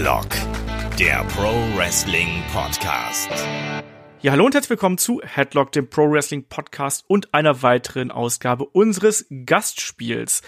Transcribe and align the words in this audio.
Headlock, 0.00 0.28
der 0.98 1.22
Pro 1.24 1.52
Wrestling 1.76 2.42
Podcast. 2.54 3.28
Ja, 4.22 4.32
hallo 4.32 4.46
und 4.46 4.54
herzlich 4.54 4.70
willkommen 4.70 4.96
zu 4.96 5.20
Headlock, 5.22 5.72
dem 5.72 5.90
Pro 5.90 6.10
Wrestling 6.10 6.44
Podcast 6.48 7.04
und 7.06 7.34
einer 7.34 7.62
weiteren 7.62 8.10
Ausgabe 8.10 8.64
unseres 8.64 9.26
Gastspiels. 9.44 10.40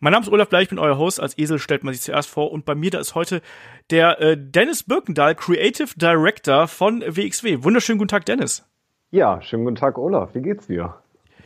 Mein 0.00 0.12
Name 0.12 0.24
ist 0.24 0.32
Olaf 0.32 0.48
Bleich, 0.48 0.64
ich 0.64 0.68
bin 0.70 0.80
euer 0.80 0.98
Host. 0.98 1.20
Als 1.20 1.38
Esel 1.38 1.60
stellt 1.60 1.84
man 1.84 1.94
sich 1.94 2.02
zuerst 2.02 2.28
vor. 2.28 2.50
Und 2.50 2.64
bei 2.64 2.74
mir 2.74 2.90
da 2.90 2.98
ist 2.98 3.14
heute 3.14 3.42
der 3.90 4.20
äh, 4.20 4.36
Dennis 4.36 4.82
Birkendahl, 4.82 5.36
Creative 5.36 5.90
Director 5.94 6.66
von 6.66 7.00
WXW. 7.02 7.62
Wunderschönen 7.62 7.98
guten 7.98 8.08
Tag, 8.08 8.26
Dennis. 8.26 8.68
Ja, 9.12 9.40
schönen 9.40 9.62
guten 9.62 9.76
Tag, 9.76 9.98
Olaf. 9.98 10.34
Wie 10.34 10.42
geht's 10.42 10.66
dir? 10.66 10.96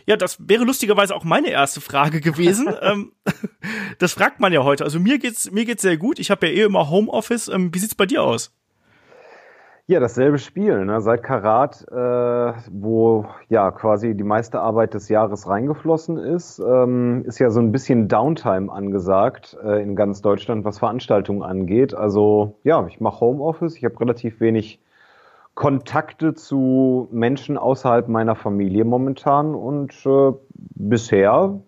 Ja, 0.07 0.17
das 0.17 0.38
wäre 0.48 0.65
lustigerweise 0.65 1.15
auch 1.15 1.25
meine 1.25 1.51
erste 1.51 1.80
Frage 1.80 2.20
gewesen. 2.20 2.69
ähm, 2.83 3.12
das 3.98 4.12
fragt 4.12 4.41
man 4.41 4.52
ja 4.52 4.65
heute. 4.65 4.84
Also 4.84 5.01
mir 5.01 5.19
geht's 5.19 5.51
mir 5.51 5.65
geht's 5.65 5.83
sehr 5.83 5.97
gut. 5.97 6.19
Ich 6.19 6.30
habe 6.30 6.47
ja 6.47 6.52
eh 6.52 6.62
immer 6.62 6.91
Homeoffice. 6.91 7.48
Ähm, 7.48 7.75
wie 7.75 7.79
sieht's 7.79 7.95
bei 7.95 8.06
dir 8.06 8.23
aus? 8.23 8.52
Ja, 9.91 9.98
dasselbe 9.98 10.39
Spiel. 10.39 10.84
Ne? 10.84 11.01
Seit 11.01 11.25
Karat, 11.25 11.84
äh, 11.91 12.52
wo 12.70 13.27
ja 13.48 13.73
quasi 13.73 14.15
die 14.15 14.23
meiste 14.23 14.61
Arbeit 14.61 14.95
des 14.95 15.09
Jahres 15.09 15.48
reingeflossen 15.48 16.17
ist, 16.17 16.61
ähm, 16.61 17.25
ist 17.27 17.41
ja 17.41 17.51
so 17.51 17.59
ein 17.59 17.73
bisschen 17.73 18.06
Downtime 18.06 18.70
angesagt 18.70 19.59
äh, 19.64 19.83
in 19.83 19.97
ganz 19.97 20.23
Deutschland, 20.23 20.64
was 20.64 20.78
Veranstaltungen 20.78 21.42
angeht. 21.42 21.92
Also 21.92 22.55
ja, 22.62 22.87
ich 22.87 23.01
mache 23.01 23.19
Homeoffice. 23.19 23.75
Ich 23.77 23.84
habe 23.84 23.98
relativ 23.98 24.39
wenig 24.39 24.78
Kontakte 25.55 26.35
zu 26.35 27.09
Menschen 27.11 27.59
außerhalb 27.59 28.09
meiner 28.09 28.35
Familie 28.35 28.85
momentan 28.85 29.55
und 29.55 29.93
äh, 30.07 30.33
bisher 30.55 31.61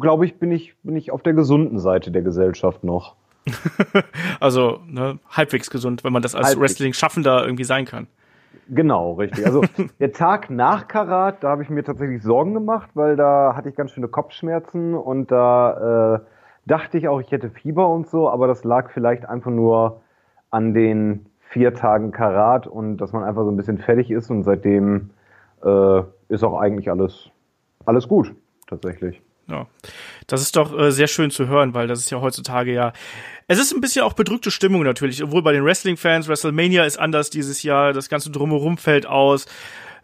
glaube 0.00 0.26
ich 0.26 0.38
bin 0.38 0.50
ich 0.50 0.76
bin 0.82 0.96
ich 0.96 1.10
auf 1.12 1.22
der 1.22 1.34
gesunden 1.34 1.78
Seite 1.78 2.10
der 2.10 2.22
Gesellschaft 2.22 2.84
noch. 2.84 3.16
also 4.40 4.80
ne, 4.86 5.18
halbwegs 5.28 5.70
gesund, 5.70 6.02
wenn 6.04 6.12
man 6.12 6.22
das 6.22 6.34
als 6.34 6.58
Wrestling-Schaffender 6.58 7.44
irgendwie 7.44 7.64
sein 7.64 7.84
kann. 7.84 8.08
Genau, 8.68 9.12
richtig. 9.12 9.46
Also 9.46 9.62
der 10.00 10.12
Tag 10.12 10.50
nach 10.50 10.88
Karat, 10.88 11.44
da 11.44 11.50
habe 11.50 11.62
ich 11.62 11.70
mir 11.70 11.84
tatsächlich 11.84 12.22
Sorgen 12.22 12.54
gemacht, 12.54 12.90
weil 12.94 13.16
da 13.16 13.54
hatte 13.54 13.68
ich 13.68 13.76
ganz 13.76 13.92
schöne 13.92 14.08
Kopfschmerzen 14.08 14.94
und 14.94 15.30
da 15.30 16.16
äh, 16.16 16.20
dachte 16.66 16.98
ich 16.98 17.08
auch, 17.08 17.20
ich 17.20 17.30
hätte 17.30 17.50
Fieber 17.50 17.88
und 17.88 18.08
so, 18.08 18.28
aber 18.28 18.48
das 18.48 18.64
lag 18.64 18.90
vielleicht 18.90 19.28
einfach 19.28 19.50
nur 19.50 20.00
an 20.50 20.74
den 20.74 21.26
vier 21.50 21.74
Tagen 21.74 22.12
Karat 22.12 22.66
und 22.66 22.98
dass 22.98 23.12
man 23.12 23.24
einfach 23.24 23.44
so 23.44 23.50
ein 23.50 23.56
bisschen 23.56 23.78
fertig 23.78 24.10
ist 24.10 24.30
und 24.30 24.42
seitdem 24.42 25.10
äh, 25.64 26.02
ist 26.28 26.44
auch 26.44 26.58
eigentlich 26.58 26.90
alles, 26.90 27.30
alles 27.84 28.08
gut, 28.08 28.34
tatsächlich. 28.66 29.20
Ja, 29.48 29.66
das 30.26 30.42
ist 30.42 30.56
doch 30.56 30.76
äh, 30.76 30.90
sehr 30.90 31.06
schön 31.06 31.30
zu 31.30 31.46
hören, 31.46 31.72
weil 31.72 31.86
das 31.86 32.00
ist 32.00 32.10
ja 32.10 32.20
heutzutage 32.20 32.72
ja. 32.72 32.92
Es 33.46 33.60
ist 33.60 33.72
ein 33.72 33.80
bisschen 33.80 34.02
auch 34.02 34.14
bedrückte 34.14 34.50
Stimmung 34.50 34.82
natürlich, 34.82 35.22
obwohl 35.22 35.42
bei 35.42 35.52
den 35.52 35.64
Wrestling-Fans, 35.64 36.26
WrestleMania 36.26 36.84
ist 36.84 36.98
anders 36.98 37.30
dieses 37.30 37.62
Jahr, 37.62 37.92
das 37.92 38.08
ganze 38.08 38.30
Drumherum 38.30 38.76
fällt 38.76 39.06
aus. 39.06 39.46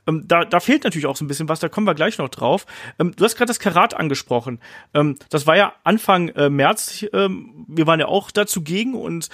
Ähm, 0.07 0.25
da, 0.27 0.45
da 0.45 0.61
fehlt 0.61 0.85
natürlich 0.85 1.07
auch 1.07 1.17
so 1.17 1.25
ein 1.25 1.29
bisschen 1.29 1.49
was, 1.49 1.61
da 1.61 1.69
kommen 1.69 1.87
wir 1.87 1.95
gleich 1.95 2.19
noch 2.19 2.29
drauf. 2.29 2.67
Ähm, 2.99 3.15
du 3.17 3.25
hast 3.25 3.37
gerade 3.37 3.49
das 3.49 3.59
Karat 3.59 3.95
angesprochen. 3.95 4.61
Ähm, 4.95 5.17
das 5.31 5.47
war 5.47 5.57
ja 5.57 5.73
Anfang 5.85 6.29
äh, 6.31 6.49
März, 6.49 7.05
ähm, 7.13 7.67
wir 7.69 7.87
waren 7.87 8.01
ja 8.01 8.07
auch 8.07 8.31
dazu 8.31 8.63
gegen 8.63 8.95
und 8.95 9.29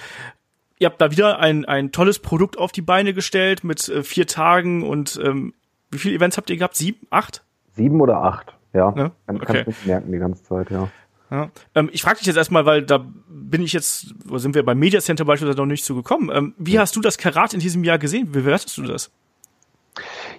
ihr 0.79 0.87
habt 0.87 0.99
da 0.99 1.11
wieder 1.11 1.39
ein, 1.39 1.65
ein 1.65 1.91
tolles 1.91 2.19
Produkt 2.19 2.57
auf 2.57 2.71
die 2.71 2.81
Beine 2.81 3.13
gestellt 3.13 3.63
mit 3.63 3.87
äh, 3.89 4.03
vier 4.03 4.25
Tagen 4.25 4.83
und 4.83 5.19
ähm, 5.23 5.53
wie 5.91 5.97
viele 5.97 6.15
Events 6.15 6.37
habt 6.37 6.49
ihr 6.49 6.57
gehabt? 6.57 6.75
Sieben? 6.75 7.05
Acht? 7.09 7.43
Sieben 7.75 8.01
oder 8.01 8.23
acht. 8.23 8.55
Ja, 8.73 8.93
ja? 8.95 9.11
Kann, 9.27 9.35
okay. 9.37 9.63
kannst 9.63 9.83
du 9.83 9.87
merken 9.87 10.11
die 10.11 10.17
ganze 10.17 10.43
Zeit, 10.43 10.69
ja. 10.71 10.89
Ja. 11.31 11.49
Ähm, 11.75 11.89
ich 11.91 12.01
frage 12.01 12.17
dich 12.17 12.27
jetzt 12.27 12.37
erstmal, 12.37 12.65
weil 12.65 12.83
da 12.83 13.05
bin 13.27 13.61
ich 13.61 13.73
jetzt, 13.73 14.15
wo 14.25 14.39
sind 14.39 14.55
wir 14.55 14.65
beim 14.65 14.79
Media 14.79 14.99
Center 14.99 15.25
beispielsweise 15.25 15.59
noch 15.59 15.67
nicht 15.67 15.85
zu 15.85 15.95
gekommen. 15.95 16.31
Ähm, 16.33 16.53
wie 16.57 16.73
ja. 16.73 16.81
hast 16.81 16.95
du 16.95 17.01
das 17.01 17.17
Karat 17.17 17.53
in 17.53 17.59
diesem 17.59 17.83
Jahr 17.83 17.99
gesehen? 17.99 18.29
Wie 18.29 18.39
bewertest 18.39 18.77
du 18.77 18.83
das? 18.83 19.11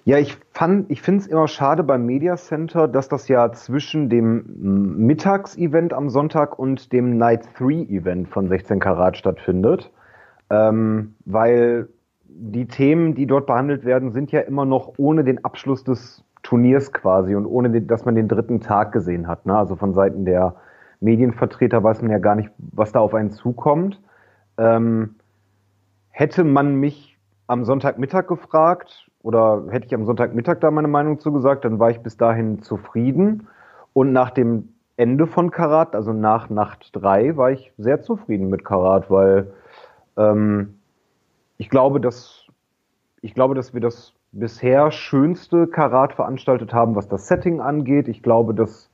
Ja, 0.04 0.18
ich 0.18 0.36
fand, 0.52 0.90
ich 0.90 1.02
finde 1.02 1.20
es 1.20 1.26
immer 1.26 1.46
schade 1.46 1.82
beim 1.82 2.06
Media 2.06 2.36
Center, 2.36 2.88
dass 2.88 3.08
das 3.08 3.28
ja 3.28 3.52
zwischen 3.52 4.08
dem 4.08 4.96
Mittagsevent 5.06 5.92
am 5.92 6.08
Sonntag 6.08 6.58
und 6.58 6.92
dem 6.92 7.18
Night 7.18 7.46
3 7.58 7.92
Event 7.92 8.28
von 8.28 8.48
16 8.48 8.80
Karat 8.80 9.16
stattfindet. 9.16 9.90
Ähm, 10.50 11.14
weil 11.24 11.88
die 12.28 12.66
Themen, 12.66 13.14
die 13.14 13.26
dort 13.26 13.46
behandelt 13.46 13.84
werden, 13.84 14.12
sind 14.12 14.32
ja 14.32 14.40
immer 14.40 14.64
noch 14.64 14.94
ohne 14.96 15.24
den 15.24 15.44
Abschluss 15.44 15.84
des 15.84 16.24
Turniers 16.42 16.92
quasi 16.92 17.34
und 17.34 17.46
ohne, 17.46 17.70
den, 17.70 17.86
dass 17.86 18.04
man 18.04 18.14
den 18.14 18.28
dritten 18.28 18.60
Tag 18.60 18.92
gesehen 18.92 19.26
hat. 19.26 19.46
Ne? 19.46 19.56
Also 19.56 19.76
von 19.76 19.92
Seiten 19.92 20.24
der 20.24 20.54
Medienvertreter 21.00 21.82
weiß 21.82 22.02
man 22.02 22.10
ja 22.10 22.18
gar 22.18 22.34
nicht, 22.34 22.50
was 22.58 22.92
da 22.92 23.00
auf 23.00 23.14
einen 23.14 23.30
zukommt. 23.30 24.00
Ähm, 24.58 25.16
hätte 26.10 26.44
man 26.44 26.74
mich 26.76 27.18
am 27.46 27.64
Sonntagmittag 27.64 28.26
gefragt 28.26 29.10
oder 29.22 29.64
hätte 29.70 29.86
ich 29.86 29.94
am 29.94 30.04
Sonntagmittag 30.04 30.60
da 30.60 30.70
meine 30.70 30.88
Meinung 30.88 31.18
zugesagt, 31.18 31.64
dann 31.64 31.78
war 31.78 31.90
ich 31.90 32.00
bis 32.00 32.16
dahin 32.16 32.62
zufrieden. 32.62 33.48
Und 33.92 34.12
nach 34.12 34.30
dem 34.30 34.68
Ende 34.96 35.26
von 35.26 35.50
Karat, 35.50 35.94
also 35.94 36.12
nach 36.12 36.48
Nacht 36.50 36.90
3, 36.92 37.36
war 37.36 37.50
ich 37.50 37.72
sehr 37.76 38.02
zufrieden 38.02 38.50
mit 38.50 38.64
Karat, 38.64 39.10
weil 39.10 39.52
ähm, 40.16 40.74
ich 41.58 41.68
glaube, 41.68 42.00
dass 42.00 42.46
ich 43.22 43.34
glaube, 43.34 43.54
dass 43.54 43.74
wir 43.74 43.80
das 43.80 44.14
bisher 44.32 44.90
schönste 44.90 45.66
Karat 45.66 46.12
veranstaltet 46.14 46.72
haben, 46.72 46.94
was 46.94 47.08
das 47.08 47.26
Setting 47.28 47.60
angeht. 47.60 48.08
Ich 48.08 48.22
glaube, 48.22 48.54
dass 48.54 48.90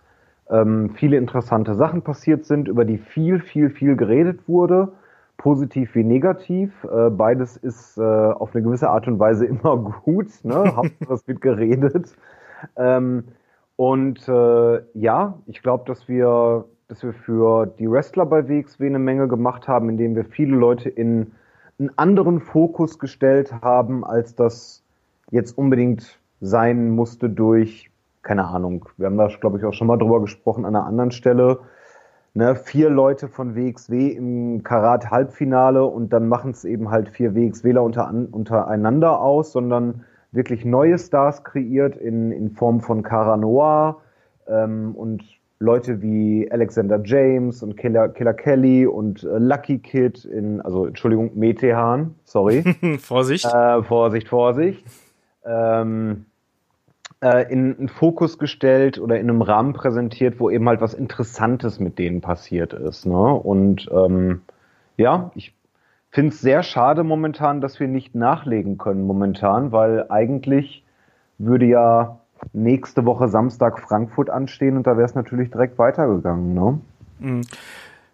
ähm, 0.50 0.90
viele 0.90 1.16
interessante 1.16 1.74
Sachen 1.74 2.02
passiert 2.02 2.44
sind, 2.44 2.68
über 2.68 2.84
die 2.84 2.98
viel, 2.98 3.40
viel, 3.40 3.70
viel 3.70 3.96
geredet 3.96 4.48
wurde, 4.48 4.92
positiv 5.36 5.94
wie 5.94 6.04
negativ. 6.04 6.72
Äh, 6.84 7.10
beides 7.10 7.56
ist 7.56 7.98
äh, 7.98 8.02
auf 8.02 8.54
eine 8.54 8.62
gewisse 8.62 8.88
Art 8.88 9.06
und 9.06 9.18
Weise 9.18 9.46
immer 9.46 9.76
gut. 9.76 10.28
Ne? 10.42 10.54
Hauptsache 10.76 11.26
wird 11.26 11.40
geredet. 11.40 12.16
Ähm, 12.76 13.24
und 13.76 14.26
äh, 14.26 14.80
ja, 14.94 15.38
ich 15.46 15.62
glaube, 15.62 15.84
dass 15.86 16.08
wir, 16.08 16.64
dass 16.88 17.02
wir 17.02 17.12
für 17.12 17.66
die 17.66 17.90
Wrestler 17.90 18.26
bei 18.26 18.48
WXW 18.48 18.86
eine 18.86 19.00
Menge 19.00 19.26
gemacht 19.26 19.66
haben, 19.66 19.88
indem 19.88 20.14
wir 20.14 20.24
viele 20.24 20.56
Leute 20.56 20.88
in 20.88 21.32
einen 21.78 21.90
anderen 21.96 22.40
Fokus 22.40 22.98
gestellt 22.98 23.52
haben, 23.60 24.04
als 24.04 24.34
das 24.34 24.84
jetzt 25.30 25.58
unbedingt 25.58 26.20
sein 26.40 26.90
musste 26.90 27.28
durch, 27.28 27.90
keine 28.22 28.44
Ahnung, 28.46 28.88
wir 28.96 29.06
haben 29.06 29.18
da, 29.18 29.26
glaube 29.26 29.58
ich, 29.58 29.64
auch 29.64 29.72
schon 29.72 29.88
mal 29.88 29.96
drüber 29.96 30.20
gesprochen 30.20 30.64
an 30.64 30.76
einer 30.76 30.86
anderen 30.86 31.10
Stelle. 31.10 31.58
Ne, 32.34 32.54
vier 32.54 32.90
Leute 32.90 33.28
von 33.28 33.56
WXW 33.56 34.08
im 34.08 34.62
Karat-Halbfinale 34.62 35.84
und 35.84 36.12
dann 36.12 36.28
machen 36.28 36.50
es 36.50 36.64
eben 36.66 36.90
halt 36.90 37.08
vier 37.08 37.34
WXWler 37.34 37.82
unter, 37.82 38.12
untereinander 38.30 39.20
aus, 39.20 39.52
sondern 39.52 40.04
wirklich 40.32 40.64
neue 40.64 40.98
Stars 40.98 41.44
kreiert 41.44 41.96
in, 41.96 42.32
in 42.32 42.50
Form 42.50 42.80
von 42.80 43.02
Cara 43.02 43.38
Noir 43.38 44.02
ähm, 44.48 44.94
und 44.94 45.24
Leute 45.58 46.02
wie 46.02 46.50
Alexander 46.50 47.00
James 47.02 47.62
und 47.62 47.76
Killer, 47.76 48.10
Killer 48.10 48.34
Kelly 48.34 48.86
und 48.86 49.24
äh, 49.24 49.38
Lucky 49.38 49.78
Kid 49.78 50.24
in, 50.24 50.60
also 50.60 50.86
Entschuldigung, 50.86 51.30
Metehan, 51.34 52.14
sorry. 52.24 52.62
Vorsicht. 52.98 53.46
Äh, 53.46 53.82
Vorsicht, 53.82 54.28
Vorsicht 54.28 54.84
ähm, 55.46 56.26
äh, 57.22 57.50
in 57.50 57.76
einen 57.78 57.88
Fokus 57.88 58.38
gestellt 58.38 58.98
oder 58.98 59.18
in 59.18 59.30
einem 59.30 59.42
Rahmen 59.42 59.72
präsentiert, 59.72 60.38
wo 60.40 60.50
eben 60.50 60.68
halt 60.68 60.80
was 60.80 60.92
Interessantes 60.92 61.80
mit 61.80 61.98
denen 61.98 62.20
passiert 62.20 62.72
ist. 62.72 63.06
Ne? 63.06 63.14
Und 63.14 63.88
ähm, 63.92 64.42
ja, 64.96 65.30
ich 65.34 65.54
finde 66.10 66.30
es 66.30 66.40
sehr 66.40 66.62
schade 66.62 67.04
momentan, 67.04 67.60
dass 67.60 67.80
wir 67.80 67.88
nicht 67.88 68.14
nachlegen 68.14 68.76
können 68.76 69.04
momentan, 69.04 69.72
weil 69.72 70.06
eigentlich 70.10 70.84
würde 71.38 71.66
ja 71.66 72.20
nächste 72.52 73.04
Woche 73.04 73.28
Samstag 73.28 73.80
Frankfurt 73.80 74.30
anstehen 74.30 74.76
und 74.76 74.86
da 74.86 74.96
wäre 74.96 75.06
es 75.06 75.14
natürlich 75.14 75.50
direkt 75.50 75.78
weitergegangen. 75.78 76.54
Ne? 76.54 76.80
Mhm. 77.18 77.40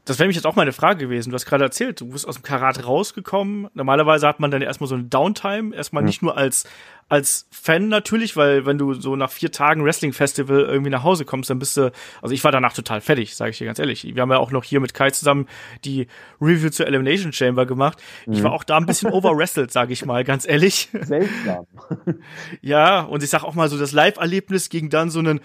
Das 0.05 0.19
wäre 0.19 0.27
mich 0.27 0.37
jetzt 0.37 0.47
auch 0.47 0.57
mal 0.57 0.63
eine 0.63 0.73
Frage 0.73 0.99
gewesen. 0.99 1.31
Du 1.31 1.35
hast 1.35 1.47
gerade 1.47 1.65
erzählt, 1.65 2.01
du 2.01 2.09
bist 2.09 2.27
aus 2.27 2.35
dem 2.35 2.43
Karat 2.43 2.85
rausgekommen. 2.85 3.69
Normalerweise 3.75 4.27
hat 4.27 4.41
man 4.41 4.51
dann 4.51 4.61
erstmal 4.61 4.89
so 4.89 4.97
eine 4.97 5.05
Downtime, 5.05 5.75
erstmal 5.75 6.03
ja. 6.03 6.07
nicht 6.07 6.23
nur 6.23 6.37
als 6.37 6.65
als 7.13 7.47
Fan 7.51 7.89
natürlich, 7.89 8.39
weil 8.39 8.65
wenn 8.65 8.79
du 8.79 8.95
so 8.95 9.17
nach 9.17 9.31
vier 9.31 9.53
Tagen 9.53 9.85
Wrestling 9.85 10.15
Festival 10.15 10.61
irgendwie 10.61 10.91
nach 10.91 11.03
Hause 11.03 11.27
kommst, 11.27 11.51
dann 11.51 11.59
bist 11.59 11.77
du, 11.77 11.93
also 12.23 12.35
ich 12.35 12.43
war 12.43 12.53
danach 12.53 12.73
total 12.73 13.03
fertig, 13.03 13.37
sage 13.37 13.51
ich 13.51 13.59
dir 13.59 13.67
ganz 13.67 13.79
ehrlich. 13.79 14.05
Wir 14.15 14.23
haben 14.23 14.31
ja 14.31 14.39
auch 14.39 14.51
noch 14.51 14.65
hier 14.65 14.81
mit 14.81 14.95
Kai 14.95 15.11
zusammen 15.11 15.47
die 15.85 16.07
Review 16.41 16.71
zur 16.71 16.87
Elimination 16.87 17.35
Chamber 17.35 17.67
gemacht. 17.67 18.03
Mhm. 18.25 18.33
Ich 18.33 18.43
war 18.43 18.53
auch 18.53 18.65
da 18.65 18.79
ein 18.79 18.87
bisschen 18.87 19.11
overwrestled, 19.11 19.71
sage 19.71 19.93
ich 19.93 20.07
mal, 20.07 20.25
ganz 20.25 20.49
ehrlich. 20.49 20.89
Seltsam. 21.03 21.67
ja, 22.63 23.03
und 23.03 23.23
ich 23.23 23.29
sag 23.29 23.45
auch 23.45 23.55
mal 23.55 23.69
so 23.69 23.79
das 23.79 23.93
Live-Erlebnis 23.93 24.71
gegen 24.71 24.89
dann 24.89 25.11
so 25.11 25.19
einen 25.19 25.41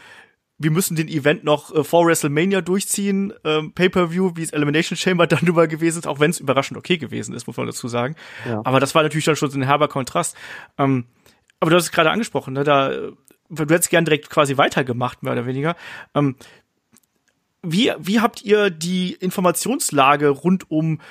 wir 0.60 0.72
müssen 0.72 0.96
den 0.96 1.08
Event 1.08 1.44
noch 1.44 1.74
äh, 1.74 1.84
vor 1.84 2.06
WrestleMania 2.06 2.62
durchziehen, 2.62 3.34
ähm, 3.44 3.74
Pay-per-View, 3.74 4.32
wie 4.36 4.44
es 4.44 4.52
Elimination 4.52 4.98
Chamber 4.98 5.28
dann 5.28 5.46
drüber 5.46 5.68
gewesen 5.68 6.00
ist, 6.00 6.08
auch 6.08 6.20
wenn 6.20 6.32
es 6.32 6.40
überraschend 6.40 6.78
okay 6.78 6.98
gewesen 6.98 7.36
ist, 7.36 7.48
muss 7.48 7.58
man 7.58 7.68
dazu 7.68 7.88
sagen. 7.88 8.16
Ja. 8.48 8.62
Aber 8.64 8.80
das 8.80 8.96
war 8.96 9.04
natürlich 9.04 9.26
dann 9.26 9.36
schon 9.36 9.52
so 9.52 9.60
ein 9.60 9.64
herber 9.64 9.88
Kontrast. 9.88 10.36
Ähm, 10.78 11.06
aber 11.60 11.72
du 11.72 11.78
hast 11.78 11.86
es 11.86 11.92
gerade 11.92 12.12
angesprochen, 12.12 12.54
ne, 12.54 12.64
da 12.64 12.92
du 13.50 13.64
hättest 13.74 13.90
gern 13.90 14.06
direkt 14.06 14.30
quasi 14.30 14.58
weitergemacht, 14.58 15.24
mehr 15.24 15.34
oder 15.34 15.46
weniger. 15.46 15.76
Ähm, 16.14 16.36
wie, 17.64 17.92
wie 17.98 18.20
habt 18.20 18.44
ihr 18.44 18.70
die 18.70 19.14
Informationslage 19.14 20.30
rund 20.30 20.70
um 20.70 21.02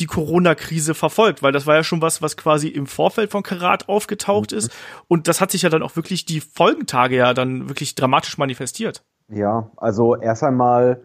die 0.00 0.06
Corona-Krise 0.06 0.94
verfolgt, 0.94 1.42
weil 1.42 1.52
das 1.52 1.66
war 1.66 1.76
ja 1.76 1.84
schon 1.84 2.02
was, 2.02 2.22
was 2.22 2.36
quasi 2.36 2.68
im 2.68 2.86
Vorfeld 2.86 3.30
von 3.30 3.42
Karat 3.42 3.88
aufgetaucht 3.88 4.52
mhm. 4.52 4.58
ist. 4.58 4.72
Und 5.08 5.28
das 5.28 5.40
hat 5.40 5.50
sich 5.50 5.62
ja 5.62 5.68
dann 5.68 5.82
auch 5.82 5.96
wirklich 5.96 6.24
die 6.24 6.40
Folgentage 6.40 7.16
ja 7.16 7.34
dann 7.34 7.68
wirklich 7.68 7.94
dramatisch 7.94 8.38
manifestiert. 8.38 9.04
Ja, 9.28 9.70
also 9.76 10.16
erst 10.16 10.42
einmal, 10.42 11.02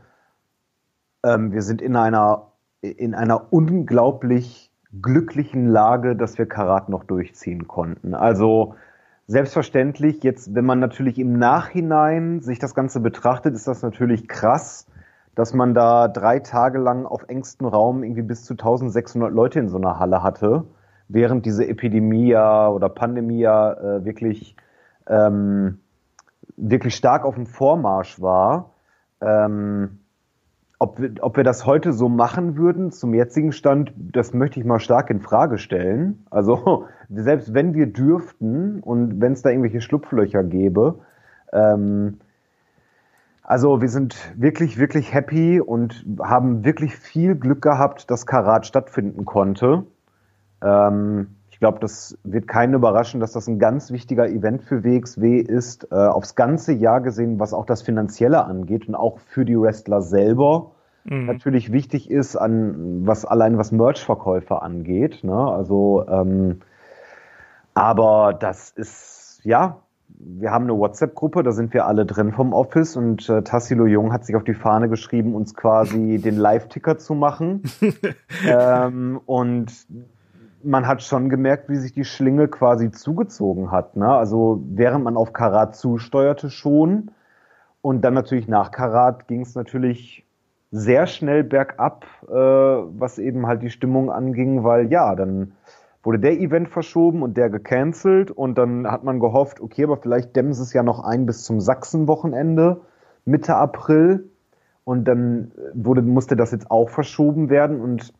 ähm, 1.24 1.52
wir 1.52 1.62
sind 1.62 1.82
in 1.82 1.96
einer, 1.96 2.52
in 2.82 3.14
einer 3.14 3.54
unglaublich 3.54 4.72
glücklichen 5.02 5.68
Lage, 5.68 6.16
dass 6.16 6.38
wir 6.38 6.48
Karat 6.48 6.90
noch 6.90 7.04
durchziehen 7.04 7.68
konnten. 7.68 8.16
Also 8.16 8.76
selbstverständlich, 9.28 10.24
jetzt, 10.24 10.56
wenn 10.56 10.66
man 10.66 10.80
natürlich 10.80 11.20
im 11.20 11.38
Nachhinein 11.38 12.42
sich 12.42 12.58
das 12.58 12.74
Ganze 12.74 13.00
betrachtet, 13.00 13.54
ist 13.54 13.68
das 13.68 13.84
natürlich 13.84 14.28
krass 14.28 14.88
dass 15.40 15.54
man 15.54 15.74
da 15.74 16.10
drei 16.10 16.40
Tage 16.40 16.80
lang 16.80 17.06
auf 17.06 17.30
engstem 17.30 17.66
Raum 17.66 18.04
irgendwie 18.04 18.24
bis 18.24 18.44
zu 18.44 18.56
1600 18.56 19.32
Leute 19.32 19.58
in 19.60 19.70
so 19.70 19.78
einer 19.78 19.98
Halle 19.98 20.22
hatte, 20.22 20.66
während 21.08 21.46
diese 21.46 21.66
Epidemie 21.66 22.28
ja 22.28 22.68
oder 22.68 22.90
Pandemie 22.90 23.40
ja 23.40 23.72
äh, 23.72 24.04
wirklich, 24.04 24.58
ähm, 25.08 25.80
wirklich 26.58 26.94
stark 26.94 27.24
auf 27.24 27.36
dem 27.36 27.46
Vormarsch 27.46 28.22
war. 28.22 28.72
Ähm, 29.22 30.00
ob, 30.78 31.00
wir, 31.00 31.14
ob 31.22 31.38
wir 31.38 31.46
das 31.46 31.66
heute 31.66 31.94
so 31.94 32.10
machen 32.10 32.58
würden 32.58 32.92
zum 32.92 33.14
jetzigen 33.14 33.54
Stand, 33.54 33.94
das 33.96 34.34
möchte 34.34 34.60
ich 34.60 34.66
mal 34.66 34.82
stark 34.82 35.10
in 35.10 35.22
Frage 35.22 35.58
stellen. 35.58 36.26
Also 36.32 36.88
selbst 37.10 37.54
wenn 37.54 37.74
wir 37.74 37.88
dürften 37.88 38.82
und 38.82 39.22
wenn 39.22 39.32
es 39.32 39.42
da 39.42 39.52
irgendwelche 39.52 39.80
Schlupflöcher 39.80 40.44
gäbe, 40.44 41.00
ähm, 41.54 42.20
also 43.50 43.82
wir 43.82 43.90
sind 43.90 44.16
wirklich, 44.40 44.78
wirklich 44.78 45.12
happy 45.12 45.60
und 45.60 46.06
haben 46.22 46.64
wirklich 46.64 46.96
viel 46.96 47.34
Glück 47.34 47.64
gehabt, 47.64 48.12
dass 48.12 48.28
Karat 48.28 48.68
stattfinden 48.68 49.26
konnte. 49.26 49.88
Ähm, 50.64 51.36
ich 51.50 51.60
glaube, 51.60 51.80
das 51.80 52.16
wird 52.24 52.48
keinen 52.48 52.76
überraschen, 52.76 53.20
dass 53.20 53.32
das 53.32 53.48
ein 53.48 53.58
ganz 53.58 53.92
wichtiger 53.92 54.30
Event 54.30 54.62
für 54.62 54.84
WXW 54.84 55.40
ist, 55.40 55.88
äh, 55.92 55.96
aufs 55.96 56.36
ganze 56.36 56.74
Jahr 56.74 57.02
gesehen, 57.02 57.40
was 57.40 57.56
auch 57.56 57.66
das 57.66 57.82
Finanzielle 57.82 58.46
angeht 58.46 58.88
und 58.88 58.94
auch 58.94 59.18
für 59.18 59.46
die 59.46 59.60
Wrestler 59.60 60.04
selber 60.04 60.74
mhm. 61.06 61.26
natürlich 61.26 61.72
wichtig 61.72 62.12
ist, 62.12 62.36
an 62.36 63.08
was 63.08 63.26
allein 63.26 63.58
was 63.58 63.72
Merch-Verkäufe 63.72 64.62
angeht. 64.62 65.24
Ne? 65.24 65.34
Also, 65.34 66.06
ähm, 66.08 66.60
aber 67.74 68.34
das 68.40 68.70
ist 68.70 69.42
ja 69.44 69.80
wir 70.20 70.52
haben 70.52 70.66
eine 70.66 70.78
WhatsApp-Gruppe, 70.78 71.44
da 71.44 71.52
sind 71.54 71.74
wir 71.74 71.88
alle 71.88 72.06
drin 72.06 72.34
vom 72.34 72.52
Office 72.52 72.98
und 72.98 73.30
äh, 73.30 73.42
Tassilo 73.42 73.86
Jung 73.86 74.12
hat 74.12 74.26
sich 74.26 74.36
auf 74.36 74.44
die 74.44 74.54
Fahne 74.54 74.90
geschrieben, 74.90 75.34
uns 75.34 75.56
quasi 75.56 76.20
den 76.24 76.38
Live-Ticker 76.38 76.98
zu 76.98 77.16
machen. 77.16 77.64
ähm, 78.46 79.20
und 79.26 79.72
man 80.62 80.88
hat 80.88 81.02
schon 81.02 81.30
gemerkt, 81.30 81.70
wie 81.70 81.78
sich 81.78 81.94
die 81.94 82.04
Schlinge 82.04 82.50
quasi 82.50 82.92
zugezogen 82.92 83.72
hat. 83.72 83.96
Ne? 83.96 84.10
Also 84.10 84.62
während 84.68 85.06
man 85.06 85.16
auf 85.16 85.32
Karat 85.32 85.78
zusteuerte 85.78 86.50
schon 86.50 87.12
und 87.82 88.02
dann 88.02 88.14
natürlich 88.14 88.50
nach 88.50 88.72
Karat 88.72 89.28
ging 89.28 89.42
es 89.42 89.56
natürlich 89.56 90.26
sehr 90.72 91.08
schnell 91.08 91.44
bergab, 91.46 92.06
äh, 92.28 92.34
was 92.34 93.18
eben 93.18 93.48
halt 93.48 93.64
die 93.64 93.70
Stimmung 93.70 94.12
anging, 94.12 94.64
weil 94.66 94.92
ja, 94.92 95.16
dann 95.16 95.54
wurde 96.04 96.20
der 96.20 96.40
Event 96.40 96.70
verschoben 96.70 97.22
und 97.22 97.38
der 97.38 97.50
gecancelt 97.50 98.32
und 98.32 98.58
dann 98.58 98.90
hat 98.90 99.04
man 99.04 99.20
gehofft, 99.20 99.60
okay, 99.60 99.84
aber 99.84 99.98
vielleicht 99.98 100.36
dämmen 100.36 100.54
sie 100.54 100.64
es 100.64 100.74
ja 100.74 100.84
noch 100.84 101.04
ein 101.04 101.26
bis 101.26 101.44
zum 101.44 101.60
Sachsenwochenende 101.60 102.82
Mitte 103.26 103.56
April 103.56 104.30
und 104.86 105.06
dann 105.06 105.52
wurde, 105.74 106.02
musste 106.02 106.36
das 106.36 106.52
jetzt 106.52 106.72
auch 106.72 106.90
verschoben 106.90 107.50
werden 107.50 107.82
und 107.82 108.14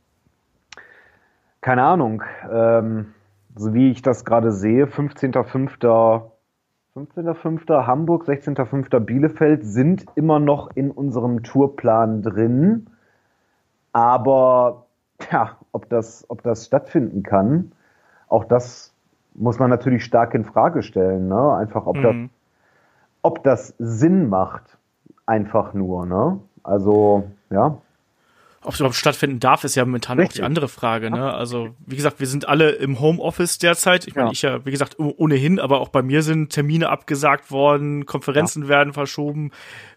keine 1.62 1.84
Ahnung, 1.84 2.24
ähm, 2.52 3.14
so 3.56 3.74
wie 3.74 3.92
ich 3.92 4.02
das 4.02 4.24
gerade 4.24 4.52
sehe, 4.52 4.86
15.05. 4.86 6.30
15.05. 6.96 7.86
Hamburg, 7.86 8.24
16.05. 8.26 9.00
Bielefeld 9.00 9.66
sind 9.66 10.06
immer 10.16 10.40
noch 10.40 10.72
in 10.76 10.92
unserem 10.92 11.44
Tourplan 11.44 12.22
drin. 12.22 12.88
Aber 13.94 14.86
ja, 15.32 15.58
ob 15.72 15.90
das, 15.90 16.26
ob 16.30 16.44
das 16.44 16.66
stattfinden 16.66 17.24
kann, 17.24 17.72
auch 18.28 18.46
das 18.46 18.94
muss 19.34 19.60
man 19.60 19.70
natürlich 19.70 20.04
stark 20.04 20.34
in 20.34 20.46
Frage 20.46 20.84
stellen. 20.84 21.28
Ne? 21.28 21.56
Einfach, 21.56 21.86
ob, 21.86 21.98
mhm. 21.98 22.02
das, 22.04 22.16
ob 23.22 23.44
das 23.44 23.76
Sinn 23.78 24.30
macht, 24.30 24.78
einfach 25.26 25.74
nur. 25.74 26.06
Ne? 26.06 26.40
Also, 26.64 27.24
ja 27.50 27.80
ob 28.62 28.74
es 28.74 28.80
überhaupt 28.82 28.98
stattfinden 28.98 29.40
darf, 29.40 29.64
ist 29.64 29.76
ja 29.76 29.86
momentan 29.86 30.20
Richtig. 30.20 30.36
auch 30.36 30.40
die 30.40 30.44
andere 30.44 30.68
Frage. 30.68 31.10
Ne? 31.10 31.34
Also 31.34 31.76
wie 31.86 31.96
gesagt, 31.96 32.20
wir 32.20 32.28
sind 32.28 32.50
alle 32.50 32.72
im 32.72 33.00
Homeoffice 33.00 33.58
derzeit. 33.58 34.06
Ich 34.06 34.16
meine, 34.16 34.28
ja. 34.28 34.34
ich 34.34 34.42
ja, 34.42 34.66
wie 34.66 34.72
gesagt, 34.72 35.00
ohnehin, 35.00 35.60
aber 35.60 35.80
auch 35.80 35.88
bei 35.88 36.02
mir 36.02 36.24
sind 36.24 36.50
Termine 36.50 36.90
abgesagt 36.90 37.52
worden, 37.52 38.06
Konferenzen 38.06 38.64
ja. 38.64 38.70
werden 38.70 38.92
verschoben. 38.92 39.52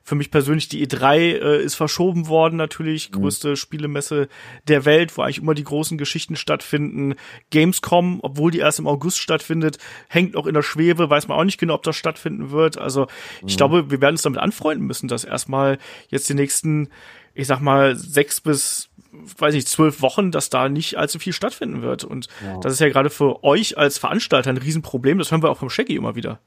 Für 0.04 0.14
mich 0.14 0.30
persönlich 0.30 0.68
die 0.68 0.86
E3 0.86 1.16
äh, 1.16 1.62
ist 1.62 1.74
verschoben 1.74 2.28
worden, 2.28 2.56
natürlich 2.56 3.10
mhm. 3.10 3.20
größte 3.20 3.56
Spielemesse 3.56 4.28
der 4.68 4.84
Welt, 4.84 5.16
wo 5.16 5.22
eigentlich 5.22 5.38
immer 5.38 5.54
die 5.54 5.64
großen 5.64 5.98
Geschichten 5.98 6.36
stattfinden. 6.36 7.14
Gamescom, 7.50 8.20
obwohl 8.22 8.52
die 8.52 8.60
erst 8.60 8.78
im 8.78 8.86
August 8.86 9.18
stattfindet, 9.18 9.78
hängt 10.08 10.34
noch 10.34 10.46
in 10.46 10.54
der 10.54 10.62
Schwebe, 10.62 11.10
weiß 11.10 11.26
man 11.26 11.36
auch 11.36 11.44
nicht 11.44 11.58
genau, 11.58 11.74
ob 11.74 11.82
das 11.82 11.96
stattfinden 11.96 12.52
wird. 12.52 12.78
Also 12.78 13.08
ich 13.44 13.54
mhm. 13.54 13.56
glaube, 13.56 13.90
wir 13.90 14.00
werden 14.00 14.14
uns 14.14 14.22
damit 14.22 14.38
anfreunden 14.38 14.86
müssen, 14.86 15.08
dass 15.08 15.24
erstmal 15.24 15.78
jetzt 16.10 16.28
die 16.28 16.34
nächsten 16.34 16.90
ich 17.34 17.46
sag 17.46 17.60
mal, 17.60 17.96
sechs 17.96 18.40
bis, 18.40 18.90
weiß 19.38 19.54
ich, 19.54 19.66
zwölf 19.66 20.02
Wochen, 20.02 20.30
dass 20.30 20.50
da 20.50 20.68
nicht 20.68 20.96
allzu 20.96 21.18
viel 21.18 21.32
stattfinden 21.32 21.82
wird. 21.82 22.04
Und 22.04 22.28
ja. 22.44 22.58
das 22.60 22.74
ist 22.74 22.80
ja 22.80 22.88
gerade 22.88 23.10
für 23.10 23.44
euch 23.44 23.78
als 23.78 23.98
Veranstalter 23.98 24.50
ein 24.50 24.58
Riesenproblem. 24.58 25.18
Das 25.18 25.30
hören 25.30 25.42
wir 25.42 25.50
auch 25.50 25.58
vom 25.58 25.70
Shaggy 25.70 25.96
immer 25.96 26.14
wieder. 26.14 26.38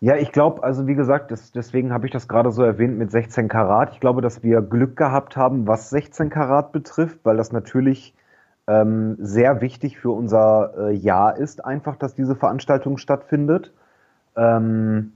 Ja, 0.00 0.16
ich 0.16 0.30
glaube, 0.30 0.62
also 0.62 0.86
wie 0.86 0.94
gesagt, 0.94 1.30
das, 1.30 1.52
deswegen 1.52 1.92
habe 1.92 2.06
ich 2.06 2.12
das 2.12 2.28
gerade 2.28 2.52
so 2.52 2.62
erwähnt 2.62 2.98
mit 2.98 3.10
16 3.10 3.48
Karat. 3.48 3.92
Ich 3.92 4.00
glaube, 4.00 4.20
dass 4.20 4.42
wir 4.42 4.60
Glück 4.60 4.96
gehabt 4.96 5.36
haben, 5.36 5.66
was 5.66 5.88
16 5.90 6.28
Karat 6.28 6.72
betrifft, 6.72 7.20
weil 7.22 7.38
das 7.38 7.50
natürlich 7.50 8.14
ähm, 8.66 9.16
sehr 9.18 9.60
wichtig 9.60 9.98
für 9.98 10.10
unser 10.10 10.90
äh, 10.90 10.94
Jahr 10.94 11.36
ist, 11.36 11.64
einfach, 11.64 11.96
dass 11.96 12.14
diese 12.14 12.36
Veranstaltung 12.36 12.98
stattfindet. 12.98 13.72
Ähm, 14.36 15.12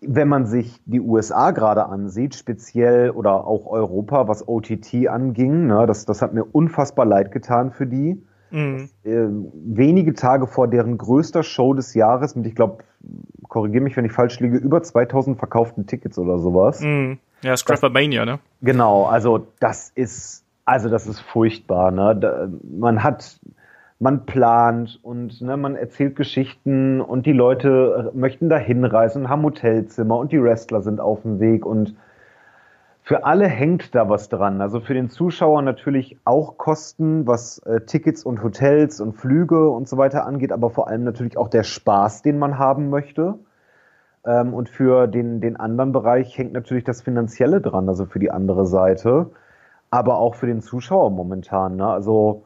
wenn 0.00 0.28
man 0.28 0.46
sich 0.46 0.80
die 0.84 1.00
USA 1.00 1.52
gerade 1.52 1.86
ansieht, 1.86 2.34
speziell 2.34 3.10
oder 3.10 3.46
auch 3.46 3.66
Europa, 3.66 4.28
was 4.28 4.46
OTT 4.46 5.08
anging, 5.08 5.66
ne, 5.66 5.86
das, 5.86 6.04
das 6.04 6.20
hat 6.20 6.34
mir 6.34 6.44
unfassbar 6.44 7.06
leid 7.06 7.32
getan 7.32 7.72
für 7.72 7.86
die. 7.86 8.22
Mhm. 8.50 8.90
Äh, 9.04 9.28
wenige 9.54 10.12
Tage 10.12 10.46
vor 10.46 10.68
deren 10.68 10.98
größter 10.98 11.42
Show 11.42 11.72
des 11.72 11.94
Jahres 11.94 12.36
mit, 12.36 12.46
ich 12.46 12.54
glaube, 12.54 12.84
korrigiere 13.48 13.82
mich, 13.82 13.96
wenn 13.96 14.04
ich 14.04 14.12
falsch 14.12 14.38
liege, 14.40 14.58
über 14.58 14.82
2000 14.82 15.38
verkauften 15.38 15.86
Tickets 15.86 16.18
oder 16.18 16.38
sowas. 16.38 16.80
Mhm. 16.80 17.18
Ja, 17.42 17.56
Scrappermania, 17.56 18.26
ne? 18.26 18.38
Genau, 18.60 19.06
also 19.06 19.46
das 19.60 19.90
ist, 19.94 20.44
also 20.66 20.90
das 20.90 21.06
ist 21.06 21.20
furchtbar, 21.20 21.90
ne? 21.90 22.16
Da, 22.16 22.48
man 22.78 23.02
hat 23.02 23.40
man 24.00 24.24
plant 24.24 24.98
und 25.02 25.42
ne, 25.42 25.56
man 25.58 25.76
erzählt 25.76 26.16
Geschichten 26.16 27.02
und 27.02 27.26
die 27.26 27.32
Leute 27.32 28.10
möchten 28.14 28.48
da 28.48 28.56
hinreisen, 28.56 29.28
haben 29.28 29.42
Hotelzimmer 29.42 30.16
und 30.16 30.32
die 30.32 30.42
Wrestler 30.42 30.80
sind 30.80 31.00
auf 31.00 31.22
dem 31.22 31.38
Weg 31.38 31.66
und 31.66 31.94
für 33.02 33.24
alle 33.24 33.46
hängt 33.46 33.94
da 33.94 34.08
was 34.08 34.28
dran. 34.28 34.60
Also 34.62 34.80
für 34.80 34.94
den 34.94 35.10
Zuschauer 35.10 35.62
natürlich 35.62 36.16
auch 36.24 36.56
Kosten, 36.56 37.26
was 37.26 37.58
äh, 37.60 37.82
Tickets 37.82 38.24
und 38.24 38.42
Hotels 38.42 39.00
und 39.00 39.12
Flüge 39.12 39.68
und 39.68 39.88
so 39.88 39.98
weiter 39.98 40.26
angeht, 40.26 40.52
aber 40.52 40.70
vor 40.70 40.88
allem 40.88 41.04
natürlich 41.04 41.36
auch 41.36 41.48
der 41.48 41.62
Spaß, 41.62 42.22
den 42.22 42.38
man 42.38 42.58
haben 42.58 42.88
möchte. 42.88 43.38
Ähm, 44.24 44.54
und 44.54 44.70
für 44.70 45.08
den, 45.08 45.40
den 45.42 45.56
anderen 45.56 45.92
Bereich 45.92 46.38
hängt 46.38 46.52
natürlich 46.52 46.84
das 46.84 47.02
Finanzielle 47.02 47.60
dran, 47.60 47.88
also 47.88 48.06
für 48.06 48.18
die 48.18 48.30
andere 48.30 48.66
Seite, 48.66 49.30
aber 49.90 50.18
auch 50.18 50.36
für 50.36 50.46
den 50.46 50.62
Zuschauer 50.62 51.10
momentan. 51.10 51.76
Ne? 51.76 51.86
Also 51.86 52.44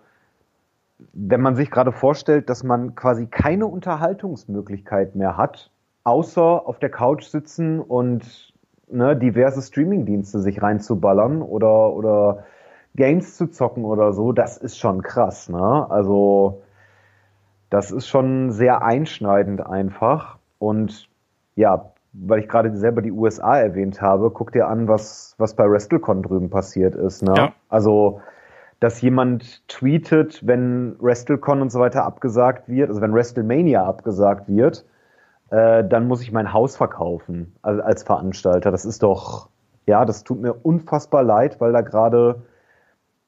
wenn 1.13 1.41
man 1.41 1.57
sich 1.57 1.71
gerade 1.71 1.93
vorstellt, 1.93 2.49
dass 2.49 2.63
man 2.63 2.95
quasi 2.95 3.27
keine 3.27 3.67
Unterhaltungsmöglichkeit 3.67 5.15
mehr 5.17 5.37
hat, 5.37 5.71
außer 6.05 6.67
auf 6.67 6.79
der 6.79 6.91
Couch 6.91 7.25
sitzen 7.25 7.81
und 7.81 8.53
ne, 8.89 9.17
diverse 9.17 9.63
Streamingdienste 9.63 10.41
sich 10.41 10.63
reinzuballern 10.63 11.43
oder, 11.43 11.93
oder 11.93 12.45
Games 12.95 13.37
zu 13.37 13.49
zocken 13.49 13.85
oder 13.85 14.13
so, 14.13 14.33
das 14.33 14.57
ist 14.57 14.79
schon 14.79 15.03
krass, 15.03 15.49
ne? 15.49 15.91
Also, 15.91 16.63
das 17.71 17.91
ist 17.91 18.07
schon 18.07 18.53
sehr 18.53 18.83
einschneidend 18.83 19.67
einfach. 19.67 20.39
Und 20.59 21.09
ja, 21.57 21.93
weil 22.13 22.41
ich 22.41 22.49
gerade 22.49 22.77
selber 22.77 23.03
die 23.03 23.11
USA 23.11 23.59
erwähnt 23.59 24.01
habe, 24.01 24.31
guck 24.31 24.53
dir 24.53 24.69
an, 24.69 24.87
was, 24.87 25.35
was 25.39 25.55
bei 25.57 25.69
WrestleCon 25.69 26.23
drüben 26.23 26.51
passiert 26.51 26.95
ist, 26.95 27.23
ne? 27.23 27.35
Ja. 27.37 27.53
Also, 27.69 28.21
dass 28.81 29.01
jemand 29.01 29.67
tweetet, 29.69 30.47
wenn 30.47 30.97
WrestleCon 31.01 31.63
und 31.63 31.71
so 31.71 31.81
weiter 31.81 32.05
abgesagt 32.05 32.69
wird, 32.69 32.89
also 32.89 33.01
wenn 33.01 33.15
WrestleMania 33.15 33.85
abgesagt 33.85 34.49
wird, 34.49 34.85
äh, 35.51 35.85
dann 35.85 36.09
muss 36.09 36.23
ich 36.23 36.33
mein 36.33 36.53
Haus 36.53 36.77
verkaufen 36.77 37.55
also 37.63 37.83
als 37.83 38.03
Veranstalter. 38.03 38.71
Das 38.71 38.85
ist 38.85 39.03
doch, 39.03 39.49
Ja, 39.87 40.05
das 40.05 40.25
tut 40.25 40.41
mir 40.41 40.55
unfassbar 40.55 41.23
leid, 41.23 41.61
weil 41.61 41.73
da 41.73 41.83
gerade 41.83 42.43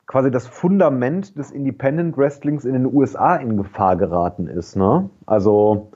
quasi 0.06 0.30
das 0.30 0.46
Fundament 0.46 1.36
des 1.36 1.50
Independent 1.50 2.16
Wrestlings 2.16 2.64
in 2.64 2.72
den 2.72 2.86
USA 2.86 3.36
in 3.36 3.56
Gefahr 3.56 3.96
geraten 3.96 4.46
ist. 4.46 4.76
Ne? 4.76 5.10
Also 5.26 5.90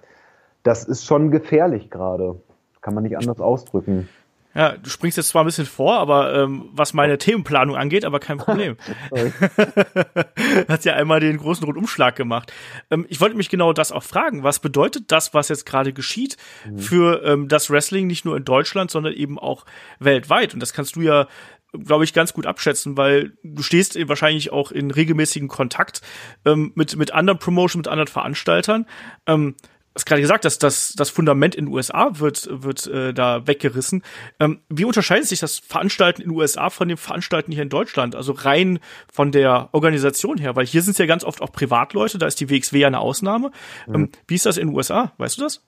das 0.63 0.85
ist 0.85 1.05
schon 1.05 1.31
gefährlich 1.31 1.91
gerade. 1.91 2.41
Kann 2.81 2.95
man 2.95 3.03
nicht 3.03 3.17
anders 3.17 3.41
ausdrücken. 3.41 4.09
Ja, 4.55 4.77
du 4.77 4.91
springst 4.91 5.17
jetzt 5.17 5.29
zwar 5.29 5.45
ein 5.45 5.47
bisschen 5.47 5.67
vor, 5.67 5.99
aber 5.99 6.35
ähm, 6.35 6.71
was 6.73 6.93
meine 6.93 7.19
Themenplanung 7.19 7.77
angeht, 7.77 8.05
aber 8.05 8.19
kein 8.19 8.39
Problem. 8.39 8.77
Hat 10.69 10.85
ja 10.85 10.95
einmal 10.95 11.21
den 11.21 11.37
großen 11.37 11.65
Rundumschlag 11.65 12.17
gemacht. 12.17 12.53
Ähm, 12.91 13.07
ich 13.09 13.21
wollte 13.21 13.37
mich 13.37 13.49
genau 13.49 13.73
das 13.73 13.93
auch 13.93 14.03
fragen. 14.03 14.43
Was 14.43 14.59
bedeutet 14.59 15.13
das, 15.13 15.35
was 15.35 15.49
jetzt 15.49 15.67
gerade 15.67 15.93
geschieht, 15.93 16.37
mhm. 16.69 16.79
für 16.79 17.23
ähm, 17.25 17.49
das 17.49 17.71
Wrestling 17.71 18.09
nicht 18.09 18.25
nur 18.25 18.37
in 18.37 18.45
Deutschland, 18.45 18.91
sondern 18.91 19.13
eben 19.13 19.39
auch 19.39 19.65
weltweit? 20.01 20.53
Und 20.53 20.61
das 20.61 20.73
kannst 20.73 20.97
du 20.97 21.03
ja 21.03 21.29
glaube 21.73 22.05
ich, 22.05 22.13
ganz 22.13 22.33
gut 22.33 22.47
abschätzen, 22.47 22.97
weil 22.97 23.33
du 23.43 23.63
stehst 23.63 23.97
wahrscheinlich 24.09 24.51
auch 24.53 24.73
in 24.73 24.91
regelmäßigen 24.91 25.49
Kontakt 25.49 26.01
ähm, 26.45 26.73
mit, 26.75 26.97
mit 26.97 27.13
anderen 27.13 27.39
Promotions, 27.39 27.77
mit 27.77 27.89
anderen 27.89 28.09
Veranstaltern. 28.09 28.87
Ähm, 29.27 29.55
hast 29.95 30.07
gerade 30.07 30.21
gesagt, 30.21 30.45
dass 30.45 30.59
das, 30.59 30.95
das 30.97 31.11
Fundament 31.11 31.55
in 31.55 31.67
den 31.67 31.75
USA 31.75 32.11
wird, 32.15 32.49
wird 32.51 32.87
äh, 32.87 33.13
da 33.13 33.47
weggerissen. 33.47 34.03
Ähm, 34.39 34.61
wie 34.69 34.85
unterscheidet 34.85 35.27
sich 35.27 35.41
das 35.41 35.59
Veranstalten 35.59 36.23
in 36.23 36.29
den 36.29 36.37
USA 36.37 36.71
von 36.71 36.89
dem 36.89 36.97
Veranstalten 36.97 37.53
hier 37.53 37.63
in 37.63 37.69
Deutschland? 37.69 38.15
Also 38.15 38.33
rein 38.33 38.79
von 39.13 39.33
der 39.33 39.69
Organisation 39.73 40.39
her, 40.39 40.55
weil 40.57 40.67
hier 40.67 40.83
sind 40.83 40.93
es 40.93 40.99
ja 40.99 41.07
ganz 41.07 41.25
oft 41.25 41.43
auch 41.43 41.53
Privatleute, 41.53 42.19
da 42.19 42.27
ist 42.27 42.41
die 42.41 42.51
WXW 42.51 42.79
ja 42.79 42.87
eine 42.87 43.01
Ausnahme. 43.01 43.51
Mhm. 43.89 43.95
Ähm, 43.95 44.09
wie 44.27 44.37
ist 44.37 44.47
das 44.47 44.57
in 44.57 44.69
den 44.69 44.77
USA? 44.77 45.13
Weißt 45.19 45.39
du 45.39 45.43
das? 45.43 45.67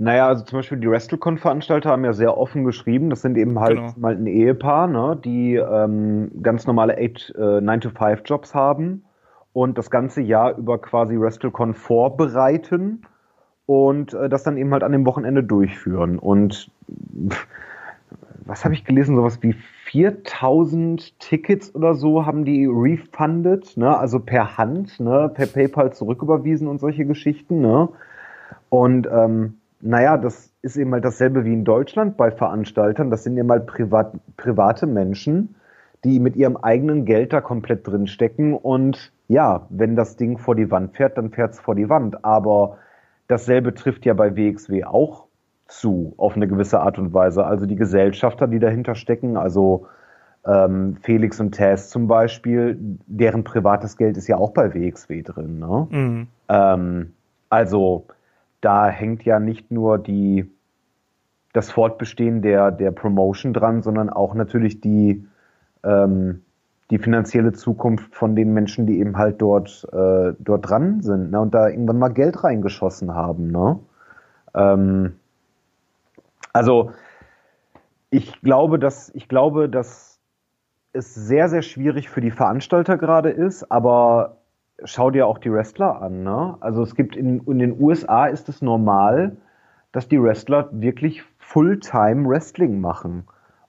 Naja, 0.00 0.28
also 0.28 0.44
zum 0.44 0.60
Beispiel 0.60 0.78
die 0.78 0.88
WrestleCon-Veranstalter 0.88 1.90
haben 1.90 2.04
ja 2.04 2.12
sehr 2.12 2.38
offen 2.38 2.64
geschrieben. 2.64 3.10
Das 3.10 3.20
sind 3.20 3.36
eben 3.36 3.58
halt 3.58 3.76
genau. 3.76 3.94
mal 3.96 4.14
ein 4.14 4.26
Ehepaar, 4.26 4.86
ne, 4.86 5.20
die 5.24 5.56
ähm, 5.56 6.30
ganz 6.40 6.68
normale 6.68 6.94
8, 6.94 7.00
äh, 7.00 7.40
9-to-5-Jobs 7.40 8.54
haben 8.54 9.04
und 9.52 9.76
das 9.76 9.90
ganze 9.90 10.20
Jahr 10.22 10.56
über 10.56 10.78
quasi 10.78 11.18
WrestleCon 11.18 11.74
vorbereiten 11.74 13.02
und 13.68 14.14
äh, 14.14 14.30
das 14.30 14.44
dann 14.44 14.56
eben 14.56 14.72
halt 14.72 14.82
an 14.82 14.92
dem 14.92 15.04
Wochenende 15.04 15.44
durchführen. 15.44 16.18
Und 16.18 16.70
was 18.46 18.64
habe 18.64 18.72
ich 18.72 18.86
gelesen? 18.86 19.14
Sowas 19.14 19.42
wie 19.42 19.52
4000 19.52 21.20
Tickets 21.20 21.74
oder 21.74 21.92
so 21.92 22.24
haben 22.24 22.46
die 22.46 22.64
refunded, 22.64 23.76
ne? 23.76 23.94
also 23.94 24.20
per 24.20 24.56
Hand, 24.56 24.98
ne? 25.00 25.30
per 25.34 25.46
PayPal 25.46 25.92
zurücküberwiesen 25.92 26.66
und 26.66 26.80
solche 26.80 27.04
Geschichten. 27.04 27.60
Ne? 27.60 27.90
Und 28.70 29.06
ähm, 29.12 29.58
naja, 29.82 30.16
das 30.16 30.50
ist 30.62 30.78
eben 30.78 30.94
halt 30.94 31.04
dasselbe 31.04 31.44
wie 31.44 31.52
in 31.52 31.64
Deutschland 31.64 32.16
bei 32.16 32.30
Veranstaltern. 32.30 33.10
Das 33.10 33.22
sind 33.22 33.36
eben 33.36 33.50
halt 33.50 33.66
privat, 33.66 34.14
private 34.38 34.86
Menschen, 34.86 35.56
die 36.04 36.20
mit 36.20 36.36
ihrem 36.36 36.56
eigenen 36.56 37.04
Geld 37.04 37.34
da 37.34 37.42
komplett 37.42 37.86
drinstecken. 37.86 38.54
Und 38.54 39.12
ja, 39.28 39.66
wenn 39.68 39.94
das 39.94 40.16
Ding 40.16 40.38
vor 40.38 40.54
die 40.54 40.70
Wand 40.70 40.96
fährt, 40.96 41.18
dann 41.18 41.32
fährt 41.32 41.52
es 41.52 41.60
vor 41.60 41.74
die 41.74 41.90
Wand. 41.90 42.24
Aber 42.24 42.78
dasselbe 43.28 43.74
trifft 43.74 44.04
ja 44.04 44.14
bei 44.14 44.36
WXW 44.36 44.84
auch 44.84 45.26
zu, 45.68 46.14
auf 46.16 46.34
eine 46.34 46.48
gewisse 46.48 46.80
Art 46.80 46.98
und 46.98 47.14
Weise. 47.14 47.44
Also 47.44 47.66
die 47.66 47.76
Gesellschafter, 47.76 48.48
die 48.48 48.58
dahinter 48.58 48.94
stecken, 48.94 49.36
also 49.36 49.86
ähm, 50.46 50.96
Felix 51.02 51.38
und 51.40 51.52
Tess 51.52 51.90
zum 51.90 52.08
Beispiel, 52.08 52.78
deren 53.06 53.44
privates 53.44 53.96
Geld 53.96 54.16
ist 54.16 54.28
ja 54.28 54.38
auch 54.38 54.52
bei 54.52 54.74
WXW 54.74 55.22
drin. 55.22 55.58
Ne? 55.58 55.86
Mhm. 55.90 56.26
Ähm, 56.48 57.12
also 57.50 58.06
da 58.60 58.88
hängt 58.88 59.24
ja 59.24 59.38
nicht 59.40 59.70
nur 59.70 59.98
die, 59.98 60.50
das 61.52 61.70
Fortbestehen 61.70 62.40
der, 62.40 62.70
der 62.70 62.90
Promotion 62.90 63.52
dran, 63.52 63.82
sondern 63.82 64.08
auch 64.08 64.34
natürlich 64.34 64.80
die, 64.80 65.26
ähm, 65.84 66.42
die 66.90 66.98
finanzielle 66.98 67.52
Zukunft 67.52 68.14
von 68.14 68.34
den 68.34 68.54
Menschen, 68.54 68.86
die 68.86 68.98
eben 68.98 69.16
halt 69.16 69.42
dort, 69.42 69.86
äh, 69.92 70.32
dort 70.38 70.68
dran 70.68 71.02
sind 71.02 71.30
ne, 71.30 71.40
und 71.40 71.54
da 71.54 71.68
irgendwann 71.68 71.98
mal 71.98 72.08
Geld 72.08 72.42
reingeschossen 72.42 73.14
haben. 73.14 73.50
Ne? 73.50 73.78
Ähm, 74.54 75.16
also 76.52 76.92
ich 78.10 78.40
glaube, 78.40 78.78
dass 78.78 79.14
ich 79.14 79.28
glaube, 79.28 79.68
dass 79.68 80.18
es 80.92 81.14
sehr, 81.14 81.48
sehr 81.48 81.62
schwierig 81.62 82.08
für 82.08 82.22
die 82.22 82.30
Veranstalter 82.30 82.96
gerade 82.96 83.30
ist, 83.30 83.70
aber 83.70 84.38
schau 84.84 85.10
dir 85.10 85.26
auch 85.26 85.38
die 85.38 85.52
Wrestler 85.52 86.00
an. 86.00 86.22
Ne? 86.22 86.56
Also 86.60 86.82
es 86.82 86.94
gibt 86.94 87.16
in, 87.16 87.40
in 87.40 87.58
den 87.58 87.80
USA 87.80 88.26
ist 88.26 88.48
es 88.48 88.62
normal, 88.62 89.36
dass 89.92 90.08
die 90.08 90.22
Wrestler 90.22 90.68
wirklich 90.72 91.22
Fulltime 91.38 92.28
Wrestling 92.28 92.80
machen. 92.80 93.24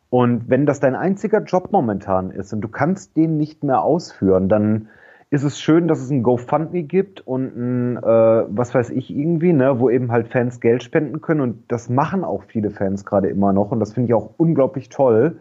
Und 0.09 0.49
wenn 0.49 0.65
das 0.65 0.79
dein 0.79 0.95
einziger 0.95 1.41
Job 1.43 1.71
momentan 1.71 2.31
ist 2.31 2.51
und 2.53 2.61
du 2.61 2.67
kannst 2.67 3.15
den 3.15 3.37
nicht 3.37 3.63
mehr 3.63 3.83
ausführen, 3.83 4.49
dann 4.49 4.89
ist 5.29 5.43
es 5.43 5.59
schön, 5.59 5.87
dass 5.87 5.99
es 5.99 6.09
ein 6.09 6.23
GoFundMe 6.23 6.83
gibt 6.83 7.25
und 7.27 7.55
ein, 7.55 7.97
äh, 7.97 8.01
was 8.01 8.73
weiß 8.73 8.89
ich 8.89 9.11
irgendwie, 9.11 9.53
ne, 9.53 9.79
wo 9.79 9.89
eben 9.89 10.11
halt 10.11 10.29
Fans 10.29 10.59
Geld 10.59 10.81
spenden 10.81 11.21
können 11.21 11.41
und 11.41 11.63
das 11.71 11.89
machen 11.89 12.23
auch 12.23 12.43
viele 12.43 12.71
Fans 12.71 13.05
gerade 13.05 13.27
immer 13.27 13.53
noch 13.53 13.71
und 13.71 13.79
das 13.79 13.93
finde 13.93 14.07
ich 14.07 14.13
auch 14.15 14.31
unglaublich 14.37 14.89
toll. 14.89 15.37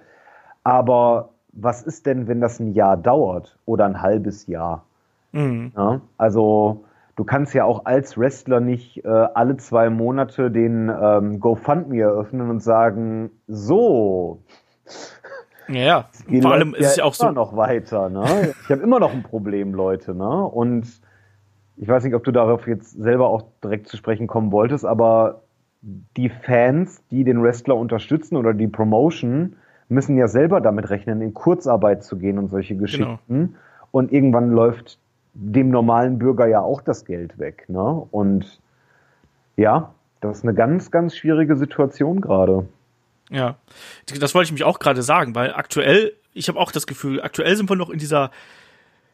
Aber 0.63 1.31
was 1.53 1.83
ist 1.83 2.05
denn, 2.05 2.29
wenn 2.29 2.43
das 2.43 2.61
ein 2.61 2.75
Jahr 2.75 2.99
dauert 2.99 3.59
oder 3.65 3.87
ein 3.87 4.03
halbes 4.03 4.47
Jahr? 4.47 4.85
Mhm. 5.33 5.73
Ja, 5.75 6.03
also 6.19 6.85
du 7.19 7.25
kannst 7.25 7.53
ja 7.53 7.65
auch 7.65 7.85
als 7.85 8.17
Wrestler 8.17 8.61
nicht 8.61 9.05
äh, 9.05 9.09
alle 9.09 9.57
zwei 9.57 9.91
Monate 9.91 10.53
den 10.53 10.89
ähm, 10.89 11.41
GoFundMe 11.41 12.01
eröffnen 12.01 12.49
und 12.49 12.63
sagen, 12.63 13.31
so. 13.49 14.45
Ja, 15.67 16.07
ja. 16.29 16.41
vor 16.41 16.53
allem 16.53 16.75
ist 16.75 16.87
es 16.87 16.97
ja 16.97 17.05
auch 17.05 17.15
so 17.15 17.33
noch 17.33 17.57
weiter. 17.57 18.09
Ne? 18.09 18.55
Ich 18.63 18.71
habe 18.71 18.83
immer 18.83 19.01
noch 19.01 19.13
ein 19.13 19.25
Problem, 19.25 19.75
Leute. 19.75 20.15
Ne? 20.15 20.45
Und 20.45 20.87
ich 21.77 21.89
weiß 21.89 22.05
nicht, 22.05 22.15
ob 22.15 22.23
du 22.23 22.31
darauf 22.31 22.69
jetzt 22.69 22.93
selber 22.93 23.29
auch 23.29 23.43
direkt 23.65 23.89
zu 23.89 23.97
sprechen 23.97 24.29
kommen 24.29 24.53
wolltest, 24.53 24.85
aber 24.85 25.43
die 25.83 26.29
Fans, 26.29 27.03
die 27.11 27.25
den 27.25 27.43
Wrestler 27.43 27.77
unterstützen 27.77 28.37
oder 28.37 28.55
die 28.55 28.69
Promotion, 28.69 29.57
müssen 29.89 30.17
ja 30.17 30.29
selber 30.29 30.61
damit 30.61 30.89
rechnen, 30.89 31.21
in 31.21 31.35
Kurzarbeit 31.35 32.05
zu 32.05 32.17
gehen 32.17 32.39
und 32.39 32.49
solche 32.49 32.75
genau. 32.75 32.85
Geschichten. 32.85 33.19
Genau. 33.27 33.49
Und 33.91 34.13
irgendwann 34.13 34.51
läuft 34.51 35.01
dem 35.41 35.71
normalen 35.71 36.19
Bürger 36.19 36.47
ja 36.47 36.61
auch 36.61 36.81
das 36.81 37.05
Geld 37.05 37.39
weg. 37.39 37.65
Ne? 37.69 38.07
Und 38.11 38.61
ja, 39.57 39.95
das 40.21 40.39
ist 40.39 40.45
eine 40.45 40.55
ganz, 40.55 40.91
ganz 40.91 41.17
schwierige 41.17 41.57
Situation 41.57 42.21
gerade. 42.21 42.67
Ja, 43.31 43.57
das 44.19 44.35
wollte 44.35 44.47
ich 44.47 44.53
mich 44.53 44.65
auch 44.65 44.79
gerade 44.79 45.03
sagen, 45.03 45.35
weil 45.35 45.53
aktuell, 45.53 46.15
ich 46.33 46.49
habe 46.49 46.59
auch 46.59 46.73
das 46.73 46.87
Gefühl, 46.87 47.21
aktuell 47.21 47.55
sind 47.57 47.71
wir 47.71 47.77
noch 47.77 47.91
in 47.91 47.99
dieser, 47.99 48.31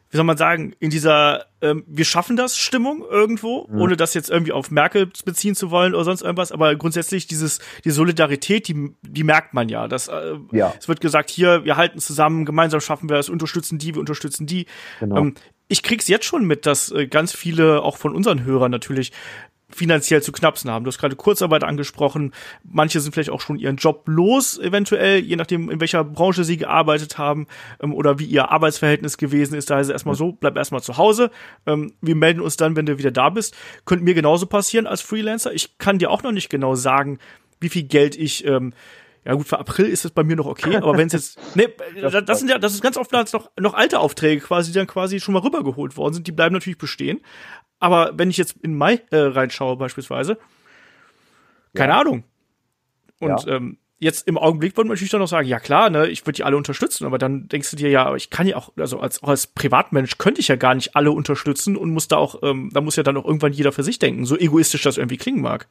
wie 0.09 0.17
soll 0.17 0.25
man 0.25 0.37
sagen, 0.37 0.73
in 0.79 0.89
dieser 0.89 1.45
ähm, 1.61 1.83
wir 1.85 2.05
schaffen 2.05 2.37
das 2.37 2.57
Stimmung 2.57 3.03
irgendwo, 3.07 3.67
mhm. 3.67 3.81
ohne 3.81 3.97
das 3.97 4.13
jetzt 4.13 4.29
irgendwie 4.29 4.53
auf 4.53 4.71
Merkel 4.71 5.11
beziehen 5.25 5.53
zu 5.53 5.69
wollen 5.69 5.93
oder 5.93 6.05
sonst 6.05 6.21
irgendwas, 6.21 6.51
aber 6.51 6.75
grundsätzlich 6.75 7.27
dieses 7.27 7.59
die 7.83 7.91
Solidarität, 7.91 8.67
die 8.67 8.95
die 9.01 9.23
merkt 9.23 9.53
man 9.53 9.67
ja, 9.67 9.87
dass 9.87 10.07
äh, 10.07 10.35
ja. 10.51 10.73
es 10.79 10.87
wird 10.87 11.01
gesagt, 11.01 11.29
hier 11.29 11.65
wir 11.65 11.75
halten 11.75 11.99
zusammen, 11.99 12.45
gemeinsam 12.45 12.79
schaffen 12.79 13.09
wir 13.09 13.17
es, 13.17 13.29
unterstützen 13.29 13.77
die, 13.77 13.93
wir 13.95 13.99
unterstützen 13.99 14.47
die. 14.47 14.65
Genau. 15.01 15.17
Ähm, 15.17 15.35
ich 15.67 15.83
krieg's 15.83 16.07
jetzt 16.07 16.25
schon 16.25 16.45
mit, 16.45 16.65
dass 16.65 16.91
äh, 16.91 17.07
ganz 17.07 17.33
viele 17.33 17.81
auch 17.81 17.97
von 17.97 18.15
unseren 18.15 18.43
Hörern 18.43 18.71
natürlich 18.71 19.11
finanziell 19.69 20.21
zu 20.21 20.31
knapsen 20.31 20.69
haben. 20.69 20.85
Du 20.85 20.89
hast 20.89 20.99
gerade 20.99 21.15
Kurzarbeit 21.15 21.63
angesprochen. 21.63 22.33
Manche 22.63 22.99
sind 22.99 23.13
vielleicht 23.13 23.31
auch 23.31 23.41
schon 23.41 23.57
ihren 23.57 23.77
Job 23.77 24.03
los, 24.05 24.59
eventuell, 24.59 25.19
je 25.19 25.35
nachdem, 25.35 25.69
in 25.69 25.79
welcher 25.79 26.03
Branche 26.03 26.43
sie 26.43 26.57
gearbeitet 26.57 27.17
haben 27.17 27.47
ähm, 27.81 27.93
oder 27.93 28.19
wie 28.19 28.25
ihr 28.25 28.51
Arbeitsverhältnis 28.51 29.17
gewesen 29.17 29.55
ist. 29.55 29.69
Da 29.69 29.79
ist 29.79 29.87
es 29.87 29.93
erstmal 29.93 30.15
so, 30.15 30.31
bleib 30.31 30.55
erstmal 30.55 30.81
zu 30.81 30.97
Hause. 30.97 31.31
Ähm, 31.65 31.93
wir 32.01 32.15
melden 32.15 32.41
uns 32.41 32.57
dann, 32.57 32.75
wenn 32.75 32.85
du 32.85 32.97
wieder 32.97 33.11
da 33.11 33.29
bist. 33.29 33.55
Könnte 33.85 34.05
mir 34.05 34.13
genauso 34.13 34.45
passieren 34.45 34.87
als 34.87 35.01
Freelancer. 35.01 35.53
Ich 35.53 35.77
kann 35.77 35.99
dir 35.99 36.11
auch 36.11 36.23
noch 36.23 36.31
nicht 36.31 36.49
genau 36.49 36.75
sagen, 36.75 37.19
wie 37.59 37.69
viel 37.69 37.83
Geld 37.83 38.15
ich 38.15 38.45
ähm, 38.45 38.73
ja 39.25 39.33
gut, 39.33 39.47
für 39.47 39.59
April 39.59 39.87
ist 39.87 40.05
es 40.05 40.11
bei 40.11 40.23
mir 40.23 40.35
noch 40.35 40.45
okay, 40.45 40.77
aber 40.77 40.97
wenn 40.97 41.07
es 41.07 41.13
jetzt, 41.13 41.39
nee, 41.55 41.67
das, 41.99 42.13
das 42.25 42.39
sind 42.39 42.49
ja, 42.49 42.59
das 42.59 42.73
ist 42.73 42.81
ganz 42.81 42.95
oft 42.95 43.11
noch, 43.11 43.51
noch 43.59 43.73
alte 43.73 43.99
Aufträge 43.99 44.41
quasi, 44.41 44.71
die 44.71 44.77
dann 44.77 44.87
quasi 44.87 45.19
schon 45.19 45.33
mal 45.33 45.41
rübergeholt 45.41 45.97
worden 45.97 46.13
sind, 46.13 46.27
die 46.27 46.31
bleiben 46.31 46.53
natürlich 46.53 46.77
bestehen. 46.77 47.21
Aber 47.79 48.13
wenn 48.15 48.29
ich 48.29 48.37
jetzt 48.37 48.55
in 48.61 48.77
Mai 48.77 49.01
äh, 49.11 49.17
reinschaue 49.17 49.77
beispielsweise, 49.77 50.37
keine 51.73 51.93
ja. 51.93 51.99
Ahnung. 51.99 52.23
Und 53.19 53.45
ja. 53.45 53.55
ähm, 53.55 53.77
jetzt 53.97 54.27
im 54.27 54.37
Augenblick 54.37 54.77
würde 54.77 54.87
man 54.87 54.95
natürlich 54.95 55.11
dann 55.11 55.21
noch 55.21 55.27
sagen, 55.27 55.47
ja 55.47 55.59
klar, 55.59 55.89
ne, 55.89 56.07
ich 56.07 56.25
würde 56.25 56.37
die 56.37 56.43
alle 56.43 56.57
unterstützen, 56.57 57.05
aber 57.05 57.17
dann 57.17 57.47
denkst 57.47 57.71
du 57.71 57.77
dir 57.77 57.89
ja, 57.89 58.13
ich 58.15 58.29
kann 58.29 58.47
ja 58.47 58.57
auch, 58.57 58.71
also 58.77 58.99
als, 58.99 59.23
auch 59.23 59.29
als 59.29 59.47
Privatmensch 59.47 60.17
könnte 60.17 60.41
ich 60.41 60.49
ja 60.49 60.55
gar 60.55 60.75
nicht 60.75 60.95
alle 60.95 61.11
unterstützen 61.11 61.75
und 61.75 61.91
muss 61.91 62.07
da 62.07 62.17
auch, 62.17 62.43
ähm, 62.43 62.69
da 62.73 62.81
muss 62.81 62.95
ja 62.95 63.03
dann 63.03 63.17
auch 63.17 63.25
irgendwann 63.25 63.53
jeder 63.53 63.71
für 63.71 63.83
sich 63.83 63.97
denken, 63.97 64.25
so 64.25 64.37
egoistisch 64.37 64.83
das 64.83 64.97
irgendwie 64.97 65.17
klingen 65.17 65.41
mag. 65.41 65.67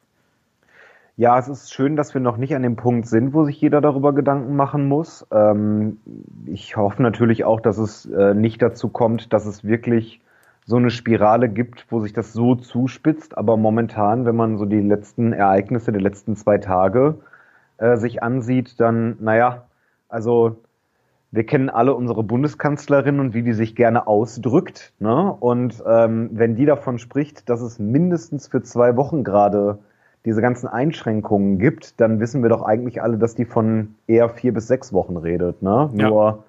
Ja, 1.17 1.39
es 1.39 1.47
ist 1.47 1.73
schön, 1.73 1.95
dass 1.95 2.13
wir 2.13 2.19
noch 2.21 2.35
nicht 2.37 2.55
an 2.55 2.63
dem 2.63 2.75
Punkt 2.75 3.07
sind, 3.07 3.33
wo 3.33 3.45
sich 3.45 3.59
jeder 3.61 3.79
darüber 3.79 4.13
Gedanken 4.13 4.55
machen 4.55 4.87
muss. 4.87 5.25
Ähm, 5.31 5.99
ich 6.45 6.75
hoffe 6.75 7.01
natürlich 7.01 7.45
auch, 7.45 7.61
dass 7.61 7.77
es 7.77 8.05
äh, 8.05 8.33
nicht 8.33 8.61
dazu 8.61 8.89
kommt, 8.89 9.31
dass 9.31 9.45
es 9.45 9.63
wirklich 9.63 10.21
so 10.65 10.75
eine 10.77 10.89
Spirale 10.89 11.47
gibt, 11.47 11.85
wo 11.89 12.01
sich 12.01 12.11
das 12.11 12.33
so 12.33 12.55
zuspitzt. 12.55 13.37
Aber 13.37 13.55
momentan, 13.55 14.25
wenn 14.25 14.35
man 14.35 14.57
so 14.57 14.65
die 14.65 14.81
letzten 14.81 15.31
Ereignisse 15.31 15.91
der 15.93 16.01
letzten 16.01 16.35
zwei 16.35 16.57
Tage 16.57 17.19
äh, 17.77 17.95
sich 17.97 18.21
ansieht, 18.21 18.79
dann, 18.79 19.17
naja, 19.21 19.67
Also 20.09 20.57
wir 21.31 21.45
kennen 21.45 21.69
alle 21.69 21.93
unsere 21.95 22.23
Bundeskanzlerin 22.23 23.19
und 23.19 23.33
wie 23.33 23.43
die 23.43 23.53
sich 23.53 23.75
gerne 23.75 24.07
ausdrückt. 24.07 24.93
Ne? 24.99 25.33
Und 25.33 25.83
ähm, 25.87 26.29
wenn 26.33 26.55
die 26.55 26.65
davon 26.65 26.99
spricht, 26.99 27.49
dass 27.49 27.61
es 27.61 27.79
mindestens 27.79 28.47
für 28.47 28.63
zwei 28.63 28.95
Wochen 28.97 29.23
gerade 29.23 29.79
diese 30.25 30.41
ganzen 30.41 30.67
Einschränkungen 30.67 31.59
gibt, 31.59 31.99
dann 32.01 32.19
wissen 32.19 32.41
wir 32.41 32.49
doch 32.49 32.63
eigentlich 32.63 33.01
alle, 33.01 33.17
dass 33.17 33.35
die 33.35 33.45
von 33.45 33.95
eher 34.07 34.29
vier 34.29 34.53
bis 34.53 34.67
sechs 34.67 34.91
Wochen 34.91 35.17
redet. 35.17 35.61
Ne? 35.61 35.89
Ja. 35.93 36.09
Nur 36.09 36.43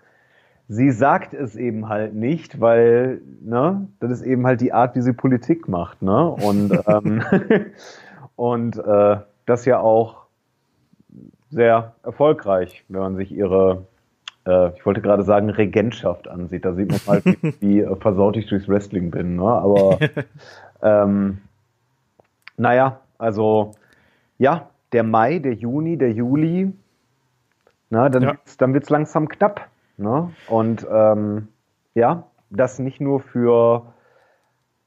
sie 0.69 0.91
sagt 0.91 1.35
es 1.35 1.55
eben 1.57 1.89
halt 1.89 2.15
nicht, 2.15 2.61
weil 2.61 3.21
ne, 3.43 3.87
das 4.01 4.11
ist 4.11 4.23
eben 4.23 4.47
halt 4.47 4.61
die 4.61 4.73
Art, 4.73 4.97
wie 4.97 5.03
sie 5.03 5.13
Politik 5.13 5.69
macht. 5.69 6.03
Ne? 6.03 6.27
Und, 6.27 6.73
ähm, 6.87 7.23
und 8.35 8.79
äh, 8.79 9.19
das 9.45 9.65
ja 9.67 9.79
auch 9.79 10.27
sehr 11.51 11.93
erfolgreich, 12.03 12.85
wenn 12.89 13.01
man 13.01 13.17
sich 13.17 13.31
ihre 13.31 13.85
äh, 14.47 14.71
ich 14.77 14.87
wollte 14.87 15.03
gerade 15.03 15.25
sagen, 15.25 15.51
Regentschaft 15.51 16.29
ansieht. 16.29 16.65
Da 16.65 16.73
sieht 16.75 16.91
man 16.91 17.01
mal, 17.07 17.25
wie, 17.25 17.55
wie 17.61 17.81
äh, 17.81 17.97
versaut 17.97 18.37
ich 18.37 18.47
durchs 18.47 18.69
Wrestling 18.69 19.11
bin. 19.11 19.37
Ne? 19.37 19.45
Aber 19.45 19.99
ähm, 20.83 21.39
naja, 22.57 23.01
also 23.19 23.73
ja, 24.39 24.71
der 24.93 25.03
Mai, 25.03 25.39
der 25.39 25.55
Juni, 25.55 25.97
der 25.97 26.13
Juli, 26.13 26.73
na, 27.91 28.09
dann, 28.09 28.23
ja. 28.23 28.29
wird's, 28.31 28.57
dann 28.57 28.75
wird's 28.75 28.91
langsam 28.91 29.29
knapp. 29.29 29.69
Ne? 29.97 30.31
Und 30.49 30.87
ähm, 30.91 31.49
ja, 31.95 32.25
das 32.51 32.79
nicht 32.79 33.01
nur 33.01 33.21
für 33.21 33.95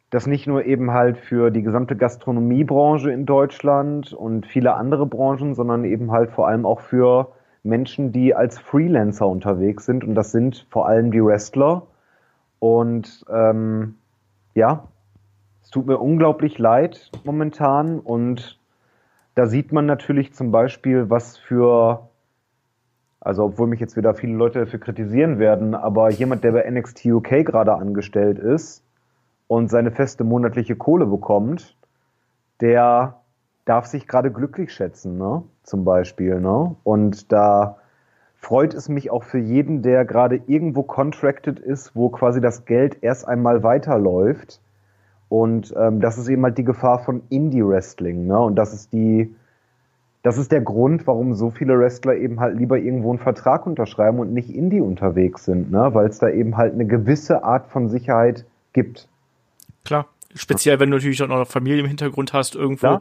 das 0.10 0.26
nicht 0.26 0.48
nur 0.48 0.66
eben 0.66 0.92
halt 0.92 1.18
für 1.18 1.52
die 1.52 1.62
gesamte 1.62 1.96
Gastronomiebranche 1.96 3.12
in 3.12 3.26
Deutschland 3.26 4.12
und 4.12 4.48
viele 4.48 4.74
andere 4.74 5.06
Branchen, 5.06 5.54
sondern 5.54 5.86
eben 5.86 6.12
halt 6.12 6.32
vor 6.32 6.48
allem 6.48 6.66
auch 6.66 6.80
für 6.80 7.34
Menschen, 7.62 8.12
die 8.12 8.34
als 8.34 8.58
Freelancer 8.58 9.28
unterwegs 9.28 9.86
sind 9.86 10.04
und 10.04 10.16
das 10.16 10.32
sind 10.32 10.66
vor 10.70 10.88
allem 10.88 11.12
die 11.12 11.24
Wrestler. 11.24 11.84
Und 12.58 13.24
ähm, 13.30 13.96
ja, 14.56 14.88
es 15.70 15.72
tut 15.72 15.86
mir 15.86 16.00
unglaublich 16.00 16.58
leid 16.58 17.12
momentan 17.26 18.00
und 18.00 18.60
da 19.36 19.46
sieht 19.46 19.72
man 19.72 19.86
natürlich 19.86 20.34
zum 20.34 20.50
Beispiel, 20.50 21.12
was 21.12 21.38
für, 21.38 22.10
also 23.20 23.44
obwohl 23.44 23.68
mich 23.68 23.80
jetzt 23.80 23.96
wieder 23.96 24.16
viele 24.16 24.34
Leute 24.34 24.62
dafür 24.62 24.80
kritisieren 24.80 25.38
werden, 25.38 25.76
aber 25.76 26.10
jemand, 26.10 26.44
der 26.44 26.54
bei 26.54 26.68
NXT 26.68 27.06
UK 27.06 27.46
gerade 27.46 27.76
angestellt 27.76 28.40
ist 28.40 28.84
und 29.46 29.70
seine 29.70 29.92
feste 29.92 30.24
monatliche 30.24 30.76
Kohle 30.76 31.06
bekommt, 31.06 31.78
der 32.62 33.20
darf 33.66 33.86
sich 33.86 34.08
gerade 34.08 34.32
glücklich 34.32 34.74
schätzen, 34.74 35.20
ne? 35.20 35.44
Zum 35.62 35.86
Beispiel, 35.86 36.40
ne? 36.40 36.76
Und 36.84 37.32
da 37.32 37.78
freut 38.38 38.74
es 38.74 38.90
mich 38.90 39.12
auch 39.12 39.24
für 39.24 39.38
jeden, 39.38 39.84
der 39.84 40.04
gerade 40.04 40.42
irgendwo 40.48 40.82
contracted 40.82 41.60
ist, 41.60 41.96
wo 41.96 42.10
quasi 42.10 42.42
das 42.42 42.66
Geld 42.66 43.04
erst 43.04 43.28
einmal 43.28 43.62
weiterläuft. 43.62 44.62
Und 45.30 45.74
ähm, 45.78 46.02
das 46.02 46.18
ist 46.18 46.28
eben 46.28 46.44
halt 46.44 46.58
die 46.58 46.64
Gefahr 46.64 47.00
von 47.00 47.22
Indie-Wrestling, 47.30 48.26
ne? 48.28 48.40
Und 48.40 48.56
das 48.56 48.74
ist 48.74 48.92
die, 48.92 49.34
das 50.24 50.38
ist 50.38 50.52
der 50.52 50.62
Grund, 50.62 51.06
warum 51.06 51.36
so 51.36 51.52
viele 51.52 51.78
Wrestler 51.80 52.16
eben 52.16 52.40
halt 52.40 52.58
lieber 52.58 52.78
irgendwo 52.78 53.12
einen 53.12 53.20
Vertrag 53.20 53.68
unterschreiben 53.68 54.20
und 54.20 54.34
nicht 54.34 54.50
Indie 54.50 54.82
unterwegs 54.82 55.46
sind, 55.46 55.72
ne? 55.72 55.94
Weil 55.94 56.08
es 56.08 56.18
da 56.18 56.30
eben 56.30 56.58
halt 56.58 56.74
eine 56.74 56.86
gewisse 56.86 57.44
Art 57.44 57.68
von 57.68 57.90
Sicherheit 57.90 58.46
gibt. 58.74 59.08
Klar. 59.86 60.08
Speziell, 60.36 60.80
wenn 60.80 60.92
du 60.92 60.98
natürlich 60.98 61.24
auch 61.24 61.28
noch 61.28 61.48
Familie 61.48 61.80
im 61.80 61.88
Hintergrund 61.88 62.34
hast, 62.34 62.56
irgendwo. 62.56 62.86
Ja 62.86 63.00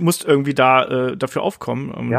musst 0.00 0.24
irgendwie 0.24 0.54
da 0.54 0.84
äh, 0.84 1.16
dafür 1.16 1.42
aufkommen. 1.42 1.90
Und 1.90 2.10
ja. 2.10 2.18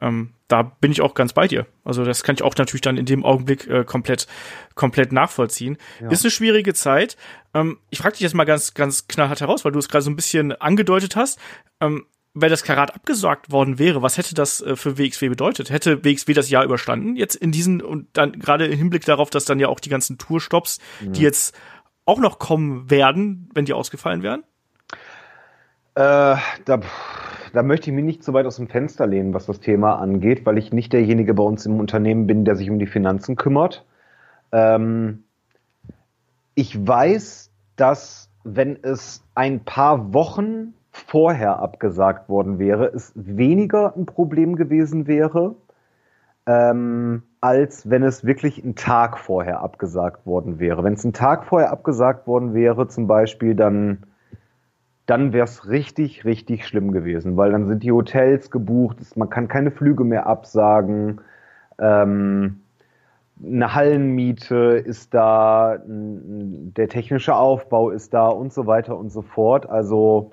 Ähm, 0.00 0.34
da 0.48 0.62
bin 0.62 0.90
ich 0.92 1.00
auch 1.00 1.14
ganz 1.14 1.32
bei 1.32 1.46
dir. 1.46 1.66
Also 1.84 2.04
das 2.04 2.22
kann 2.22 2.34
ich 2.34 2.42
auch 2.42 2.54
natürlich 2.56 2.80
dann 2.80 2.96
in 2.96 3.06
dem 3.06 3.24
Augenblick 3.24 3.66
äh, 3.66 3.84
komplett, 3.84 4.26
komplett 4.74 5.12
nachvollziehen. 5.12 5.78
Ja. 6.00 6.10
Ist 6.10 6.24
eine 6.24 6.30
schwierige 6.30 6.74
Zeit. 6.74 7.16
Ähm, 7.54 7.78
ich 7.90 7.98
frage 7.98 8.12
dich 8.12 8.22
jetzt 8.22 8.34
mal 8.34 8.44
ganz, 8.44 8.74
ganz 8.74 9.06
knallhart 9.06 9.40
heraus, 9.40 9.64
weil 9.64 9.72
du 9.72 9.78
es 9.78 9.88
gerade 9.88 10.02
so 10.02 10.10
ein 10.10 10.16
bisschen 10.16 10.52
angedeutet 10.52 11.16
hast. 11.16 11.38
Ähm, 11.80 12.06
wenn 12.32 12.50
das 12.50 12.62
Karat 12.62 12.94
abgesagt 12.94 13.50
worden 13.50 13.78
wäre, 13.78 14.02
was 14.02 14.16
hätte 14.16 14.34
das 14.34 14.60
äh, 14.60 14.76
für 14.76 14.98
WXW 14.98 15.28
bedeutet? 15.28 15.70
Hätte 15.70 16.04
WXW 16.04 16.32
das 16.32 16.48
Jahr 16.48 16.64
überstanden 16.64 17.16
jetzt 17.16 17.34
in 17.34 17.52
diesen 17.52 17.82
und 17.82 18.08
dann 18.12 18.32
gerade 18.32 18.66
im 18.66 18.78
Hinblick 18.78 19.04
darauf, 19.04 19.30
dass 19.30 19.44
dann 19.44 19.58
ja 19.58 19.68
auch 19.68 19.80
die 19.80 19.88
ganzen 19.88 20.18
Tourstops, 20.18 20.78
mhm. 21.00 21.12
die 21.12 21.22
jetzt 21.22 21.56
auch 22.04 22.18
noch 22.18 22.38
kommen 22.38 22.90
werden, 22.90 23.48
wenn 23.54 23.64
die 23.64 23.72
ausgefallen 23.72 24.22
wären? 24.22 24.42
Äh, 26.00 26.36
da, 26.64 26.80
da 27.52 27.62
möchte 27.62 27.90
ich 27.90 27.94
mich 27.94 28.04
nicht 28.04 28.24
so 28.24 28.32
weit 28.32 28.46
aus 28.46 28.56
dem 28.56 28.68
Fenster 28.68 29.06
lehnen, 29.06 29.34
was 29.34 29.44
das 29.44 29.60
Thema 29.60 29.96
angeht, 29.96 30.46
weil 30.46 30.56
ich 30.56 30.72
nicht 30.72 30.94
derjenige 30.94 31.34
bei 31.34 31.42
uns 31.42 31.66
im 31.66 31.78
Unternehmen 31.78 32.26
bin, 32.26 32.46
der 32.46 32.56
sich 32.56 32.70
um 32.70 32.78
die 32.78 32.86
Finanzen 32.86 33.36
kümmert. 33.36 33.84
Ähm, 34.50 35.24
ich 36.54 36.86
weiß, 36.86 37.50
dass 37.76 38.30
wenn 38.44 38.78
es 38.82 39.22
ein 39.34 39.62
paar 39.62 40.14
Wochen 40.14 40.72
vorher 40.90 41.58
abgesagt 41.58 42.30
worden 42.30 42.58
wäre, 42.58 42.86
es 42.86 43.12
weniger 43.14 43.94
ein 43.94 44.06
Problem 44.06 44.56
gewesen 44.56 45.06
wäre, 45.06 45.54
ähm, 46.46 47.24
als 47.42 47.90
wenn 47.90 48.04
es 48.04 48.24
wirklich 48.24 48.64
einen 48.64 48.74
Tag 48.74 49.18
vorher 49.18 49.60
abgesagt 49.60 50.24
worden 50.24 50.60
wäre. 50.60 50.82
Wenn 50.82 50.94
es 50.94 51.04
einen 51.04 51.12
Tag 51.12 51.44
vorher 51.44 51.70
abgesagt 51.70 52.26
worden 52.26 52.54
wäre, 52.54 52.88
zum 52.88 53.06
Beispiel, 53.06 53.54
dann 53.54 54.06
dann 55.10 55.32
wäre 55.32 55.44
es 55.44 55.68
richtig, 55.68 56.24
richtig 56.24 56.66
schlimm 56.66 56.92
gewesen, 56.92 57.36
weil 57.36 57.50
dann 57.50 57.66
sind 57.66 57.82
die 57.82 57.90
Hotels 57.90 58.50
gebucht, 58.52 58.98
man 59.16 59.28
kann 59.28 59.48
keine 59.48 59.72
Flüge 59.72 60.04
mehr 60.04 60.26
absagen, 60.26 61.20
ähm, 61.80 62.60
eine 63.44 63.74
Hallenmiete 63.74 64.56
ist 64.84 65.12
da, 65.12 65.78
der 65.84 66.88
technische 66.88 67.34
Aufbau 67.34 67.90
ist 67.90 68.14
da 68.14 68.28
und 68.28 68.52
so 68.52 68.66
weiter 68.66 68.96
und 68.98 69.10
so 69.10 69.22
fort. 69.22 69.68
Also 69.68 70.32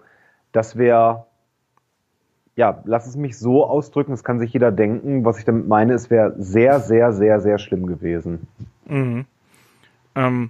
das 0.51 0.77
wäre, 0.77 1.25
ja, 2.55 2.81
lass 2.83 3.07
es 3.07 3.15
mich 3.15 3.39
so 3.39 3.65
ausdrücken, 3.65 4.11
das 4.11 4.23
kann 4.23 4.39
sich 4.39 4.51
jeder 4.51 4.71
denken. 4.71 5.23
Was 5.23 5.39
ich 5.39 5.45
damit 5.45 5.67
meine, 5.67 5.93
es 5.93 6.09
wäre 6.09 6.35
sehr, 6.37 6.81
sehr, 6.81 7.13
sehr, 7.13 7.39
sehr 7.39 7.57
schlimm 7.59 7.87
gewesen. 7.87 8.45
Mhm. 8.85 9.25
Ähm, 10.15 10.49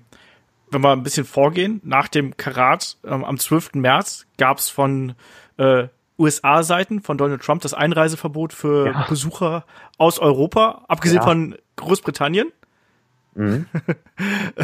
wenn 0.70 0.82
wir 0.82 0.92
ein 0.92 1.04
bisschen 1.04 1.26
vorgehen, 1.26 1.82
nach 1.84 2.08
dem 2.08 2.36
Karat 2.38 2.98
ähm, 3.06 3.24
am 3.24 3.38
12. 3.38 3.76
März 3.76 4.26
gab 4.38 4.58
es 4.58 4.70
von 4.70 5.16
äh, 5.58 5.88
USA-Seiten 6.20 7.02
von 7.02 7.18
Donald 7.18 7.42
Trump 7.42 7.62
das 7.62 7.74
Einreiseverbot 7.74 8.54
für 8.54 8.88
ja. 8.88 9.06
Besucher 9.08 9.66
aus 9.98 10.20
Europa, 10.20 10.86
abgesehen 10.88 11.22
ja. 11.22 11.24
von 11.24 11.56
Großbritannien. 11.76 12.52
Mhm. 13.36 13.68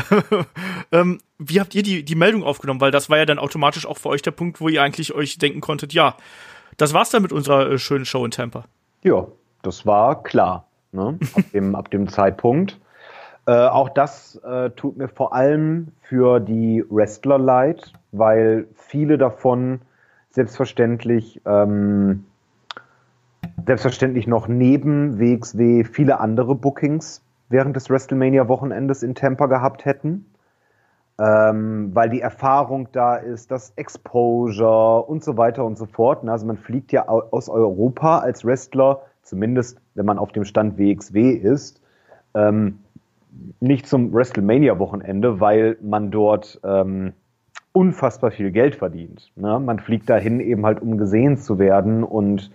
ähm, 0.91 1.19
wie 1.37 1.59
habt 1.59 1.75
ihr 1.75 1.83
die, 1.83 2.03
die 2.03 2.15
Meldung 2.15 2.43
aufgenommen? 2.43 2.81
Weil 2.81 2.91
das 2.91 3.09
war 3.09 3.17
ja 3.17 3.25
dann 3.25 3.37
automatisch 3.37 3.85
auch 3.85 3.99
für 3.99 4.09
euch 4.09 4.23
der 4.23 4.31
Punkt, 4.31 4.59
wo 4.59 4.67
ihr 4.67 4.81
eigentlich 4.81 5.13
euch 5.13 5.37
denken 5.37 5.61
konntet, 5.61 5.93
ja, 5.93 6.17
das 6.77 6.93
war's 6.93 7.11
dann 7.11 7.21
mit 7.21 7.31
unserer 7.31 7.69
äh, 7.69 7.77
schönen 7.77 8.05
Show 8.05 8.25
in 8.25 8.31
Tampa. 8.31 8.65
Ja, 9.03 9.27
das 9.61 9.85
war 9.85 10.23
klar. 10.23 10.67
Ne? 10.91 11.19
Ab, 11.35 11.43
dem, 11.53 11.75
ab 11.75 11.91
dem 11.91 12.07
Zeitpunkt. 12.07 12.79
Äh, 13.45 13.67
auch 13.67 13.89
das 13.89 14.35
äh, 14.43 14.69
tut 14.71 14.97
mir 14.97 15.09
vor 15.09 15.33
allem 15.33 15.89
für 16.01 16.39
die 16.39 16.83
Wrestler 16.89 17.37
leid, 17.37 17.93
weil 18.11 18.67
viele 18.75 19.17
davon 19.17 19.81
selbstverständlich 20.29 21.41
ähm, 21.45 22.25
selbstverständlich 23.65 24.27
noch 24.27 24.47
neben 24.47 25.19
WXW 25.19 25.83
viele 25.83 26.19
andere 26.19 26.55
Bookings 26.55 27.21
während 27.49 27.75
des 27.75 27.89
WrestleMania-Wochenendes 27.89 29.03
in 29.03 29.15
Tampa 29.15 29.45
gehabt 29.47 29.85
hätten. 29.85 30.25
Ähm, 31.19 31.91
weil 31.93 32.09
die 32.09 32.21
Erfahrung 32.21 32.87
da 32.91 33.15
ist, 33.15 33.51
das 33.51 33.73
Exposure 33.75 35.03
und 35.03 35.23
so 35.23 35.37
weiter 35.37 35.63
und 35.63 35.77
so 35.77 35.85
fort. 35.85 36.27
Also 36.27 36.47
man 36.47 36.57
fliegt 36.57 36.91
ja 36.91 37.07
aus 37.07 37.49
Europa 37.49 38.19
als 38.19 38.43
Wrestler, 38.43 39.03
zumindest 39.21 39.79
wenn 39.93 40.07
man 40.07 40.17
auf 40.17 40.31
dem 40.31 40.43
Stand 40.43 40.79
WXW 40.79 41.29
ist, 41.29 41.83
ähm, 42.33 42.79
nicht 43.59 43.87
zum 43.87 44.13
WrestleMania-Wochenende, 44.13 45.39
weil 45.39 45.77
man 45.81 46.11
dort 46.11 46.59
ähm, 46.63 47.13
unfassbar 47.71 48.31
viel 48.31 48.51
Geld 48.51 48.75
verdient. 48.75 49.31
Ne? 49.35 49.59
Man 49.59 49.79
fliegt 49.79 50.09
dahin 50.09 50.39
eben 50.39 50.65
halt, 50.65 50.81
um 50.81 50.97
gesehen 50.97 51.37
zu 51.37 51.59
werden 51.59 52.03
und 52.03 52.51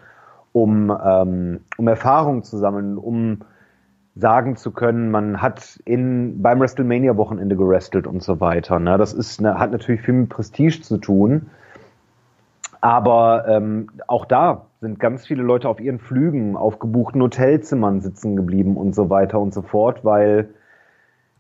um, 0.53 0.97
ähm, 1.05 1.61
um 1.77 1.89
Erfahrung 1.89 2.43
zu 2.43 2.57
sammeln, 2.57 2.97
um 2.97 3.43
sagen 4.15 4.57
zu 4.57 4.73
können, 4.73 5.11
man 5.11 5.41
hat 5.41 5.81
in, 5.85 6.43
beim 6.43 6.61
WrestleMania-Wochenende 6.61 7.57
gerestelt 7.57 8.07
und 8.07 8.23
so 8.23 8.41
weiter. 8.41 8.79
Ne? 8.81 8.99
Das 8.99 9.13
ist, 9.13 9.41
ne, 9.41 9.59
hat 9.59 9.71
natürlich 9.71 10.01
viel 10.01 10.15
mit 10.15 10.29
Prestige 10.29 10.81
zu 10.83 10.99
tun. 10.99 11.51
Aber 12.81 13.47
ähm, 13.49 13.89
auch 14.07 14.25
da 14.25 14.67
sind 14.81 15.01
ganz 15.01 15.27
viele 15.27 15.43
Leute 15.43 15.69
auf 15.69 15.81
ihren 15.81 15.99
Flügen, 15.99 16.57
auf 16.57 16.79
gebuchten 16.79 17.21
Hotelzimmern 17.21 18.01
sitzen 18.01 18.37
geblieben 18.37 18.77
und 18.77 18.95
so 18.95 19.11
weiter 19.11 19.41
und 19.41 19.53
so 19.53 19.63
fort, 19.63 20.05
weil 20.05 20.49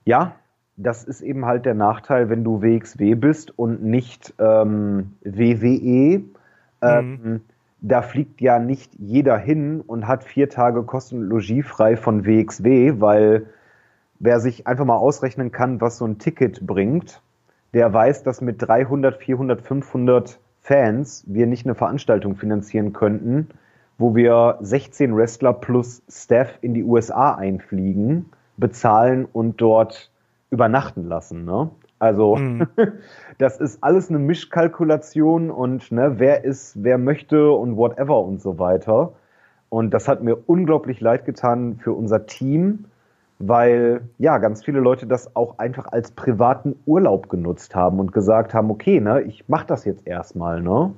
ja, 0.08 0.36
das 0.76 1.04
ist 1.04 1.20
eben 1.20 1.44
halt 1.44 1.66
der 1.66 1.74
Nachteil, 1.74 2.30
wenn 2.30 2.42
du 2.42 2.62
WXW 2.62 3.14
bist 3.14 3.58
und 3.58 3.82
nicht 3.82 4.32
ähm, 4.38 5.16
WWE. 5.22 6.22
Ähm, 6.80 7.20
mhm. 7.22 7.40
da 7.82 8.00
fliegt 8.00 8.40
ja 8.40 8.58
nicht 8.58 8.94
jeder 8.94 9.36
hin 9.36 9.82
und 9.82 10.08
hat 10.08 10.24
vier 10.24 10.48
Tage 10.48 10.82
Kosten- 10.84 11.18
und 11.18 11.28
Logis 11.28 11.66
frei 11.66 11.98
von 11.98 12.24
WXW, 12.24 13.00
weil 13.00 13.48
wer 14.18 14.40
sich 14.40 14.66
einfach 14.66 14.86
mal 14.86 14.96
ausrechnen 14.96 15.52
kann, 15.52 15.82
was 15.82 15.98
so 15.98 16.06
ein 16.06 16.18
Ticket 16.18 16.66
bringt, 16.66 17.20
der 17.74 17.92
weiß, 17.92 18.22
dass 18.22 18.40
mit 18.40 18.62
300, 18.62 19.18
400, 19.18 19.60
500 19.60 20.40
Fans 20.60 21.22
wir 21.26 21.46
nicht 21.46 21.66
eine 21.66 21.74
Veranstaltung 21.74 22.36
finanzieren 22.36 22.94
könnten, 22.94 23.48
wo 23.98 24.16
wir 24.16 24.56
16 24.62 25.14
Wrestler 25.14 25.52
plus 25.52 26.02
Staff 26.08 26.58
in 26.62 26.72
die 26.72 26.84
USA 26.84 27.34
einfliegen, 27.34 28.30
bezahlen 28.58 29.24
und 29.24 29.60
dort 29.60 30.10
übernachten 30.50 31.04
lassen. 31.04 31.44
Ne? 31.44 31.70
Also 31.98 32.36
mhm. 32.36 32.66
das 33.38 33.58
ist 33.58 33.82
alles 33.82 34.08
eine 34.08 34.18
Mischkalkulation 34.18 35.50
und 35.50 35.90
ne, 35.90 36.14
wer 36.18 36.44
ist, 36.44 36.82
wer 36.82 36.98
möchte 36.98 37.50
und 37.50 37.76
whatever 37.76 38.20
und 38.20 38.40
so 38.40 38.58
weiter. 38.58 39.12
Und 39.70 39.92
das 39.92 40.08
hat 40.08 40.22
mir 40.22 40.36
unglaublich 40.46 41.00
leid 41.00 41.24
getan 41.24 41.76
für 41.82 41.92
unser 41.92 42.26
Team, 42.26 42.86
weil 43.38 44.02
ja 44.18 44.38
ganz 44.38 44.64
viele 44.64 44.80
Leute 44.80 45.06
das 45.06 45.36
auch 45.36 45.58
einfach 45.58 45.86
als 45.92 46.10
privaten 46.12 46.76
Urlaub 46.86 47.28
genutzt 47.28 47.74
haben 47.74 48.00
und 48.00 48.12
gesagt 48.12 48.54
haben, 48.54 48.70
okay, 48.70 49.00
ne, 49.00 49.22
ich 49.22 49.48
mach 49.48 49.64
das 49.64 49.84
jetzt 49.84 50.06
erstmal, 50.06 50.62
ne? 50.62 50.94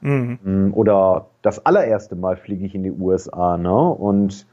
Mhm. 0.00 0.38
Mm, 0.42 0.74
oder 0.74 1.26
das 1.42 1.64
allererste 1.64 2.16
Mal 2.16 2.36
fliege 2.36 2.66
ich 2.66 2.74
in 2.74 2.82
die 2.82 2.92
USA, 2.92 3.56
ne? 3.56 3.74
Und 3.74 4.46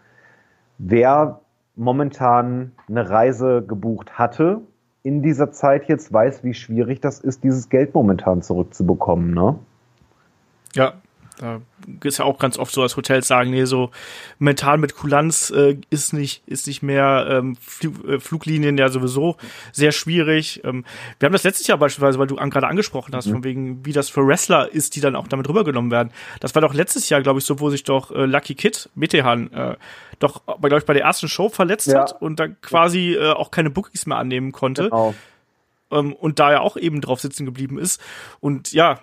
wer 0.77 1.39
momentan 1.75 2.71
eine 2.87 3.09
Reise 3.09 3.63
gebucht 3.65 4.17
hatte 4.17 4.61
in 5.03 5.21
dieser 5.21 5.51
Zeit 5.51 5.87
jetzt, 5.87 6.11
weiß, 6.11 6.43
wie 6.43 6.53
schwierig 6.53 6.99
das 6.99 7.19
ist, 7.19 7.43
dieses 7.43 7.69
Geld 7.69 7.93
momentan 7.93 8.41
zurückzubekommen, 8.41 9.33
ne? 9.33 9.59
Ja, 10.73 10.93
da 11.39 11.61
ist 12.03 12.19
ja 12.19 12.25
auch 12.25 12.39
ganz 12.39 12.57
oft 12.57 12.73
so, 12.73 12.81
dass 12.81 12.95
Hotels 12.95 13.27
sagen, 13.27 13.51
nee, 13.51 13.65
so 13.65 13.91
mental 14.39 14.77
mit 14.77 14.95
Kulanz 14.95 15.49
äh, 15.51 15.77
ist 15.89 16.13
nicht 16.13 16.43
ist 16.47 16.67
nicht 16.67 16.81
mehr 16.81 17.27
ähm, 17.29 17.55
Flug, 17.59 18.07
äh, 18.07 18.19
Fluglinien 18.19 18.77
ja 18.77 18.89
sowieso 18.89 19.35
sehr 19.71 19.91
schwierig. 19.91 20.61
Ähm, 20.63 20.85
wir 21.19 21.27
haben 21.27 21.33
das 21.33 21.43
letztes 21.43 21.67
Jahr 21.67 21.77
beispielsweise, 21.77 22.19
weil 22.19 22.27
du 22.27 22.37
an, 22.37 22.49
gerade 22.49 22.67
angesprochen 22.67 23.15
hast, 23.15 23.27
mhm. 23.27 23.31
von 23.31 23.43
wegen, 23.43 23.85
wie 23.85 23.93
das 23.93 24.09
für 24.09 24.25
Wrestler 24.25 24.71
ist, 24.71 24.95
die 24.95 25.01
dann 25.01 25.15
auch 25.15 25.27
damit 25.27 25.49
rübergenommen 25.49 25.91
werden. 25.91 26.11
Das 26.39 26.55
war 26.55 26.61
doch 26.61 26.73
letztes 26.73 27.09
Jahr, 27.09 27.21
glaube 27.21 27.39
ich, 27.39 27.45
so, 27.45 27.59
wo 27.59 27.69
sich 27.69 27.83
doch 27.83 28.11
äh, 28.11 28.25
Lucky 28.25 28.55
Kid 28.55 28.89
Metehan 28.95 29.51
äh, 29.51 29.75
doch, 30.19 30.45
glaube 30.45 30.77
ich, 30.77 30.85
bei 30.85 30.93
der 30.93 31.03
ersten 31.03 31.27
Show 31.27 31.49
verletzt 31.49 31.87
ja. 31.87 32.01
hat 32.01 32.21
und 32.21 32.39
dann 32.39 32.55
quasi 32.61 33.13
äh, 33.13 33.31
auch 33.31 33.51
keine 33.51 33.69
Bookings 33.69 34.05
mehr 34.05 34.17
annehmen 34.17 34.51
konnte. 34.51 34.83
Genau 34.85 35.13
ähm, 35.91 36.13
und 36.13 36.39
da 36.39 36.51
ja 36.51 36.61
auch 36.61 36.77
eben 36.77 37.01
drauf 37.01 37.21
sitzen 37.21 37.45
geblieben 37.45 37.77
ist. 37.77 38.01
Und 38.39 38.71
ja, 38.71 39.01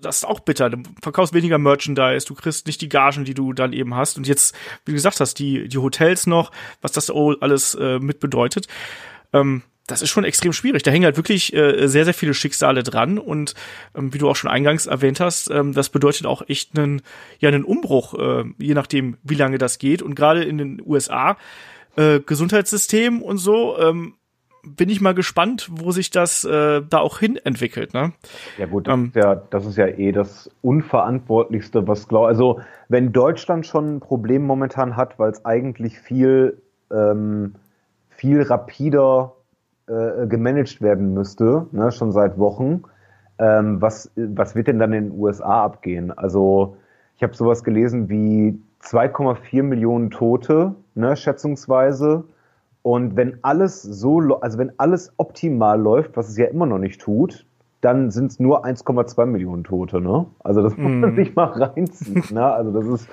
das 0.00 0.18
ist 0.18 0.24
auch 0.24 0.40
bitter. 0.40 0.70
Du 0.70 0.82
verkaufst 1.02 1.34
weniger 1.34 1.58
Merchandise, 1.58 2.26
du 2.26 2.34
kriegst 2.34 2.66
nicht 2.66 2.80
die 2.80 2.88
Gagen, 2.88 3.24
die 3.24 3.34
du 3.34 3.52
dann 3.52 3.72
eben 3.72 3.94
hast. 3.94 4.16
Und 4.16 4.26
jetzt, 4.26 4.54
wie 4.84 4.92
du 4.92 4.96
gesagt 4.96 5.20
hast, 5.20 5.34
die, 5.34 5.68
die 5.68 5.78
Hotels 5.78 6.26
noch, 6.26 6.50
was 6.80 6.92
das 6.92 7.10
alles 7.10 7.74
äh, 7.74 7.98
mit 7.98 8.20
bedeutet. 8.20 8.66
Ähm, 9.32 9.62
das 9.90 10.02
ist 10.02 10.10
schon 10.10 10.24
extrem 10.24 10.52
schwierig. 10.52 10.82
Da 10.82 10.90
hängen 10.90 11.04
halt 11.04 11.16
wirklich 11.16 11.52
äh, 11.52 11.88
sehr, 11.88 12.04
sehr 12.04 12.14
viele 12.14 12.34
Schicksale 12.34 12.82
dran. 12.82 13.18
Und 13.18 13.54
ähm, 13.94 14.14
wie 14.14 14.18
du 14.18 14.28
auch 14.28 14.36
schon 14.36 14.50
eingangs 14.50 14.86
erwähnt 14.86 15.20
hast, 15.20 15.50
ähm, 15.50 15.72
das 15.72 15.88
bedeutet 15.88 16.26
auch 16.26 16.42
echt 16.48 16.78
einen, 16.78 17.02
ja, 17.38 17.48
einen 17.48 17.64
Umbruch, 17.64 18.14
äh, 18.14 18.44
je 18.58 18.74
nachdem, 18.74 19.16
wie 19.24 19.34
lange 19.34 19.58
das 19.58 19.78
geht. 19.78 20.02
Und 20.02 20.14
gerade 20.14 20.44
in 20.44 20.58
den 20.58 20.82
USA, 20.84 21.36
äh, 21.96 22.20
Gesundheitssystem 22.20 23.20
und 23.22 23.38
so, 23.38 23.78
ähm, 23.78 24.14
bin 24.64 24.88
ich 24.88 25.00
mal 25.00 25.14
gespannt, 25.14 25.68
wo 25.70 25.90
sich 25.90 26.10
das 26.10 26.44
äh, 26.44 26.82
da 26.82 26.98
auch 26.98 27.18
hin 27.18 27.36
entwickelt. 27.36 27.94
Ne? 27.94 28.12
Ja 28.58 28.66
gut, 28.66 28.86
das, 28.86 28.94
ähm, 28.94 29.12
ist 29.14 29.16
ja, 29.16 29.34
das 29.34 29.66
ist 29.66 29.76
ja 29.76 29.86
eh 29.86 30.12
das 30.12 30.50
Unverantwortlichste, 30.62 31.86
was 31.86 32.08
glaube 32.08 32.28
Also 32.28 32.60
wenn 32.88 33.12
Deutschland 33.12 33.66
schon 33.66 33.96
ein 33.96 34.00
Problem 34.00 34.42
momentan 34.42 34.96
hat, 34.96 35.18
weil 35.18 35.30
es 35.30 35.44
eigentlich 35.44 35.98
viel, 35.98 36.60
ähm, 36.92 37.54
viel 38.08 38.42
rapider 38.42 39.32
äh, 39.86 40.26
gemanagt 40.26 40.82
werden 40.82 41.14
müsste, 41.14 41.66
ne, 41.72 41.90
schon 41.92 42.12
seit 42.12 42.38
Wochen, 42.38 42.82
ähm, 43.38 43.80
was, 43.80 44.10
was 44.16 44.54
wird 44.54 44.68
denn 44.68 44.78
dann 44.78 44.92
in 44.92 45.10
den 45.10 45.18
USA 45.18 45.64
abgehen? 45.64 46.16
Also 46.16 46.76
ich 47.16 47.22
habe 47.22 47.34
sowas 47.34 47.64
gelesen 47.64 48.08
wie 48.08 48.60
2,4 48.82 49.62
Millionen 49.62 50.10
Tote, 50.10 50.74
ne, 50.94 51.16
schätzungsweise 51.16 52.24
und 52.82 53.16
wenn 53.16 53.38
alles 53.42 53.82
so, 53.82 54.20
also 54.40 54.58
wenn 54.58 54.72
alles 54.78 55.12
optimal 55.16 55.80
läuft, 55.80 56.16
was 56.16 56.28
es 56.28 56.36
ja 56.36 56.46
immer 56.46 56.66
noch 56.66 56.78
nicht 56.78 57.00
tut, 57.00 57.44
dann 57.80 58.10
sind 58.10 58.30
es 58.30 58.40
nur 58.40 58.64
1,2 58.64 59.26
Millionen 59.26 59.64
Tote, 59.64 60.00
ne? 60.00 60.26
Also 60.40 60.62
das 60.62 60.76
muss 60.76 60.92
man 60.92 61.14
mm. 61.14 61.16
sich 61.16 61.34
mal 61.34 61.46
reinziehen, 61.46 62.24
ne? 62.30 62.44
Also 62.44 62.72
das 62.72 62.86
ist, 62.86 63.08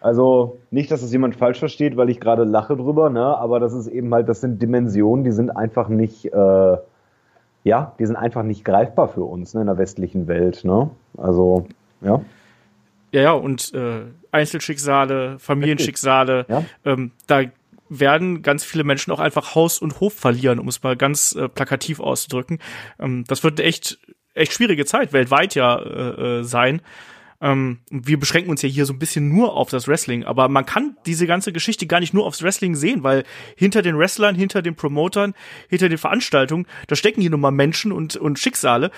also 0.00 0.58
nicht, 0.70 0.90
dass 0.90 1.00
das 1.00 1.12
jemand 1.12 1.36
falsch 1.36 1.60
versteht, 1.60 1.96
weil 1.96 2.10
ich 2.10 2.20
gerade 2.20 2.44
lache 2.44 2.76
drüber, 2.76 3.10
ne? 3.10 3.36
Aber 3.36 3.60
das 3.60 3.72
ist 3.72 3.86
eben 3.86 4.12
halt, 4.12 4.28
das 4.28 4.40
sind 4.40 4.60
Dimensionen, 4.60 5.24
die 5.24 5.30
sind 5.30 5.50
einfach 5.50 5.88
nicht, 5.88 6.26
äh, 6.26 6.76
ja, 7.64 7.92
die 7.98 8.06
sind 8.06 8.16
einfach 8.16 8.42
nicht 8.42 8.64
greifbar 8.64 9.08
für 9.08 9.22
uns 9.22 9.54
ne, 9.54 9.60
in 9.60 9.66
der 9.68 9.78
westlichen 9.78 10.26
Welt, 10.26 10.64
ne? 10.64 10.90
Also, 11.16 11.66
ja. 12.00 12.20
Ja, 13.12 13.20
ja, 13.20 13.32
und 13.32 13.72
äh, 13.74 14.02
Einzelschicksale, 14.32 15.38
Familienschicksale, 15.38 16.46
ja. 16.48 16.64
ähm, 16.84 17.12
da 17.26 17.42
werden 18.00 18.42
ganz 18.42 18.64
viele 18.64 18.84
Menschen 18.84 19.12
auch 19.12 19.20
einfach 19.20 19.54
Haus 19.54 19.78
und 19.78 20.00
Hof 20.00 20.14
verlieren, 20.14 20.58
um 20.58 20.68
es 20.68 20.82
mal 20.82 20.96
ganz 20.96 21.34
äh, 21.34 21.48
plakativ 21.48 22.00
auszudrücken. 22.00 22.58
Ähm, 22.98 23.24
das 23.26 23.44
wird 23.44 23.60
echt, 23.60 23.98
echt 24.34 24.52
schwierige 24.52 24.84
Zeit 24.84 25.12
weltweit 25.12 25.54
ja 25.54 25.78
äh, 25.78 26.40
äh, 26.40 26.44
sein. 26.44 26.82
Ähm, 27.40 27.80
wir 27.90 28.20
beschränken 28.20 28.50
uns 28.50 28.62
ja 28.62 28.68
hier 28.68 28.86
so 28.86 28.92
ein 28.92 29.00
bisschen 29.00 29.28
nur 29.28 29.54
auf 29.54 29.68
das 29.68 29.88
Wrestling, 29.88 30.24
aber 30.24 30.48
man 30.48 30.64
kann 30.64 30.96
diese 31.06 31.26
ganze 31.26 31.52
Geschichte 31.52 31.86
gar 31.86 31.98
nicht 31.98 32.14
nur 32.14 32.24
aufs 32.24 32.42
Wrestling 32.42 32.76
sehen, 32.76 33.02
weil 33.02 33.24
hinter 33.56 33.82
den 33.82 33.98
Wrestlern, 33.98 34.36
hinter 34.36 34.62
den 34.62 34.76
Promotern, 34.76 35.34
hinter 35.68 35.88
den 35.88 35.98
Veranstaltungen, 35.98 36.66
da 36.86 36.94
stecken 36.94 37.20
hier 37.20 37.30
nun 37.30 37.40
mal 37.40 37.50
Menschen 37.50 37.90
und, 37.90 38.16
und 38.16 38.38
Schicksale 38.38 38.92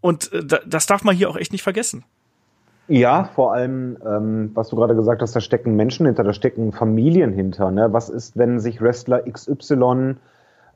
und 0.00 0.32
äh, 0.32 0.44
das 0.66 0.86
darf 0.86 1.04
man 1.04 1.16
hier 1.16 1.30
auch 1.30 1.36
echt 1.36 1.52
nicht 1.52 1.62
vergessen. 1.62 2.04
Ja, 2.86 3.24
vor 3.24 3.54
allem, 3.54 3.96
ähm, 4.06 4.50
was 4.54 4.68
du 4.68 4.76
gerade 4.76 4.94
gesagt 4.94 5.22
hast, 5.22 5.34
da 5.34 5.40
stecken 5.40 5.74
Menschen 5.74 6.04
hinter, 6.06 6.22
da 6.22 6.34
stecken 6.34 6.72
Familien 6.72 7.32
hinter. 7.32 7.70
Ne? 7.70 7.92
Was 7.92 8.10
ist, 8.10 8.36
wenn 8.36 8.60
sich 8.60 8.82
Wrestler 8.82 9.22
XY 9.22 10.16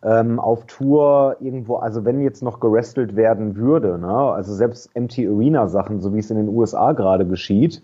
ähm, 0.02 0.40
auf 0.40 0.64
Tour 0.66 1.36
irgendwo, 1.40 1.76
also 1.76 2.04
wenn 2.04 2.20
jetzt 2.20 2.42
noch 2.42 2.60
gerestelt 2.60 3.14
werden 3.14 3.56
würde, 3.56 3.98
ne? 3.98 4.08
also 4.08 4.54
selbst 4.54 4.96
MT 4.98 5.18
Arena 5.18 5.66
Sachen, 5.68 6.00
so 6.00 6.14
wie 6.14 6.20
es 6.20 6.30
in 6.30 6.38
den 6.38 6.48
USA 6.48 6.92
gerade 6.92 7.26
geschieht, 7.26 7.82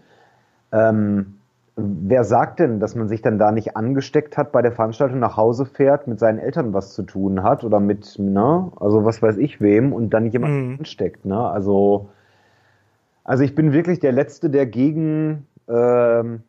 ähm, 0.73 1.35
wer 1.77 2.25
sagt 2.25 2.61
denn, 2.61 2.81
dass 2.81 2.95
man 2.95 3.09
sich 3.09 3.21
dann 3.21 3.39
da 3.39 3.53
nicht 3.53 3.77
angesteckt 3.77 4.39
hat 4.39 4.53
bei 4.53 4.63
der 4.63 4.73
Veranstaltung, 4.73 5.19
nach 5.19 5.37
Hause 5.37 5.67
fährt, 5.67 6.07
mit 6.07 6.19
seinen 6.19 6.39
Eltern 6.39 6.73
was 6.73 6.95
zu 6.95 7.03
tun 7.03 7.43
hat 7.43 7.63
oder 7.65 7.81
mit, 7.81 8.19
ne, 8.19 8.71
also 8.81 9.05
was 9.05 9.21
weiß 9.21 9.37
ich 9.37 9.61
wem 9.61 9.93
und 9.93 10.11
dann 10.11 10.27
jemand 10.27 10.55
mhm. 10.55 10.77
ansteckt, 10.79 11.25
ne? 11.27 11.39
Also 11.39 12.09
also 13.25 13.43
ich 13.43 13.55
bin 13.55 13.73
wirklich 13.73 14.01
der 14.01 14.13
Letzte, 14.13 14.51
der 14.51 14.67
gegen 14.67 15.47
ähm, 15.67 16.43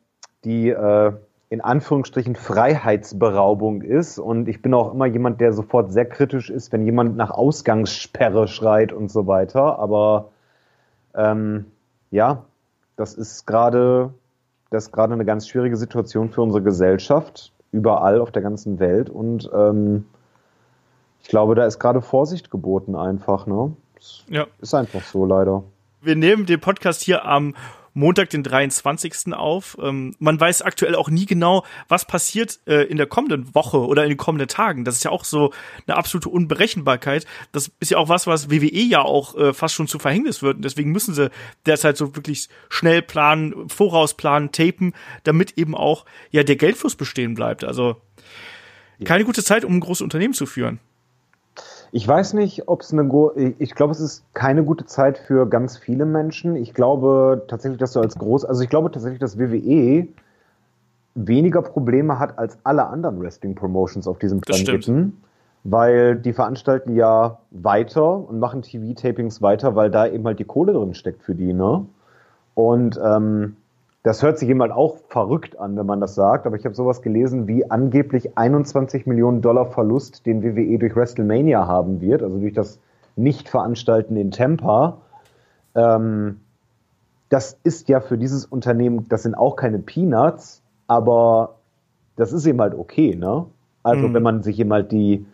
die 0.43 0.69
äh, 0.69 1.13
in 1.49 1.61
Anführungsstrichen 1.61 2.35
Freiheitsberaubung 2.35 3.81
ist. 3.81 4.19
Und 4.19 4.47
ich 4.47 4.61
bin 4.61 4.73
auch 4.73 4.93
immer 4.93 5.05
jemand, 5.05 5.39
der 5.39 5.53
sofort 5.53 5.93
sehr 5.93 6.05
kritisch 6.05 6.49
ist, 6.49 6.73
wenn 6.73 6.85
jemand 6.85 7.15
nach 7.15 7.31
Ausgangssperre 7.31 8.47
schreit 8.47 8.91
und 8.91 9.09
so 9.09 9.25
weiter. 9.25 9.79
Aber 9.79 10.29
ähm, 11.13 11.65
ja, 12.11 12.43
das 12.97 13.13
ist 13.13 13.45
gerade 13.45 14.13
das 14.69 14.85
ist 14.85 14.91
gerade 14.91 15.13
eine 15.13 15.25
ganz 15.25 15.47
schwierige 15.47 15.77
Situation 15.77 16.29
für 16.29 16.41
unsere 16.41 16.61
Gesellschaft, 16.61 17.53
überall 17.71 18.19
auf 18.19 18.31
der 18.31 18.41
ganzen 18.41 18.79
Welt. 18.79 19.09
Und 19.09 19.49
ähm, 19.53 20.05
ich 21.21 21.29
glaube, 21.29 21.55
da 21.55 21.65
ist 21.65 21.79
gerade 21.79 22.01
Vorsicht 22.01 22.51
geboten 22.51 22.95
einfach, 22.95 23.47
ne? 23.47 23.71
Ja. 24.27 24.47
Ist 24.59 24.73
einfach 24.73 25.01
so 25.01 25.25
leider 25.25 25.63
wir 26.05 26.15
nehmen 26.15 26.45
den 26.45 26.59
Podcast 26.59 27.01
hier 27.01 27.25
am 27.25 27.55
Montag, 27.97 28.29
den 28.29 28.43
23. 28.43 29.33
auf. 29.33 29.77
Ähm, 29.81 30.15
man 30.19 30.37
weiß 30.37 30.61
aktuell 30.61 30.95
auch 30.95 31.09
nie 31.09 31.25
genau, 31.25 31.65
was 31.87 32.05
passiert 32.05 32.59
äh, 32.67 32.83
in 32.83 32.97
der 32.97 33.07
kommenden 33.07 33.55
Woche 33.55 33.79
oder 33.79 34.03
in 34.03 34.09
den 34.09 34.17
kommenden 34.17 34.49
Tagen. 34.49 34.83
Das 34.83 34.95
ist 34.95 35.05
ja 35.05 35.11
auch 35.11 35.23
so 35.23 35.53
eine 35.87 35.95
absolute 35.95 36.27
Unberechenbarkeit. 36.27 37.25
Das 37.53 37.71
ist 37.79 37.91
ja 37.91 37.97
auch 37.97 38.09
was, 38.09 38.27
was 38.27 38.51
WWE 38.51 38.81
ja 38.81 39.01
auch 39.01 39.35
äh, 39.37 39.53
fast 39.53 39.75
schon 39.75 39.87
zu 39.87 39.97
Verhängnis 39.97 40.41
wird. 40.41 40.57
Und 40.57 40.65
deswegen 40.65 40.91
müssen 40.91 41.13
sie 41.13 41.31
derzeit 41.65 41.95
so 41.95 42.15
wirklich 42.17 42.49
schnell 42.69 43.01
planen, 43.01 43.69
vorausplanen, 43.69 44.51
tapen, 44.51 44.93
damit 45.23 45.57
eben 45.57 45.73
auch 45.73 46.05
ja 46.31 46.43
der 46.43 46.57
Geldfluss 46.57 46.95
bestehen 46.95 47.33
bleibt. 47.33 47.63
Also 47.63 48.01
keine 49.05 49.23
gute 49.23 49.43
Zeit, 49.43 49.63
um 49.63 49.73
ein 49.73 49.79
großes 49.79 50.01
Unternehmen 50.01 50.33
zu 50.33 50.45
führen. 50.45 50.79
Ich 51.95 52.05
weiß 52.05 52.33
nicht, 52.33 52.67
ob 52.67 52.81
es 52.81 52.91
eine, 52.91 53.09
ich 53.57 53.73
glaube, 53.73 53.93
es 53.93 54.01
ist 54.01 54.25
keine 54.33 54.65
gute 54.65 54.85
Zeit 54.85 55.17
für 55.17 55.47
ganz 55.47 55.77
viele 55.77 56.05
Menschen. 56.05 56.57
Ich 56.57 56.73
glaube 56.73 57.45
tatsächlich, 57.47 57.79
dass 57.79 57.93
du 57.93 58.01
als 58.01 58.17
groß, 58.17 58.43
also 58.43 58.61
ich 58.63 58.69
glaube 58.69 58.91
tatsächlich, 58.91 59.21
dass 59.21 59.39
WWE 59.39 60.09
weniger 61.13 61.61
Probleme 61.61 62.19
hat 62.19 62.37
als 62.37 62.57
alle 62.65 62.85
anderen 62.87 63.21
Wrestling 63.21 63.55
Promotions 63.55 64.09
auf 64.09 64.19
diesem 64.19 64.41
Planeten, 64.41 65.21
weil 65.63 66.17
die 66.17 66.33
veranstalten 66.33 66.97
ja 66.97 67.39
weiter 67.51 68.27
und 68.27 68.39
machen 68.39 68.61
TV-Tapings 68.61 69.41
weiter, 69.41 69.77
weil 69.77 69.89
da 69.89 70.05
eben 70.05 70.25
halt 70.25 70.39
die 70.39 70.43
Kohle 70.43 70.73
drin 70.73 70.95
steckt 70.95 71.23
für 71.23 71.33
die, 71.33 71.53
ne? 71.53 71.85
Und 72.55 72.99
ähm, 73.01 73.55
das 74.05 74.21
hört 74.21 74.37
sich 74.37 74.47
jemand 74.47 74.71
auch 74.71 74.97
verrückt 75.09 75.57
an, 75.57 75.75
wenn 75.77 75.87
man 75.87 75.99
das 75.99 76.13
sagt, 76.13 76.45
aber 76.45 76.55
ich 76.55 76.63
habe 76.63 76.75
sowas 76.75 77.01
gelesen 77.01 77.47
wie 77.47 77.71
angeblich 77.71 78.37
21 78.37 79.07
Millionen 79.07 79.41
Dollar 79.41 79.65
Verlust, 79.65 80.27
den 80.27 80.43
WWE 80.43 80.77
durch 80.77 80.95
WrestleMania 80.95 81.65
haben 81.65 82.01
wird, 82.01 82.21
also 82.21 82.37
durch 82.37 82.53
das 82.53 82.79
Nicht-Veranstalten 83.15 84.15
in 84.15 84.29
Tampa. 84.29 85.01
Ähm, 85.73 86.41
das 87.29 87.57
ist 87.63 87.89
ja 87.89 87.99
für 87.99 88.19
dieses 88.19 88.45
Unternehmen, 88.45 89.07
das 89.09 89.23
sind 89.23 89.33
auch 89.33 89.55
keine 89.55 89.79
Peanuts, 89.79 90.61
aber 90.85 91.55
das 92.15 92.31
ist 92.31 92.45
eben 92.45 92.61
halt 92.61 92.75
okay, 92.75 93.15
ne? 93.15 93.47
Also 93.81 94.07
mhm. 94.07 94.13
wenn 94.13 94.23
man 94.23 94.43
sich 94.43 94.59
eben 94.59 94.71
halt 94.71 94.91
die, 94.91 95.25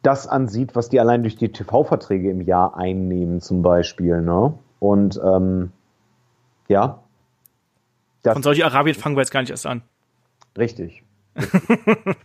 das 0.00 0.26
ansieht, 0.26 0.74
was 0.74 0.88
die 0.88 1.00
allein 1.00 1.20
durch 1.20 1.36
die 1.36 1.52
TV-Verträge 1.52 2.30
im 2.30 2.40
Jahr 2.40 2.78
einnehmen, 2.78 3.42
zum 3.42 3.60
Beispiel, 3.60 4.22
ne? 4.22 4.54
Und 4.78 5.20
ähm, 5.22 5.72
ja, 6.68 7.00
Von 8.24 8.42
Saudi-Arabien 8.42 8.94
fangen 8.94 9.16
wir 9.16 9.20
jetzt 9.20 9.30
gar 9.30 9.40
nicht 9.40 9.50
erst 9.50 9.66
an. 9.66 9.82
Richtig. 10.58 11.02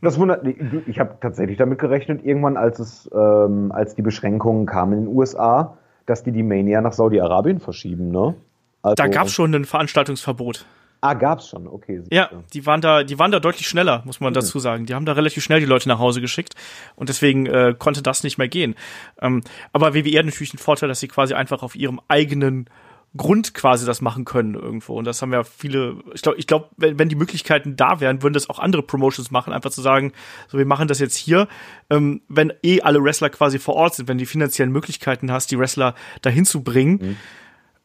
das 0.02 0.20
wundert 0.20 0.46
Ich 0.88 1.00
habe 1.00 1.18
tatsächlich 1.22 1.58
damit 1.58 1.80
gerechnet, 1.80 2.26
irgendwann, 2.26 2.58
als 2.58 2.80
es, 2.80 3.10
ähm, 3.14 3.72
als 3.72 3.96
die 3.96 4.02
Beschränkungen 4.02 4.66
kamen 4.66 4.94
in 4.94 5.06
den 5.06 5.16
USA, 5.16 5.78
dass 6.06 6.24
die 6.24 6.32
die 6.32 6.44
Mania 6.44 6.82
nach 6.82 6.94
Saudi-Arabien 6.94 7.60
verschieben, 7.60 8.10
ne? 8.10 8.36
Also, 8.82 8.96
da 8.96 9.08
gab 9.08 9.28
es 9.28 9.34
schon 9.34 9.54
ein 9.56 9.66
Veranstaltungsverbot. 9.66 10.66
Ah, 11.02 11.14
gab's 11.14 11.50
schon, 11.50 11.68
okay. 11.68 12.02
Ja, 12.12 12.30
die 12.54 12.66
waren 12.66 12.82
da, 12.82 13.04
die 13.04 13.20
waren 13.20 13.32
da 13.32 13.40
deutlich 13.40 13.68
schneller, 13.68 14.02
muss 14.06 14.20
man 14.20 14.32
mhm. 14.32 14.36
dazu 14.36 14.60
sagen. 14.60 14.86
Die 14.86 14.96
haben 14.96 15.06
da 15.06 15.14
relativ 15.14 15.44
schnell 15.44 15.60
die 15.60 15.66
Leute 15.66 15.88
nach 15.88 16.00
Hause 16.00 16.22
geschickt 16.22 16.54
und 16.96 17.10
deswegen 17.10 17.46
äh, 17.46 17.76
konnte 17.78 18.02
das 18.02 18.24
nicht 18.24 18.38
mehr 18.38 18.48
gehen. 18.48 18.76
Ähm, 19.22 19.42
aber 19.72 19.94
WWE 19.94 20.18
hat 20.18 20.26
natürlich 20.26 20.54
einen 20.54 20.60
Vorteil, 20.60 20.90
dass 20.90 21.00
sie 21.00 21.08
quasi 21.08 21.34
einfach 21.36 21.62
auf 21.62 21.76
ihrem 21.76 22.00
eigenen 22.08 22.70
Grund 23.18 23.54
quasi 23.54 23.86
das 23.86 24.02
machen 24.02 24.26
können 24.26 24.56
irgendwo. 24.56 24.98
Und 24.98 25.06
das 25.06 25.22
haben 25.22 25.32
ja 25.32 25.44
viele, 25.44 25.98
ich 26.14 26.22
glaube, 26.22 26.38
ich 26.38 26.48
glaube, 26.48 26.70
wenn, 26.76 27.00
wenn 27.00 27.10
die 27.10 27.16
Möglichkeiten 27.16 27.76
da 27.76 28.00
wären, 28.02 28.22
würden 28.22 28.34
das 28.34 28.50
auch 28.50 28.60
andere 28.60 28.84
Promotions 28.84 29.32
machen, 29.32 29.54
einfach 29.54 29.72
zu 29.72 29.82
sagen, 29.82 30.12
so 30.48 30.58
wir 30.58 30.66
machen 30.66 30.88
das 30.88 31.00
jetzt 31.00 31.16
hier, 31.16 31.48
ähm, 31.90 32.22
wenn 32.28 32.52
eh 32.64 32.82
alle 32.82 33.02
Wrestler 33.02 33.30
quasi 33.30 33.60
vor 33.60 33.76
Ort 33.76 33.96
sind, 33.96 34.10
wenn 34.10 34.18
die 34.18 34.26
finanziellen 34.26 34.72
Möglichkeiten 34.72 35.32
hast, 35.32 35.52
die 35.52 35.58
Wrestler 35.58 35.96
dahin 36.22 36.46
zu 36.46 36.64
bringen, 36.64 37.00
mhm. 37.02 37.18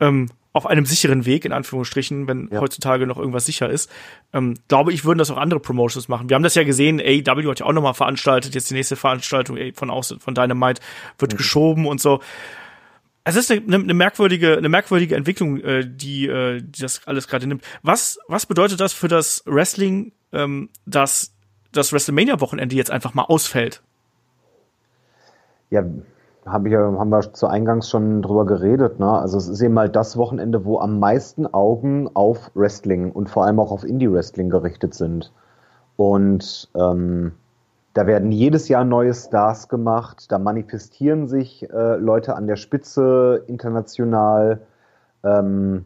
ähm, 0.01 0.27
auf 0.53 0.67
einem 0.67 0.85
sicheren 0.85 1.27
Weg, 1.27 1.45
in 1.45 1.53
Anführungsstrichen, 1.53 2.27
wenn 2.27 2.49
ja. 2.51 2.61
heutzutage 2.61 3.07
noch 3.07 3.19
irgendwas 3.19 3.47
sicher 3.47 3.71
ist, 3.71 3.89
ähm, 4.33 4.55
glaube 4.67 4.93
ich, 4.93 5.05
würden 5.05 5.19
das 5.19 5.31
auch 5.31 5.37
andere 5.37 5.61
Promotions 5.61 6.09
machen. 6.09 6.29
Wir 6.29 6.35
haben 6.35 6.43
das 6.43 6.57
ja 6.57 6.65
gesehen, 6.65 7.01
AEW 7.01 7.51
hat 7.51 7.61
ja 7.61 7.67
auch 7.67 7.73
nochmal 7.73 7.95
veranstaltet, 7.95 8.57
jetzt 8.57 8.69
die 8.69 8.75
nächste 8.75 8.97
Veranstaltung 8.97 9.57
ey, 9.57 9.73
von, 9.73 9.91
aus, 9.91 10.17
von 10.19 10.35
Dynamite 10.35 10.83
wird 11.19 11.35
mhm. 11.35 11.37
geschoben 11.37 11.87
und 11.87 12.01
so 12.01 12.21
es 13.31 13.37
ist 13.37 13.51
eine, 13.51 13.77
eine, 13.77 13.95
merkwürdige, 13.95 14.57
eine 14.57 14.69
merkwürdige 14.69 15.17
Entwicklung, 15.17 15.59
äh, 15.59 15.87
die, 15.87 16.27
äh, 16.27 16.61
die 16.61 16.83
das 16.83 17.07
alles 17.07 17.29
gerade 17.29 17.47
nimmt. 17.47 17.65
Was, 17.83 18.19
was 18.29 18.47
bedeutet 18.47 18.81
das 18.81 18.93
für 18.93 19.09
das 19.09 19.43
Wrestling, 19.47 20.13
ähm, 20.33 20.69
dass 20.87 21.33
das 21.73 21.93
WrestleMania-Wochenende 21.93 22.75
jetzt 22.77 22.91
einfach 22.91 23.15
mal 23.15 23.25
ausfällt? 23.25 23.83
Ja, 25.71 25.85
hab 26.45 26.67
ich, 26.67 26.75
haben 26.75 27.11
wir 27.11 27.33
zu 27.33 27.47
Eingangs 27.47 27.89
schon 27.89 28.23
drüber 28.23 28.45
geredet. 28.47 28.99
Ne? 28.99 29.09
Also 29.09 29.39
es 29.39 29.49
ist 29.49 29.61
eben 29.61 29.75
mal 29.75 29.89
das 29.89 30.17
Wochenende, 30.17 30.65
wo 30.65 30.81
am 30.81 30.99
meisten 30.99 31.47
Augen 31.47 32.09
auf 32.15 32.51
Wrestling 32.55 33.13
und 33.13 33.31
vor 33.31 33.45
allem 33.45 33.61
auch 33.61 33.71
auf 33.71 33.85
Indie-Wrestling 33.85 34.51
gerichtet 34.51 34.95
sind. 34.95 35.33
Und 35.97 36.69
ähm, 36.75 37.33
da 37.95 38.07
werden 38.07 38.31
jedes 38.31 38.69
Jahr 38.69 38.85
neue 38.85 39.15
Stars 39.15 39.69
gemacht, 39.69 40.31
da 40.31 40.39
manifestieren 40.39 41.27
sich 41.27 41.69
äh, 41.71 41.97
Leute 41.97 42.37
an 42.37 42.47
der 42.47 42.57
Spitze 42.57 43.45
international. 43.49 44.61
Ähm, 45.25 45.85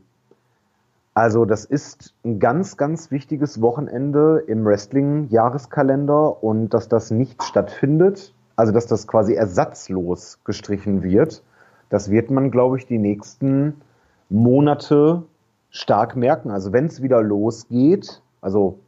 also 1.15 1.45
das 1.45 1.65
ist 1.65 2.15
ein 2.25 2.41
ganz, 2.41 2.77
ganz 2.77 3.11
wichtiges 3.11 3.61
Wochenende 3.63 4.43
im 4.47 4.67
Wrestling-Jahreskalender 4.67 6.43
und 6.43 6.75
dass 6.75 6.89
das 6.89 7.11
nicht 7.11 7.43
stattfindet, 7.43 8.35
also 8.57 8.73
dass 8.73 8.87
das 8.87 9.07
quasi 9.07 9.35
ersatzlos 9.35 10.41
gestrichen 10.45 11.03
wird, 11.03 11.43
das 11.89 12.11
wird 12.11 12.31
man, 12.31 12.51
glaube 12.51 12.79
ich, 12.79 12.87
die 12.87 12.99
nächsten 12.99 13.81
Monate 14.29 15.23
stark 15.71 16.17
merken. 16.17 16.51
Also 16.51 16.73
wenn 16.73 16.87
es 16.87 17.03
wieder 17.03 17.23
losgeht, 17.23 18.21
also 18.41 18.79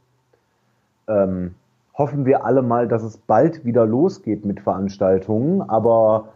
ähm, 1.07 1.55
hoffen 1.97 2.25
wir 2.25 2.45
alle 2.45 2.61
mal, 2.61 2.87
dass 2.87 3.03
es 3.03 3.17
bald 3.17 3.65
wieder 3.65 3.85
losgeht 3.85 4.45
mit 4.45 4.59
Veranstaltungen. 4.59 5.61
Aber 5.61 6.29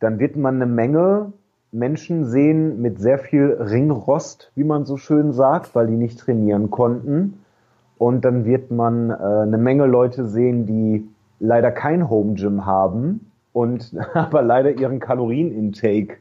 dann 0.00 0.18
wird 0.18 0.36
man 0.36 0.56
eine 0.56 0.66
Menge 0.66 1.32
Menschen 1.72 2.24
sehen 2.24 2.80
mit 2.80 3.00
sehr 3.00 3.18
viel 3.18 3.56
Ringrost, 3.60 4.52
wie 4.54 4.64
man 4.64 4.84
so 4.84 4.96
schön 4.96 5.32
sagt, 5.32 5.74
weil 5.74 5.88
die 5.88 5.96
nicht 5.96 6.20
trainieren 6.20 6.70
konnten. 6.70 7.40
Und 7.98 8.24
dann 8.24 8.44
wird 8.44 8.70
man 8.70 9.10
äh, 9.10 9.14
eine 9.14 9.58
Menge 9.58 9.86
Leute 9.86 10.26
sehen, 10.26 10.66
die 10.66 11.08
leider 11.40 11.70
kein 11.70 12.08
Home 12.08 12.34
Gym 12.34 12.64
haben 12.64 13.30
und 13.52 13.94
aber 14.14 14.42
leider 14.42 14.70
ihren 14.70 15.00
Kalorienintake 15.00 16.18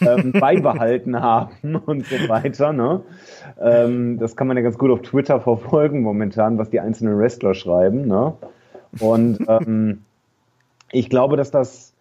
ähm, 0.00 0.32
beibehalten 0.32 1.20
haben 1.20 1.76
und 1.86 2.06
so 2.06 2.28
weiter. 2.28 2.72
Ne? 2.72 3.00
Ähm, 3.60 4.18
das 4.18 4.36
kann 4.36 4.46
man 4.46 4.56
ja 4.56 4.62
ganz 4.62 4.78
gut 4.78 4.90
auf 4.90 5.02
Twitter 5.02 5.40
verfolgen 5.40 6.02
momentan, 6.02 6.58
was 6.58 6.70
die 6.70 6.80
einzelnen 6.80 7.18
Wrestler 7.18 7.54
schreiben. 7.54 8.06
Ne? 8.06 8.34
Und 9.00 9.38
ähm, 9.48 10.02
ich 10.92 11.10
glaube, 11.10 11.36
dass 11.36 11.50
das, 11.50 11.94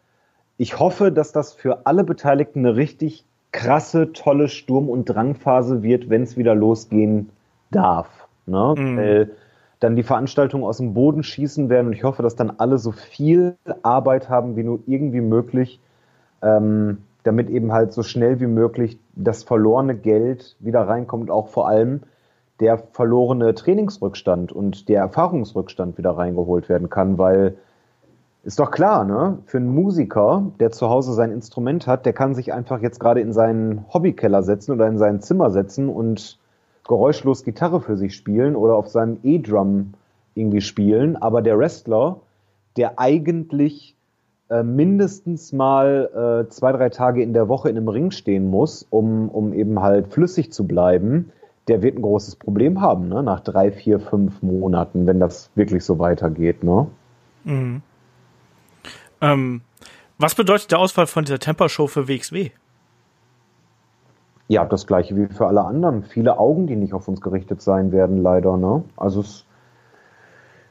ich 0.57 0.79
hoffe, 0.79 1.11
dass 1.11 1.31
das 1.31 1.53
für 1.53 1.85
alle 1.85 2.03
Beteiligten 2.03 2.59
eine 2.59 2.75
richtig 2.75 3.25
krasse, 3.51 4.13
tolle 4.13 4.47
Sturm- 4.47 4.89
und 4.89 5.05
Drangphase 5.05 5.83
wird, 5.83 6.09
wenn 6.09 6.23
es 6.23 6.37
wieder 6.37 6.55
losgehen 6.55 7.29
darf. 7.71 8.07
Ne? 8.45 8.75
Mhm. 8.77 8.97
Weil 8.97 9.31
dann 9.83 9.95
die 9.95 10.03
Veranstaltungen 10.03 10.63
aus 10.63 10.77
dem 10.77 10.93
Boden 10.93 11.23
schießen 11.23 11.69
werden 11.69 11.87
und 11.87 11.93
ich 11.93 12.03
hoffe, 12.03 12.23
dass 12.23 12.35
dann 12.35 12.53
alle 12.57 12.77
so 12.77 12.91
viel 12.91 13.57
Arbeit 13.83 14.29
haben 14.29 14.55
wie 14.55 14.63
nur 14.63 14.79
irgendwie 14.85 15.19
möglich, 15.19 15.79
ähm, 16.41 16.99
damit 17.23 17.49
eben 17.49 17.71
halt 17.71 17.93
so 17.93 18.03
schnell 18.03 18.39
wie 18.39 18.47
möglich 18.47 18.99
das 19.15 19.43
verlorene 19.43 19.95
Geld 19.95 20.55
wieder 20.59 20.87
reinkommt, 20.87 21.31
auch 21.31 21.47
vor 21.47 21.67
allem 21.67 22.01
der 22.59 22.77
verlorene 22.77 23.55
Trainingsrückstand 23.55 24.51
und 24.51 24.87
der 24.89 25.01
Erfahrungsrückstand 25.01 25.97
wieder 25.97 26.11
reingeholt 26.11 26.69
werden 26.69 26.89
kann, 26.89 27.17
weil 27.17 27.57
ist 28.43 28.59
doch 28.59 28.71
klar, 28.71 29.05
ne? 29.05 29.39
Für 29.45 29.57
einen 29.57 29.73
Musiker, 29.73 30.51
der 30.59 30.71
zu 30.71 30.89
Hause 30.89 31.13
sein 31.13 31.31
Instrument 31.31 31.87
hat, 31.87 32.05
der 32.05 32.11
kann 32.11 32.35
sich 32.35 32.51
einfach 32.51 32.81
jetzt 32.81 32.99
gerade 32.99 33.21
in 33.21 33.31
seinen 33.31 33.85
Hobbykeller 33.93 34.43
setzen 34.43 34.73
oder 34.73 34.87
in 34.87 34.97
sein 34.97 35.21
Zimmer 35.21 35.49
setzen 35.49 35.87
und 35.87 36.37
geräuschlos 36.85 37.45
Gitarre 37.45 37.79
für 37.79 37.95
sich 37.95 38.13
spielen 38.13 38.57
oder 38.57 38.75
auf 38.75 38.89
seinem 38.89 39.17
E-Drum 39.23 39.93
irgendwie 40.35 40.59
spielen. 40.59 41.15
Aber 41.15 41.41
der 41.41 41.57
Wrestler, 41.57 42.19
der 42.75 42.99
eigentlich 42.99 43.95
äh, 44.53 44.61
mindestens 44.61 45.51
mal 45.51 46.43
äh, 46.45 46.49
zwei, 46.49 46.71
drei 46.73 46.89
Tage 46.89 47.23
in 47.23 47.33
der 47.33 47.47
Woche 47.47 47.69
in 47.69 47.77
einem 47.77 47.87
Ring 47.87 48.11
stehen 48.11 48.51
muss, 48.51 48.85
um, 48.87 49.29
um 49.29 49.51
eben 49.51 49.81
halt 49.81 50.13
flüssig 50.13 50.51
zu 50.51 50.67
bleiben, 50.67 51.31
der 51.67 51.81
wird 51.81 51.97
ein 51.97 52.03
großes 52.03 52.35
Problem 52.35 52.79
haben, 52.79 53.07
ne? 53.07 53.23
nach 53.23 53.39
drei, 53.39 53.71
vier, 53.71 53.99
fünf 53.99 54.43
Monaten, 54.43 55.07
wenn 55.07 55.19
das 55.19 55.49
wirklich 55.55 55.83
so 55.83 55.97
weitergeht. 55.97 56.63
Ne? 56.63 56.85
Mhm. 57.45 57.81
Ähm, 59.21 59.61
was 60.19 60.35
bedeutet 60.35 60.71
der 60.71 60.77
Ausfall 60.77 61.07
von 61.07 61.25
dieser 61.25 61.39
Temper-Show 61.39 61.87
für 61.87 62.07
WXW? 62.07 62.51
Ja, 64.49 64.65
das 64.65 64.85
gleiche 64.85 65.15
wie 65.15 65.33
für 65.33 65.47
alle 65.47 65.63
anderen. 65.63 66.03
Viele 66.03 66.37
Augen, 66.37 66.67
die 66.67 66.75
nicht 66.75 66.93
auf 66.93 67.07
uns 67.07 67.21
gerichtet 67.21 67.63
sein 67.63 67.91
werden, 67.91 68.21
leider. 68.21 68.57
Ne? 68.57 68.83
Also 68.97 69.21
es 69.21 69.47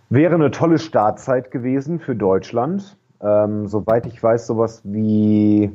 wäre 0.08 0.34
eine 0.34 0.52
tolle 0.52 0.78
Startzeit 0.78 1.50
gewesen 1.50 1.98
für 1.98 2.14
Deutschland. 2.14 2.96
Ähm, 3.22 3.68
soweit 3.68 4.06
ich 4.06 4.20
weiß, 4.22 4.46
sowas 4.46 4.82
wie 4.84 5.70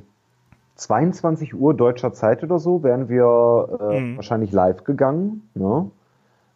22 0.76 1.56
Uhr 1.56 1.74
deutscher 1.74 2.14
Zeit 2.14 2.44
oder 2.44 2.60
so 2.60 2.84
wären 2.84 3.10
wir 3.10 3.80
äh, 3.80 4.00
mhm. 4.00 4.16
wahrscheinlich 4.18 4.52
live 4.52 4.84
gegangen. 4.84 5.50
Ne? 5.56 5.90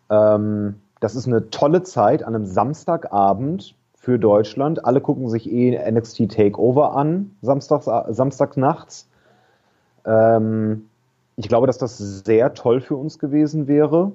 Ähm, 0.10 0.76
das 1.00 1.16
ist 1.16 1.28
eine 1.28 1.50
tolle 1.50 1.84
Zeit 1.84 2.24
an 2.24 2.36
einem 2.36 2.46
Samstagabend 2.46 3.76
für 3.96 4.20
Deutschland. 4.20 4.86
Alle 4.86 5.02
gucken 5.02 5.30
sich 5.30 5.52
eh 5.52 5.78
NXT 5.92 6.32
Takeover 6.32 6.96
an, 6.96 7.32
samstags, 7.42 7.86
samstags 8.10 8.58
nachts. 8.58 9.08
Ähm, 10.06 10.88
ich 11.38 11.48
glaube, 11.48 11.68
dass 11.68 11.78
das 11.78 11.98
sehr 11.98 12.54
toll 12.54 12.82
für 12.82 12.96
uns 12.96 13.18
gewesen 13.18 13.68
wäre. 13.68 14.12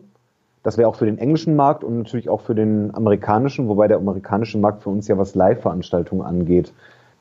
Das 0.67 0.79
wäre 0.79 0.89
auch 0.89 0.97
für 0.97 1.07
den 1.07 1.19
englischen 1.19 1.55
Markt 1.55 1.85
und 1.85 1.97
natürlich 1.97 2.29
auch 2.29 2.41
für 2.41 2.57
den 2.57 2.93
amerikanischen, 2.93 3.69
wobei 3.69 3.87
der 3.87 3.99
amerikanische 3.99 4.59
Markt 4.59 4.83
für 4.83 4.91
uns 4.91 5.07
ja 5.07 5.17
was 5.17 5.37
Live-Veranstaltungen 5.37 6.23
angeht, 6.23 6.73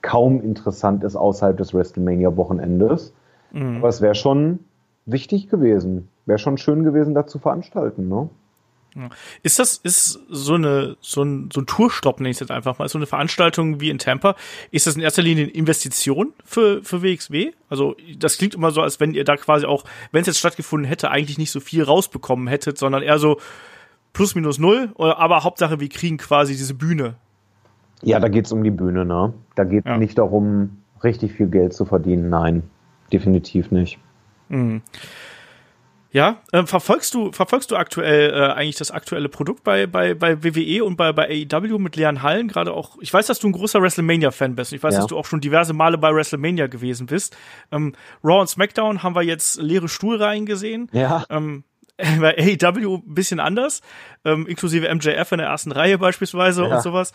kaum 0.02 0.42
interessant 0.42 1.04
ist 1.04 1.16
außerhalb 1.16 1.56
des 1.56 1.72
WrestleMania-Wochenendes. 1.72 3.14
Mhm. 3.52 3.78
Aber 3.78 3.90
es 3.90 4.02
wäre 4.02 4.16
schon 4.16 4.62
wichtig 5.06 5.48
gewesen. 5.48 6.08
Wäre 6.26 6.40
schon 6.40 6.58
schön 6.58 6.84
gewesen, 6.84 7.14
da 7.14 7.28
zu 7.28 7.38
veranstalten, 7.38 8.08
ne? 8.10 8.30
Ist 9.44 9.60
das, 9.60 9.78
ist 9.78 10.20
so 10.30 10.54
eine, 10.54 10.96
so 11.02 11.22
ein, 11.22 11.50
so 11.52 11.62
ein 11.62 11.66
Tourstopp, 11.66 12.20
nenne 12.20 12.30
ich 12.30 12.38
es 12.38 12.40
jetzt 12.40 12.52
einfach 12.52 12.80
mal, 12.80 12.88
so 12.88 12.98
eine 12.98 13.06
Veranstaltung 13.06 13.82
wie 13.82 13.90
in 13.90 14.00
Tampa, 14.00 14.36
ist 14.72 14.88
das 14.88 14.96
in 14.96 15.02
erster 15.02 15.22
Linie 15.22 15.46
eine 15.46 15.54
Investition 15.54 16.34
für, 16.46 16.82
für 16.82 17.04
WXW? 17.04 17.52
Also, 17.70 17.96
das 18.18 18.38
klingt 18.38 18.56
immer 18.56 18.72
so, 18.72 18.82
als 18.82 19.02
wenn 19.02 19.14
ihr 19.14 19.26
da 19.26 19.36
quasi 19.36 19.66
auch, 19.66 19.84
wenn 20.12 20.22
es 20.22 20.28
jetzt 20.28 20.40
stattgefunden 20.40 20.88
hätte, 20.88 21.12
eigentlich 21.12 21.38
nicht 21.38 21.52
so 21.52 21.60
viel 21.60 21.84
rausbekommen 21.84 22.48
hättet, 22.48 22.78
sondern 22.78 23.04
eher 23.04 23.20
so 23.20 23.38
plus 24.14 24.34
minus 24.34 24.60
null, 24.60 24.94
aber 24.98 25.44
Hauptsache, 25.44 25.82
wir 25.82 25.90
kriegen 25.90 26.18
quasi 26.18 26.54
diese 26.54 26.74
Bühne. 26.74 27.16
Ja, 28.02 28.20
da 28.20 28.30
geht's 28.30 28.52
um 28.52 28.64
die 28.64 28.72
Bühne, 28.72 29.06
ne? 29.06 29.34
Da 29.56 29.66
geht 29.66 29.86
ja. 29.86 29.98
nicht 29.98 30.18
darum, 30.18 30.78
richtig 31.04 31.34
viel 31.34 31.48
Geld 31.48 31.74
zu 31.74 31.86
verdienen. 31.86 32.30
Nein, 32.30 32.64
definitiv 33.12 33.72
nicht. 33.72 34.00
Mhm. 34.48 34.82
Ja, 36.16 36.38
äh, 36.54 36.66
verfolgst 36.66 37.14
du 37.14 37.34
verfolgst 37.34 37.72
du 37.72 37.76
aktuell 37.76 38.30
äh, 38.30 38.54
eigentlich 38.54 38.78
das 38.78 38.90
aktuelle 38.90 39.28
Produkt 39.28 39.66
bei 39.66 39.86
bei 39.86 40.14
bei 40.14 40.42
WWE 40.46 40.86
und 40.86 40.96
bei 40.96 41.12
bei 41.12 41.46
AEW 41.52 41.78
mit 41.78 41.98
leeren 41.98 42.24
Hallen 42.24 42.48
gerade 42.48 42.72
auch. 42.72 42.96
Ich 43.02 43.14
weiß, 43.14 43.28
dass 43.28 43.40
du 43.40 43.50
ein 43.50 43.52
großer 43.52 43.82
WrestleMania 43.82 44.32
Fan 44.32 44.56
bist. 44.56 44.72
Ich 44.72 44.82
weiß, 44.82 44.94
ja. 44.94 45.02
dass 45.02 45.08
du 45.08 45.18
auch 45.18 45.26
schon 45.26 45.42
diverse 45.42 45.74
Male 45.74 45.98
bei 45.98 46.16
WrestleMania 46.16 46.68
gewesen 46.68 47.08
bist. 47.08 47.36
Ähm, 47.70 47.96
Raw 48.24 48.40
und 48.40 48.48
SmackDown 48.48 49.04
haben 49.04 49.14
wir 49.14 49.24
jetzt 49.24 49.62
leere 49.62 49.90
Stuhlreihen 49.90 50.46
gesehen. 50.46 50.88
Ja. 50.94 51.26
Ähm, 51.30 51.66
bei 51.98 52.38
AEW 52.38 52.96
ein 53.06 53.14
bisschen 53.14 53.42
anders, 53.42 53.82
ähm, 54.24 54.48
inklusive 54.48 54.88
MJF 54.96 55.34
in 55.34 55.40
der 55.40 55.48
ersten 55.48 55.74
Reihe 55.74 55.98
beispielsweise 55.98 56.64
ja. 56.64 56.76
und 56.78 56.82
sowas. 56.82 57.12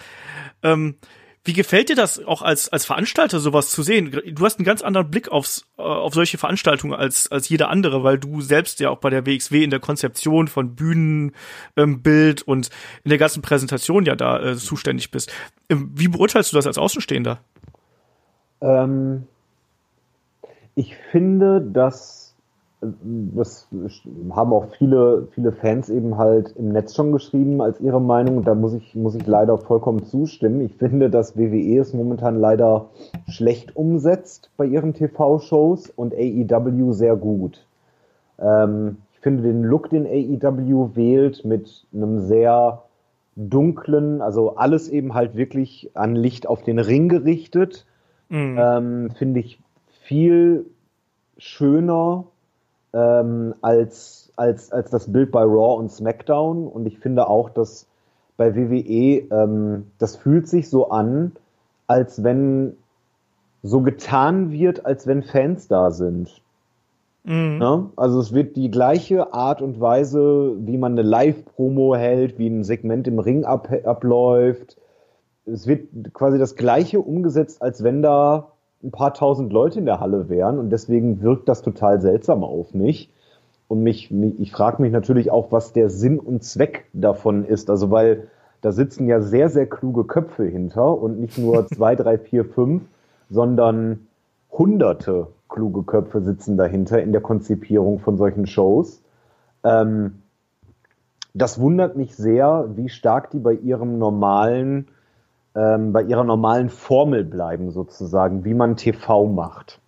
Ähm, 0.62 0.96
wie 1.44 1.54
gefällt 1.54 1.88
dir 1.88 1.96
das 1.96 2.22
auch 2.24 2.42
als, 2.42 2.68
als 2.68 2.84
Veranstalter 2.84 3.40
sowas 3.40 3.70
zu 3.70 3.82
sehen? 3.82 4.10
Du 4.10 4.44
hast 4.44 4.58
einen 4.58 4.66
ganz 4.66 4.82
anderen 4.82 5.10
Blick 5.10 5.30
aufs, 5.30 5.64
äh, 5.78 5.82
auf 5.82 6.12
solche 6.12 6.36
Veranstaltungen 6.36 6.92
als, 6.92 7.32
als 7.32 7.48
jeder 7.48 7.70
andere, 7.70 8.04
weil 8.04 8.18
du 8.18 8.42
selbst 8.42 8.78
ja 8.80 8.90
auch 8.90 8.98
bei 8.98 9.08
der 9.08 9.24
WXW 9.24 9.64
in 9.64 9.70
der 9.70 9.80
Konzeption 9.80 10.48
von 10.48 10.74
Bühnenbild 10.74 11.34
ähm, 11.76 12.44
und 12.44 12.70
in 13.04 13.08
der 13.08 13.18
ganzen 13.18 13.40
Präsentation 13.40 14.04
ja 14.04 14.16
da 14.16 14.40
äh, 14.40 14.56
zuständig 14.56 15.10
bist. 15.10 15.32
Ähm, 15.70 15.90
wie 15.94 16.08
beurteilst 16.08 16.52
du 16.52 16.56
das 16.56 16.66
als 16.66 16.76
Außenstehender? 16.76 17.40
Ähm, 18.60 19.26
ich 20.74 20.94
finde, 21.10 21.62
dass 21.62 22.29
das 22.82 23.68
haben 24.30 24.52
auch 24.52 24.68
viele, 24.78 25.28
viele 25.32 25.52
Fans 25.52 25.90
eben 25.90 26.16
halt 26.16 26.54
im 26.56 26.68
Netz 26.68 26.94
schon 26.94 27.12
geschrieben 27.12 27.60
als 27.60 27.78
ihre 27.80 28.00
Meinung. 28.00 28.42
Da 28.42 28.54
muss 28.54 28.72
ich, 28.72 28.94
muss 28.94 29.14
ich 29.14 29.26
leider 29.26 29.58
vollkommen 29.58 30.04
zustimmen. 30.04 30.62
Ich 30.62 30.76
finde, 30.76 31.10
dass 31.10 31.36
WWE 31.36 31.78
es 31.78 31.92
momentan 31.92 32.40
leider 32.40 32.86
schlecht 33.28 33.76
umsetzt 33.76 34.50
bei 34.56 34.64
ihren 34.64 34.94
TV-Shows 34.94 35.90
und 35.90 36.14
AEW 36.14 36.92
sehr 36.92 37.16
gut. 37.16 37.66
Ähm, 38.38 38.96
ich 39.12 39.20
finde 39.20 39.42
den 39.42 39.62
Look, 39.62 39.90
den 39.90 40.06
AEW 40.06 40.96
wählt, 40.96 41.44
mit 41.44 41.86
einem 41.92 42.20
sehr 42.20 42.84
dunklen, 43.36 44.22
also 44.22 44.56
alles 44.56 44.88
eben 44.88 45.12
halt 45.12 45.36
wirklich 45.36 45.90
an 45.94 46.16
Licht 46.16 46.46
auf 46.46 46.62
den 46.62 46.78
Ring 46.78 47.10
gerichtet, 47.10 47.84
mhm. 48.30 48.56
ähm, 48.58 49.10
finde 49.10 49.40
ich 49.40 49.60
viel 50.04 50.64
schöner 51.36 52.24
ähm, 52.92 53.54
als, 53.60 54.32
als, 54.36 54.72
als 54.72 54.90
das 54.90 55.12
Bild 55.12 55.30
bei 55.30 55.42
Raw 55.42 55.78
und 55.78 55.90
SmackDown. 55.90 56.66
Und 56.66 56.86
ich 56.86 56.98
finde 56.98 57.28
auch, 57.28 57.50
dass 57.50 57.86
bei 58.36 58.54
WWE, 58.56 59.26
ähm, 59.30 59.90
das 59.98 60.16
fühlt 60.16 60.48
sich 60.48 60.70
so 60.70 60.90
an, 60.90 61.32
als 61.86 62.22
wenn 62.24 62.76
so 63.62 63.80
getan 63.80 64.50
wird, 64.50 64.86
als 64.86 65.06
wenn 65.06 65.22
Fans 65.22 65.68
da 65.68 65.90
sind. 65.90 66.42
Mhm. 67.24 67.58
Ja? 67.60 67.90
Also 67.96 68.20
es 68.20 68.32
wird 68.32 68.56
die 68.56 68.70
gleiche 68.70 69.34
Art 69.34 69.60
und 69.62 69.80
Weise, 69.80 70.54
wie 70.60 70.78
man 70.78 70.92
eine 70.92 71.02
Live-Promo 71.02 71.94
hält, 71.94 72.38
wie 72.38 72.48
ein 72.48 72.64
Segment 72.64 73.06
im 73.06 73.18
Ring 73.18 73.44
ab 73.44 73.68
abläuft. 73.84 74.78
Es 75.44 75.66
wird 75.66 76.14
quasi 76.14 76.38
das 76.38 76.56
gleiche 76.56 77.00
umgesetzt, 77.00 77.60
als 77.60 77.82
wenn 77.82 78.02
da 78.02 78.49
ein 78.82 78.90
paar 78.90 79.14
tausend 79.14 79.52
Leute 79.52 79.78
in 79.78 79.86
der 79.86 80.00
Halle 80.00 80.28
wären 80.28 80.58
und 80.58 80.70
deswegen 80.70 81.20
wirkt 81.20 81.48
das 81.48 81.62
total 81.62 82.00
seltsam 82.00 82.44
auf 82.44 82.74
mich. 82.74 83.10
Und 83.68 83.82
mich, 83.82 84.10
ich 84.10 84.50
frage 84.50 84.82
mich 84.82 84.90
natürlich 84.90 85.30
auch, 85.30 85.52
was 85.52 85.72
der 85.72 85.90
Sinn 85.90 86.18
und 86.18 86.42
Zweck 86.42 86.86
davon 86.92 87.44
ist. 87.44 87.70
Also 87.70 87.90
weil 87.90 88.28
da 88.62 88.72
sitzen 88.72 89.06
ja 89.06 89.20
sehr, 89.20 89.48
sehr 89.48 89.66
kluge 89.66 90.04
Köpfe 90.04 90.44
hinter 90.44 90.98
und 90.98 91.20
nicht 91.20 91.38
nur 91.38 91.66
zwei, 91.74 91.94
drei, 91.94 92.18
vier, 92.18 92.44
fünf, 92.44 92.82
sondern 93.28 94.06
hunderte 94.50 95.28
kluge 95.48 95.82
Köpfe 95.82 96.20
sitzen 96.20 96.56
dahinter 96.56 97.02
in 97.02 97.12
der 97.12 97.20
Konzipierung 97.20 98.00
von 98.00 98.16
solchen 98.16 98.46
Shows. 98.46 99.02
Ähm, 99.62 100.22
das 101.32 101.60
wundert 101.60 101.96
mich 101.96 102.16
sehr, 102.16 102.70
wie 102.74 102.88
stark 102.88 103.30
die 103.30 103.38
bei 103.38 103.52
ihrem 103.52 103.98
normalen 103.98 104.88
ähm, 105.54 105.92
bei 105.92 106.02
ihrer 106.02 106.24
normalen 106.24 106.68
Formel 106.68 107.24
bleiben, 107.24 107.70
sozusagen, 107.70 108.44
wie 108.44 108.54
man 108.54 108.76
TV 108.76 109.26
macht. 109.26 109.80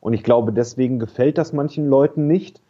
Und 0.00 0.12
ich 0.12 0.22
glaube, 0.22 0.52
deswegen 0.52 0.98
gefällt 0.98 1.38
das 1.38 1.52
manchen 1.52 1.88
Leuten 1.88 2.26
nicht. 2.26 2.60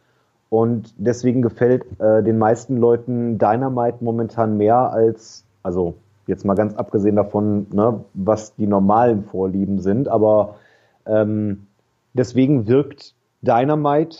Und 0.49 0.93
deswegen 0.97 1.41
gefällt 1.41 1.83
äh, 1.99 2.23
den 2.23 2.37
meisten 2.37 2.77
Leuten 2.77 3.37
Dynamite 3.37 3.97
momentan 4.01 4.57
mehr 4.57 4.91
als, 4.91 5.43
also 5.63 5.95
jetzt 6.27 6.45
mal 6.45 6.55
ganz 6.55 6.75
abgesehen 6.75 7.15
davon, 7.15 7.67
ne, 7.71 8.03
was 8.13 8.55
die 8.55 8.67
normalen 8.67 9.23
Vorlieben 9.23 9.79
sind, 9.79 10.07
aber 10.07 10.55
ähm, 11.05 11.67
deswegen 12.13 12.67
wirkt 12.67 13.13
Dynamite 13.41 14.17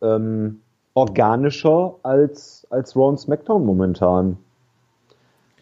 ähm, 0.00 0.60
organischer 0.94 1.96
als, 2.02 2.66
als 2.70 2.96
Raw 2.96 3.08
und 3.08 3.20
SmackDown 3.20 3.64
momentan. 3.64 4.36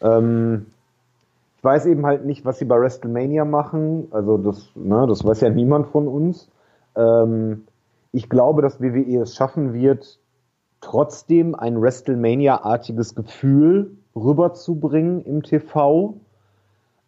Ähm, 0.01 0.67
ich 1.61 1.65
weiß 1.65 1.85
eben 1.85 2.07
halt 2.07 2.25
nicht, 2.25 2.47
was 2.47 2.59
sie 2.59 2.65
bei 2.65 2.81
WrestleMania 2.81 3.45
machen. 3.45 4.09
Also 4.13 4.39
das, 4.39 4.71
ne, 4.75 5.07
das 5.07 5.23
weiß 5.23 5.43
ja 5.43 5.51
niemand 5.51 5.89
von 5.89 6.09
uns. 6.09 6.49
Ähm, 6.97 7.65
ich 8.13 8.31
glaube, 8.31 8.63
dass 8.63 8.81
WWE 8.81 9.21
es 9.21 9.35
schaffen 9.35 9.75
wird, 9.75 10.19
trotzdem 10.81 11.55
ein 11.55 11.83
WrestleMania-artiges 11.83 13.15
Gefühl 13.15 13.99
rüberzubringen 14.17 15.21
im 15.21 15.43
TV. 15.43 16.15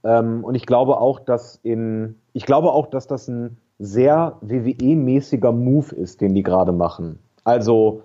Ähm, 0.04 0.44
und 0.44 0.54
ich 0.54 0.66
glaube 0.66 1.00
auch, 1.00 1.20
dass 1.20 1.58
in, 1.62 2.16
ich 2.34 2.44
glaube 2.44 2.72
auch, 2.72 2.88
dass 2.88 3.06
das 3.06 3.28
ein 3.28 3.56
sehr 3.78 4.36
WWE-mäßiger 4.42 5.50
Move 5.50 5.94
ist, 5.96 6.20
den 6.20 6.34
die 6.34 6.42
gerade 6.42 6.72
machen. 6.72 7.20
Also 7.42 8.02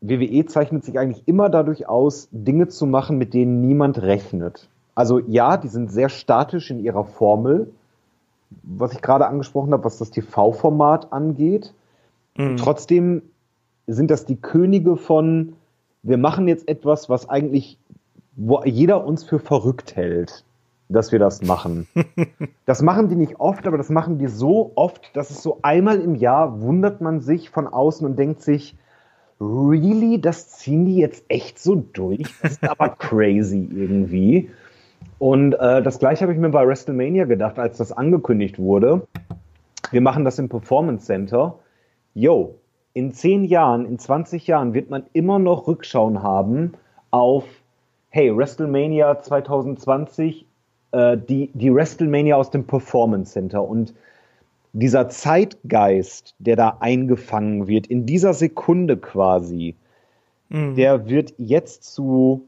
WWE 0.00 0.46
zeichnet 0.46 0.82
sich 0.86 0.98
eigentlich 0.98 1.28
immer 1.28 1.50
dadurch 1.50 1.86
aus, 1.90 2.30
Dinge 2.32 2.68
zu 2.68 2.86
machen, 2.86 3.18
mit 3.18 3.34
denen 3.34 3.60
niemand 3.60 4.00
rechnet. 4.00 4.70
Also 4.98 5.20
ja, 5.20 5.56
die 5.56 5.68
sind 5.68 5.92
sehr 5.92 6.08
statisch 6.08 6.72
in 6.72 6.80
ihrer 6.80 7.04
Formel, 7.04 7.70
was 8.64 8.92
ich 8.94 9.00
gerade 9.00 9.28
angesprochen 9.28 9.72
habe, 9.72 9.84
was 9.84 9.98
das 9.98 10.10
TV-Format 10.10 11.12
angeht. 11.12 11.72
Mhm. 12.36 12.56
Trotzdem 12.56 13.22
sind 13.86 14.10
das 14.10 14.26
die 14.26 14.34
Könige 14.34 14.96
von, 14.96 15.52
wir 16.02 16.18
machen 16.18 16.48
jetzt 16.48 16.66
etwas, 16.66 17.08
was 17.08 17.28
eigentlich, 17.28 17.78
jeder 18.64 19.06
uns 19.06 19.22
für 19.22 19.38
verrückt 19.38 19.94
hält, 19.94 20.42
dass 20.88 21.12
wir 21.12 21.20
das 21.20 21.42
machen. 21.42 21.86
das 22.66 22.82
machen 22.82 23.08
die 23.08 23.14
nicht 23.14 23.38
oft, 23.38 23.68
aber 23.68 23.78
das 23.78 23.90
machen 23.90 24.18
die 24.18 24.26
so 24.26 24.72
oft, 24.74 25.14
dass 25.14 25.30
es 25.30 25.44
so 25.44 25.60
einmal 25.62 26.00
im 26.00 26.16
Jahr 26.16 26.60
wundert 26.60 27.00
man 27.00 27.20
sich 27.20 27.50
von 27.50 27.68
außen 27.68 28.04
und 28.04 28.18
denkt 28.18 28.42
sich, 28.42 28.74
really, 29.40 30.20
das 30.20 30.48
ziehen 30.48 30.86
die 30.86 30.96
jetzt 30.96 31.24
echt 31.28 31.60
so 31.60 31.76
durch? 31.76 32.24
Das 32.42 32.54
ist 32.54 32.68
aber 32.68 32.88
crazy 32.98 33.68
irgendwie. 33.72 34.50
Und 35.18 35.54
äh, 35.54 35.82
das 35.82 35.98
gleiche 35.98 36.22
habe 36.22 36.32
ich 36.32 36.38
mir 36.38 36.50
bei 36.50 36.66
WrestleMania 36.66 37.24
gedacht, 37.24 37.58
als 37.58 37.78
das 37.78 37.92
angekündigt 37.92 38.58
wurde. 38.58 39.06
Wir 39.90 40.00
machen 40.00 40.24
das 40.24 40.38
im 40.38 40.48
Performance 40.48 41.06
Center. 41.06 41.58
Yo, 42.14 42.54
in 42.94 43.12
10 43.12 43.44
Jahren, 43.44 43.86
in 43.86 43.98
20 43.98 44.46
Jahren 44.46 44.74
wird 44.74 44.90
man 44.90 45.04
immer 45.12 45.38
noch 45.38 45.66
Rückschauen 45.66 46.22
haben 46.22 46.72
auf, 47.10 47.44
hey, 48.10 48.36
WrestleMania 48.36 49.20
2020, 49.20 50.46
äh, 50.92 51.16
die, 51.16 51.50
die 51.54 51.74
WrestleMania 51.74 52.36
aus 52.36 52.50
dem 52.50 52.66
Performance 52.66 53.32
Center. 53.32 53.62
Und 53.62 53.94
dieser 54.72 55.08
Zeitgeist, 55.08 56.34
der 56.38 56.56
da 56.56 56.76
eingefangen 56.80 57.66
wird, 57.66 57.86
in 57.86 58.06
dieser 58.06 58.34
Sekunde 58.34 58.96
quasi, 58.96 59.76
mhm. 60.48 60.74
der 60.74 61.08
wird 61.08 61.34
jetzt 61.38 61.84
zu 61.84 62.47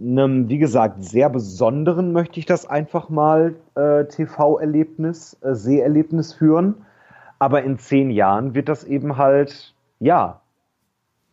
einem, 0.00 0.48
wie 0.48 0.58
gesagt, 0.58 1.04
sehr 1.04 1.28
besonderen, 1.28 2.12
möchte 2.12 2.40
ich 2.40 2.46
das 2.46 2.66
einfach 2.66 3.08
mal, 3.08 3.54
äh, 3.74 4.04
TV-Erlebnis, 4.04 5.36
äh, 5.42 5.54
Seherlebnis 5.54 6.32
führen. 6.32 6.86
Aber 7.38 7.62
in 7.62 7.78
zehn 7.78 8.10
Jahren 8.10 8.54
wird 8.54 8.68
das 8.68 8.84
eben 8.84 9.16
halt, 9.16 9.74
ja, 9.98 10.40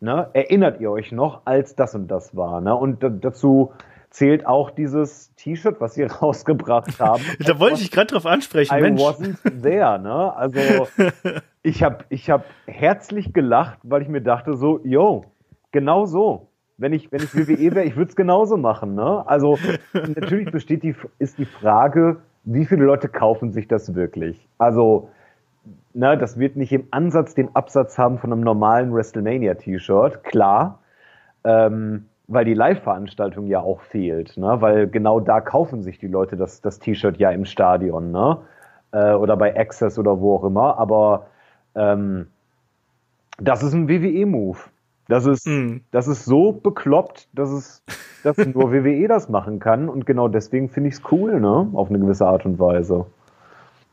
ne, 0.00 0.28
erinnert 0.32 0.80
ihr 0.80 0.90
euch 0.90 1.12
noch, 1.12 1.42
als 1.46 1.74
das 1.76 1.94
und 1.94 2.08
das 2.08 2.36
war. 2.36 2.60
Ne? 2.60 2.74
Und 2.74 3.02
dazu 3.02 3.72
zählt 4.10 4.46
auch 4.46 4.70
dieses 4.70 5.34
T-Shirt, 5.36 5.80
was 5.80 5.94
sie 5.94 6.02
rausgebracht 6.22 7.00
haben. 7.00 7.22
da 7.40 7.58
wollte 7.58 7.82
ich 7.82 7.90
gerade 7.90 8.08
drauf 8.08 8.26
ansprechen. 8.26 8.76
I 8.76 8.80
Mensch. 8.80 9.00
wasn't 9.00 9.62
there, 9.62 9.98
ne? 9.98 10.34
Also 10.36 10.86
ich 11.62 11.82
habe 11.82 12.04
ich 12.10 12.30
hab 12.30 12.44
herzlich 12.66 13.32
gelacht, 13.32 13.78
weil 13.82 14.02
ich 14.02 14.08
mir 14.08 14.22
dachte 14.22 14.54
so, 14.54 14.80
yo, 14.84 15.24
genau 15.70 16.04
so. 16.04 16.48
Wenn 16.82 16.92
ich, 16.92 17.12
wenn 17.12 17.22
ich 17.22 17.32
WWE 17.32 17.76
wäre, 17.76 17.84
ich 17.84 17.96
würde 17.96 18.10
es 18.10 18.16
genauso 18.16 18.56
machen. 18.56 18.96
Ne? 18.96 19.22
Also 19.26 19.56
natürlich 19.94 20.50
besteht 20.50 20.82
die, 20.82 20.96
ist 21.20 21.38
die 21.38 21.44
Frage, 21.44 22.16
wie 22.42 22.64
viele 22.64 22.84
Leute 22.84 23.08
kaufen 23.08 23.52
sich 23.52 23.68
das 23.68 23.94
wirklich? 23.94 24.48
Also, 24.58 25.08
ne, 25.94 26.18
das 26.18 26.40
wird 26.40 26.56
nicht 26.56 26.72
im 26.72 26.88
Ansatz 26.90 27.36
den 27.36 27.54
Absatz 27.54 27.98
haben 27.98 28.18
von 28.18 28.32
einem 28.32 28.42
normalen 28.42 28.92
WrestleMania-T-Shirt, 28.92 30.24
klar. 30.24 30.80
Ähm, 31.44 32.06
weil 32.26 32.44
die 32.44 32.54
Live-Veranstaltung 32.54 33.46
ja 33.46 33.60
auch 33.60 33.80
fehlt, 33.82 34.36
ne? 34.36 34.56
weil 34.60 34.88
genau 34.88 35.20
da 35.20 35.40
kaufen 35.40 35.82
sich 35.82 36.00
die 36.00 36.08
Leute 36.08 36.36
das, 36.36 36.62
das 36.62 36.80
T-Shirt 36.80 37.16
ja 37.18 37.30
im 37.30 37.44
Stadion, 37.44 38.10
ne? 38.10 38.38
Äh, 38.90 39.12
oder 39.12 39.36
bei 39.36 39.56
Access 39.56 40.00
oder 40.00 40.20
wo 40.20 40.34
auch 40.34 40.44
immer, 40.44 40.78
aber 40.78 41.26
ähm, 41.76 42.26
das 43.38 43.62
ist 43.62 43.72
ein 43.72 43.88
WWE-Move. 43.88 44.58
Das 45.08 45.26
ist, 45.26 45.46
mm. 45.46 45.78
das 45.90 46.08
ist 46.08 46.24
so 46.24 46.52
bekloppt, 46.52 47.28
dass 47.32 47.50
es, 47.50 47.82
dass 48.22 48.36
nur 48.38 48.72
WWE 48.72 49.08
das 49.08 49.28
machen 49.28 49.58
kann 49.58 49.88
und 49.88 50.06
genau 50.06 50.28
deswegen 50.28 50.68
finde 50.68 50.88
ich 50.90 50.96
es 50.96 51.02
cool, 51.10 51.40
ne? 51.40 51.70
Auf 51.72 51.88
eine 51.88 51.98
gewisse 51.98 52.26
Art 52.26 52.44
und 52.46 52.58
Weise 52.58 53.06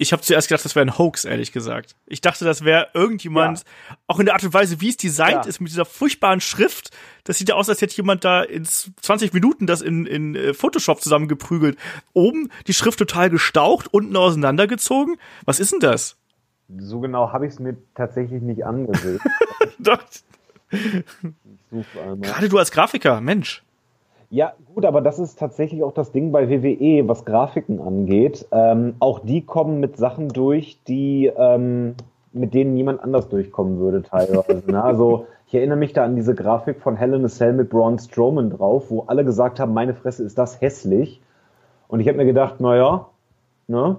ich 0.02 0.14
habe 0.14 0.22
zuerst 0.22 0.48
gedacht, 0.48 0.64
das 0.64 0.76
wäre 0.76 0.86
ein 0.86 0.98
Hoax, 0.98 1.26
ehrlich 1.26 1.52
gesagt. 1.52 1.94
Ich 2.08 2.22
dachte, 2.22 2.46
das 2.46 2.64
wäre 2.64 2.88
irgendjemand, 2.94 3.60
ja. 3.60 3.98
auch 4.08 4.18
in 4.20 4.26
der 4.26 4.34
Art 4.34 4.44
und 4.46 4.54
Weise, 4.54 4.80
wie 4.80 4.88
es 4.88 4.96
designt 4.96 5.44
ja. 5.44 5.50
ist, 5.50 5.60
mit 5.60 5.70
dieser 5.70 5.84
furchtbaren 5.84 6.40
Schrift. 6.40 6.92
Das 7.26 7.38
sieht 7.38 7.50
ja 7.50 7.56
aus, 7.56 7.68
als 7.68 7.82
hätte 7.82 7.98
jemand 7.98 8.24
da 8.24 8.42
in 8.42 8.64
20 8.64 9.34
Minuten 9.34 9.68
das 9.68 9.82
in, 9.82 10.06
in 10.06 10.36
äh, 10.36 10.54
Photoshop 10.54 11.02
zusammengeprügelt. 11.02 11.78
Oben 12.14 12.50
die 12.68 12.74
Schrift 12.74 12.98
total 12.98 13.30
gestaucht, 13.30 13.94
unten 13.94 14.16
auseinandergezogen. 14.16 15.18
Was 15.44 15.60
ist 15.60 15.74
denn 15.74 15.82
das? 15.82 16.16
So 16.78 17.02
genau 17.02 17.34
habe 17.34 17.46
ich 17.46 17.54
es 17.54 17.60
mir 17.60 17.76
tatsächlich 17.94 18.42
nicht 18.42 18.66
angesehen. 18.66 19.20
Doch. 19.80 20.00
Gerade 22.22 22.50
du 22.50 22.58
als 22.58 22.72
Grafiker, 22.72 23.22
Mensch. 23.22 23.64
Ja, 24.32 24.54
gut, 24.76 24.86
aber 24.86 25.02
das 25.02 25.18
ist 25.18 25.40
tatsächlich 25.40 25.84
auch 25.84 25.94
das 25.94 26.12
Ding 26.12 26.32
bei 26.32 26.50
WWE, 26.50 27.08
was 27.08 27.26
Grafiken 27.26 27.82
angeht. 27.82 28.46
Ähm, 28.52 28.94
auch 29.00 29.20
die 29.20 29.42
kommen 29.42 29.80
mit 29.80 29.98
Sachen 29.98 30.30
durch, 30.30 30.78
die 30.88 31.32
ähm, 31.36 31.96
mit 32.32 32.54
denen 32.54 32.76
niemand 32.76 33.02
anders 33.02 33.28
durchkommen 33.30 33.80
würde 33.80 34.04
teilweise. 34.04 34.72
ne? 34.72 34.84
Also 34.84 35.26
ich 35.48 35.56
erinnere 35.56 35.78
mich 35.78 35.94
da 35.94 36.06
an 36.06 36.16
diese 36.16 36.36
Grafik 36.36 36.80
von 36.80 36.96
Helen 36.96 37.26
a 37.26 37.28
Cell 37.28 37.54
mit 37.54 37.72
Braun 37.72 37.98
Strowman 37.98 38.52
drauf, 38.52 38.92
wo 38.92 39.06
alle 39.08 39.26
gesagt 39.26 39.60
haben, 39.60 39.74
meine 39.74 39.96
Fresse 39.96 40.24
ist 40.24 40.38
das 40.38 40.62
hässlich. 40.62 41.22
Und 41.88 42.00
ich 42.00 42.08
habe 42.08 42.18
mir 42.18 42.26
gedacht, 42.26 42.60
naja, 42.60 43.08
ne, 43.68 43.98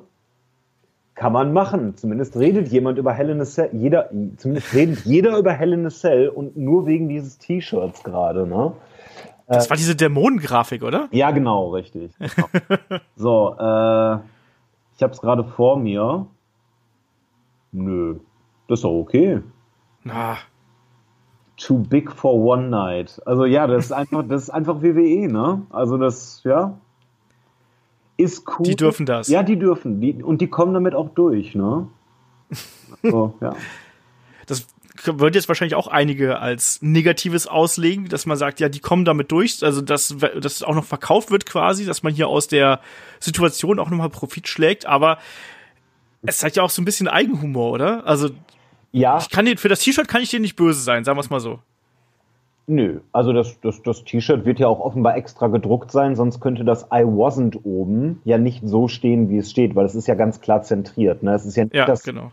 kann 1.20 1.34
man 1.34 1.52
machen. 1.52 1.98
Zumindest 1.98 2.34
redet 2.36 2.68
jemand 2.68 2.96
über 2.96 3.12
Hell 3.12 3.28
in 3.28 3.42
a 3.42 3.44
Cell, 3.44 3.68
jeder, 3.74 4.08
zumindest 4.38 4.72
redet 4.72 5.04
jeder 5.04 5.36
über 5.36 5.52
Hell 5.52 5.74
in 5.74 5.84
a 5.84 5.90
Cell 5.90 6.30
und 6.30 6.56
nur 6.56 6.86
wegen 6.86 7.10
dieses 7.10 7.36
T-Shirts 7.36 8.02
gerade, 8.02 8.46
ne? 8.46 8.72
Das 9.46 9.68
war 9.68 9.76
diese 9.76 9.94
Dämonengrafik, 9.94 10.82
oder? 10.82 11.08
Ja, 11.10 11.30
genau, 11.30 11.72
richtig. 11.72 12.12
so, 13.16 13.50
äh, 13.58 14.14
ich 14.94 15.02
habe 15.02 15.12
es 15.12 15.20
gerade 15.20 15.44
vor 15.44 15.78
mir. 15.78 16.26
Nö, 17.72 18.16
das 18.66 18.78
ist 18.78 18.84
doch 18.84 18.98
okay. 18.98 19.42
Na. 20.04 20.38
Too 21.58 21.80
big 21.80 22.10
for 22.12 22.32
one 22.34 22.70
night. 22.70 23.20
Also 23.26 23.44
ja, 23.44 23.66
das 23.66 23.86
ist 23.86 23.92
einfach, 23.92 24.24
das 24.26 24.44
ist 24.44 24.50
einfach 24.50 24.80
WWE, 24.80 25.30
ne? 25.30 25.66
Also 25.68 25.98
das, 25.98 26.42
ja, 26.44 26.78
ist 28.20 28.44
cool. 28.48 28.66
Die 28.66 28.76
dürfen 28.76 29.06
das. 29.06 29.28
Ja, 29.28 29.42
die 29.42 29.58
dürfen. 29.58 30.00
Die, 30.00 30.22
und 30.22 30.40
die 30.40 30.48
kommen 30.48 30.74
damit 30.74 30.94
auch 30.94 31.10
durch, 31.10 31.54
ne? 31.54 31.88
So, 33.02 33.34
ja. 33.40 33.54
Das 34.46 34.66
wird 35.04 35.34
jetzt 35.34 35.48
wahrscheinlich 35.48 35.74
auch 35.74 35.86
einige 35.86 36.40
als 36.40 36.82
Negatives 36.82 37.46
auslegen, 37.46 38.08
dass 38.08 38.26
man 38.26 38.36
sagt, 38.36 38.60
ja, 38.60 38.68
die 38.68 38.80
kommen 38.80 39.04
damit 39.04 39.32
durch, 39.32 39.62
also 39.62 39.80
dass, 39.80 40.14
dass 40.40 40.62
auch 40.62 40.74
noch 40.74 40.84
verkauft 40.84 41.30
wird 41.30 41.46
quasi, 41.46 41.86
dass 41.86 42.02
man 42.02 42.12
hier 42.12 42.28
aus 42.28 42.48
der 42.48 42.80
Situation 43.18 43.78
auch 43.78 43.88
nochmal 43.88 44.10
Profit 44.10 44.48
schlägt, 44.48 44.84
aber 44.84 45.18
es 46.22 46.38
zeigt 46.38 46.56
ja 46.56 46.62
auch 46.62 46.70
so 46.70 46.82
ein 46.82 46.84
bisschen 46.84 47.08
Eigenhumor, 47.08 47.70
oder? 47.70 48.06
Also, 48.06 48.30
ja. 48.92 49.18
Ich 49.18 49.30
kann 49.30 49.46
den, 49.46 49.56
für 49.56 49.68
das 49.68 49.80
T-Shirt 49.80 50.08
kann 50.08 50.20
ich 50.20 50.30
dir 50.30 50.40
nicht 50.40 50.56
böse 50.56 50.80
sein, 50.80 51.04
sagen 51.04 51.16
wir 51.16 51.22
es 51.22 51.30
mal 51.30 51.40
so. 51.40 51.60
Nö, 52.70 53.00
also 53.10 53.32
das, 53.32 53.58
das, 53.62 53.82
das 53.82 54.04
T-Shirt 54.04 54.44
wird 54.44 54.60
ja 54.60 54.68
auch 54.68 54.78
offenbar 54.78 55.16
extra 55.16 55.48
gedruckt 55.48 55.90
sein, 55.90 56.14
sonst 56.14 56.38
könnte 56.38 56.62
das 56.64 56.84
I 56.84 57.02
wasn't 57.02 57.58
oben 57.64 58.22
ja 58.24 58.38
nicht 58.38 58.62
so 58.64 58.86
stehen, 58.86 59.28
wie 59.28 59.38
es 59.38 59.50
steht, 59.50 59.74
weil 59.74 59.86
es 59.86 59.96
ist 59.96 60.06
ja 60.06 60.14
ganz 60.14 60.40
klar 60.40 60.62
zentriert. 60.62 61.24
Ne? 61.24 61.34
Es 61.34 61.44
ist 61.44 61.56
ja 61.56 61.64
nicht 61.64 61.74
ja, 61.74 61.84
das, 61.84 62.04
genau. 62.04 62.30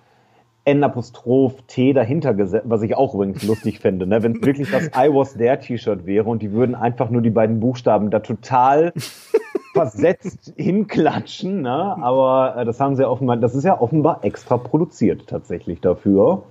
N-Apostroph 0.64 1.64
T 1.66 1.92
dahinter 1.92 2.36
gesetzt, 2.36 2.66
was 2.70 2.84
ich 2.84 2.96
auch 2.96 3.16
übrigens 3.16 3.42
lustig 3.48 3.80
fände, 3.82 4.06
ne? 4.06 4.22
wenn 4.22 4.34
es 4.34 4.44
wirklich 4.44 4.70
das 4.70 4.90
I 4.90 5.12
was 5.12 5.34
there 5.34 5.58
T-Shirt 5.58 6.06
wäre 6.06 6.30
und 6.30 6.44
die 6.44 6.52
würden 6.52 6.76
einfach 6.76 7.10
nur 7.10 7.24
die 7.24 7.32
beiden 7.32 7.60
Buchstaben 7.60 8.12
da 8.12 8.20
total 8.20 8.94
versetzt 9.74 10.54
hinklatschen, 10.56 11.64
ne? 11.64 11.98
aber 12.00 12.58
äh, 12.58 12.66
das 12.66 12.80
haben 12.80 12.96
sie 12.96 13.02
ja 13.02 13.10
offenbar, 13.10 13.38
das 13.38 13.56
ist 13.56 13.64
ja 13.64 13.82
offenbar 13.82 14.20
extra 14.24 14.58
produziert 14.58 15.26
tatsächlich 15.26 15.82
dafür. 15.82 16.44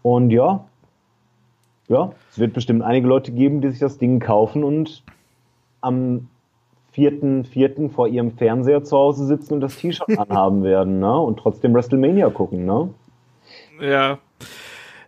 Und 0.00 0.30
ja, 0.30 0.64
ja, 1.88 2.12
es 2.30 2.38
wird 2.38 2.52
bestimmt 2.52 2.82
einige 2.82 3.06
Leute 3.06 3.32
geben, 3.32 3.60
die 3.60 3.70
sich 3.70 3.78
das 3.78 3.98
Ding 3.98 4.20
kaufen 4.20 4.64
und 4.64 5.02
am 5.80 6.28
vierten, 6.92 7.44
vierten 7.44 7.90
vor 7.90 8.08
ihrem 8.08 8.32
Fernseher 8.32 8.82
zu 8.82 8.96
Hause 8.96 9.26
sitzen 9.26 9.54
und 9.54 9.60
das 9.60 9.76
T-Shirt 9.76 10.18
anhaben 10.18 10.62
werden, 10.62 10.98
ne? 10.98 11.18
Und 11.18 11.38
trotzdem 11.38 11.74
WrestleMania 11.74 12.30
gucken, 12.30 12.64
ne? 12.64 12.90
Ja. 13.80 14.18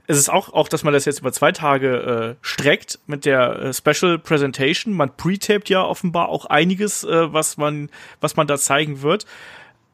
Es 0.06 0.16
ist 0.16 0.30
auch, 0.30 0.54
auch, 0.54 0.68
dass 0.68 0.84
man 0.84 0.94
das 0.94 1.04
jetzt 1.04 1.20
über 1.20 1.32
zwei 1.32 1.52
Tage 1.52 1.96
äh, 1.96 2.34
streckt 2.40 2.98
mit 3.06 3.26
der 3.26 3.58
äh, 3.58 3.72
Special 3.74 4.18
Presentation. 4.18 4.94
Man 4.94 5.10
pre-taped 5.16 5.68
ja 5.68 5.84
offenbar 5.84 6.30
auch 6.30 6.46
einiges, 6.46 7.04
äh, 7.04 7.32
was 7.32 7.58
man, 7.58 7.90
was 8.20 8.36
man 8.36 8.46
da 8.46 8.56
zeigen 8.56 9.02
wird. 9.02 9.26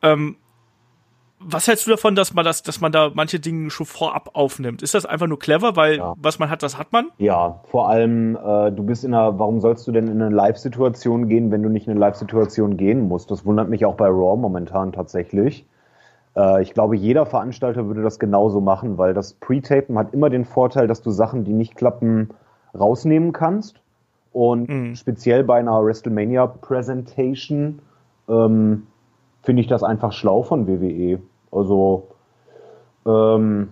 Ähm, 0.02 0.36
was 1.46 1.68
hältst 1.68 1.86
du 1.86 1.90
davon, 1.90 2.14
dass 2.14 2.34
man 2.34 2.44
das, 2.44 2.62
dass 2.62 2.80
man 2.80 2.92
da 2.92 3.10
manche 3.14 3.40
Dinge 3.40 3.70
schon 3.70 3.86
vorab 3.86 4.30
aufnimmt? 4.34 4.82
Ist 4.82 4.94
das 4.94 5.06
einfach 5.06 5.26
nur 5.26 5.38
clever, 5.38 5.76
weil 5.76 5.98
ja. 5.98 6.14
was 6.16 6.38
man 6.38 6.50
hat, 6.50 6.62
das 6.62 6.78
hat 6.78 6.92
man? 6.92 7.08
Ja, 7.18 7.60
vor 7.70 7.88
allem, 7.88 8.36
äh, 8.36 8.72
du 8.72 8.82
bist 8.82 9.04
in 9.04 9.14
einer, 9.14 9.38
warum 9.38 9.60
sollst 9.60 9.86
du 9.86 9.92
denn 9.92 10.08
in 10.08 10.20
eine 10.20 10.34
Live-Situation 10.34 11.28
gehen, 11.28 11.50
wenn 11.50 11.62
du 11.62 11.68
nicht 11.68 11.86
in 11.86 11.92
eine 11.92 12.00
Live-Situation 12.00 12.76
gehen 12.76 13.06
musst? 13.08 13.30
Das 13.30 13.44
wundert 13.44 13.68
mich 13.68 13.84
auch 13.84 13.94
bei 13.94 14.06
Raw 14.08 14.36
momentan 14.36 14.92
tatsächlich. 14.92 15.66
Äh, 16.36 16.62
ich 16.62 16.74
glaube, 16.74 16.96
jeder 16.96 17.26
Veranstalter 17.26 17.86
würde 17.86 18.02
das 18.02 18.18
genauso 18.18 18.60
machen, 18.60 18.98
weil 18.98 19.14
das 19.14 19.34
Pre-Tapen 19.34 19.98
hat 19.98 20.12
immer 20.14 20.30
den 20.30 20.44
Vorteil, 20.44 20.86
dass 20.86 21.02
du 21.02 21.10
Sachen, 21.10 21.44
die 21.44 21.52
nicht 21.52 21.76
klappen, 21.76 22.30
rausnehmen 22.78 23.32
kannst. 23.32 23.80
Und 24.32 24.68
mhm. 24.68 24.96
speziell 24.96 25.44
bei 25.44 25.58
einer 25.58 25.84
WrestleMania 25.84 26.46
Presentation 26.46 27.80
ähm, 28.28 28.88
finde 29.42 29.62
ich 29.62 29.68
das 29.68 29.84
einfach 29.84 30.12
schlau 30.12 30.42
von 30.42 30.66
WWE. 30.66 31.20
Also 31.54 32.08
ähm, 33.06 33.70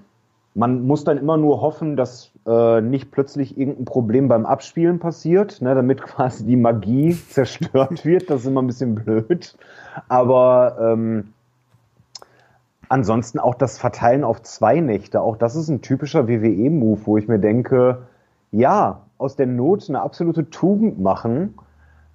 man 0.55 0.87
muss 0.87 1.05
dann 1.05 1.18
immer 1.18 1.37
nur 1.37 1.61
hoffen, 1.61 1.97
dass 1.97 2.30
äh, 2.47 2.80
nicht 2.80 3.11
plötzlich 3.11 3.59
irgendein 3.59 3.87
Problem 3.87 4.28
beim 4.28 4.47
Abspielen 4.47 4.99
passiert, 4.99 5.61
ne, 5.62 5.74
damit 5.74 6.03
quasi 6.03 6.47
die 6.47 6.57
Magie 6.57 7.12
zerstört 7.14 8.05
wird. 8.05 8.30
Das 8.30 8.43
ist 8.43 8.47
immer 8.47 8.62
ein 8.62 8.66
bisschen 8.66 8.95
blöd. 8.95 9.57
Aber 10.09 10.76
ähm, 10.80 11.33
Ansonsten 12.93 13.39
auch 13.39 13.55
das 13.55 13.78
Verteilen 13.78 14.22
auf 14.22 14.43
zwei 14.43 14.80
Nächte, 14.80 15.22
auch 15.22 15.39
das 15.39 15.57
ist 15.57 15.70
ein 15.70 15.80
typischer 15.80 16.28
WWE-Move, 16.28 17.01
wo 17.07 17.16
ich 17.16 17.26
mir 17.26 17.39
denke, 17.39 18.03
ja, 18.51 19.01
aus 19.16 19.35
der 19.35 19.47
Not 19.47 19.89
eine 19.89 20.03
absolute 20.03 20.51
Tugend 20.51 21.01
machen. 21.01 21.55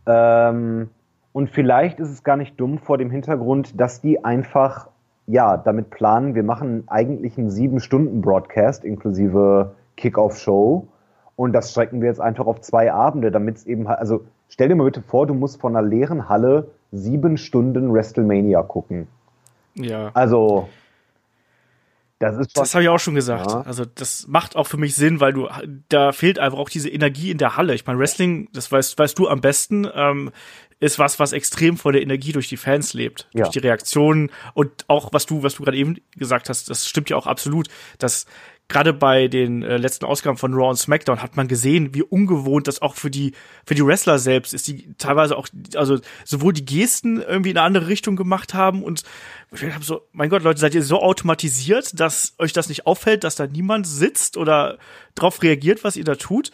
Ähm, 0.05 0.91
und 1.34 1.49
vielleicht 1.49 1.99
ist 1.99 2.11
es 2.11 2.24
gar 2.24 2.38
nicht 2.38 2.59
dumm 2.59 2.78
vor 2.78 2.99
dem 2.99 3.09
Hintergrund, 3.09 3.82
dass 3.82 4.01
die 4.01 4.24
einfach, 4.24 4.89
ja, 5.28 5.57
damit 5.57 5.89
planen, 5.89 6.36
wir 6.36 6.43
machen 6.43 6.86
eigentlich 6.88 7.38
einen 7.38 7.49
sieben-Stunden-Broadcast 7.49 8.86
inklusive 8.86 9.75
Kickoff-Show. 9.97 10.88
Und 11.36 11.53
das 11.53 11.71
strecken 11.71 12.01
wir 12.01 12.07
jetzt 12.07 12.21
einfach 12.21 12.47
auf 12.47 12.61
zwei 12.61 12.91
Abende, 12.91 13.30
damit 13.30 13.57
es 13.57 13.65
eben, 13.67 13.88
also 13.88 14.21
stell 14.47 14.69
dir 14.69 14.75
mal 14.75 14.86
bitte 14.86 15.01
vor, 15.01 15.28
du 15.28 15.34
musst 15.34 15.59
von 15.59 15.75
einer 15.75 15.88
leeren 15.88 16.30
Halle 16.30 16.69
sieben 16.91 17.38
Stunden 17.38 17.93
WrestleMania 17.93 18.63
gucken. 18.63 19.07
Ja. 19.75 20.09
Also, 20.13 20.69
das 22.20 22.38
ist 22.38 22.57
Das 22.57 22.74
habe 22.74 22.84
ich 22.84 22.89
auch 22.89 22.99
schon 22.99 23.15
gesagt. 23.15 23.51
Ja. 23.51 23.61
Also, 23.61 23.86
das 23.86 24.28
macht 24.28 24.55
auch 24.55 24.65
für 24.65 24.78
mich 24.78 24.95
Sinn, 24.95 25.20
weil 25.20 25.34
du, 25.34 25.47
da 25.89 26.11
fehlt 26.11 26.39
einfach 26.39 26.57
auch 26.57 26.70
diese 26.70 26.89
Energie 26.89 27.32
in 27.32 27.38
der 27.38 27.57
Halle. 27.57 27.76
Ich 27.76 27.86
meine, 27.86 27.99
Wrestling, 27.99 28.49
das 28.53 28.72
weißt, 28.72 28.97
weißt 28.97 29.18
du 29.20 29.28
am 29.28 29.41
besten, 29.41 29.88
ähm, 29.93 30.32
ist 30.80 30.99
was, 30.99 31.20
was 31.20 31.34
extrem 31.34 31.78
vor 31.78 31.91
der 31.91 32.01
Energie 32.01 32.32
durch 32.32 32.49
die 32.49 32.57
Fans 32.57 32.93
lebt. 32.93 33.28
Ja. 33.34 33.43
Durch 33.43 33.53
die 33.53 33.59
Reaktionen 33.59 34.32
und 34.53 34.86
auch, 34.88 35.11
was 35.11 35.26
du, 35.26 35.43
was 35.43 35.55
du 35.55 35.63
gerade 35.63 35.78
eben 35.78 35.97
gesagt 36.15 36.49
hast, 36.49 36.70
das 36.70 36.88
stimmt 36.88 37.09
ja 37.09 37.18
auch 37.18 37.28
absolut, 37.28 37.68
dass 37.97 38.26
gerade 38.70 38.93
bei 38.93 39.28
den 39.28 39.63
äh, 39.63 39.78
letzten 39.78 40.05
Ausgaben 40.05 40.38
von 40.38 40.53
Raw 40.53 40.70
und 40.70 40.76
SmackDown 40.76 41.22
hat 41.22 41.38
man 41.38 41.47
gesehen, 41.47 41.93
wie 41.93 42.03
ungewohnt 42.03 42.68
das 42.68 42.82
auch 42.82 42.95
für 42.95 43.09
die 43.09 43.34
für 43.65 43.76
die 43.76 43.86
Wrestler 43.86 44.20
selbst 44.20 44.53
ist, 44.53 44.68
die 44.68 44.93
teilweise 44.97 45.38
auch 45.38 45.47
also 45.76 45.99
sowohl 46.26 46.53
die 46.53 46.65
Gesten 46.65 47.22
irgendwie 47.22 47.51
in 47.51 47.57
eine 47.57 47.65
andere 47.65 47.88
Richtung 47.88 48.15
gemacht 48.15 48.53
haben 48.53 48.84
und 48.84 49.03
ich 49.53 49.63
habe 49.63 49.86
so 49.86 50.01
mein 50.11 50.30
Gott 50.30 50.43
Leute 50.43 50.59
seid 50.59 50.76
ihr 50.76 50.84
so 50.84 51.01
automatisiert, 51.01 51.99
dass 51.99 52.36
euch 52.39 52.51
das 52.51 52.68
nicht 52.68 52.86
auffällt, 52.86 53.24
dass 53.24 53.36
da 53.36 53.47
niemand 53.47 53.88
sitzt 53.88 54.36
oder 54.36 54.78
drauf 55.15 55.41
reagiert, 55.41 55.84
was 55.84 55.95
ihr 55.95 56.03
da 56.03 56.15
tut. 56.15 56.51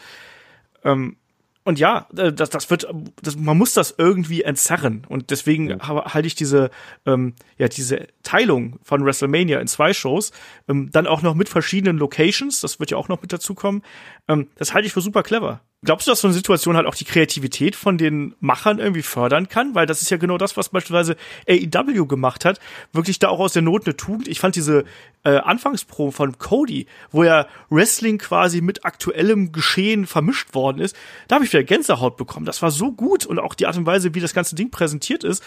Ähm, 0.83 1.17
und 1.63 1.79
ja, 1.79 2.07
äh, 2.17 2.33
das, 2.33 2.49
das 2.49 2.69
wird, 2.69 2.87
das, 3.21 3.35
man 3.35 3.57
muss 3.57 3.73
das 3.73 3.95
irgendwie 3.97 4.43
entzerren. 4.43 5.05
Und 5.07 5.29
deswegen 5.29 5.69
ja. 5.69 6.13
halte 6.13 6.27
ich 6.27 6.35
diese, 6.35 6.69
ähm, 7.05 7.35
ja, 7.57 7.67
diese 7.67 8.07
Teilung 8.23 8.79
von 8.83 9.05
WrestleMania 9.05 9.59
in 9.59 9.67
zwei 9.67 9.93
Shows, 9.93 10.31
ähm, 10.67 10.89
dann 10.91 11.07
auch 11.07 11.21
noch 11.21 11.35
mit 11.35 11.49
verschiedenen 11.49 11.97
Locations, 11.97 12.59
das 12.61 12.79
wird 12.79 12.91
ja 12.91 12.97
auch 12.97 13.07
noch 13.07 13.21
mit 13.21 13.31
dazukommen, 13.31 13.81
ähm, 14.27 14.49
das 14.55 14.73
halte 14.73 14.87
ich 14.87 14.93
für 14.93 15.01
super 15.01 15.23
clever. 15.23 15.61
Glaubst 15.83 16.07
du, 16.07 16.11
dass 16.11 16.21
so 16.21 16.27
eine 16.27 16.33
Situation 16.33 16.77
halt 16.77 16.87
auch 16.87 16.95
die 16.95 17.05
Kreativität 17.05 17.75
von 17.75 17.97
den 17.97 18.35
Machern 18.39 18.79
irgendwie 18.79 19.01
fördern 19.01 19.49
kann? 19.49 19.75
Weil 19.75 19.85
das 19.85 20.01
ist 20.01 20.09
ja 20.11 20.17
genau 20.17 20.37
das, 20.37 20.55
was 20.55 20.69
beispielsweise 20.69 21.17
AEW 21.47 22.05
gemacht 22.05 22.45
hat. 22.45 22.59
Wirklich 22.93 23.19
da 23.19 23.29
auch 23.29 23.39
aus 23.39 23.53
der 23.53 23.61
Not 23.61 23.85
eine 23.85 23.97
Tugend. 23.97 24.27
Ich 24.27 24.39
fand 24.39 24.55
diese 24.55 24.85
äh, 25.23 25.37
Anfangsprobe 25.37 26.11
von 26.11 26.37
Cody, 26.37 26.87
wo 27.11 27.23
ja 27.23 27.47
Wrestling 27.69 28.17
quasi 28.17 28.61
mit 28.61 28.85
aktuellem 28.85 29.51
Geschehen 29.51 30.05
vermischt 30.05 30.53
worden 30.53 30.79
ist, 30.79 30.95
da 31.27 31.35
habe 31.35 31.45
ich 31.45 31.53
wieder 31.53 31.63
Gänsehaut 31.63 32.17
bekommen. 32.17 32.45
Das 32.45 32.61
war 32.61 32.71
so 32.71 32.91
gut 32.91 33.25
und 33.25 33.39
auch 33.39 33.53
die 33.53 33.67
Art 33.67 33.77
und 33.77 33.85
Weise, 33.85 34.15
wie 34.15 34.19
das 34.19 34.33
ganze 34.33 34.55
Ding 34.55 34.71
präsentiert 34.71 35.23
ist, 35.23 35.43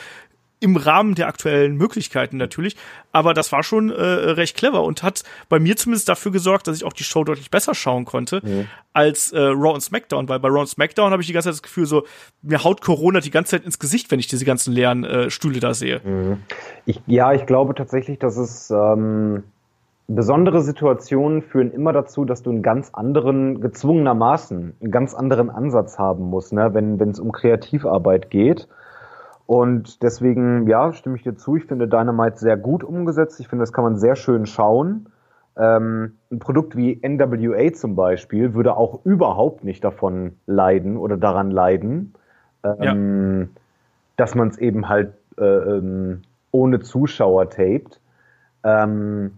im 0.61 0.77
Rahmen 0.77 1.15
der 1.15 1.29
aktuellen 1.29 1.77
Möglichkeiten 1.77 2.37
natürlich. 2.37 2.77
Aber 3.13 3.35
das 3.35 3.53
war 3.53 3.63
schon 3.63 3.91
äh, 3.91 4.03
recht 4.03 4.57
clever 4.57 4.83
und 4.83 5.03
hat 5.03 5.23
bei 5.49 5.59
mir 5.59 5.77
zumindest 5.77 6.09
dafür 6.09 6.33
gesorgt, 6.33 6.67
dass 6.67 6.77
ich 6.77 6.85
auch 6.85 6.93
die 6.93 7.05
Show 7.05 7.25
deutlich 7.25 7.51
besser 7.51 7.75
schauen 7.75 8.05
konnte 8.05 8.41
mhm. 8.43 8.67
als 8.93 9.33
äh, 9.33 9.39
Raw 9.39 9.75
und 9.75 9.81
SmackDown. 9.81 10.29
Weil 10.29 10.41
bei 10.41 10.49
Raw 10.49 10.61
und 10.61 10.69
SmackDown 10.69 11.13
habe 11.13 11.23
ich 11.23 11.27
die 11.27 11.35
ganze 11.35 11.49
Zeit 11.49 11.55
das 11.55 11.63
Gefühl, 11.63 11.87
so 11.87 12.05
mir 12.43 12.65
haut 12.65 12.81
Corona 12.81 13.21
die 13.21 13.31
ganze 13.31 13.53
Zeit 13.53 13.65
ins 13.65 13.79
Gesicht, 13.79 14.11
wenn 14.11 14.19
ich 14.19 14.29
diese 14.29 14.45
ganzen 14.45 14.73
leeren 14.73 15.05
äh, 15.05 15.31
Stühle 15.31 15.61
da 15.61 15.75
sehe. 15.75 16.01
Mhm. 16.03 16.39
Ich, 16.87 17.01
ja, 17.07 17.33
ich 17.33 17.45
glaube 17.47 17.75
tatsächlich, 17.75 18.19
dass 18.19 18.39
es 18.39 18.71
ähm, 18.71 19.43
besondere 20.09 20.63
Situationen 20.63 21.43
führen 21.43 21.71
immer 21.73 21.93
dazu, 21.93 22.25
dass 22.25 22.43
du 22.43 22.51
einen 22.51 22.63
ganz 22.63 22.91
anderen, 22.95 23.61
gezwungenermaßen, 23.61 24.75
einen 24.81 24.91
ganz 24.91 25.15
anderen 25.15 25.51
Ansatz 25.51 25.99
haben 25.99 26.25
musst, 26.25 26.53
ne? 26.53 26.73
wenn 26.73 26.99
es 27.11 27.21
um 27.21 27.33
Kreativarbeit 27.33 28.31
geht. 28.31 28.69
Und 29.47 30.03
deswegen, 30.03 30.67
ja, 30.67 30.93
stimme 30.93 31.17
ich 31.17 31.23
dir 31.23 31.37
zu. 31.37 31.57
Ich 31.57 31.65
finde 31.65 31.87
Dynamite 31.87 32.39
sehr 32.39 32.57
gut 32.57 32.83
umgesetzt. 32.83 33.39
Ich 33.41 33.49
finde, 33.49 33.63
das 33.63 33.73
kann 33.73 33.85
man 33.85 33.97
sehr 33.97 34.17
schön 34.17 34.47
schauen. 34.47 35.09
Ähm, 35.57 36.19
ein 36.31 36.39
Produkt 36.39 36.77
wie 36.77 37.01
NWA 37.03 37.73
zum 37.73 37.95
Beispiel 37.95 38.55
würde 38.55 38.77
auch 38.77 39.05
überhaupt 39.05 39.65
nicht 39.65 39.85
davon 39.85 40.37
leiden 40.47 40.97
oder 40.97 41.17
daran 41.17 41.51
leiden, 41.51 42.15
ähm, 42.63 43.41
ja. 43.41 43.61
dass 44.17 44.35
man 44.35 44.49
es 44.49 44.59
eben 44.59 44.89
halt 44.89 45.15
äh, 45.39 45.45
ähm, 45.45 46.23
ohne 46.51 46.81
Zuschauer 46.81 47.49
taped. 47.49 48.01
Ähm, 48.65 49.33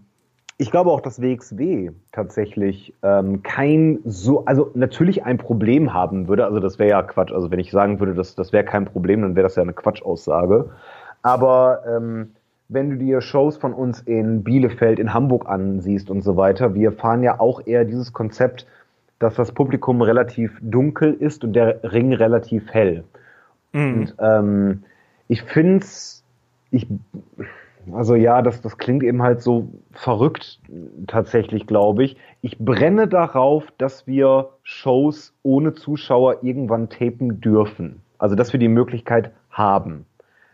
ich 0.61 0.71
glaube 0.71 0.91
auch, 0.91 0.99
dass 0.99 1.21
WXW 1.21 1.91
tatsächlich 2.11 2.93
ähm, 3.01 3.43
kein 3.43 3.99
so, 4.03 4.43
also 4.45 4.71
natürlich 4.73 5.23
ein 5.23 5.37
Problem 5.37 5.93
haben 5.93 6.27
würde. 6.27 6.43
Also 6.43 6.59
das 6.59 6.77
wäre 6.77 6.89
ja 6.89 7.01
Quatsch. 7.01 7.31
Also 7.31 7.49
wenn 7.49 7.59
ich 7.59 7.71
sagen 7.71 8.01
würde, 8.01 8.13
dass 8.13 8.35
das 8.35 8.51
wäre 8.51 8.65
kein 8.65 8.83
Problem, 8.83 9.21
dann 9.21 9.37
wäre 9.37 9.43
das 9.43 9.55
ja 9.55 9.63
eine 9.63 9.71
Quatschaussage. 9.71 10.69
Aber 11.21 11.83
ähm, 11.87 12.31
wenn 12.67 12.89
du 12.89 12.97
dir 12.97 13.21
Shows 13.21 13.55
von 13.55 13.73
uns 13.73 14.01
in 14.01 14.43
Bielefeld, 14.43 14.99
in 14.99 15.13
Hamburg 15.13 15.47
ansiehst 15.47 16.09
und 16.09 16.23
so 16.23 16.35
weiter, 16.35 16.75
wir 16.75 16.91
fahren 16.91 17.23
ja 17.23 17.39
auch 17.39 17.65
eher 17.65 17.85
dieses 17.85 18.11
Konzept, 18.11 18.67
dass 19.17 19.35
das 19.35 19.53
Publikum 19.53 20.01
relativ 20.01 20.59
dunkel 20.61 21.13
ist 21.13 21.45
und 21.45 21.53
der 21.53 21.79
Ring 21.89 22.11
relativ 22.11 22.69
hell. 22.69 23.05
Mhm. 23.71 23.93
Und 23.93 24.15
ähm, 24.19 24.83
ich 25.29 25.41
finde 25.41 25.85
es, 25.85 26.21
ich 26.69 26.85
also 27.93 28.15
ja, 28.15 28.41
das, 28.41 28.61
das 28.61 28.77
klingt 28.77 29.03
eben 29.03 29.21
halt 29.21 29.41
so 29.41 29.69
verrückt 29.91 30.59
tatsächlich, 31.07 31.67
glaube 31.67 32.03
ich. 32.03 32.17
Ich 32.41 32.57
brenne 32.57 33.07
darauf, 33.07 33.65
dass 33.77 34.07
wir 34.07 34.49
Shows 34.63 35.33
ohne 35.43 35.73
Zuschauer 35.73 36.43
irgendwann 36.43 36.89
tapen 36.89 37.41
dürfen. 37.41 38.01
Also 38.17 38.35
dass 38.35 38.53
wir 38.53 38.59
die 38.59 38.67
Möglichkeit 38.67 39.31
haben. 39.49 40.05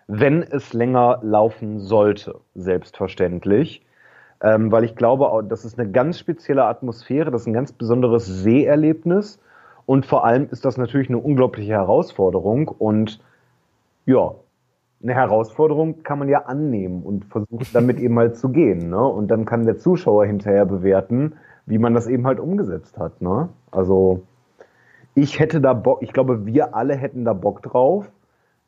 Wenn 0.08 0.44
es 0.44 0.74
länger 0.74 1.20
laufen 1.24 1.80
sollte, 1.80 2.40
selbstverständlich. 2.54 3.86
Ähm, 4.42 4.72
weil 4.72 4.84
ich 4.84 4.96
glaube, 4.96 5.44
das 5.48 5.66
ist 5.66 5.80
eine 5.80 5.90
ganz 5.90 6.20
spezielle 6.20 6.66
Atmosphäre, 6.66 7.32
das 7.32 7.42
ist 7.42 7.48
ein 7.48 7.54
ganz 7.54 7.72
besonderes 7.72 8.26
Seherlebnis. 8.26 9.40
Und 9.86 10.06
vor 10.06 10.26
allem 10.26 10.48
ist 10.52 10.66
das 10.66 10.78
natürlich 10.78 11.10
eine 11.10 11.20
unglaubliche 11.20 11.72
Herausforderung. 11.72 12.68
Und 12.68 13.20
ja, 14.06 14.36
eine 15.04 15.14
Herausforderung 15.14 16.04
kann 16.04 16.20
man 16.20 16.30
ja 16.30 16.46
annehmen 16.46 17.04
und 17.04 17.26
versuchen 17.26 17.68
damit 17.74 18.00
eben 18.00 18.18
halt 18.18 18.38
zu 18.38 18.50
gehen. 18.50 18.90
Ne? 18.90 19.06
Und 19.06 19.30
dann 19.30 19.46
kann 19.46 19.66
der 19.66 19.78
Zuschauer 19.78 20.26
hinterher 20.26 20.66
bewerten, 20.66 21.34
wie 21.66 21.78
man 21.78 21.94
das 21.94 22.08
eben 22.08 22.26
halt 22.26 22.40
umgesetzt 22.40 22.98
hat. 22.98 23.22
Ne? 23.22 23.50
Also 23.72 24.24
ich 25.14 25.40
hätte 25.40 25.62
da 25.62 25.74
Bock, 25.74 26.02
ich 26.02 26.14
glaube, 26.14 26.46
wir 26.46 26.76
alle 26.76 26.96
hätten 26.96 27.26
da 27.26 27.34
Bock 27.34 27.62
drauf, 27.62 28.10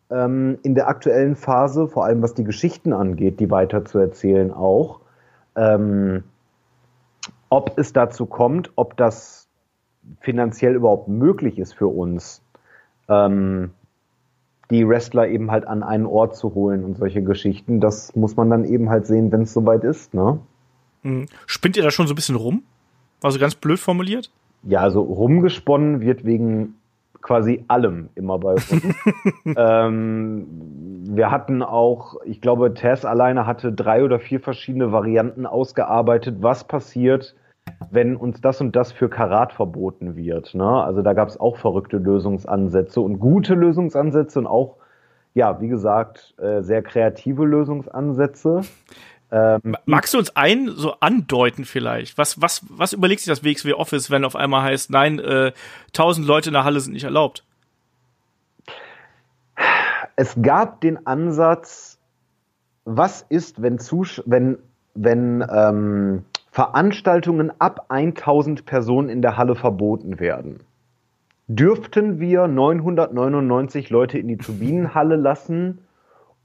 ähm, 0.09 0.59
in 0.63 0.75
der 0.75 0.87
aktuellen 0.87 1.35
Phase, 1.35 1.87
vor 1.87 2.05
allem 2.05 2.21
was 2.21 2.33
die 2.33 2.43
Geschichten 2.43 2.93
angeht, 2.93 3.39
die 3.39 3.51
weiter 3.51 3.85
zu 3.85 3.99
erzählen 3.99 4.51
auch. 4.51 5.01
Ähm, 5.55 6.23
ob 7.49 7.77
es 7.77 7.93
dazu 7.93 8.25
kommt, 8.25 8.71
ob 8.75 8.95
das 8.97 9.47
finanziell 10.21 10.75
überhaupt 10.75 11.07
möglich 11.07 11.59
ist 11.59 11.73
für 11.73 11.87
uns, 11.87 12.41
ähm, 13.09 13.71
die 14.69 14.87
Wrestler 14.87 15.27
eben 15.27 15.51
halt 15.51 15.65
an 15.65 15.83
einen 15.83 16.05
Ort 16.05 16.35
zu 16.35 16.53
holen 16.53 16.83
und 16.83 16.97
solche 16.97 17.21
Geschichten. 17.21 17.79
Das 17.79 18.15
muss 18.15 18.35
man 18.35 18.49
dann 18.49 18.65
eben 18.65 18.89
halt 18.89 19.05
sehen, 19.05 19.31
wenn 19.31 19.43
es 19.43 19.53
soweit 19.53 19.83
ist, 19.83 20.13
ne? 20.13 20.39
Mhm. 21.03 21.25
Spinnt 21.45 21.77
ihr 21.77 21.83
da 21.83 21.91
schon 21.91 22.07
so 22.07 22.13
ein 22.13 22.15
bisschen 22.15 22.35
rum? 22.35 22.63
Also 23.21 23.39
ganz 23.39 23.55
blöd 23.55 23.79
formuliert? 23.79 24.31
Ja, 24.63 24.81
also 24.81 25.01
rumgesponnen 25.01 26.01
wird 26.01 26.25
wegen 26.25 26.75
quasi 27.21 27.63
allem 27.67 28.09
immer 28.15 28.39
bei 28.39 28.53
uns. 28.53 28.71
ähm, 29.45 30.47
wir 31.09 31.31
hatten 31.31 31.63
auch, 31.63 32.15
ich 32.25 32.41
glaube, 32.41 32.73
Tess 32.73 33.05
alleine 33.05 33.45
hatte 33.45 33.71
drei 33.71 34.03
oder 34.03 34.19
vier 34.19 34.39
verschiedene 34.39 34.91
Varianten 34.91 35.45
ausgearbeitet, 35.45 36.37
was 36.41 36.63
passiert, 36.63 37.35
wenn 37.91 38.15
uns 38.15 38.41
das 38.41 38.61
und 38.61 38.75
das 38.75 38.91
für 38.91 39.09
Karat 39.09 39.53
verboten 39.53 40.15
wird. 40.15 40.53
Ne? 40.53 40.83
Also 40.83 41.01
da 41.01 41.13
gab 41.13 41.27
es 41.27 41.39
auch 41.39 41.57
verrückte 41.57 41.97
Lösungsansätze 41.97 43.01
und 43.01 43.19
gute 43.19 43.53
Lösungsansätze 43.53 44.39
und 44.39 44.47
auch, 44.47 44.77
ja, 45.33 45.61
wie 45.61 45.67
gesagt, 45.67 46.33
äh, 46.37 46.61
sehr 46.61 46.81
kreative 46.81 47.45
Lösungsansätze. 47.45 48.61
Ähm, 49.29 49.75
Magst 49.85 50.13
du 50.13 50.19
uns 50.19 50.35
einen 50.35 50.69
so 50.69 50.93
andeuten 50.99 51.65
vielleicht? 51.65 52.17
Was, 52.17 52.41
was, 52.41 52.65
was 52.69 52.93
überlegt 52.93 53.21
sich 53.21 53.29
das 53.29 53.43
WXW 53.43 53.73
Office, 53.73 54.09
wenn 54.09 54.23
auf 54.23 54.35
einmal 54.35 54.63
heißt, 54.63 54.89
nein, 54.89 55.19
äh, 55.19 55.51
1000 55.87 56.25
Leute 56.25 56.49
in 56.49 56.53
der 56.53 56.63
Halle 56.63 56.79
sind 56.79 56.93
nicht 56.93 57.03
erlaubt? 57.03 57.43
Es 60.15 60.35
gab 60.41 60.81
den 60.81 61.05
Ansatz, 61.05 61.99
was 62.85 63.23
ist, 63.29 63.61
wenn, 63.61 63.79
Zus 63.79 64.23
wenn, 64.25 64.57
wenn 64.95 65.45
ähm, 65.53 66.23
Veranstaltungen 66.57 67.51
ab 67.59 67.85
1000 67.89 68.65
Personen 68.65 69.09
in 69.09 69.21
der 69.21 69.37
Halle 69.37 69.53
verboten 69.53 70.19
werden. 70.19 70.61
Dürften 71.47 72.19
wir 72.19 72.47
999 72.47 73.91
Leute 73.91 74.17
in 74.17 74.27
die 74.27 74.37
Turbinenhalle 74.37 75.17
lassen? 75.17 75.85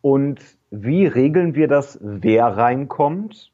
Und 0.03 0.39
wie 0.71 1.07
regeln 1.07 1.55
wir 1.55 1.67
das, 1.67 1.99
wer 2.03 2.45
reinkommt? 2.45 3.53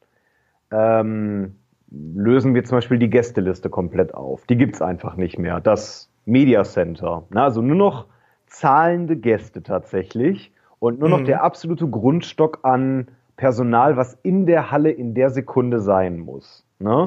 Ähm, 0.72 1.54
lösen 1.92 2.56
wir 2.56 2.64
zum 2.64 2.78
Beispiel 2.78 2.98
die 2.98 3.08
Gästeliste 3.08 3.70
komplett 3.70 4.12
auf. 4.12 4.44
Die 4.46 4.56
gibt's 4.56 4.82
einfach 4.82 5.14
nicht 5.14 5.38
mehr. 5.38 5.60
Das 5.60 6.10
Media 6.24 6.64
Center. 6.64 7.22
Na, 7.30 7.44
also 7.44 7.62
nur 7.62 7.76
noch 7.76 8.06
zahlende 8.46 9.16
Gäste 9.16 9.62
tatsächlich 9.62 10.50
und 10.80 10.98
nur 10.98 11.08
noch 11.08 11.20
mhm. 11.20 11.26
der 11.26 11.44
absolute 11.44 11.86
Grundstock 11.86 12.64
an 12.64 13.06
Personal, 13.38 13.96
was 13.96 14.18
in 14.22 14.44
der 14.44 14.70
Halle 14.70 14.90
in 14.90 15.14
der 15.14 15.30
Sekunde 15.30 15.80
sein 15.80 16.18
muss. 16.18 16.66
Ne? 16.80 17.06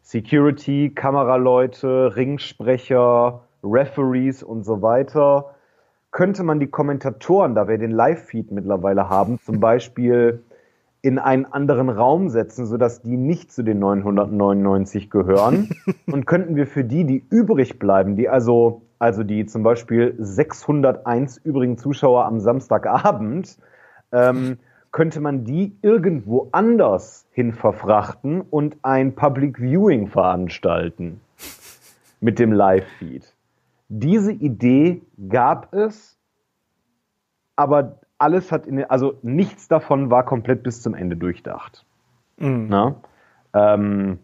Security, 0.00 0.92
Kameraleute, 0.94 2.16
Ringsprecher, 2.16 3.42
Referees 3.62 4.42
und 4.42 4.64
so 4.64 4.80
weiter. 4.80 5.54
Könnte 6.12 6.44
man 6.44 6.60
die 6.60 6.68
Kommentatoren, 6.68 7.54
da 7.54 7.68
wir 7.68 7.78
den 7.78 7.90
Live-Feed 7.90 8.52
mittlerweile 8.52 9.08
haben, 9.08 9.38
zum 9.40 9.60
Beispiel 9.60 10.42
in 11.02 11.18
einen 11.18 11.46
anderen 11.46 11.88
Raum 11.88 12.28
setzen, 12.28 12.66
sodass 12.66 13.02
die 13.02 13.16
nicht 13.16 13.50
zu 13.50 13.64
den 13.64 13.80
999 13.80 15.10
gehören. 15.10 15.70
und 16.06 16.26
könnten 16.26 16.54
wir 16.54 16.68
für 16.68 16.84
die, 16.84 17.04
die 17.04 17.24
übrig 17.28 17.80
bleiben, 17.80 18.14
die 18.14 18.28
also, 18.28 18.82
also 19.00 19.24
die 19.24 19.46
zum 19.46 19.64
Beispiel 19.64 20.14
601 20.18 21.38
übrigen 21.38 21.76
Zuschauer 21.76 22.24
am 22.26 22.38
Samstagabend, 22.38 23.58
ähm, 24.12 24.58
könnte 24.92 25.20
man 25.20 25.44
die 25.44 25.76
irgendwo 25.80 26.48
anders 26.52 27.26
hin 27.32 27.54
verfrachten 27.54 28.42
und 28.42 28.76
ein 28.82 29.14
Public 29.14 29.58
Viewing 29.58 30.08
veranstalten 30.08 31.20
mit 32.20 32.38
dem 32.38 32.52
Live-Feed. 32.52 33.34
Diese 33.88 34.32
Idee 34.32 35.02
gab 35.28 35.74
es, 35.74 36.18
aber 37.56 38.00
alles 38.18 38.52
hat 38.52 38.66
in, 38.66 38.84
also 38.84 39.18
nichts 39.22 39.66
davon 39.66 40.10
war 40.10 40.24
komplett 40.24 40.62
bis 40.62 40.82
zum 40.82 40.94
Ende 40.94 41.16
durchdacht. 41.16 41.84
Mhm. 42.38 42.94
Ähm, 43.54 44.18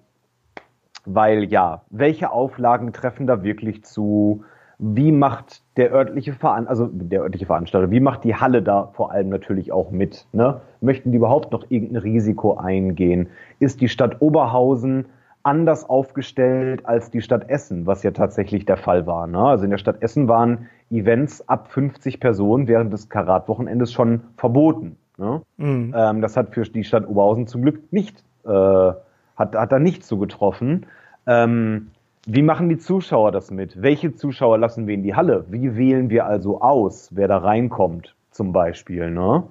weil 1.05 1.45
ja, 1.45 1.83
welche 1.91 2.31
Auflagen 2.31 2.93
treffen 2.93 3.27
da 3.27 3.43
wirklich 3.43 3.85
zu? 3.85 4.45
Wie 4.79 5.11
macht 5.11 5.63
der 5.77 5.93
örtliche 5.93 6.33
Veran 6.33 6.69
also 6.69 6.89
der 6.93 7.23
örtliche 7.23 7.47
Veranstalter, 7.47 7.91
wie 7.91 8.01
macht 8.01 8.25
die 8.25 8.37
Halle 8.37 8.63
da 8.63 8.91
vor 8.93 9.11
allem 9.11 9.29
natürlich 9.29 9.73
auch 9.73 9.91
mit? 9.91 10.27
Ne? 10.33 10.61
Möchten 10.81 11.11
die 11.11 11.19
überhaupt 11.19 11.51
noch 11.51 11.65
irgendein 11.69 12.03
Risiko 12.03 12.57
eingehen? 12.57 13.29
Ist 13.59 13.81
die 13.81 13.89
Stadt 13.89 14.21
Oberhausen 14.21 15.07
anders 15.43 15.89
aufgestellt 15.89 16.87
als 16.87 17.11
die 17.11 17.23
Stadt 17.23 17.49
Essen, 17.49 17.87
was 17.87 18.03
ja 18.03 18.11
tatsächlich 18.11 18.67
der 18.67 18.77
Fall 18.77 19.07
war. 19.07 19.27
Ne? 19.27 19.39
Also 19.39 19.65
in 19.65 19.71
der 19.71 19.79
Stadt 19.79 20.03
Essen 20.03 20.29
waren 20.29 20.69
Events 20.91 21.49
ab 21.49 21.69
50 21.73 22.21
Personen 22.21 22.69
während 22.69 22.93
des 22.93 23.09
Karatwochenendes 23.09 23.93
schon 23.93 24.23
verboten. 24.37 24.97
Ne? 25.17 25.43
Mhm. 25.57 25.95
Ähm, 25.97 26.21
das 26.21 26.37
hat 26.37 26.55
für 26.55 26.63
die 26.63 26.85
Stadt 26.85 27.09
Oberhausen 27.09 27.47
zum 27.47 27.63
Glück 27.63 27.93
nicht, 27.93 28.23
äh, 28.45 28.49
hat, 28.51 29.55
hat 29.55 29.73
da 29.73 29.79
nicht 29.79 30.05
so 30.05 30.19
getroffen. 30.19 30.87
Ähm, 31.27 31.89
wie 32.31 32.43
machen 32.43 32.69
die 32.69 32.77
Zuschauer 32.77 33.33
das 33.33 33.51
mit? 33.51 33.81
Welche 33.81 34.15
Zuschauer 34.15 34.59
lassen 34.59 34.87
wir 34.87 34.93
in 34.93 35.03
die 35.03 35.15
Halle? 35.15 35.47
Wie 35.49 35.77
wählen 35.77 36.11
wir 36.11 36.27
also 36.27 36.61
aus, 36.61 37.09
wer 37.15 37.27
da 37.27 37.39
reinkommt, 37.39 38.15
zum 38.31 38.53
Beispiel? 38.53 39.11
Ne? 39.11 39.45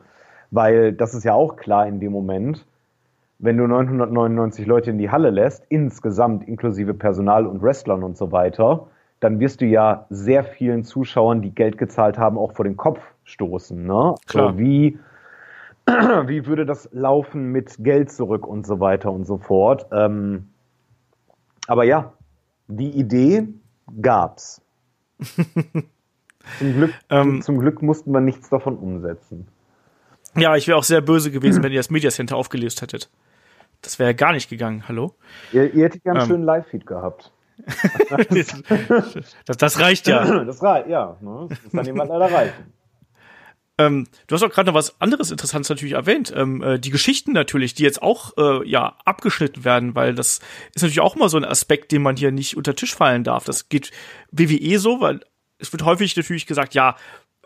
Weil 0.51 0.93
das 0.93 1.15
ist 1.15 1.23
ja 1.23 1.33
auch 1.33 1.55
klar 1.55 1.87
in 1.87 1.99
dem 1.99 2.11
Moment, 2.11 2.67
wenn 3.39 3.57
du 3.57 3.65
999 3.65 4.67
Leute 4.67 4.91
in 4.91 4.99
die 4.99 5.09
Halle 5.09 5.31
lässt, 5.31 5.65
insgesamt 5.69 6.47
inklusive 6.47 6.93
Personal 6.93 7.47
und 7.47 7.63
Wrestlern 7.63 8.03
und 8.03 8.15
so 8.15 8.31
weiter, 8.31 8.85
dann 9.19 9.39
wirst 9.39 9.61
du 9.61 9.65
ja 9.65 10.05
sehr 10.11 10.43
vielen 10.43 10.83
Zuschauern, 10.83 11.41
die 11.41 11.55
Geld 11.55 11.79
gezahlt 11.79 12.19
haben, 12.19 12.37
auch 12.37 12.51
vor 12.51 12.65
den 12.65 12.77
Kopf 12.77 13.01
stoßen. 13.23 13.87
Ne? 13.87 14.13
Klar. 14.27 14.51
So, 14.51 14.59
wie, 14.59 14.99
wie 15.87 16.45
würde 16.45 16.67
das 16.67 16.87
laufen 16.93 17.51
mit 17.51 17.83
Geld 17.83 18.11
zurück 18.11 18.45
und 18.45 18.67
so 18.67 18.79
weiter 18.79 19.11
und 19.11 19.25
so 19.25 19.37
fort? 19.37 19.87
Ähm, 19.91 20.49
aber 21.67 21.83
ja, 21.83 22.13
die 22.67 22.89
Idee 22.91 23.47
gab's. 24.01 24.61
zum, 26.59 26.73
Glück, 26.73 26.93
ähm, 27.09 27.41
zum 27.41 27.59
Glück 27.59 27.81
mussten 27.81 28.11
wir 28.11 28.21
nichts 28.21 28.49
davon 28.49 28.77
umsetzen. 28.77 29.47
Ja, 30.35 30.55
ich 30.55 30.67
wäre 30.67 30.77
auch 30.77 30.83
sehr 30.83 31.01
böse 31.01 31.31
gewesen, 31.31 31.63
wenn 31.63 31.71
ihr 31.71 31.79
das 31.79 31.89
Media 31.89 32.11
Center 32.11 32.35
aufgelöst 32.35 32.81
hättet. 32.81 33.09
Das 33.81 33.97
wäre 33.99 34.11
ja 34.11 34.13
gar 34.15 34.33
nicht 34.33 34.49
gegangen, 34.49 34.87
hallo? 34.87 35.15
Ihr, 35.51 35.73
ihr 35.73 35.85
hättet 35.85 36.03
ja 36.05 36.11
einen 36.11 36.21
ähm, 36.21 36.27
schönen 36.27 36.43
Live-Feed 36.43 36.85
gehabt. 36.85 37.31
das, 39.45 39.57
das, 39.57 39.79
reicht 39.79 40.07
ja. 40.07 40.43
Das 40.43 40.61
reicht, 40.61 40.89
ja. 40.89 41.17
Ne? 41.21 41.47
Das 41.49 41.59
dann 41.71 41.85
jemand 41.85 42.09
leider 42.09 42.31
reichen. 42.31 42.73
Ähm, 43.79 44.07
du 44.25 44.35
hast 44.35 44.43
auch 44.43 44.49
gerade 44.49 44.67
noch 44.67 44.77
was 44.77 44.99
anderes 44.99 45.29
Interessantes 45.29 45.69
natürlich 45.69 45.93
erwähnt. 45.93 46.33
Ähm, 46.35 46.63
äh, 46.63 46.79
die 46.79 46.89
Geschichten 46.89 47.31
natürlich, 47.31 47.75
die 47.75 47.83
jetzt 47.83 48.01
auch 48.01 48.35
äh, 48.37 48.67
ja 48.67 48.97
abgeschnitten 49.05 49.65
werden, 49.65 49.93
weil 49.93 50.15
das 50.15 50.39
ist 50.73 50.81
natürlich 50.81 50.99
auch 50.99 51.15
immer 51.15 51.29
so 51.29 51.37
ein 51.37 51.45
Aspekt, 51.45 51.91
den 51.91 52.01
man 52.01 52.17
hier 52.17 52.31
nicht 52.31 52.57
unter 52.57 52.75
Tisch 52.75 52.95
fallen 52.95 53.23
darf. 53.23 53.45
Das 53.45 53.69
geht 53.69 53.91
WWE 54.31 54.79
so, 54.79 54.99
weil 54.99 55.21
es 55.59 55.71
wird 55.71 55.85
häufig 55.85 56.15
natürlich 56.15 56.47
gesagt, 56.47 56.73
ja, 56.73 56.95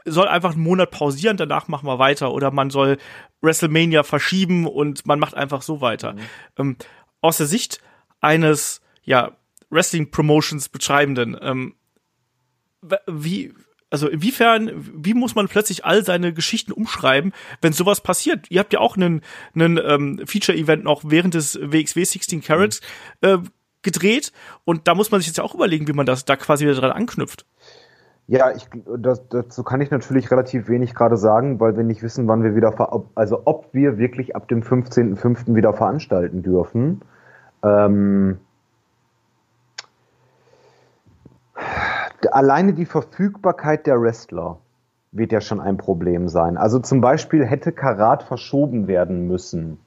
soll 0.05 0.27
einfach 0.27 0.53
einen 0.53 0.63
Monat 0.63 0.91
pausieren, 0.91 1.37
danach 1.37 1.67
machen 1.67 1.87
wir 1.87 1.99
weiter. 1.99 2.31
Oder 2.31 2.51
man 2.51 2.69
soll 2.69 2.97
WrestleMania 3.41 4.03
verschieben 4.03 4.67
und 4.67 5.05
man 5.05 5.19
macht 5.19 5.35
einfach 5.35 5.61
so 5.61 5.81
weiter. 5.81 6.13
Mhm. 6.13 6.19
Ähm, 6.57 6.77
aus 7.19 7.37
der 7.37 7.45
Sicht 7.45 7.81
eines 8.21 8.81
ja 9.03 9.37
Wrestling 9.69 10.11
Promotions 10.11 10.69
Betreibenden, 10.69 11.37
ähm, 11.41 11.75
wie 13.07 13.53
also 13.91 14.07
inwiefern, 14.07 14.71
wie 14.95 15.13
muss 15.13 15.35
man 15.35 15.47
plötzlich 15.47 15.85
all 15.85 16.03
seine 16.03 16.33
Geschichten 16.33 16.71
umschreiben, 16.71 17.33
wenn 17.61 17.73
sowas 17.73 18.01
passiert? 18.01 18.49
Ihr 18.49 18.59
habt 18.61 18.73
ja 18.73 18.79
auch 18.79 18.95
einen, 18.95 19.21
einen 19.53 19.77
ähm, 19.77 20.21
Feature-Event 20.25 20.83
noch 20.83 21.03
während 21.05 21.33
des 21.33 21.59
WXW 21.61 22.03
16 22.03 22.41
Carats 22.41 22.81
äh, 23.21 23.37
gedreht 23.83 24.31
und 24.63 24.87
da 24.87 24.95
muss 24.95 25.11
man 25.11 25.19
sich 25.19 25.27
jetzt 25.27 25.39
auch 25.39 25.53
überlegen, 25.53 25.87
wie 25.87 25.93
man 25.93 26.05
das 26.05 26.25
da 26.25 26.35
quasi 26.37 26.65
wieder 26.65 26.79
dran 26.79 26.91
anknüpft. 26.91 27.45
Ja, 28.27 28.51
ich, 28.55 28.65
das, 28.97 29.27
dazu 29.27 29.63
kann 29.63 29.81
ich 29.81 29.91
natürlich 29.91 30.31
relativ 30.31 30.69
wenig 30.69 30.95
gerade 30.95 31.17
sagen, 31.17 31.59
weil 31.59 31.75
wir 31.75 31.83
nicht 31.83 32.01
wissen, 32.01 32.29
wann 32.29 32.43
wir 32.43 32.55
wieder, 32.55 32.73
also 33.15 33.41
ob 33.43 33.73
wir 33.73 33.97
wirklich 33.97 34.37
ab 34.37 34.47
dem 34.47 34.61
15.05. 34.61 35.53
wieder 35.53 35.73
veranstalten 35.73 36.41
dürfen. 36.41 37.01
Ähm, 37.61 38.39
alleine 42.31 42.73
die 42.73 42.85
Verfügbarkeit 42.85 43.87
der 43.87 44.01
Wrestler 44.01 44.57
wird 45.11 45.31
ja 45.31 45.41
schon 45.41 45.59
ein 45.59 45.77
Problem 45.77 46.27
sein. 46.27 46.57
Also 46.57 46.79
zum 46.79 47.01
Beispiel 47.01 47.45
hätte 47.45 47.71
Karat 47.71 48.23
verschoben 48.23 48.87
werden 48.87 49.27
müssen. 49.27 49.77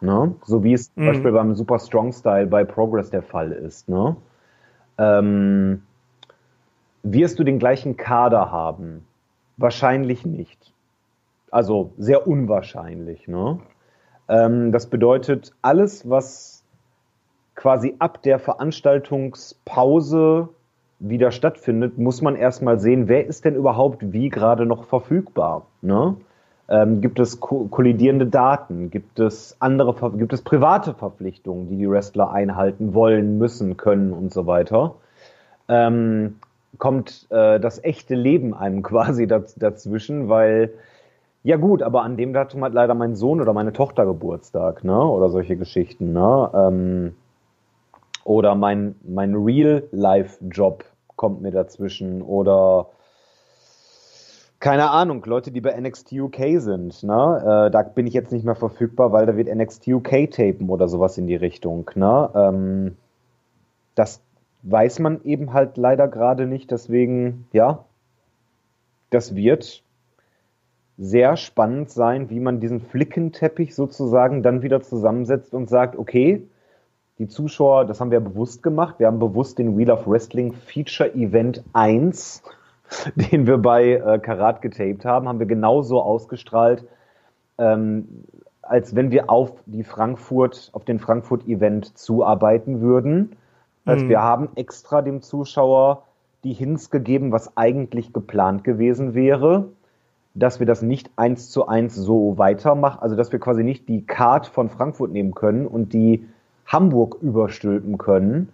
Ne? 0.00 0.34
So 0.44 0.62
wie 0.62 0.74
es 0.74 0.90
mhm. 0.90 0.94
zum 0.94 1.06
Beispiel 1.06 1.32
beim 1.32 1.54
Super 1.54 1.78
Strong 1.78 2.12
Style 2.12 2.46
bei 2.46 2.64
Progress 2.64 3.10
der 3.10 3.22
Fall 3.22 3.52
ist. 3.52 3.88
Ne? 3.88 4.16
Ähm, 4.98 5.82
wirst 7.02 7.38
du 7.38 7.44
den 7.44 7.58
gleichen 7.58 7.96
Kader 7.96 8.52
haben? 8.52 9.06
Wahrscheinlich 9.56 10.26
nicht. 10.26 10.74
Also 11.50 11.92
sehr 11.96 12.28
unwahrscheinlich. 12.28 13.26
Ne? 13.26 13.60
Ähm, 14.28 14.72
das 14.72 14.88
bedeutet, 14.88 15.54
alles, 15.62 16.08
was 16.08 16.62
quasi 17.54 17.96
ab 17.98 18.22
der 18.22 18.38
Veranstaltungspause 18.38 20.50
wieder 21.00 21.30
stattfindet, 21.30 21.98
muss 21.98 22.22
man 22.22 22.36
erstmal 22.36 22.78
sehen, 22.78 23.08
wer 23.08 23.26
ist 23.26 23.44
denn 23.44 23.54
überhaupt 23.54 24.12
wie 24.12 24.28
gerade 24.28 24.66
noch 24.66 24.84
verfügbar. 24.84 25.66
Ne? 25.80 26.16
Ähm, 26.68 27.00
gibt 27.00 27.18
es 27.18 27.40
kollidierende 27.40 28.26
Daten? 28.26 28.90
Gibt 28.90 29.18
es 29.18 29.56
andere, 29.60 29.94
gibt 30.16 30.32
es 30.32 30.42
private 30.42 30.94
Verpflichtungen, 30.94 31.68
die 31.68 31.76
die 31.76 31.88
Wrestler 31.88 32.30
einhalten 32.30 32.94
wollen, 32.94 33.38
müssen, 33.38 33.76
können 33.76 34.12
und 34.12 34.32
so 34.32 34.46
weiter? 34.46 34.96
Ähm, 35.68 36.36
kommt 36.78 37.26
äh, 37.30 37.58
das 37.58 37.82
echte 37.82 38.14
Leben 38.14 38.54
einem 38.54 38.82
quasi 38.82 39.26
daz 39.26 39.54
dazwischen, 39.54 40.28
weil 40.28 40.72
ja 41.44 41.56
gut, 41.56 41.82
aber 41.82 42.02
an 42.02 42.16
dem 42.16 42.32
Datum 42.32 42.64
hat 42.64 42.74
leider 42.74 42.94
mein 42.94 43.14
Sohn 43.14 43.40
oder 43.40 43.52
meine 43.52 43.72
Tochter 43.72 44.04
Geburtstag, 44.04 44.84
ne? 44.84 45.00
Oder 45.00 45.30
solche 45.30 45.56
Geschichten, 45.56 46.12
ne? 46.12 46.50
Ähm, 46.52 47.14
oder 48.28 48.54
mein, 48.54 48.94
mein 49.02 49.34
Real-Life-Job 49.34 50.84
kommt 51.16 51.40
mir 51.40 51.50
dazwischen. 51.50 52.20
Oder 52.20 52.90
keine 54.60 54.90
Ahnung, 54.90 55.24
Leute, 55.24 55.50
die 55.50 55.62
bei 55.62 55.80
NXT 55.80 56.12
UK 56.12 56.60
sind, 56.60 57.02
ne? 57.02 57.66
Äh, 57.68 57.70
da 57.70 57.82
bin 57.82 58.06
ich 58.06 58.12
jetzt 58.12 58.30
nicht 58.30 58.44
mehr 58.44 58.54
verfügbar, 58.54 59.12
weil 59.12 59.24
da 59.24 59.36
wird 59.36 59.48
NXT 59.48 59.88
UK 59.88 60.30
tapen 60.30 60.68
oder 60.68 60.88
sowas 60.88 61.16
in 61.16 61.26
die 61.26 61.36
Richtung, 61.36 61.90
ne? 61.94 62.30
Ähm, 62.34 62.96
das 63.94 64.20
weiß 64.62 64.98
man 64.98 65.24
eben 65.24 65.54
halt 65.54 65.78
leider 65.78 66.06
gerade 66.06 66.46
nicht, 66.46 66.70
deswegen, 66.70 67.48
ja, 67.52 67.86
das 69.08 69.34
wird 69.34 69.82
sehr 70.98 71.38
spannend 71.38 71.90
sein, 71.90 72.28
wie 72.28 72.40
man 72.40 72.60
diesen 72.60 72.80
Flickenteppich 72.80 73.74
sozusagen 73.74 74.42
dann 74.42 74.60
wieder 74.60 74.82
zusammensetzt 74.82 75.54
und 75.54 75.70
sagt, 75.70 75.96
okay, 75.96 76.46
die 77.18 77.26
Zuschauer, 77.26 77.84
das 77.84 78.00
haben 78.00 78.10
wir 78.10 78.20
bewusst 78.20 78.62
gemacht. 78.62 78.96
Wir 78.98 79.08
haben 79.08 79.18
bewusst 79.18 79.58
den 79.58 79.76
Wheel 79.76 79.90
of 79.90 80.06
Wrestling 80.06 80.52
Feature 80.52 81.12
Event 81.14 81.64
1, 81.72 82.42
den 83.16 83.46
wir 83.46 83.58
bei 83.58 83.94
äh, 83.94 84.18
Karat 84.18 84.62
getaped 84.62 85.04
haben, 85.04 85.28
haben 85.28 85.40
wir 85.40 85.46
genauso 85.46 86.00
ausgestrahlt, 86.00 86.84
ähm, 87.58 88.24
als 88.62 88.94
wenn 88.94 89.10
wir 89.10 89.30
auf 89.30 89.52
die 89.66 89.82
Frankfurt, 89.82 90.70
auf 90.72 90.84
den 90.84 91.00
Frankfurt 91.00 91.46
Event 91.48 91.98
zuarbeiten 91.98 92.80
würden. 92.80 93.36
Das 93.84 94.02
mhm. 94.02 94.08
wir 94.10 94.22
haben 94.22 94.50
extra 94.54 95.02
dem 95.02 95.22
Zuschauer 95.22 96.04
die 96.44 96.52
Hints 96.52 96.90
gegeben, 96.90 97.32
was 97.32 97.56
eigentlich 97.56 98.12
geplant 98.12 98.62
gewesen 98.62 99.14
wäre, 99.14 99.70
dass 100.34 100.60
wir 100.60 100.66
das 100.66 100.82
nicht 100.82 101.10
eins 101.16 101.50
zu 101.50 101.66
eins 101.66 101.96
so 101.96 102.38
weitermachen, 102.38 103.00
also 103.00 103.16
dass 103.16 103.32
wir 103.32 103.40
quasi 103.40 103.64
nicht 103.64 103.88
die 103.88 104.06
Card 104.06 104.46
von 104.46 104.68
Frankfurt 104.68 105.10
nehmen 105.10 105.34
können 105.34 105.66
und 105.66 105.92
die 105.92 106.28
Hamburg 106.68 107.16
überstülpen 107.20 107.98
können. 107.98 108.52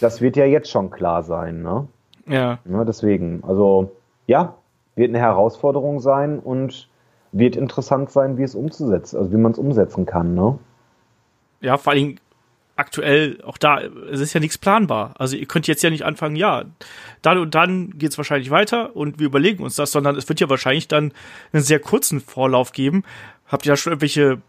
Das 0.00 0.20
wird 0.20 0.36
ja 0.36 0.44
jetzt 0.44 0.70
schon 0.70 0.90
klar 0.90 1.22
sein, 1.22 1.62
ne? 1.62 1.88
Ja. 2.26 2.58
ja. 2.64 2.84
Deswegen, 2.84 3.42
also 3.44 3.92
ja, 4.26 4.54
wird 4.94 5.08
eine 5.08 5.18
Herausforderung 5.18 6.00
sein 6.00 6.38
und 6.38 6.88
wird 7.32 7.56
interessant 7.56 8.10
sein, 8.10 8.36
wie 8.36 8.42
es 8.42 8.54
umzusetzen, 8.54 9.16
also 9.16 9.32
wie 9.32 9.36
man 9.36 9.52
es 9.52 9.58
umsetzen 9.58 10.04
kann, 10.06 10.34
ne? 10.34 10.58
Ja, 11.60 11.78
vor 11.78 11.92
allem 11.92 12.16
aktuell 12.76 13.38
auch 13.44 13.58
da, 13.58 13.80
es 13.80 14.20
ist 14.20 14.32
ja 14.32 14.40
nichts 14.40 14.58
planbar. 14.58 15.14
Also 15.18 15.36
ihr 15.36 15.46
könnt 15.46 15.66
jetzt 15.66 15.82
ja 15.82 15.90
nicht 15.90 16.04
anfangen, 16.04 16.36
ja, 16.36 16.64
dann 17.22 17.38
und 17.38 17.54
dann 17.54 17.98
geht's 17.98 18.18
wahrscheinlich 18.18 18.50
weiter 18.50 18.96
und 18.96 19.18
wir 19.18 19.26
überlegen 19.26 19.62
uns 19.62 19.76
das, 19.76 19.92
sondern 19.92 20.16
es 20.16 20.28
wird 20.28 20.40
ja 20.40 20.50
wahrscheinlich 20.50 20.88
dann 20.88 21.12
einen 21.52 21.62
sehr 21.62 21.78
kurzen 21.78 22.20
Vorlauf 22.20 22.72
geben. 22.72 23.04
Habt 23.46 23.66
ihr 23.66 23.72
da 23.72 23.76
schon 23.76 23.92
irgendwelche 23.92 24.42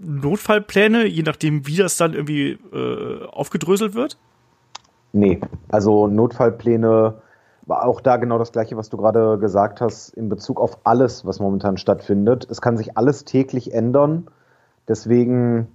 Notfallpläne, 0.00 1.06
je 1.06 1.22
nachdem, 1.22 1.66
wie 1.66 1.76
das 1.76 1.96
dann 1.96 2.14
irgendwie 2.14 2.58
äh, 2.72 3.24
aufgedröselt 3.26 3.94
wird? 3.94 4.16
Nee, 5.12 5.40
also 5.68 6.06
Notfallpläne 6.06 7.14
war 7.66 7.84
auch 7.86 8.00
da 8.00 8.16
genau 8.16 8.38
das 8.38 8.52
gleiche, 8.52 8.76
was 8.76 8.88
du 8.88 8.96
gerade 8.96 9.38
gesagt 9.38 9.80
hast, 9.80 10.10
in 10.10 10.28
Bezug 10.28 10.60
auf 10.60 10.78
alles, 10.84 11.26
was 11.26 11.38
momentan 11.38 11.76
stattfindet. 11.76 12.46
Es 12.50 12.60
kann 12.60 12.76
sich 12.76 12.96
alles 12.96 13.24
täglich 13.24 13.74
ändern. 13.74 14.28
Deswegen 14.88 15.68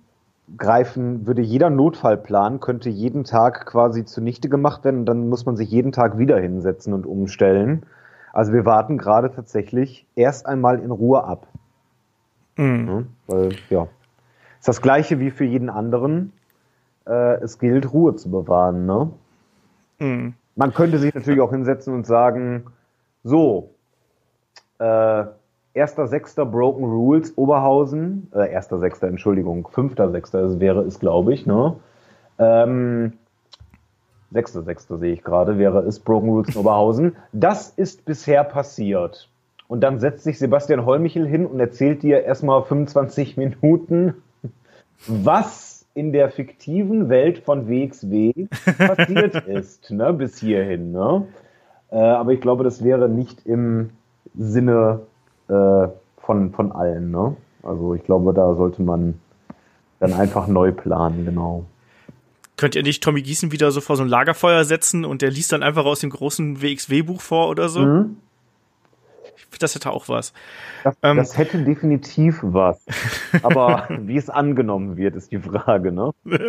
greifen, 0.58 1.28
würde 1.28 1.42
jeder 1.42 1.70
Notfallplan, 1.70 2.60
könnte 2.60 2.90
jeden 2.90 3.24
Tag 3.24 3.66
quasi 3.66 4.06
zunichte 4.06 4.50
gemacht 4.50 4.84
werden 4.84 5.02
und 5.02 5.06
dann 5.06 5.30
muss 5.30 5.46
man 5.46 5.56
sich 5.56 5.70
jeden 5.70 5.92
Tag 5.92 6.18
wieder 6.18 6.40
hinsetzen 6.40 6.94
und 6.94 7.06
umstellen. 7.06 7.86
Also 8.34 8.54
wir 8.54 8.66
warten 8.66 8.98
gerade 8.98 9.32
tatsächlich 9.32 10.08
erst 10.16 10.48
einmal 10.48 10.80
in 10.80 10.92
Ruhe 10.92 11.24
ab. 11.24 11.48
Mhm. 12.58 12.88
Ja, 12.88 13.04
weil, 13.28 13.50
ja. 13.70 13.88
Ist 14.64 14.70
das 14.70 14.82
gleiche 14.82 15.20
wie 15.20 15.30
für 15.30 15.44
jeden 15.44 15.70
anderen. 15.70 16.32
Äh, 17.06 17.42
es 17.42 17.60
gilt, 17.60 17.92
Ruhe 17.92 18.16
zu 18.16 18.32
bewahren, 18.32 18.86
ne? 18.86 19.10
Mhm. 20.00 20.36
Man 20.56 20.74
könnte 20.74 21.00
sich 21.00 21.14
natürlich 21.14 21.42
auch 21.42 21.52
hinsetzen 21.52 21.94
und 21.94 22.06
sagen, 22.08 22.68
so, 23.26 23.72
äh, 24.80 25.26
erster 25.74 26.08
Sechster 26.08 26.46
Broken 26.46 26.86
Rules 26.86 27.38
Oberhausen, 27.38 28.32
äh, 28.34 28.54
erster 28.54 28.80
Sechster, 28.80 29.10
Entschuldigung, 29.10 29.68
fünfter 29.68 30.10
Sechster 30.12 30.58
wäre 30.62 30.84
es, 30.84 30.98
glaube 30.98 31.34
ich, 31.34 31.46
ne? 31.46 31.76
Ähm, 32.40 33.12
sechster 34.32 34.64
Sechster 34.64 34.98
sehe 34.98 35.12
ich 35.12 35.26
gerade, 35.26 35.58
wäre 35.58 35.80
es 35.80 36.00
Broken 36.00 36.30
Rules 36.30 36.56
in 36.56 36.62
Oberhausen. 36.62 37.18
Das 37.34 37.72
ist 37.72 38.06
bisher 38.06 38.46
passiert. 38.46 39.28
Und 39.68 39.82
dann 39.82 40.00
setzt 40.00 40.24
sich 40.24 40.40
Sebastian 40.40 40.86
Holmichel 40.86 41.28
hin 41.28 41.46
und 41.46 41.60
erzählt 41.60 42.02
dir 42.02 42.24
erstmal 42.24 42.64
25 42.64 43.36
Minuten, 43.36 44.14
was 45.08 45.86
in 45.94 46.12
der 46.12 46.30
fiktiven 46.32 47.10
Welt 47.10 47.40
von 47.40 47.68
WXW 47.68 48.48
passiert 48.78 49.36
ist, 49.48 49.92
ne, 49.92 50.14
bis 50.14 50.40
hierhin. 50.40 50.92
Ne? 50.92 51.28
Äh, 51.92 51.98
aber 51.98 52.32
ich 52.32 52.42
glaube, 52.42 52.64
das 52.64 52.84
wäre 52.84 53.08
nicht 53.08 53.46
im 53.46 53.92
Sinne 54.36 55.02
äh, 55.48 55.88
von, 56.18 56.52
von 56.52 56.72
allen. 56.72 57.12
Ne? 57.12 57.36
Also 57.62 57.94
ich 57.94 58.04
glaube, 58.04 58.34
da 58.34 58.56
sollte 58.56 58.82
man 58.82 59.20
dann 60.00 60.14
einfach 60.14 60.48
neu 60.48 60.72
planen, 60.72 61.26
genau. 61.26 61.66
Könnt 62.58 62.76
ihr 62.76 62.84
nicht 62.84 63.04
Tommy 63.04 63.22
Gießen 63.22 63.52
wieder 63.52 63.72
so 63.72 63.82
vor 63.82 63.96
so 63.96 64.04
ein 64.04 64.10
Lagerfeuer 64.10 64.64
setzen 64.64 65.06
und 65.06 65.22
der 65.22 65.32
liest 65.32 65.52
dann 65.52 65.64
einfach 65.64 65.86
aus 65.86 66.00
dem 66.00 66.10
großen 66.10 66.62
WXW-Buch 66.62 67.22
vor 67.22 67.50
oder 67.50 67.70
so? 67.70 67.82
Mhm. 67.82 68.18
Das 69.60 69.76
hätte 69.76 69.92
auch 69.92 70.10
was. 70.10 70.34
Das, 70.84 70.96
ähm, 71.04 71.18
das 71.18 71.38
hätte 71.38 71.64
definitiv 71.64 72.40
was. 72.42 72.86
Aber 73.44 73.88
wie 74.02 74.18
es 74.18 74.30
angenommen 74.30 74.98
wird, 74.98 75.16
ist 75.16 75.32
die 75.32 75.40
Frage, 75.40 75.92
ne? 75.92 76.12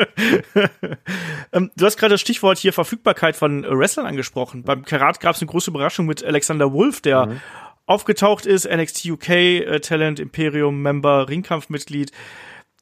ähm, 1.52 1.70
du 1.76 1.84
hast 1.84 1.96
gerade 1.96 2.14
das 2.14 2.20
Stichwort 2.20 2.58
hier 2.58 2.72
Verfügbarkeit 2.72 3.36
von 3.36 3.62
Wrestlern 3.62 4.06
angesprochen. 4.06 4.64
Beim 4.64 4.84
Karat 4.84 5.20
gab 5.20 5.36
es 5.36 5.42
eine 5.42 5.50
große 5.50 5.70
Überraschung 5.70 6.06
mit 6.06 6.24
Alexander 6.24 6.72
Wolf, 6.72 7.00
der 7.00 7.26
mhm 7.26 7.40
aufgetaucht 7.86 8.46
ist, 8.46 8.66
NXT 8.70 9.06
UK 9.06 9.28
äh, 9.28 9.80
Talent 9.80 10.18
Imperium 10.18 10.80
Member, 10.82 11.28
Ringkampfmitglied, 11.28 12.12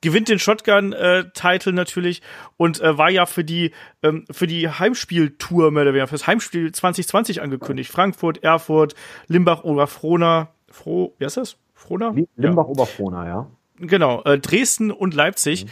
gewinnt 0.02 0.28
den 0.28 0.38
Shotgun-Title 0.38 1.72
natürlich 1.72 2.20
und 2.58 2.80
äh, 2.80 2.98
war 2.98 3.08
ja 3.08 3.24
für 3.24 3.44
die 3.44 3.72
ähm, 4.02 4.26
für 4.30 4.46
die 4.46 4.68
Heimspieltour 4.68 5.70
mehr 5.70 5.82
oder 5.82 5.92
weniger 5.92 6.08
fürs 6.08 6.26
Heimspiel 6.26 6.70
2020 6.72 7.40
angekündigt. 7.40 7.90
Frankfurt, 7.90 8.42
Erfurt, 8.42 8.94
Limbach 9.28 9.64
oder 9.64 9.86
Frohna, 9.86 10.50
Froh, 10.68 11.14
wie 11.18 11.24
heißt 11.24 11.38
das? 11.38 11.56
Frohna? 11.74 12.14
Limbach 12.36 12.64
ja. 12.64 12.70
Oberfrohna, 12.70 13.26
ja. 13.26 13.46
Genau, 13.78 14.22
äh, 14.24 14.38
Dresden 14.38 14.90
und 14.90 15.14
Leipzig. 15.14 15.64
Mhm. 15.64 15.70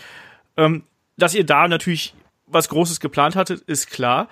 Ähm, 0.57 0.83
dass 1.17 1.35
ihr 1.35 1.45
da 1.45 1.69
natürlich 1.69 2.15
was 2.47 2.69
Großes 2.69 3.01
geplant 3.01 3.37
hattet, 3.37 3.61
ist 3.61 3.91
klar. 3.91 4.29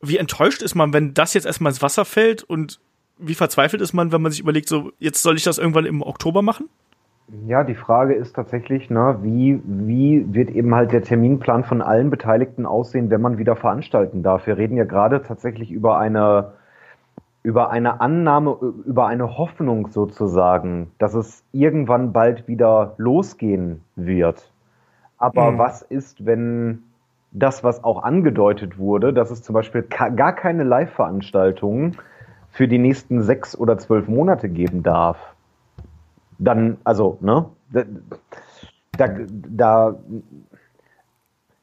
Wie 0.00 0.16
enttäuscht 0.16 0.62
ist 0.62 0.74
man, 0.74 0.92
wenn 0.92 1.14
das 1.14 1.34
jetzt 1.34 1.46
erstmal 1.46 1.72
ins 1.72 1.82
Wasser 1.82 2.04
fällt 2.04 2.44
und 2.44 2.80
wie 3.18 3.34
verzweifelt 3.34 3.82
ist 3.82 3.92
man, 3.92 4.12
wenn 4.12 4.22
man 4.22 4.30
sich 4.30 4.40
überlegt, 4.40 4.68
so, 4.68 4.92
jetzt 5.00 5.22
soll 5.22 5.36
ich 5.36 5.42
das 5.42 5.58
irgendwann 5.58 5.86
im 5.86 6.02
Oktober 6.02 6.42
machen? 6.42 6.68
Ja, 7.46 7.62
die 7.62 7.74
Frage 7.74 8.14
ist 8.14 8.34
tatsächlich, 8.36 8.88
ne, 8.88 9.18
wie, 9.20 9.60
wie 9.64 10.32
wird 10.32 10.50
eben 10.50 10.74
halt 10.74 10.92
der 10.92 11.02
Terminplan 11.02 11.62
von 11.62 11.82
allen 11.82 12.08
Beteiligten 12.08 12.64
aussehen, 12.64 13.10
wenn 13.10 13.20
man 13.20 13.36
wieder 13.36 13.54
veranstalten 13.54 14.22
darf? 14.22 14.46
Wir 14.46 14.56
reden 14.56 14.78
ja 14.78 14.84
gerade 14.84 15.22
tatsächlich 15.22 15.70
über 15.70 15.98
eine, 15.98 16.52
über 17.42 17.70
eine 17.70 18.00
Annahme, 18.00 18.56
über 18.86 19.06
eine 19.08 19.36
Hoffnung 19.36 19.88
sozusagen, 19.88 20.90
dass 20.98 21.12
es 21.12 21.44
irgendwann 21.52 22.14
bald 22.14 22.48
wieder 22.48 22.94
losgehen 22.96 23.82
wird. 23.94 24.50
Aber 25.18 25.50
mhm. 25.50 25.58
was 25.58 25.82
ist, 25.82 26.24
wenn 26.24 26.82
das, 27.30 27.62
was 27.62 27.84
auch 27.84 28.04
angedeutet 28.04 28.78
wurde, 28.78 29.12
dass 29.12 29.30
es 29.30 29.42
zum 29.42 29.52
Beispiel 29.52 29.82
gar 29.82 30.32
keine 30.32 30.64
Live-Veranstaltungen 30.64 31.98
für 32.48 32.68
die 32.68 32.78
nächsten 32.78 33.20
sechs 33.20 33.58
oder 33.58 33.76
zwölf 33.76 34.08
Monate 34.08 34.48
geben 34.48 34.82
darf, 34.82 35.34
dann, 36.38 36.78
also, 36.84 37.18
ne, 37.20 37.46
da, 38.92 39.08
da, 39.28 39.96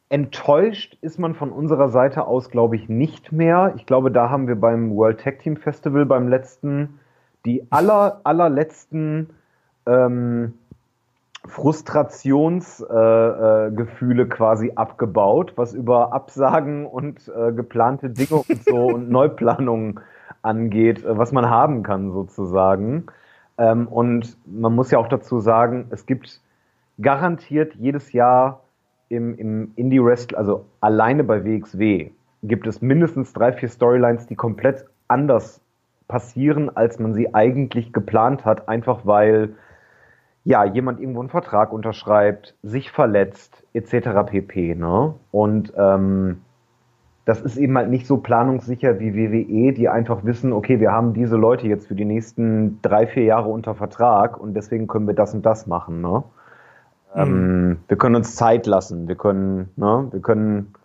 enttäuscht 0.10 0.98
ist 1.02 1.20
man 1.20 1.34
von 1.34 1.52
unserer 1.52 1.90
Seite 1.90 2.28
aus, 2.28 2.50
glaube 2.50 2.76
ich, 2.76 2.90
nicht 2.90 3.32
mehr. 3.32 3.74
Ich 3.76 3.86
glaube, 3.86 4.12
da 4.12 4.30
haben 4.30 4.48
wir 4.48 4.56
beim 4.56 4.96
World 4.96 5.22
Tag 5.22 5.40
Team 5.40 5.58
Festival 5.58 6.06
beim 6.06 6.28
letzten 6.28 7.00
die 7.46 7.66
aller, 7.70 8.22
allerletzten 8.24 9.30
ähm, 9.86 10.56
Frustrationsgefühle 11.48 14.24
äh, 14.24 14.26
äh, 14.26 14.30
quasi 14.30 14.72
abgebaut, 14.76 15.54
was 15.56 15.74
über 15.74 16.12
Absagen 16.12 16.88
und 16.88 17.32
äh, 17.36 17.52
geplante 17.52 18.10
Dinge 18.10 18.44
und 18.48 18.64
so 18.64 18.78
und 18.78 19.10
Neuplanungen 19.12 20.00
angeht, 20.42 21.06
äh, 21.06 21.18
was 21.18 21.32
man 21.32 21.50
haben 21.50 21.84
kann 21.84 22.12
sozusagen. 22.12 23.06
Ähm, 23.58 23.88
und 23.88 24.38
man 24.46 24.74
muss 24.74 24.92
ja 24.92 25.00
auch 25.00 25.08
dazu 25.08 25.40
sagen, 25.40 25.88
es 25.90 26.06
gibt 26.06 26.42
garantiert 27.02 27.76
jedes 27.76 28.12
Jahr 28.14 28.62
im, 29.10 29.38
im 29.38 29.72
Indie-Wrestling, 29.76 30.38
also 30.38 30.66
alleine 30.82 31.24
bei 31.24 31.44
WXW, 31.44 32.12
gibt 32.44 32.68
es 32.68 32.82
mindestens 32.82 33.34
drei, 33.34 33.54
vier 33.54 33.70
Storylines, 33.70 34.28
die 34.28 34.36
komplett 34.36 34.86
anders 35.08 35.62
passieren, 36.08 36.76
als 36.76 37.00
man 37.00 37.14
sie 37.14 37.34
eigentlich 37.34 37.94
geplant 37.94 38.46
hat, 38.46 38.68
einfach 38.68 39.06
weil 39.06 39.56
ja 40.44 40.64
jemand 40.64 41.00
irgendwo 41.00 41.22
einen 41.22 41.30
Vertrag 41.30 41.74
unterschreibt, 41.74 42.56
sich 42.62 42.92
verletzt, 42.92 43.64
etc. 43.74 44.10
pp. 44.28 44.76
Ne? 44.76 45.16
Und 45.32 45.74
ähm, 45.76 46.42
das 47.26 47.42
ist 47.42 47.58
eben 47.58 47.76
halt 47.76 47.90
nicht 47.90 48.06
so 48.06 48.18
planungssicher 48.18 49.00
wie 49.00 49.16
WWE, 49.16 49.74
die 49.74 49.90
einfach 49.90 50.24
wissen, 50.24 50.54
okay, 50.54 50.80
wir 50.80 50.92
haben 50.92 51.14
diese 51.14 51.36
Leute 51.36 51.68
jetzt 51.68 51.88
für 51.88 51.96
die 51.96 52.06
nächsten 52.06 52.80
drei, 52.84 53.08
vier 53.08 53.24
Jahre 53.24 53.50
unter 53.50 53.74
Vertrag 53.74 54.38
und 54.38 54.54
deswegen 54.54 54.88
können 54.88 55.08
wir 55.08 55.16
das 55.16 55.34
und 55.34 55.44
das 55.44 55.66
machen. 55.66 56.02
Ne? 56.02 56.24
Mhm. 57.16 57.22
Ähm, 57.22 57.78
wir 57.88 57.98
können 57.98 58.16
uns 58.16 58.36
Zeit 58.36 58.68
lassen, 58.68 59.08
wir 59.08 59.16
können, 59.16 59.72
ne, 59.76 60.08
wir 60.12 60.22
können, 60.22 60.76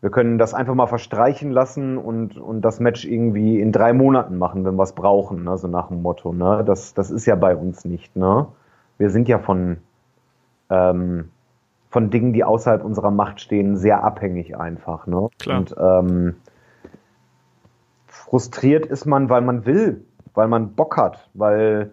wir 0.00 0.10
können 0.10 0.38
das 0.38 0.54
einfach 0.54 0.74
mal 0.76 0.86
verstreichen 0.86 1.50
lassen 1.50 1.98
und, 1.98 2.38
und 2.38 2.62
das 2.62 2.78
Match 2.78 3.04
irgendwie 3.04 3.60
in 3.60 3.72
drei 3.72 3.92
Monaten 3.92 4.38
machen, 4.38 4.64
wenn 4.64 4.76
wir 4.76 4.84
es 4.84 4.92
brauchen, 4.92 5.42
ne? 5.42 5.58
so 5.58 5.66
nach 5.66 5.88
dem 5.88 6.02
Motto. 6.02 6.32
Ne? 6.32 6.62
Das, 6.64 6.94
das 6.94 7.10
ist 7.10 7.26
ja 7.26 7.34
bei 7.34 7.56
uns 7.56 7.84
nicht. 7.84 8.14
Ne? 8.14 8.46
Wir 8.98 9.10
sind 9.10 9.26
ja 9.26 9.40
von 9.40 9.78
ähm, 10.70 11.30
von 11.92 12.08
Dingen, 12.08 12.32
die 12.32 12.42
außerhalb 12.42 12.82
unserer 12.82 13.10
Macht 13.10 13.42
stehen, 13.42 13.76
sehr 13.76 14.02
abhängig 14.02 14.56
einfach. 14.56 15.06
Ne? 15.06 15.28
Klar. 15.38 15.58
Und 15.58 15.76
ähm, 15.78 16.36
frustriert 18.06 18.86
ist 18.86 19.04
man, 19.04 19.28
weil 19.28 19.42
man 19.42 19.66
will, 19.66 20.06
weil 20.32 20.48
man 20.48 20.72
Bock 20.72 20.96
hat, 20.96 21.28
weil 21.34 21.92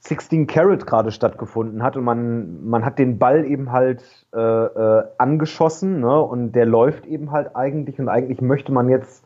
16 0.00 0.46
Carat 0.46 0.86
gerade 0.86 1.12
stattgefunden 1.12 1.82
hat 1.82 1.96
und 1.96 2.04
man, 2.04 2.68
man 2.68 2.84
hat 2.84 2.98
den 2.98 3.18
Ball 3.18 3.46
eben 3.46 3.72
halt 3.72 4.04
äh, 4.34 4.38
äh, 4.38 5.04
angeschossen 5.16 6.00
ne? 6.00 6.20
und 6.20 6.52
der 6.52 6.66
läuft 6.66 7.06
eben 7.06 7.30
halt 7.30 7.56
eigentlich 7.56 7.98
und 7.98 8.10
eigentlich 8.10 8.42
möchte 8.42 8.70
man 8.70 8.90
jetzt 8.90 9.24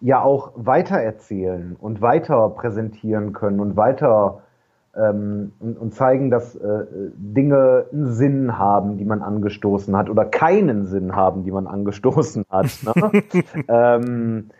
ja 0.00 0.22
auch 0.22 0.52
weiter 0.56 0.96
erzählen 0.96 1.76
und 1.78 2.00
weiter 2.00 2.48
präsentieren 2.48 3.34
können 3.34 3.60
und 3.60 3.76
weiter 3.76 4.40
ähm, 4.96 5.52
und, 5.60 5.78
und, 5.78 5.94
zeigen, 5.94 6.30
dass 6.30 6.56
äh, 6.56 6.84
Dinge 7.14 7.86
einen 7.92 8.12
Sinn 8.12 8.58
haben, 8.58 8.98
die 8.98 9.04
man 9.04 9.22
angestoßen 9.22 9.96
hat, 9.96 10.10
oder 10.10 10.24
keinen 10.24 10.86
Sinn 10.86 11.14
haben, 11.14 11.44
die 11.44 11.52
man 11.52 11.66
angestoßen 11.66 12.44
hat. 12.50 12.66
Ne? 12.82 13.22
ähm, 13.68 14.50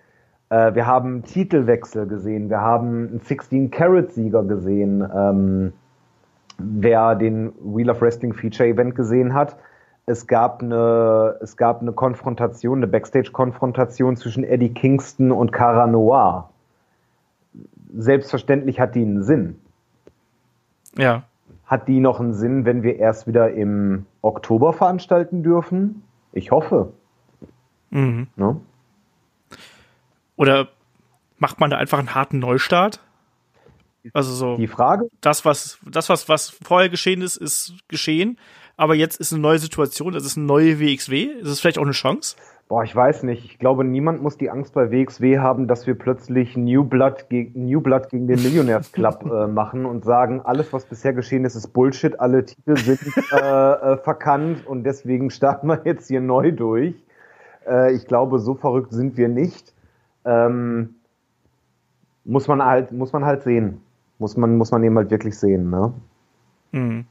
äh, 0.51 0.75
wir 0.75 0.87
haben 0.87 1.23
Titelwechsel 1.23 2.07
gesehen, 2.07 2.51
wir 2.51 2.61
haben 2.61 3.09
einen 3.09 3.21
16-Carat-Sieger 3.21 4.45
gesehen. 4.45 5.09
Ähm, 5.15 5.73
wer 6.59 7.15
den 7.15 7.53
Wheel 7.61 7.91
of 7.91 8.01
Wrestling 8.01 8.35
Feature 8.35 8.69
Event 8.69 8.95
gesehen 8.95 9.35
hat, 9.35 9.57
es 10.07 10.27
gab 10.27 10.63
eine, 10.63 11.37
es 11.41 11.57
gab 11.57 11.83
eine 11.83 11.93
Konfrontation, 11.93 12.79
eine 12.79 12.89
Backstage-Konfrontation 12.89 14.17
zwischen 14.17 14.43
Eddie 14.43 14.75
Kingston 14.75 15.31
und 15.31 15.53
Cara 15.53 15.87
Noir. 15.87 16.51
Selbstverständlich 17.97 18.81
hat 18.81 18.95
die 18.95 19.03
einen 19.03 19.23
Sinn. 19.23 19.60
Ja. 20.97 21.25
Hat 21.67 21.89
die 21.89 22.01
noch 22.01 22.21
einen 22.21 22.35
Sinn, 22.35 22.65
wenn 22.65 22.83
wir 22.83 22.97
erst 22.97 23.27
wieder 23.27 23.53
im 23.53 24.07
Oktober 24.23 24.73
veranstalten 24.73 25.43
dürfen? 25.43 26.03
Ich 26.33 26.51
hoffe. 26.51 26.93
Mhm. 27.91 28.29
Ne? 28.37 28.61
Oder 30.37 30.69
macht 31.39 31.61
man 31.61 31.71
da 31.71 31.77
einfach 31.77 31.99
einen 31.99 32.15
harten 32.15 32.39
Neustart? 32.39 33.01
Also 34.13 34.33
so. 34.33 34.57
Die 34.57 34.67
Frage? 34.67 35.09
Das, 35.21 35.45
was, 35.45 35.79
das, 35.85 36.09
was, 36.09 36.29
was 36.29 36.51
vorher 36.63 36.89
geschehen 36.89 37.23
ist, 37.23 37.37
ist 37.37 37.75
geschehen. 37.89 38.39
aber 38.77 38.95
jetzt 38.95 39.21
ist 39.21 39.33
eine 39.33 39.43
neue 39.43 39.59
Situation, 39.59 40.15
das 40.15 40.25
ist 40.25 40.39
eine 40.39 40.47
neue 40.47 40.81
WXW. 40.81 41.25
Ist 41.25 41.49
es 41.49 41.61
vielleicht 41.61 41.79
auch 41.79 41.83
eine 41.83 41.93
Chance? 41.93 42.37
Boah, 42.71 42.85
ich 42.85 42.95
weiß 42.95 43.25
nicht. 43.25 43.45
Ich 43.47 43.59
glaube, 43.59 43.83
niemand 43.83 44.23
muss 44.23 44.39
die 44.39 44.49
Angst 44.49 44.75
bei 44.75 44.93
WXW 44.93 45.41
haben, 45.41 45.67
dass 45.67 45.89
wir 45.89 45.99
plötzlich 45.99 46.57
New 46.57 46.85
Blood, 46.85 47.29
ge 47.29 47.51
New 47.53 47.81
Blood 47.81 48.11
gegen 48.11 48.29
den 48.29 48.41
Millionärs 48.41 48.93
Club 48.93 49.29
äh, 49.29 49.49
machen 49.49 49.87
und 49.87 50.05
sagen, 50.05 50.41
alles, 50.43 50.73
was 50.73 50.85
bisher 50.85 51.13
geschehen 51.13 51.45
ist, 51.45 51.57
ist 51.57 51.73
Bullshit, 51.73 52.21
alle 52.21 52.45
Titel 52.45 52.77
sind 52.77 53.01
äh, 53.33 53.37
äh, 53.73 53.97
verkannt 53.97 54.65
und 54.69 54.85
deswegen 54.85 55.31
starten 55.31 55.67
wir 55.67 55.81
jetzt 55.85 56.07
hier 56.07 56.21
neu 56.21 56.53
durch. 56.53 56.95
Äh, 57.67 57.93
ich 57.93 58.07
glaube, 58.07 58.39
so 58.39 58.55
verrückt 58.55 58.93
sind 58.93 59.17
wir 59.17 59.29
nicht. 59.29 59.75
Ähm, 60.25 60.95
muss 62.25 62.47
man 62.47 62.65
halt, 62.65 62.93
muss 62.93 63.13
man 63.13 63.25
halt 63.25 63.43
sehen. 63.43 63.81
Muss 64.21 64.37
man, 64.37 64.57
muss 64.57 64.71
man 64.71 64.85
eben 64.85 64.97
halt 64.97 65.11
wirklich 65.11 65.37
sehen, 65.37 65.71
ne? 65.71 65.93
Mhm. 66.71 67.05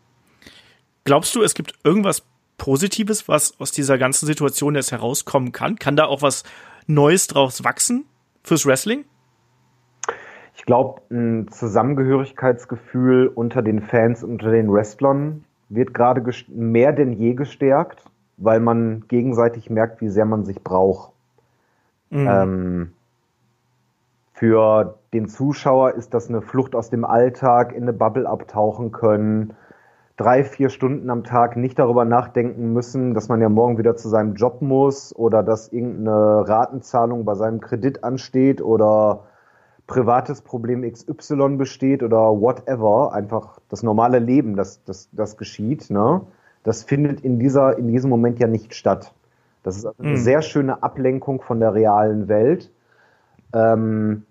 Glaubst 1.03 1.35
du, 1.35 1.41
es 1.41 1.53
gibt 1.53 1.73
irgendwas 1.83 2.23
Positives, 2.59 3.27
was 3.27 3.59
aus 3.59 3.71
dieser 3.71 3.97
ganzen 3.97 4.27
Situation 4.27 4.75
jetzt 4.75 4.91
herauskommen 4.91 5.51
kann? 5.51 5.77
Kann 5.77 5.95
da 5.95 6.05
auch 6.05 6.21
was 6.21 6.43
Neues 6.85 7.25
draus 7.25 7.63
wachsen 7.63 8.05
fürs 8.43 8.67
Wrestling? 8.67 9.05
Ich 10.55 10.65
glaube, 10.65 11.01
ein 11.09 11.47
Zusammengehörigkeitsgefühl 11.49 13.31
unter 13.33 13.63
den 13.63 13.81
Fans, 13.81 14.23
unter 14.23 14.51
den 14.51 14.71
Wrestlern 14.71 15.45
wird 15.69 15.93
gerade 15.95 16.23
mehr 16.49 16.91
denn 16.91 17.13
je 17.13 17.33
gestärkt, 17.33 18.03
weil 18.37 18.59
man 18.59 19.05
gegenseitig 19.07 19.69
merkt, 19.69 20.01
wie 20.01 20.09
sehr 20.09 20.25
man 20.25 20.45
sich 20.45 20.63
braucht. 20.63 21.11
Mhm. 22.09 22.27
Ähm, 22.27 22.93
für 24.33 24.97
den 25.13 25.27
Zuschauer 25.27 25.95
ist 25.95 26.13
das 26.13 26.29
eine 26.29 26.41
Flucht 26.41 26.75
aus 26.75 26.89
dem 26.89 27.05
Alltag, 27.05 27.73
in 27.73 27.83
eine 27.83 27.93
Bubble 27.93 28.27
abtauchen 28.27 28.91
können, 28.91 29.53
drei, 30.19 30.43
vier 30.43 30.69
Stunden 30.69 31.09
am 31.09 31.23
Tag 31.23 31.55
nicht 31.55 31.79
darüber 31.79 32.03
nachdenken 32.03 32.73
müssen, 32.73 33.13
dass 33.13 33.29
man 33.29 33.39
ja 33.39 33.47
morgen 33.47 33.77
wieder 33.77 33.95
zu 33.95 34.09
seinem 34.09 34.35
Job 34.35 34.61
muss 34.61 35.15
oder 35.15 35.43
dass 35.43 35.69
irgendeine 35.69 36.47
Ratenzahlung 36.47 37.23
bei 37.23 37.35
seinem 37.35 37.61
Kredit 37.61 38.03
ansteht 38.03 38.61
oder 38.61 39.23
privates 39.87 40.41
Problem 40.41 40.81
XY 40.81 41.55
besteht 41.55 42.03
oder 42.03 42.17
whatever, 42.17 43.13
einfach 43.13 43.59
das 43.69 43.81
normale 43.81 44.19
Leben, 44.19 44.57
das, 44.57 44.83
das, 44.83 45.09
das 45.13 45.37
geschieht, 45.37 45.89
ne? 45.89 46.21
das 46.63 46.83
findet 46.83 47.21
in, 47.21 47.39
dieser, 47.39 47.77
in 47.77 47.87
diesem 47.87 48.09
Moment 48.09 48.39
ja 48.39 48.47
nicht 48.47 48.75
statt. 48.75 49.13
Das 49.63 49.77
ist 49.77 49.85
eine 49.85 50.09
mhm. 50.09 50.17
sehr 50.17 50.41
schöne 50.41 50.83
Ablenkung 50.83 51.41
von 51.41 51.61
der 51.61 51.73
realen 51.73 52.27
Welt. 52.27 52.71
Ähm, 53.53 54.25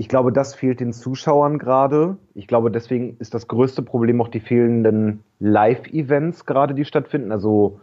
ich 0.00 0.08
glaube, 0.08 0.32
das 0.32 0.54
fehlt 0.54 0.78
den 0.78 0.92
Zuschauern 0.92 1.58
gerade. 1.58 2.16
Ich 2.34 2.46
glaube, 2.46 2.70
deswegen 2.70 3.16
ist 3.18 3.34
das 3.34 3.48
größte 3.48 3.82
Problem 3.82 4.20
auch 4.22 4.28
die 4.28 4.38
fehlenden 4.38 5.24
Live-Events 5.40 6.46
gerade, 6.46 6.72
die 6.72 6.84
stattfinden. 6.84 7.32
Also 7.32 7.80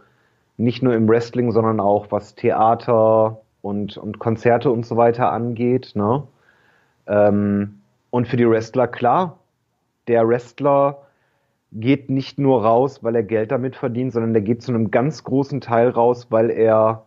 nicht 0.56 0.82
nur 0.82 0.94
im 0.94 1.06
Wrestling, 1.10 1.52
sondern 1.52 1.78
auch 1.78 2.10
was 2.10 2.34
Theater 2.34 3.42
und, 3.60 3.98
und 3.98 4.18
Konzerte 4.18 4.70
und 4.70 4.86
so 4.86 4.96
weiter 4.96 5.30
angeht. 5.30 5.92
Ne? 5.94 6.22
Ähm, 7.06 7.80
und 8.08 8.26
für 8.26 8.38
die 8.38 8.48
Wrestler, 8.48 8.88
klar, 8.88 9.38
der 10.08 10.26
Wrestler 10.26 11.02
geht 11.70 12.08
nicht 12.08 12.38
nur 12.38 12.64
raus, 12.64 13.04
weil 13.04 13.14
er 13.14 13.24
Geld 13.24 13.50
damit 13.50 13.76
verdient, 13.76 14.14
sondern 14.14 14.32
der 14.32 14.40
geht 14.40 14.62
zu 14.62 14.72
einem 14.72 14.90
ganz 14.90 15.22
großen 15.22 15.60
Teil 15.60 15.90
raus, 15.90 16.28
weil 16.30 16.48
er 16.48 17.04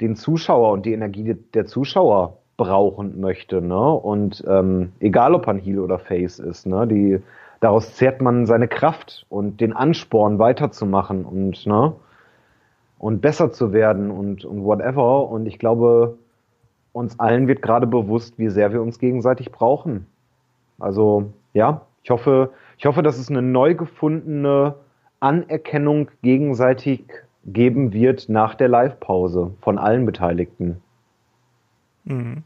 den 0.00 0.16
Zuschauer 0.16 0.72
und 0.72 0.84
die 0.84 0.94
Energie 0.94 1.36
der 1.54 1.66
Zuschauer 1.66 2.38
brauchen 2.58 3.18
möchte, 3.20 3.62
ne? 3.62 3.92
Und 3.92 4.44
ähm, 4.46 4.92
egal 5.00 5.34
ob 5.34 5.46
man 5.46 5.58
Heal 5.58 5.78
oder 5.78 5.98
Face 5.98 6.38
ist, 6.38 6.66
ne? 6.66 6.86
Die 6.86 7.22
daraus 7.60 7.94
zehrt 7.94 8.20
man 8.20 8.44
seine 8.44 8.68
Kraft 8.68 9.24
und 9.30 9.62
den 9.62 9.72
Ansporn 9.72 10.38
weiterzumachen 10.38 11.24
und 11.24 11.64
ne? 11.64 11.94
Und 12.98 13.22
besser 13.22 13.52
zu 13.52 13.72
werden 13.72 14.10
und, 14.10 14.44
und 14.44 14.64
whatever. 14.64 15.30
Und 15.30 15.46
ich 15.46 15.58
glaube, 15.58 16.18
uns 16.92 17.18
allen 17.20 17.46
wird 17.46 17.62
gerade 17.62 17.86
bewusst, 17.86 18.38
wie 18.38 18.48
sehr 18.48 18.72
wir 18.72 18.82
uns 18.82 18.98
gegenseitig 18.98 19.52
brauchen. 19.52 20.06
Also, 20.80 21.32
ja, 21.54 21.82
ich 22.02 22.10
hoffe, 22.10 22.50
ich 22.76 22.86
hoffe, 22.86 23.02
dass 23.02 23.18
es 23.18 23.30
eine 23.30 23.40
neu 23.40 23.76
gefundene 23.76 24.74
Anerkennung 25.20 26.10
gegenseitig 26.22 27.04
geben 27.46 27.92
wird 27.92 28.28
nach 28.28 28.56
der 28.56 28.68
Live-Pause 28.68 29.52
von 29.60 29.78
allen 29.78 30.04
Beteiligten. 30.06 30.82
Mhm. 32.04 32.42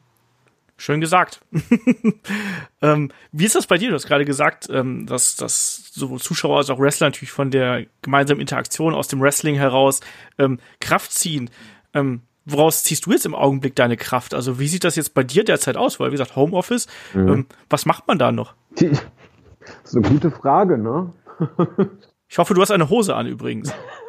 Schön 0.82 1.00
gesagt. 1.00 1.40
ähm, 2.82 3.12
wie 3.30 3.44
ist 3.44 3.54
das 3.54 3.68
bei 3.68 3.78
dir? 3.78 3.90
Du 3.90 3.94
hast 3.94 4.08
gerade 4.08 4.24
gesagt, 4.24 4.68
ähm, 4.68 5.06
dass, 5.06 5.36
dass 5.36 5.92
sowohl 5.92 6.18
Zuschauer 6.18 6.56
als 6.56 6.70
auch 6.70 6.80
Wrestler 6.80 7.06
natürlich 7.06 7.30
von 7.30 7.52
der 7.52 7.86
gemeinsamen 8.02 8.40
Interaktion 8.40 8.92
aus 8.92 9.06
dem 9.06 9.20
Wrestling 9.20 9.54
heraus 9.54 10.00
ähm, 10.38 10.58
Kraft 10.80 11.12
ziehen. 11.12 11.50
Ähm, 11.94 12.22
woraus 12.46 12.82
ziehst 12.82 13.06
du 13.06 13.12
jetzt 13.12 13.26
im 13.26 13.36
Augenblick 13.36 13.76
deine 13.76 13.96
Kraft? 13.96 14.34
Also 14.34 14.58
wie 14.58 14.66
sieht 14.66 14.82
das 14.82 14.96
jetzt 14.96 15.14
bei 15.14 15.22
dir 15.22 15.44
derzeit 15.44 15.76
aus? 15.76 16.00
Weil, 16.00 16.08
wie 16.08 16.16
gesagt, 16.16 16.34
Homeoffice, 16.34 16.88
mhm. 17.14 17.28
ähm, 17.28 17.46
was 17.70 17.86
macht 17.86 18.08
man 18.08 18.18
da 18.18 18.32
noch? 18.32 18.54
Das 18.74 18.90
ist 19.84 19.96
eine 19.96 20.08
gute 20.08 20.32
Frage, 20.32 20.78
ne? 20.78 21.12
ich 22.28 22.38
hoffe, 22.38 22.54
du 22.54 22.60
hast 22.60 22.72
eine 22.72 22.90
Hose 22.90 23.14
an 23.14 23.28
übrigens. 23.28 23.72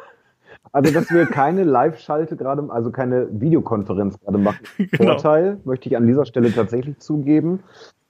Also, 0.74 0.92
dass 0.92 1.08
wir 1.08 1.26
keine 1.26 1.62
Live-Schalte 1.62 2.36
gerade, 2.36 2.68
also 2.68 2.90
keine 2.90 3.28
Videokonferenz 3.30 4.18
gerade 4.18 4.38
machen. 4.38 4.58
Genau. 4.90 5.12
Vorteil, 5.12 5.60
möchte 5.64 5.88
ich 5.88 5.96
an 5.96 6.04
dieser 6.04 6.26
Stelle 6.26 6.52
tatsächlich 6.52 6.98
zugeben. 6.98 7.62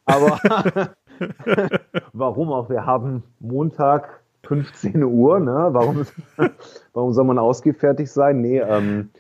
Aber 0.07 0.41
warum 2.15 2.51
auch? 2.53 2.71
Wir 2.71 2.87
haben 2.87 3.23
Montag 3.39 4.23
15 4.45 5.03
Uhr, 5.05 5.41
ne? 5.41 5.69
Warum, 5.73 6.07
warum 6.95 7.13
soll 7.13 7.25
man 7.25 7.39
ausgefertigt 7.39 8.11
sein? 8.11 8.41
Nee, 8.41 8.61
ähm, 8.61 9.11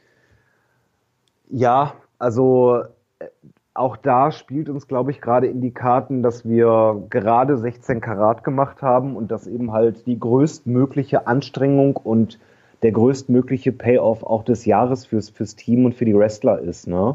ja, 1.50 1.92
also 2.18 2.82
äh, 3.18 3.26
auch 3.74 3.98
da 3.98 4.32
spielt 4.32 4.70
uns, 4.70 4.88
glaube 4.88 5.10
ich, 5.10 5.20
gerade 5.20 5.48
in 5.48 5.60
die 5.60 5.74
Karten, 5.74 6.22
dass 6.22 6.48
wir 6.48 7.04
gerade 7.10 7.58
16 7.58 8.00
Karat 8.00 8.42
gemacht 8.42 8.80
haben 8.80 9.16
und 9.16 9.30
dass 9.30 9.46
eben 9.46 9.72
halt 9.72 10.06
die 10.06 10.18
größtmögliche 10.18 11.26
Anstrengung 11.26 11.96
und 11.96 12.38
der 12.82 12.92
größtmögliche 12.92 13.72
Payoff 13.72 14.22
auch 14.22 14.44
des 14.44 14.64
Jahres 14.64 15.06
fürs, 15.06 15.30
fürs 15.30 15.56
Team 15.56 15.84
und 15.84 15.94
für 15.94 16.04
die 16.04 16.14
Wrestler 16.14 16.58
ist. 16.58 16.86
Ne? 16.86 17.14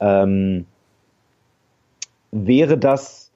Ähm, 0.00 0.66
wäre 2.30 2.78
das 2.78 3.32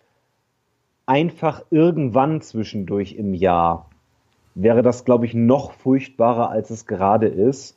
einfach 1.07 1.65
irgendwann 1.71 2.41
zwischendurch 2.41 3.15
im 3.15 3.33
Jahr, 3.33 3.89
wäre 4.55 4.83
das, 4.83 5.05
glaube 5.05 5.25
ich, 5.25 5.35
noch 5.35 5.73
furchtbarer, 5.73 6.51
als 6.51 6.71
es 6.71 6.87
gerade 6.87 7.29
ist. 7.29 7.77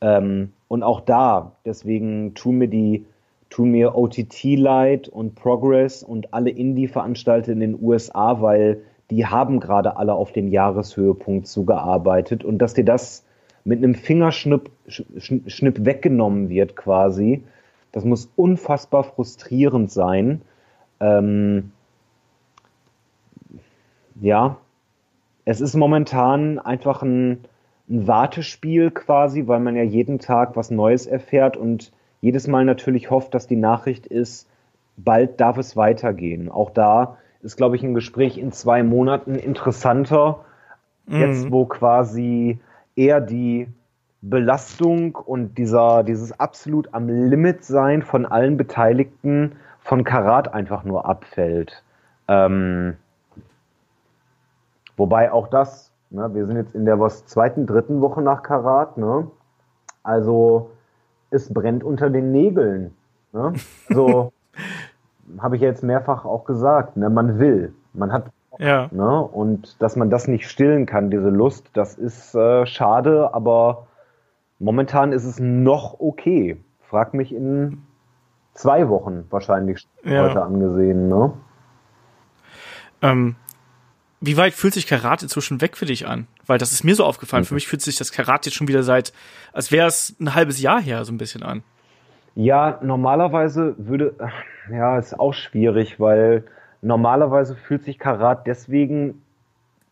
Ähm, 0.00 0.52
und 0.68 0.82
auch 0.82 1.00
da, 1.00 1.52
deswegen 1.64 2.34
tun 2.34 2.58
mir 2.58 2.68
die, 2.68 3.04
tun 3.50 3.70
mir 3.70 3.96
OTT 3.96 4.44
leid 4.56 5.08
und 5.08 5.34
Progress 5.34 6.02
und 6.02 6.32
alle 6.32 6.50
Indie-Veranstalter 6.50 7.52
in 7.52 7.60
den 7.60 7.78
USA, 7.80 8.40
weil 8.40 8.82
die 9.10 9.26
haben 9.26 9.60
gerade 9.60 9.96
alle 9.96 10.14
auf 10.14 10.32
den 10.32 10.48
Jahreshöhepunkt 10.48 11.46
zugearbeitet 11.46 12.44
und 12.44 12.58
dass 12.58 12.74
dir 12.74 12.84
das 12.84 13.24
mit 13.64 13.78
einem 13.78 13.94
Fingerschnipp 13.94 14.70
Schnipp 14.88 15.84
weggenommen 15.84 16.48
wird 16.48 16.76
quasi, 16.76 17.42
das 17.92 18.04
muss 18.04 18.30
unfassbar 18.36 19.04
frustrierend 19.04 19.90
sein. 19.90 20.42
Ähm, 21.00 21.72
ja, 24.20 24.58
es 25.44 25.60
ist 25.60 25.74
momentan 25.74 26.58
einfach 26.58 27.02
ein, 27.02 27.44
ein 27.88 28.06
Wartespiel 28.06 28.90
quasi, 28.90 29.46
weil 29.46 29.60
man 29.60 29.76
ja 29.76 29.82
jeden 29.82 30.18
Tag 30.18 30.56
was 30.56 30.70
Neues 30.70 31.06
erfährt 31.06 31.56
und 31.56 31.92
jedes 32.20 32.46
Mal 32.46 32.64
natürlich 32.64 33.10
hofft, 33.10 33.34
dass 33.34 33.46
die 33.46 33.56
Nachricht 33.56 34.06
ist, 34.06 34.48
bald 34.96 35.40
darf 35.40 35.58
es 35.58 35.76
weitergehen. 35.76 36.50
Auch 36.50 36.70
da 36.70 37.18
ist, 37.44 37.56
glaube 37.56 37.76
ich, 37.76 37.82
ein 37.82 37.94
Gespräch 37.94 38.38
in 38.38 38.52
zwei 38.52 38.82
Monaten 38.82 39.34
interessanter, 39.34 40.40
mhm. 41.06 41.20
jetzt 41.20 41.50
wo 41.50 41.66
quasi 41.66 42.58
eher 42.96 43.20
die 43.20 43.68
Belastung 44.22 45.14
und 45.16 45.58
dieser, 45.58 46.02
dieses 46.02 46.38
absolut 46.40 46.94
am 46.94 47.08
Limit 47.08 47.64
sein 47.64 48.02
von 48.02 48.24
allen 48.24 48.56
Beteiligten 48.56 49.52
von 49.80 50.02
Karat 50.02 50.54
einfach 50.54 50.84
nur 50.84 51.06
abfällt. 51.06 51.82
Ähm, 52.26 52.96
wobei 54.96 55.30
auch 55.30 55.48
das, 55.48 55.92
ne, 56.08 56.34
wir 56.34 56.46
sind 56.46 56.56
jetzt 56.56 56.74
in 56.74 56.86
der 56.86 56.98
was 56.98 57.26
zweiten, 57.26 57.66
dritten 57.66 58.00
Woche 58.00 58.22
nach 58.22 58.42
Karat, 58.42 58.96
ne? 58.96 59.30
Also 60.02 60.70
es 61.30 61.52
brennt 61.52 61.84
unter 61.84 62.08
den 62.08 62.32
Nägeln. 62.32 62.94
Ne? 63.32 63.52
So, 63.90 64.32
habe 65.38 65.56
ich 65.56 65.62
jetzt 65.62 65.82
mehrfach 65.82 66.24
auch 66.24 66.44
gesagt, 66.44 66.96
ne, 66.96 67.10
man 67.10 67.38
will, 67.38 67.74
man 67.92 68.12
hat 68.12 68.26
ja. 68.58 68.88
Ne, 68.92 69.20
und 69.20 69.82
dass 69.82 69.96
man 69.96 70.10
das 70.10 70.28
nicht 70.28 70.48
stillen 70.48 70.86
kann, 70.86 71.10
diese 71.10 71.28
Lust, 71.28 71.70
das 71.72 71.94
ist 71.96 72.34
äh, 72.34 72.66
schade, 72.66 73.34
aber 73.34 73.88
momentan 74.58 75.12
ist 75.12 75.24
es 75.24 75.40
noch 75.40 75.98
okay. 75.98 76.62
Frag 76.88 77.14
mich 77.14 77.34
in 77.34 77.82
zwei 78.52 78.88
Wochen 78.88 79.24
wahrscheinlich 79.30 79.86
ja. 80.04 80.22
heute 80.22 80.42
angesehen. 80.42 81.08
Ne? 81.08 81.32
Ähm, 83.02 83.36
wie 84.20 84.36
weit 84.36 84.54
fühlt 84.54 84.74
sich 84.74 84.86
Karat 84.86 85.22
inzwischen 85.22 85.60
weg 85.60 85.76
für 85.76 85.86
dich 85.86 86.06
an? 86.06 86.28
Weil 86.46 86.58
das 86.58 86.72
ist 86.72 86.84
mir 86.84 86.94
so 86.94 87.04
aufgefallen. 87.04 87.42
Mhm. 87.42 87.46
Für 87.46 87.54
mich 87.54 87.66
fühlt 87.66 87.82
sich 87.82 87.96
das 87.96 88.12
Karat 88.12 88.46
jetzt 88.46 88.54
schon 88.54 88.68
wieder 88.68 88.82
seit, 88.82 89.12
als 89.52 89.72
wäre 89.72 89.88
es 89.88 90.14
ein 90.20 90.34
halbes 90.34 90.60
Jahr 90.60 90.80
her, 90.80 91.04
so 91.04 91.12
ein 91.12 91.18
bisschen 91.18 91.42
an. 91.42 91.62
Ja, 92.34 92.78
normalerweise 92.82 93.74
würde, 93.78 94.14
ja, 94.70 94.98
ist 94.98 95.18
auch 95.18 95.34
schwierig, 95.34 96.00
weil 96.00 96.44
normalerweise 96.82 97.54
fühlt 97.54 97.84
sich 97.84 97.98
Karat 97.98 98.46
deswegen 98.46 99.22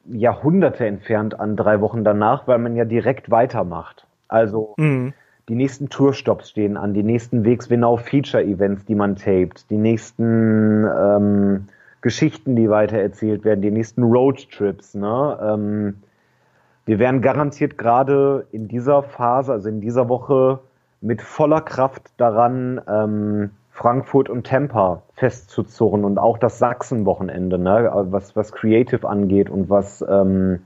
Jahrhunderte 0.05 0.87
entfernt 0.87 1.39
an, 1.39 1.57
drei 1.57 1.81
Wochen 1.81 2.03
danach, 2.05 2.49
weil 2.49 2.59
man 2.59 2.75
ja 2.75 2.85
direkt 2.85 3.31
weitermacht. 3.31 4.07
Also 4.27 4.75
mhm. 4.77 5.15
die 5.49 5.55
nächsten 5.55 5.89
Tourstops 5.89 6.51
stehen 6.51 6.77
an, 6.77 6.95
die 6.95 7.05
nächsten 7.05 7.45
Wegs 7.45 7.69
genau 7.69 7.97
Feature-Events, 7.97 8.87
die 8.87 8.95
man 8.97 9.15
taped, 9.15 9.71
die 9.71 9.77
nächsten 9.77 10.85
ähm, 10.85 11.69
Geschichten, 12.01 12.57
die 12.57 12.69
weitererzählt 12.69 13.45
werden, 13.45 13.63
die 13.63 13.71
nächsten 13.71 14.03
Roadtrips. 14.03 14.95
Ne? 14.95 15.39
Ähm, 15.41 15.95
wir 16.85 16.99
werden 16.99 17.21
garantiert 17.21 17.79
gerade 17.79 18.47
in 18.51 18.67
dieser 18.67 19.05
Phase, 19.05 19.53
also 19.53 19.69
in 19.69 19.81
dieser 19.81 20.09
Woche, 20.09 20.59
mit 21.03 21.21
voller 21.21 21.61
Kraft 21.61 22.11
daran, 22.17 22.81
ähm, 22.89 23.51
Frankfurt 23.71 24.29
und 24.29 24.47
Tampa 24.47 25.03
festzuzurren 25.15 26.05
und 26.05 26.19
auch 26.19 26.39
das 26.39 26.59
Sachsen-Wochenende, 26.59 27.59
ne? 27.59 27.91
was, 28.11 28.37
was 28.37 28.53
Creative 28.53 29.09
angeht 29.09 29.51
und 29.51 29.71
was, 29.71 30.05
ähm, 30.09 30.61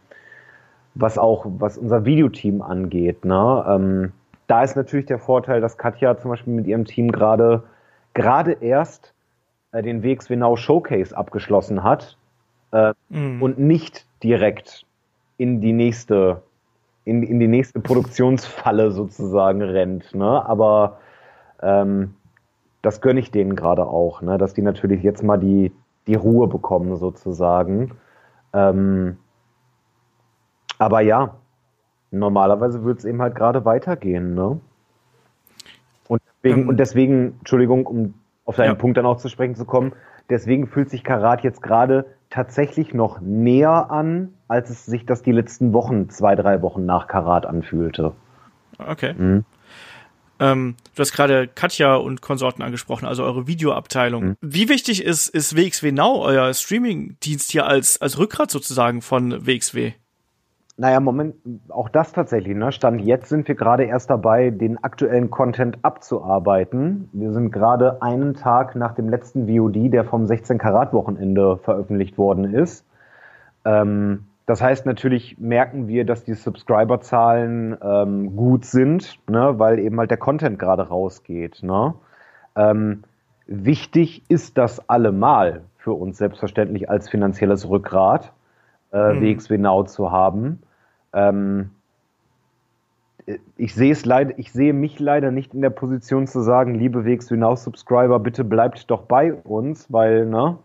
was 0.95 1.17
auch 1.17 1.47
was 1.47 1.79
unser 1.79 2.05
Videoteam 2.05 2.63
angeht. 2.63 3.25
Ne? 3.25 3.65
Ähm, 3.69 4.13
da 4.49 4.63
ist 4.63 4.77
natürlich 4.77 5.07
der 5.07 5.19
Vorteil, 5.19 5.61
dass 5.61 5.79
Katja 5.79 6.19
zum 6.19 6.31
Beispiel 6.31 6.53
mit 6.53 6.67
ihrem 6.67 6.85
Team 6.85 7.11
gerade 7.13 7.63
gerade 8.13 8.53
erst 8.53 9.13
äh, 9.73 9.83
den 9.83 10.03
Wegswenau 10.03 10.57
Showcase 10.57 11.17
abgeschlossen 11.17 11.85
hat 11.85 12.17
äh, 12.73 12.93
mhm. 13.09 13.43
und 13.43 13.59
nicht 13.59 14.07
direkt 14.23 14.85
in 15.37 15.61
die 15.61 15.73
nächste 15.73 16.43
in, 17.07 17.23
in 17.23 17.39
die 17.39 17.49
nächste 17.49 17.81
Produktionsfalle 17.81 18.91
sozusagen 18.91 19.63
rennt. 19.63 20.15
Ne? 20.15 20.45
Aber 20.45 20.99
ähm, 21.63 22.15
das 22.83 23.01
gönne 23.01 23.21
ich 23.21 23.31
denen 23.31 23.55
gerade 23.55 23.87
auch, 23.87 24.23
ne? 24.23 24.37
dass 24.39 24.55
die 24.55 24.63
natürlich 24.63 25.03
jetzt 25.03 25.23
mal 25.23 25.39
die, 25.39 25.73
die 26.09 26.17
Ruhe 26.17 26.49
bekommen 26.49 26.97
sozusagen. 26.97 27.93
Ähm, 28.53 29.19
aber 30.79 31.01
ja, 31.01 31.37
normalerweise 32.11 32.83
würde 32.83 32.99
es 32.99 33.05
eben 33.05 33.23
halt 33.23 33.37
gerade 33.37 33.65
weitergehen. 33.65 34.35
Ne? 34.35 34.61
Und 36.09 36.21
deswegen, 36.43 36.63
ähm, 36.63 36.69
und 36.69 36.77
deswegen, 36.81 37.37
Entschuldigung, 37.39 37.87
um 37.87 38.15
auf 38.45 38.57
deinen 38.57 38.71
ja. 38.71 38.75
Punkt 38.75 38.97
dann 38.97 39.07
auch 39.07 39.19
zu 39.19 39.29
sprechen 39.29 39.55
zu 39.55 39.65
kommen, 39.65 39.93
deswegen 40.29 40.67
fühlt 40.67 40.91
sich 40.91 41.05
Karat 41.05 41.45
jetzt 41.45 41.63
gerade 41.63 42.05
tatsächlich 42.31 42.95
noch 42.95 43.21
näher 43.21 43.91
an, 43.91 44.35
als 44.49 44.71
es 44.71 44.87
sich 44.87 45.07
das 45.07 45.23
die 45.23 45.33
letzten 45.33 45.73
Wochen, 45.73 46.09
zwei, 46.11 46.35
drei 46.35 46.63
Wochen 46.63 46.85
nach 46.85 47.07
Karat 47.07 47.47
anfühlte. 47.47 48.13
Okay. 48.79 49.15
Mhm. 49.15 49.45
Ähm, 50.39 50.77
du 50.95 51.01
hast 51.01 51.13
gerade 51.13 51.49
Katja 51.49 51.95
und 51.95 52.21
Konsorten 52.21 52.63
angesprochen, 52.63 53.07
also 53.07 53.25
eure 53.25 53.47
Videoabteilung. 53.47 54.25
Mhm. 54.25 54.37
Wie 54.43 54.69
wichtig 54.69 55.03
ist, 55.03 55.29
ist 55.29 55.57
WXW 55.57 55.93
Now, 55.93 56.23
euer 56.23 56.53
Streaming-Dienst 56.53 57.51
hier 57.53 57.67
als, 57.67 58.01
als 58.01 58.19
Rückgrat 58.19 58.51
sozusagen 58.51 59.01
von 59.01 59.47
WXW? 59.47 59.93
Naja, 60.79 61.01
Moment, 61.01 61.37
auch 61.71 61.89
das 61.89 62.13
tatsächlich. 62.13 62.55
Ne? 62.55 62.71
Stand 62.71 63.01
jetzt 63.01 63.31
sind 63.31 63.49
wir 63.49 63.55
gerade 63.55 63.85
erst 63.85 64.11
dabei, 64.11 64.51
den 64.51 64.83
aktuellen 64.85 65.31
Content 65.31 65.79
abzuarbeiten. 65.83 67.09
Wir 67.13 67.33
sind 67.33 67.51
gerade 67.51 68.03
einen 68.03 68.35
Tag 68.35 68.77
nach 68.77 68.95
dem 68.95 69.09
letzten 69.09 69.49
VOD, 69.49 69.91
der 69.91 70.05
vom 70.05 70.25
16-Karat-Wochenende 70.25 71.57
veröffentlicht 71.57 72.19
worden 72.19 72.53
ist. 72.53 72.85
Ähm, 73.65 74.27
das 74.45 74.63
heißt, 74.63 74.85
natürlich 74.85 75.39
merken 75.39 75.89
wir, 75.89 76.05
dass 76.05 76.25
die 76.25 76.35
Subscriber-Zahlen 76.35 77.79
ähm, 77.83 78.37
gut 78.37 78.67
sind, 78.67 79.19
ne, 79.29 79.59
weil 79.59 79.79
eben 79.79 79.99
halt 79.99 80.11
der 80.11 80.19
Content 80.19 80.59
gerade 80.59 80.89
rausgeht. 80.89 81.63
Ne? 81.63 81.95
Ähm, 82.55 83.03
wichtig 83.47 84.25
ist 84.29 84.59
das 84.59 84.89
allemal 84.91 85.63
für 85.79 85.95
uns 85.95 86.19
selbstverständlich 86.19 86.91
als 86.91 87.09
finanzielles 87.09 87.69
Rückgrat, 87.69 88.33
äh, 88.93 89.15
mhm. 89.15 89.23
WXW 89.23 89.59
Now 89.59 89.85
zu 89.85 90.11
haben. 90.11 90.63
Ähm, 91.13 91.71
ich 93.57 93.75
sehe 93.75 93.93
es 93.93 94.05
leider, 94.05 94.39
ich 94.39 94.53
sehe 94.53 94.73
mich 94.73 95.01
leider 95.01 95.31
nicht 95.31 95.53
in 95.55 95.61
der 95.61 95.71
Position 95.71 96.27
zu 96.27 96.41
sagen, 96.41 96.75
liebe 96.75 97.05
WXW 97.05 97.37
Now 97.37 97.57
Subscriber, 97.57 98.21
bitte 98.21 98.45
bleibt 98.45 98.89
doch 98.91 99.03
bei 99.03 99.33
uns, 99.33 99.93
weil, 99.93 100.27
ne? 100.27 100.59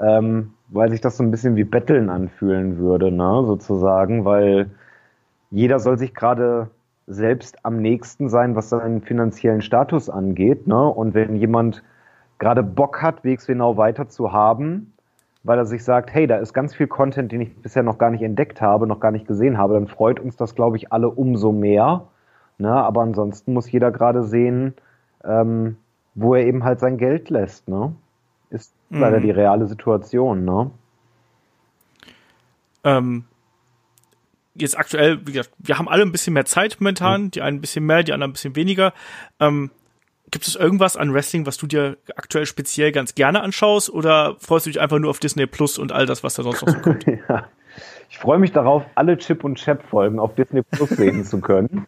Ähm, 0.00 0.52
weil 0.68 0.90
sich 0.90 1.00
das 1.00 1.16
so 1.16 1.22
ein 1.22 1.30
bisschen 1.30 1.56
wie 1.56 1.64
Betteln 1.64 2.10
anfühlen 2.10 2.78
würde, 2.78 3.12
ne, 3.12 3.44
sozusagen, 3.46 4.24
weil 4.24 4.70
jeder 5.50 5.78
soll 5.78 5.96
sich 5.96 6.14
gerade 6.14 6.70
selbst 7.06 7.64
am 7.64 7.80
nächsten 7.80 8.28
sein, 8.28 8.56
was 8.56 8.70
seinen 8.70 9.00
finanziellen 9.00 9.62
Status 9.62 10.10
angeht, 10.10 10.66
ne? 10.66 10.88
Und 10.88 11.14
wenn 11.14 11.36
jemand 11.36 11.84
gerade 12.38 12.64
Bock 12.64 13.00
hat, 13.00 13.22
Wegsgenau 13.22 13.76
weiter 13.76 14.08
zu 14.08 14.32
haben, 14.32 14.92
weil 15.46 15.58
er 15.58 15.64
sich 15.64 15.84
sagt, 15.84 16.12
hey, 16.12 16.26
da 16.26 16.38
ist 16.38 16.52
ganz 16.52 16.74
viel 16.74 16.88
Content, 16.88 17.30
den 17.30 17.40
ich 17.40 17.54
bisher 17.56 17.84
noch 17.84 17.98
gar 17.98 18.10
nicht 18.10 18.22
entdeckt 18.22 18.60
habe, 18.60 18.88
noch 18.88 18.98
gar 18.98 19.12
nicht 19.12 19.28
gesehen 19.28 19.58
habe, 19.58 19.74
dann 19.74 19.86
freut 19.86 20.18
uns 20.18 20.36
das, 20.36 20.56
glaube 20.56 20.76
ich, 20.76 20.92
alle 20.92 21.08
umso 21.08 21.52
mehr. 21.52 22.08
Ne? 22.58 22.72
Aber 22.72 23.02
ansonsten 23.02 23.52
muss 23.52 23.70
jeder 23.70 23.92
gerade 23.92 24.24
sehen, 24.24 24.74
ähm, 25.24 25.76
wo 26.16 26.34
er 26.34 26.44
eben 26.44 26.64
halt 26.64 26.80
sein 26.80 26.98
Geld 26.98 27.30
lässt. 27.30 27.68
Ne? 27.68 27.94
Ist 28.50 28.74
mhm. 28.90 29.00
leider 29.00 29.20
die 29.20 29.30
reale 29.30 29.66
Situation, 29.66 30.44
ne? 30.44 30.70
Ähm, 32.82 33.24
jetzt 34.54 34.76
aktuell, 34.76 35.20
wie 35.26 35.32
gesagt, 35.32 35.50
wir 35.58 35.78
haben 35.78 35.88
alle 35.88 36.02
ein 36.02 36.12
bisschen 36.12 36.34
mehr 36.34 36.44
Zeit 36.44 36.76
momentan, 36.80 37.24
mhm. 37.24 37.30
die 37.30 37.42
einen 37.42 37.58
ein 37.58 37.60
bisschen 37.60 37.86
mehr, 37.86 38.02
die 38.02 38.12
anderen 38.12 38.30
ein 38.30 38.34
bisschen 38.34 38.56
weniger. 38.56 38.92
Ähm, 39.38 39.70
gibt 40.36 40.48
es 40.48 40.54
irgendwas 40.54 40.98
an 40.98 41.14
Wrestling, 41.14 41.46
was 41.46 41.56
du 41.56 41.66
dir 41.66 41.96
aktuell 42.14 42.44
speziell 42.44 42.92
ganz 42.92 43.14
gerne 43.14 43.40
anschaust 43.40 43.88
oder 43.88 44.36
freust 44.38 44.66
du 44.66 44.70
dich 44.70 44.82
einfach 44.82 44.98
nur 44.98 45.08
auf 45.08 45.18
Disney 45.18 45.46
Plus 45.46 45.78
und 45.78 45.92
all 45.92 46.04
das, 46.04 46.22
was 46.22 46.34
da 46.34 46.42
sonst 46.42 46.60
noch 46.60 46.74
so 46.74 46.78
kommt? 46.78 47.06
ja. 47.28 47.46
Ich 48.10 48.18
freue 48.18 48.38
mich 48.38 48.52
darauf, 48.52 48.84
alle 48.96 49.16
Chip 49.16 49.44
und 49.44 49.54
Chap 49.54 49.82
Folgen 49.84 50.18
auf 50.18 50.34
Disney 50.34 50.60
Plus 50.60 50.90
sehen 50.90 51.24
zu 51.24 51.40
können. 51.40 51.86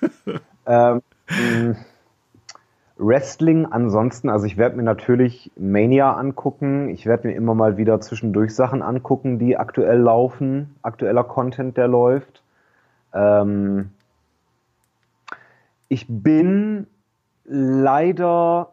ähm, 0.66 1.76
Wrestling 2.96 3.66
ansonsten, 3.66 4.30
also 4.30 4.46
ich 4.46 4.56
werde 4.56 4.76
mir 4.76 4.82
natürlich 4.82 5.52
Mania 5.58 6.14
angucken. 6.14 6.88
Ich 6.88 7.04
werde 7.04 7.28
mir 7.28 7.34
immer 7.34 7.54
mal 7.54 7.76
wieder 7.76 8.00
zwischendurch 8.00 8.54
Sachen 8.54 8.80
angucken, 8.80 9.38
die 9.38 9.58
aktuell 9.58 9.98
laufen, 9.98 10.74
aktueller 10.80 11.24
Content, 11.24 11.76
der 11.76 11.88
läuft. 11.88 12.42
Ähm 13.12 13.90
ich 15.90 16.06
bin 16.08 16.86
leider 17.44 18.70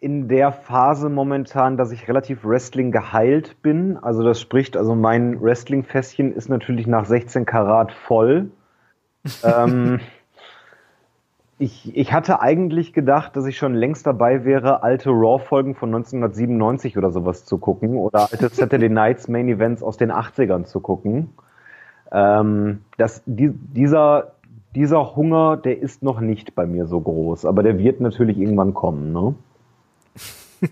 in 0.00 0.28
der 0.28 0.52
Phase 0.52 1.08
momentan, 1.08 1.78
dass 1.78 1.90
ich 1.90 2.08
relativ 2.08 2.44
Wrestling 2.44 2.92
geheilt 2.92 3.62
bin. 3.62 3.96
Also 3.96 4.22
das 4.22 4.38
spricht, 4.38 4.76
also 4.76 4.94
mein 4.94 5.40
Wrestling-Fässchen 5.40 6.32
ist 6.32 6.50
natürlich 6.50 6.86
nach 6.86 7.06
16 7.06 7.46
Karat 7.46 7.90
voll. 7.90 8.50
ähm, 9.42 10.00
ich, 11.58 11.96
ich 11.96 12.12
hatte 12.12 12.42
eigentlich 12.42 12.92
gedacht, 12.92 13.34
dass 13.36 13.46
ich 13.46 13.56
schon 13.56 13.74
längst 13.74 14.06
dabei 14.06 14.44
wäre, 14.44 14.82
alte 14.82 15.08
Raw-Folgen 15.08 15.74
von 15.74 15.88
1997 15.88 16.98
oder 16.98 17.10
sowas 17.10 17.46
zu 17.46 17.56
gucken 17.56 17.96
oder 17.96 18.28
alte 18.30 18.50
Saturday 18.50 18.88
Nights 18.90 19.28
Main 19.28 19.48
Events 19.48 19.82
aus 19.82 19.96
den 19.96 20.12
80ern 20.12 20.64
zu 20.64 20.80
gucken. 20.80 21.30
Ähm, 22.12 22.82
das, 22.98 23.22
die, 23.24 23.50
dieser, 23.50 24.33
dieser 24.74 25.16
Hunger, 25.16 25.56
der 25.56 25.80
ist 25.80 26.02
noch 26.02 26.20
nicht 26.20 26.54
bei 26.54 26.66
mir 26.66 26.86
so 26.86 27.00
groß, 27.00 27.44
aber 27.44 27.62
der 27.62 27.78
wird 27.78 28.00
natürlich 28.00 28.38
irgendwann 28.38 28.74
kommen. 28.74 29.12
Ne? 29.12 29.34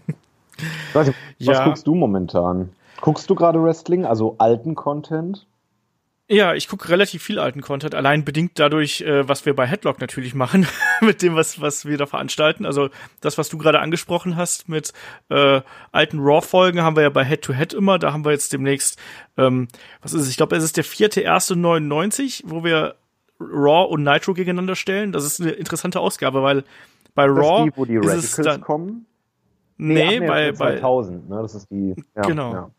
was 0.92 1.10
ja. 1.38 1.64
guckst 1.64 1.86
du 1.86 1.94
momentan? 1.94 2.70
Guckst 3.00 3.28
du 3.30 3.34
gerade 3.34 3.62
Wrestling, 3.62 4.04
also 4.04 4.36
alten 4.38 4.74
Content? 4.74 5.46
Ja, 6.28 6.54
ich 6.54 6.68
gucke 6.68 6.88
relativ 6.88 7.22
viel 7.22 7.38
alten 7.38 7.60
Content, 7.60 7.94
allein 7.94 8.24
bedingt 8.24 8.52
dadurch, 8.54 9.02
äh, 9.02 9.28
was 9.28 9.44
wir 9.44 9.54
bei 9.54 9.66
Headlock 9.66 10.00
natürlich 10.00 10.34
machen, 10.34 10.66
mit 11.00 11.20
dem, 11.20 11.34
was, 11.34 11.60
was 11.60 11.84
wir 11.84 11.98
da 11.98 12.06
veranstalten. 12.06 12.64
Also 12.64 12.88
das, 13.20 13.38
was 13.38 13.48
du 13.48 13.58
gerade 13.58 13.80
angesprochen 13.80 14.36
hast 14.36 14.68
mit 14.68 14.92
äh, 15.28 15.60
alten 15.90 16.20
Raw-Folgen, 16.20 16.80
haben 16.80 16.96
wir 16.96 17.02
ja 17.02 17.10
bei 17.10 17.24
Head-to-Head 17.24 17.72
-Head 17.72 17.76
immer. 17.76 17.98
Da 17.98 18.12
haben 18.12 18.24
wir 18.24 18.32
jetzt 18.32 18.52
demnächst, 18.52 18.98
ähm, 19.36 19.68
was 20.00 20.14
ist 20.14 20.22
es? 20.22 20.30
Ich 20.30 20.36
glaube, 20.36 20.56
es 20.56 20.64
ist 20.64 20.76
der 20.76 20.84
vierte, 20.84 21.20
erste 21.20 21.54
99, 21.54 22.44
wo 22.46 22.64
wir 22.64 22.94
Raw 23.50 23.90
und 23.90 24.02
Nitro 24.02 24.34
gegeneinander 24.34 24.76
stellen. 24.76 25.12
Das 25.12 25.24
ist 25.24 25.40
eine 25.40 25.50
interessante 25.50 26.00
Ausgabe, 26.00 26.42
weil 26.42 26.64
bei 27.14 27.26
das 27.26 27.36
Raw 27.36 27.64
die, 27.64 27.76
wo 27.76 27.84
die 27.84 27.94
ist 27.94 28.38
es 28.38 28.44
dann, 28.44 28.60
kommen? 28.60 29.06
Nee, 29.78 30.20
nee 30.20 30.26
bei, 30.26 30.52
2000, 30.52 31.28
ne? 31.28 31.38
Das 31.42 31.54
ist 31.54 31.70
die. 31.70 31.94
Ja, 32.14 32.22
genau. 32.22 32.52
Ja. 32.52 32.70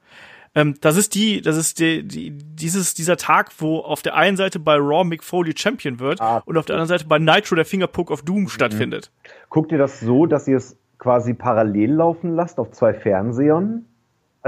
Ähm, 0.56 0.76
das 0.82 0.98
ist 0.98 1.16
die, 1.16 1.42
das 1.42 1.58
ist 1.58 1.80
die, 1.80 2.08
die, 2.08 2.32
dieses, 2.32 2.94
dieser 2.94 3.18
Tag, 3.18 3.52
wo 3.58 3.80
auf 3.80 4.02
der 4.04 4.16
einen 4.16 4.38
Seite 4.38 4.60
bei 4.60 4.76
Raw 4.76 5.04
Mick 5.04 5.24
Foley 5.24 5.54
Champion 5.58 6.00
wird 6.00 6.22
ah, 6.22 6.44
und 6.46 6.58
auf 6.58 6.66
der 6.66 6.76
anderen 6.76 6.90
Seite 6.90 7.06
bei 7.08 7.18
Nitro 7.18 7.56
der 7.56 7.66
Fingerpoke 7.66 8.14
of 8.14 8.22
Doom 8.22 8.44
mhm. 8.44 8.50
stattfindet. 8.50 9.12
Guckt 9.50 9.72
ihr 9.72 9.80
das 9.80 10.00
so, 10.00 10.26
dass 10.28 10.48
ihr 10.48 10.58
es 10.58 10.78
quasi 11.00 11.34
parallel 11.34 11.94
laufen 11.94 12.36
lasst 12.36 12.60
auf 12.60 12.72
zwei 12.72 12.94
Fernsehern? 12.94 13.86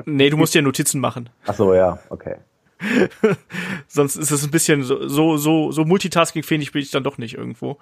Nee, 0.05 0.29
du 0.29 0.37
musst 0.37 0.53
dir 0.53 0.61
Notizen 0.61 0.99
machen. 0.99 1.29
Ach 1.47 1.53
so, 1.53 1.73
ja, 1.73 1.99
okay. 2.09 2.35
Sonst 3.87 4.15
ist 4.15 4.31
es 4.31 4.43
ein 4.43 4.51
bisschen 4.51 4.83
so, 4.83 5.07
so, 5.07 5.37
so, 5.37 5.71
so 5.71 5.85
multitasking-fähig 5.85 6.71
bin 6.71 6.81
ich 6.81 6.91
dann 6.91 7.03
doch 7.03 7.17
nicht 7.17 7.35
irgendwo. 7.35 7.77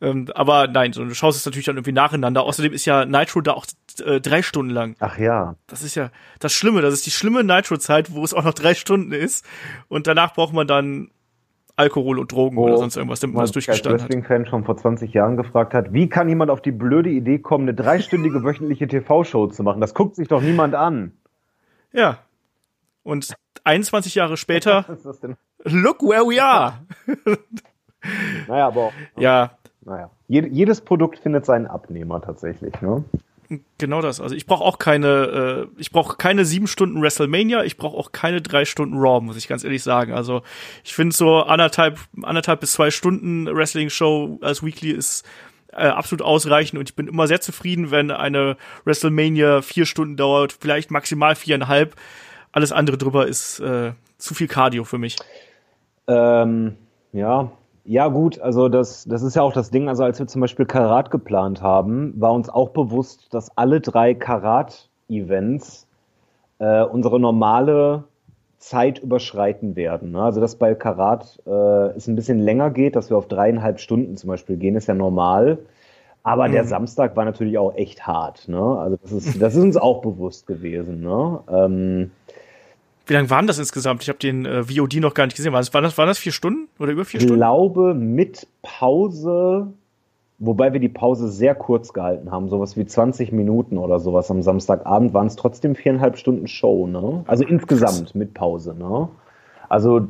Ähm, 0.00 0.26
aber 0.34 0.66
nein, 0.66 0.92
so, 0.92 1.04
du 1.04 1.14
schaust 1.14 1.38
es 1.38 1.46
natürlich 1.46 1.66
dann 1.66 1.76
irgendwie 1.76 1.92
nacheinander. 1.92 2.42
Außerdem 2.42 2.72
ist 2.72 2.84
ja 2.84 3.04
Nitro 3.04 3.40
da 3.40 3.52
auch 3.52 3.66
äh, 4.04 4.20
drei 4.20 4.42
Stunden 4.42 4.72
lang. 4.72 4.96
Ach 4.98 5.18
ja. 5.18 5.56
Das 5.66 5.82
ist 5.82 5.94
ja 5.94 6.10
das 6.40 6.52
Schlimme. 6.52 6.82
Das 6.82 6.92
ist 6.92 7.06
die 7.06 7.10
schlimme 7.10 7.44
Nitro-Zeit, 7.44 8.12
wo 8.12 8.24
es 8.24 8.34
auch 8.34 8.44
noch 8.44 8.54
drei 8.54 8.74
Stunden 8.74 9.12
ist. 9.12 9.46
Und 9.88 10.06
danach 10.06 10.34
braucht 10.34 10.52
man 10.52 10.66
dann 10.66 11.10
Alkohol 11.76 12.18
und 12.18 12.30
Drogen 12.30 12.56
oh, 12.58 12.64
oder 12.64 12.76
sonst 12.76 12.96
irgendwas, 12.96 13.20
damit 13.20 13.34
man 13.34 13.44
das 13.44 13.52
durchgestanden 13.52 14.00
hat. 14.00 14.08
Wrestling-Fan 14.08 14.46
schon 14.46 14.64
vor 14.64 14.76
20 14.76 15.12
Jahren 15.12 15.36
gefragt 15.36 15.74
hat, 15.74 15.92
wie 15.92 16.08
kann 16.08 16.28
jemand 16.28 16.50
auf 16.50 16.62
die 16.62 16.70
blöde 16.70 17.10
Idee 17.10 17.38
kommen, 17.38 17.64
eine 17.64 17.74
dreistündige 17.74 18.42
wöchentliche 18.44 18.86
TV-Show 18.86 19.48
zu 19.48 19.62
machen? 19.62 19.80
Das 19.80 19.94
guckt 19.94 20.14
sich 20.16 20.28
doch 20.28 20.40
niemand 20.40 20.74
an. 20.74 21.12
Ja. 21.92 22.18
Und 23.02 23.34
21 23.64 24.14
Jahre 24.14 24.36
später, 24.36 24.84
look 25.64 26.02
where 26.02 26.22
we 26.22 26.42
are. 26.42 26.80
naja, 28.48 28.66
aber 28.66 28.80
auch. 28.82 28.92
Ja. 29.16 29.58
Naja. 29.82 30.10
Jedes 30.28 30.80
Produkt 30.80 31.18
findet 31.18 31.44
seinen 31.44 31.66
Abnehmer 31.66 32.22
tatsächlich, 32.22 32.80
ne? 32.80 33.04
Genau 33.78 34.00
das. 34.00 34.20
Also 34.20 34.34
ich 34.34 34.46
brauche 34.46 34.64
auch 34.64 34.78
keine, 34.78 35.68
äh, 35.76 35.80
ich 35.80 35.90
brauche 35.90 36.16
keine 36.16 36.46
sieben 36.46 36.66
Stunden 36.66 37.02
WrestleMania, 37.02 37.62
ich 37.64 37.76
brauche 37.76 37.96
auch 37.96 38.10
keine 38.10 38.40
drei 38.40 38.64
Stunden 38.64 38.96
Raw, 38.96 39.20
muss 39.20 39.36
ich 39.36 39.48
ganz 39.48 39.64
ehrlich 39.64 39.82
sagen. 39.82 40.12
Also 40.12 40.42
ich 40.82 40.94
finde 40.94 41.14
so 41.14 41.40
anderthalb, 41.40 41.98
anderthalb 42.22 42.60
bis 42.60 42.72
zwei 42.72 42.90
Stunden 42.90 43.46
Wrestling-Show 43.46 44.38
als 44.40 44.64
Weekly 44.64 44.92
ist 44.92 45.26
äh, 45.72 45.86
absolut 45.86 46.22
ausreichend 46.22 46.78
und 46.78 46.88
ich 46.88 46.96
bin 46.96 47.06
immer 47.06 47.26
sehr 47.26 47.40
zufrieden, 47.40 47.90
wenn 47.90 48.10
eine 48.10 48.56
WrestleMania 48.84 49.60
vier 49.60 49.86
Stunden 49.86 50.16
dauert, 50.16 50.52
vielleicht 50.58 50.90
maximal 50.90 51.34
viereinhalb. 51.34 51.96
Alles 52.54 52.70
andere 52.70 52.96
drüber 52.96 53.26
ist 53.26 53.58
äh, 53.58 53.94
zu 54.16 54.32
viel 54.32 54.46
Cardio 54.46 54.84
für 54.84 54.96
mich. 54.96 55.16
Ähm, 56.06 56.76
ja, 57.12 57.50
ja, 57.84 58.06
gut, 58.06 58.38
also 58.38 58.68
das, 58.68 59.06
das 59.06 59.24
ist 59.24 59.34
ja 59.34 59.42
auch 59.42 59.52
das 59.52 59.72
Ding. 59.72 59.88
Also, 59.88 60.04
als 60.04 60.20
wir 60.20 60.28
zum 60.28 60.40
Beispiel 60.40 60.64
Karat 60.64 61.10
geplant 61.10 61.62
haben, 61.62 62.14
war 62.16 62.32
uns 62.32 62.48
auch 62.48 62.68
bewusst, 62.68 63.34
dass 63.34 63.58
alle 63.58 63.80
drei 63.80 64.14
Karat-Events 64.14 65.88
äh, 66.60 66.84
unsere 66.84 67.18
normale 67.18 68.04
Zeit 68.58 69.00
überschreiten 69.00 69.74
werden. 69.74 70.12
Ne? 70.12 70.22
Also, 70.22 70.40
dass 70.40 70.54
bei 70.54 70.76
Karat 70.76 71.42
äh, 71.46 71.96
es 71.96 72.06
ein 72.06 72.14
bisschen 72.14 72.38
länger 72.38 72.70
geht, 72.70 72.94
dass 72.94 73.10
wir 73.10 73.16
auf 73.16 73.26
dreieinhalb 73.26 73.80
Stunden 73.80 74.16
zum 74.16 74.28
Beispiel 74.28 74.58
gehen, 74.58 74.76
ist 74.76 74.86
ja 74.86 74.94
normal. 74.94 75.58
Aber 76.22 76.46
mhm. 76.46 76.52
der 76.52 76.64
Samstag 76.64 77.16
war 77.16 77.24
natürlich 77.24 77.58
auch 77.58 77.74
echt 77.74 78.06
hart. 78.06 78.48
Ne? 78.48 78.62
Also, 78.62 78.96
das 79.02 79.10
ist, 79.10 79.42
das 79.42 79.56
ist 79.56 79.62
uns 79.64 79.76
auch 79.76 80.02
bewusst 80.02 80.46
gewesen. 80.46 81.00
Ne? 81.00 81.40
Ähm, 81.50 82.10
wie 83.06 83.12
lange 83.12 83.30
waren 83.30 83.46
das 83.46 83.58
insgesamt? 83.58 84.02
Ich 84.02 84.08
habe 84.08 84.18
den 84.18 84.46
äh, 84.46 84.64
VOD 84.64 84.94
noch 84.94 85.14
gar 85.14 85.26
nicht 85.26 85.36
gesehen. 85.36 85.52
War 85.52 85.60
das, 85.60 85.72
waren, 85.74 85.84
das, 85.84 85.98
waren 85.98 86.08
das 86.08 86.18
vier 86.18 86.32
Stunden 86.32 86.68
oder 86.78 86.92
über 86.92 87.04
vier 87.04 87.20
Stunden? 87.20 87.34
Ich 87.34 87.38
glaube, 87.38 87.94
mit 87.94 88.46
Pause, 88.62 89.68
wobei 90.38 90.72
wir 90.72 90.80
die 90.80 90.88
Pause 90.88 91.28
sehr 91.28 91.54
kurz 91.54 91.92
gehalten 91.92 92.30
haben, 92.30 92.48
sowas 92.48 92.76
wie 92.76 92.86
20 92.86 93.32
Minuten 93.32 93.78
oder 93.78 94.00
sowas 94.00 94.30
am 94.30 94.42
Samstagabend, 94.42 95.12
waren 95.12 95.26
es 95.26 95.36
trotzdem 95.36 95.74
viereinhalb 95.74 96.16
Stunden 96.16 96.48
Show, 96.48 96.86
ne? 96.86 97.24
Also 97.26 97.44
insgesamt 97.44 98.14
mit 98.14 98.32
Pause, 98.32 98.74
ne? 98.74 99.08
Also 99.68 100.08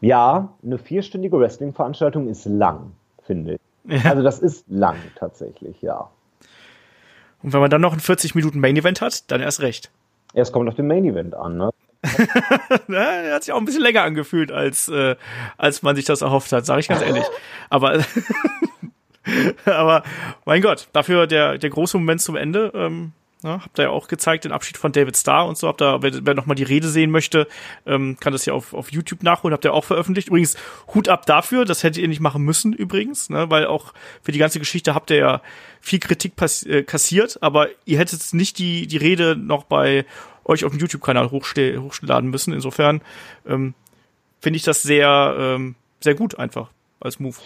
ja, 0.00 0.48
eine 0.64 0.78
vierstündige 0.78 1.38
Wrestling-Veranstaltung 1.38 2.28
ist 2.28 2.44
lang, 2.46 2.92
finde 3.22 3.54
ich. 3.54 3.60
Ja. 3.84 4.10
Also 4.10 4.22
das 4.22 4.38
ist 4.38 4.64
lang 4.68 4.96
tatsächlich, 5.16 5.80
ja. 5.82 6.08
Und 7.42 7.52
wenn 7.52 7.60
man 7.60 7.70
dann 7.70 7.80
noch 7.80 7.92
ein 7.92 8.00
40 8.00 8.34
Minuten 8.34 8.60
Main 8.60 8.76
Event 8.76 9.00
hat, 9.00 9.30
dann 9.30 9.40
erst 9.40 9.60
recht. 9.60 9.90
Ja, 10.34 10.42
es 10.42 10.52
kommt 10.52 10.68
auf 10.68 10.74
den 10.74 10.86
Main 10.86 11.04
Event 11.04 11.34
an, 11.34 11.56
ne? 11.56 11.70
Ja, 12.88 12.94
er 12.94 13.34
hat 13.34 13.44
sich 13.44 13.52
auch 13.52 13.58
ein 13.58 13.64
bisschen 13.64 13.82
länger 13.82 14.02
angefühlt, 14.02 14.50
als, 14.50 14.88
äh, 14.88 15.16
als 15.56 15.82
man 15.82 15.96
sich 15.96 16.04
das 16.04 16.22
erhofft 16.22 16.52
hat, 16.52 16.66
sage 16.66 16.80
ich 16.80 16.88
ganz 16.88 17.02
ehrlich. 17.02 17.24
Aber, 17.70 18.04
aber 19.64 20.02
mein 20.44 20.62
Gott, 20.62 20.88
dafür 20.92 21.26
der, 21.26 21.58
der 21.58 21.70
große 21.70 21.96
Moment 21.98 22.20
zum 22.20 22.36
Ende. 22.36 22.72
Ähm, 22.74 23.12
ja, 23.44 23.60
habt 23.60 23.78
ihr 23.78 23.84
ja 23.84 23.90
auch 23.90 24.06
gezeigt, 24.06 24.44
den 24.44 24.52
Abschied 24.52 24.76
von 24.76 24.92
David 24.92 25.16
Starr 25.16 25.46
und 25.48 25.58
so. 25.58 25.66
Habt 25.66 25.82
ihr, 25.82 26.00
wer, 26.00 26.12
wer 26.24 26.34
nochmal 26.34 26.54
die 26.54 26.62
Rede 26.62 26.88
sehen 26.88 27.10
möchte, 27.10 27.48
ähm, 27.86 28.16
kann 28.20 28.32
das 28.32 28.46
ja 28.46 28.52
auf, 28.52 28.72
auf 28.72 28.92
YouTube 28.92 29.24
nachholen. 29.24 29.52
Habt 29.52 29.64
ihr 29.64 29.74
auch 29.74 29.84
veröffentlicht. 29.84 30.28
Übrigens, 30.28 30.56
Hut 30.94 31.08
ab 31.08 31.26
dafür. 31.26 31.64
Das 31.64 31.82
hättet 31.82 32.02
ihr 32.02 32.08
nicht 32.08 32.20
machen 32.20 32.44
müssen, 32.44 32.72
übrigens, 32.72 33.30
ne, 33.30 33.50
weil 33.50 33.66
auch 33.66 33.94
für 34.22 34.30
die 34.30 34.38
ganze 34.38 34.60
Geschichte 34.60 34.94
habt 34.94 35.10
ihr 35.10 35.16
ja 35.16 35.42
viel 35.80 35.98
Kritik 35.98 36.34
äh, 36.66 36.84
kassiert, 36.84 37.38
aber 37.42 37.68
ihr 37.84 37.98
hättet 37.98 38.32
nicht 38.32 38.58
die, 38.58 38.86
die 38.86 38.96
Rede 38.96 39.34
noch 39.34 39.64
bei 39.64 40.04
euch 40.44 40.64
auf 40.64 40.72
dem 40.72 40.80
YouTube-Kanal 40.80 41.30
hochladen 41.30 42.30
müssen. 42.30 42.52
Insofern 42.52 43.00
ähm, 43.46 43.74
finde 44.40 44.56
ich 44.56 44.64
das 44.64 44.82
sehr, 44.82 45.34
ähm, 45.38 45.74
sehr 46.00 46.14
gut 46.14 46.38
einfach 46.38 46.70
als 47.00 47.20
Move. 47.20 47.36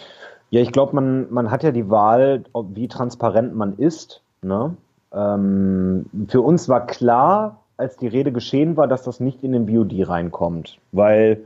Ja, 0.49 0.61
ich 0.61 0.71
glaube, 0.71 0.95
man, 0.95 1.31
man 1.31 1.51
hat 1.51 1.63
ja 1.63 1.71
die 1.71 1.89
Wahl, 1.89 2.45
ob, 2.53 2.75
wie 2.75 2.87
transparent 2.87 3.55
man 3.55 3.77
ist. 3.77 4.21
Ne? 4.41 4.75
Ähm, 5.13 6.05
für 6.27 6.41
uns 6.41 6.69
war 6.69 6.85
klar, 6.85 7.61
als 7.75 7.97
die 7.97 8.07
Rede 8.07 8.31
geschehen 8.31 8.77
war, 8.77 8.87
dass 8.87 9.03
das 9.03 9.19
nicht 9.19 9.43
in 9.43 9.51
den 9.51 9.67
VOD 9.67 10.07
reinkommt, 10.07 10.79
weil 10.91 11.43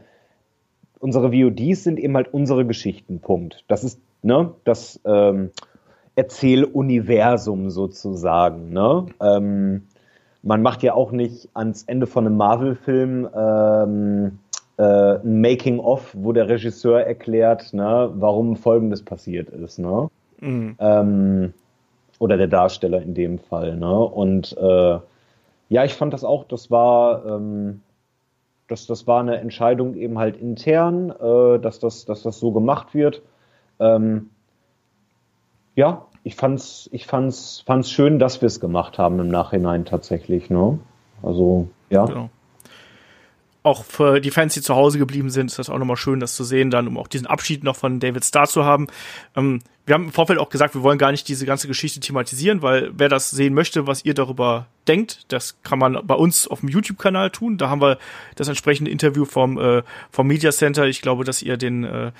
unsere 0.99 1.31
VODs 1.31 1.83
sind 1.83 1.99
eben 1.99 2.15
halt 2.15 2.33
unsere 2.33 2.65
Geschichten, 2.65 3.19
Punkt. 3.19 3.65
Das 3.67 3.83
ist 3.83 3.99
ne, 4.21 4.53
das 4.63 4.99
ähm, 5.03 5.51
Erzähluniversum 6.15 7.69
sozusagen. 7.69 8.71
Ne? 8.71 9.07
Ähm, 9.19 9.87
man 10.43 10.61
macht 10.61 10.83
ja 10.83 10.93
auch 10.93 11.11
nicht 11.11 11.49
ans 11.53 11.83
Ende 11.83 12.07
von 12.07 12.25
einem 12.25 12.37
Marvel-Film 12.37 13.29
ähm, 13.35 14.39
äh, 14.77 15.19
ein 15.19 15.41
Making-of, 15.41 16.15
wo 16.17 16.31
der 16.31 16.49
Regisseur 16.49 17.01
erklärt, 17.01 17.73
ne, 17.73 18.11
warum 18.15 18.55
Folgendes 18.55 19.03
passiert 19.03 19.49
ist. 19.49 19.77
Ne? 19.77 20.09
Mhm. 20.39 20.75
Ähm, 20.79 21.53
oder 22.19 22.37
der 22.37 22.47
Darsteller 22.47 23.01
in 23.01 23.13
dem 23.13 23.39
Fall. 23.39 23.77
Ne? 23.77 23.99
Und 23.99 24.55
äh, 24.57 24.99
ja, 25.69 25.85
ich 25.85 25.93
fand 25.93 26.13
das 26.13 26.23
auch, 26.23 26.45
das 26.45 26.69
war, 26.71 27.25
ähm, 27.25 27.81
das, 28.67 28.87
das 28.87 29.07
war 29.07 29.19
eine 29.19 29.37
Entscheidung 29.37 29.95
eben 29.95 30.17
halt 30.17 30.37
intern, 30.37 31.11
äh, 31.11 31.59
dass, 31.59 31.79
das, 31.79 32.05
dass 32.05 32.23
das 32.23 32.39
so 32.39 32.51
gemacht 32.51 32.93
wird. 32.93 33.21
Ähm, 33.79 34.29
ja, 35.75 36.05
ich 36.23 36.35
fand's, 36.35 36.89
ich 36.91 37.05
fand's, 37.05 37.63
fand's 37.65 37.91
schön, 37.91 38.19
dass 38.19 38.41
wir 38.41 38.47
es 38.47 38.59
gemacht 38.59 38.97
haben 38.97 39.19
im 39.19 39.29
Nachhinein 39.29 39.85
tatsächlich, 39.85 40.49
ne? 40.49 40.79
Also, 41.23 41.67
ja. 41.89 42.05
Genau. 42.05 42.29
Auch 43.63 43.85
für 43.85 44.19
die 44.19 44.31
Fans, 44.31 44.55
die 44.55 44.61
zu 44.61 44.75
Hause 44.75 44.97
geblieben 44.97 45.29
sind, 45.29 45.47
ist 45.47 45.59
das 45.59 45.69
auch 45.69 45.77
nochmal 45.77 45.97
schön, 45.97 46.19
das 46.19 46.35
zu 46.35 46.43
sehen, 46.43 46.71
dann, 46.71 46.87
um 46.87 46.97
auch 46.97 47.07
diesen 47.07 47.27
Abschied 47.27 47.63
noch 47.63 47.75
von 47.75 47.99
David 47.99 48.25
Starr 48.25 48.47
zu 48.47 48.65
haben. 48.65 48.87
Ähm, 49.35 49.61
wir 49.85 49.93
haben 49.93 50.05
im 50.05 50.11
Vorfeld 50.11 50.39
auch 50.39 50.49
gesagt, 50.49 50.73
wir 50.73 50.81
wollen 50.81 50.97
gar 50.97 51.11
nicht 51.11 51.27
diese 51.27 51.45
ganze 51.45 51.67
Geschichte 51.67 51.99
thematisieren, 51.99 52.63
weil 52.63 52.91
wer 52.95 53.09
das 53.09 53.29
sehen 53.29 53.53
möchte, 53.53 53.85
was 53.85 54.03
ihr 54.03 54.15
darüber 54.15 54.65
denkt, 54.87 55.25
das 55.27 55.61
kann 55.61 55.77
man 55.77 55.99
bei 56.05 56.15
uns 56.15 56.47
auf 56.47 56.61
dem 56.61 56.69
YouTube-Kanal 56.69 57.29
tun. 57.29 57.57
Da 57.57 57.69
haben 57.69 57.81
wir 57.81 57.99
das 58.35 58.47
entsprechende 58.47 58.89
Interview 58.89 59.25
vom, 59.25 59.59
äh, 59.59 59.83
vom 60.11 60.25
Media 60.27 60.51
Center. 60.51 60.85
Ich 60.85 61.01
glaube, 61.01 61.23
dass 61.23 61.43
ihr 61.43 61.57
den, 61.57 61.83
äh, 61.83 62.11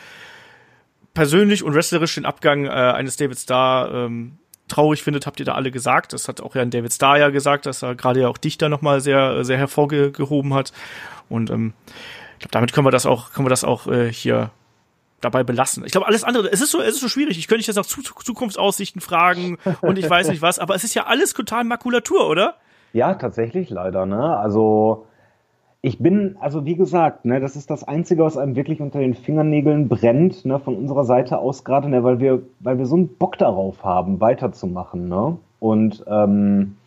persönlich 1.14 1.64
und 1.64 1.74
wrestlerisch 1.74 2.16
den 2.16 2.26
Abgang 2.26 2.66
äh, 2.66 2.70
eines 2.70 3.18
David 3.18 3.38
Starr 3.38 3.94
ähm, 3.94 4.38
traurig 4.68 5.04
findet, 5.04 5.28
habt 5.28 5.40
ihr 5.40 5.46
da 5.46 5.54
alle 5.54 5.72
gesagt. 5.72 6.14
Das 6.14 6.28
hat 6.28 6.42
auch 6.42 6.56
ja 6.56 6.62
ein 6.62 6.72
David 6.72 6.94
Starr 6.94 7.18
ja 7.18 7.30
gesagt, 7.30 7.66
dass 7.66 7.84
er 7.84 7.96
gerade 7.96 8.22
ja 8.22 8.28
auch 8.30 8.38
dich 8.38 8.58
da 8.58 8.70
nochmal 8.70 9.02
sehr, 9.02 9.44
sehr 9.44 9.58
hervorgehoben 9.58 10.54
hat. 10.54 10.72
Und 11.30 11.50
ähm, 11.50 11.74
ich 12.34 12.40
glaube, 12.40 12.54
damit 12.54 12.74
können 12.74 12.88
wir 12.88 12.92
das 12.92 13.06
auch, 13.06 13.34
können 13.34 13.46
wir 13.46 13.50
das 13.50 13.64
auch 13.64 13.88
äh, 13.88 14.12
hier 14.12 14.52
dabei 15.20 15.44
belassen. 15.44 15.86
Ich 15.86 15.92
glaube, 15.92 16.08
alles 16.08 16.24
andere, 16.24 16.52
es 16.52 16.62
ist 16.62 16.72
so, 16.72 16.82
es 16.82 16.96
ist 16.96 17.02
so 17.02 17.08
schwierig. 17.08 17.38
Ich 17.38 17.48
könnte 17.48 17.60
dich 17.60 17.68
jetzt 17.68 17.78
auch 17.78 17.86
zu, 17.86 18.02
Zukunftsaussichten 18.02 19.02
fragen 19.02 19.58
und 19.82 20.00
ich 20.00 20.10
weiß 20.10 20.30
nicht 20.30 20.42
was, 20.42 20.58
aber 20.58 20.74
es 20.76 20.84
ist 20.84 20.96
ja 20.96 21.06
alles 21.06 21.34
total 21.34 21.64
Makulatur, 21.64 22.28
oder? 22.28 22.56
Ja, 22.94 23.14
tatsächlich 23.14 23.70
leider, 23.70 24.06
ne? 24.06 24.36
Also 24.38 25.08
ich 25.84 25.98
bin, 25.98 26.38
also 26.40 26.66
wie 26.66 26.76
gesagt, 26.76 27.26
ne, 27.26 27.40
das 27.40 27.56
ist 27.56 27.72
das 27.72 27.84
Einzige, 27.84 28.24
was 28.24 28.38
einem 28.38 28.56
wirklich 28.56 28.82
unter 28.82 29.00
den 29.00 29.16
Fingernägeln 29.16 29.90
brennt, 29.90 30.46
ne, 30.46 30.60
von 30.60 30.76
unserer 30.76 31.06
Seite 31.06 31.40
aus 31.40 31.64
gerade, 31.64 31.90
ne, 31.90 32.04
weil 32.04 32.20
wir, 32.20 32.44
weil 32.60 32.78
wir 32.78 32.86
so 32.86 32.96
einen 32.96 33.16
Bock 33.18 33.38
darauf 33.38 33.84
haben, 33.84 34.22
weiterzumachen, 34.22 35.10
ne? 35.10 35.38
Und 35.60 36.04
ähm, 36.08 36.78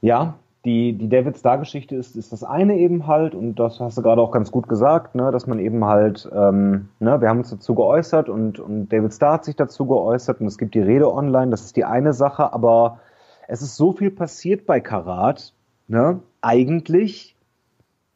ja, 0.00 0.34
die, 0.64 0.92
die 0.92 1.08
David 1.08 1.36
Star-Geschichte 1.38 1.96
ist, 1.96 2.14
ist 2.14 2.32
das 2.32 2.44
eine 2.44 2.76
eben 2.76 3.06
halt, 3.06 3.34
und 3.34 3.54
das 3.56 3.80
hast 3.80 3.96
du 3.96 4.02
gerade 4.02 4.20
auch 4.20 4.30
ganz 4.30 4.50
gut 4.50 4.68
gesagt, 4.68 5.14
ne, 5.14 5.30
dass 5.30 5.46
man 5.46 5.58
eben 5.60 5.86
halt, 5.86 6.28
ähm, 6.30 6.90
ne, 7.00 7.20
wir 7.22 7.30
haben 7.30 7.38
uns 7.38 7.50
dazu 7.50 7.74
geäußert 7.74 8.28
und, 8.28 8.60
und 8.60 8.90
David 8.90 9.14
Starr 9.14 9.34
hat 9.34 9.44
sich 9.46 9.56
dazu 9.56 9.86
geäußert 9.86 10.42
und 10.42 10.46
es 10.46 10.58
gibt 10.58 10.74
die 10.74 10.80
Rede 10.80 11.10
online, 11.10 11.50
das 11.50 11.62
ist 11.62 11.76
die 11.76 11.86
eine 11.86 12.12
Sache, 12.12 12.52
aber 12.52 12.98
es 13.46 13.62
ist 13.62 13.76
so 13.76 13.92
viel 13.92 14.10
passiert 14.10 14.66
bei 14.66 14.80
Karat, 14.80 15.54
ne, 15.86 16.20
eigentlich 16.40 17.34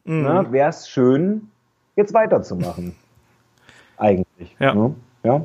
mhm. 0.05 0.23
ne, 0.23 0.47
wäre 0.51 0.71
es 0.71 0.89
schön, 0.89 1.49
jetzt 1.97 2.15
weiterzumachen. 2.15 2.95
eigentlich. 3.97 4.57
Ja. 4.59 4.75
Ne? 4.75 4.95
ja. 5.23 5.45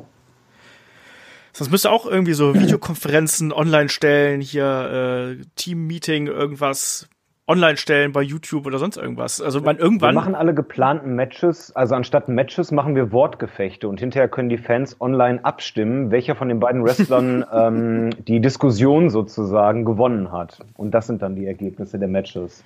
Sonst 1.52 1.70
müsste 1.70 1.90
auch 1.90 2.06
irgendwie 2.06 2.34
so 2.34 2.54
Videokonferenzen 2.54 3.52
online 3.52 3.88
stellen, 3.88 4.40
hier 4.40 5.38
äh, 5.40 5.44
Team-Meeting, 5.56 6.28
irgendwas 6.28 7.08
online 7.48 7.78
stellen 7.78 8.12
bei 8.12 8.22
YouTube 8.22 8.66
oder 8.66 8.78
sonst 8.78 8.98
irgendwas. 8.98 9.40
Also 9.40 9.60
man 9.60 9.78
irgendwann. 9.78 10.14
Wir 10.14 10.20
machen 10.20 10.34
alle 10.34 10.54
geplanten 10.54 11.14
Matches, 11.14 11.74
also 11.74 11.94
anstatt 11.94 12.28
Matches 12.28 12.70
machen 12.70 12.94
wir 12.94 13.10
Wortgefechte 13.10 13.88
und 13.88 13.98
hinterher 13.98 14.28
können 14.28 14.50
die 14.50 14.58
Fans 14.58 15.00
online 15.00 15.44
abstimmen, 15.44 16.10
welcher 16.10 16.36
von 16.36 16.48
den 16.48 16.60
beiden 16.60 16.84
Wrestlern 16.84 17.44
ähm, 17.52 18.10
die 18.26 18.40
Diskussion 18.40 19.08
sozusagen 19.08 19.84
gewonnen 19.84 20.30
hat. 20.30 20.58
Und 20.76 20.92
das 20.92 21.06
sind 21.06 21.22
dann 21.22 21.34
die 21.34 21.46
Ergebnisse 21.46 21.98
der 21.98 22.08
Matches. 22.08 22.62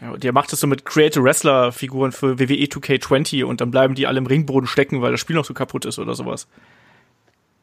Ja, 0.00 0.12
und 0.12 0.22
ihr 0.22 0.32
macht 0.32 0.52
das 0.52 0.60
so 0.60 0.66
mit 0.66 0.84
Creative 0.84 1.24
Wrestler 1.24 1.72
Figuren 1.72 2.12
für 2.12 2.38
WWE 2.38 2.66
2K20 2.66 3.44
und 3.44 3.60
dann 3.60 3.70
bleiben 3.70 3.94
die 3.94 4.06
alle 4.06 4.18
im 4.18 4.26
Ringboden 4.26 4.66
stecken, 4.66 5.02
weil 5.02 5.10
das 5.10 5.20
Spiel 5.20 5.34
noch 5.34 5.44
so 5.44 5.54
kaputt 5.54 5.86
ist 5.86 5.98
oder 5.98 6.14
sowas. 6.14 6.46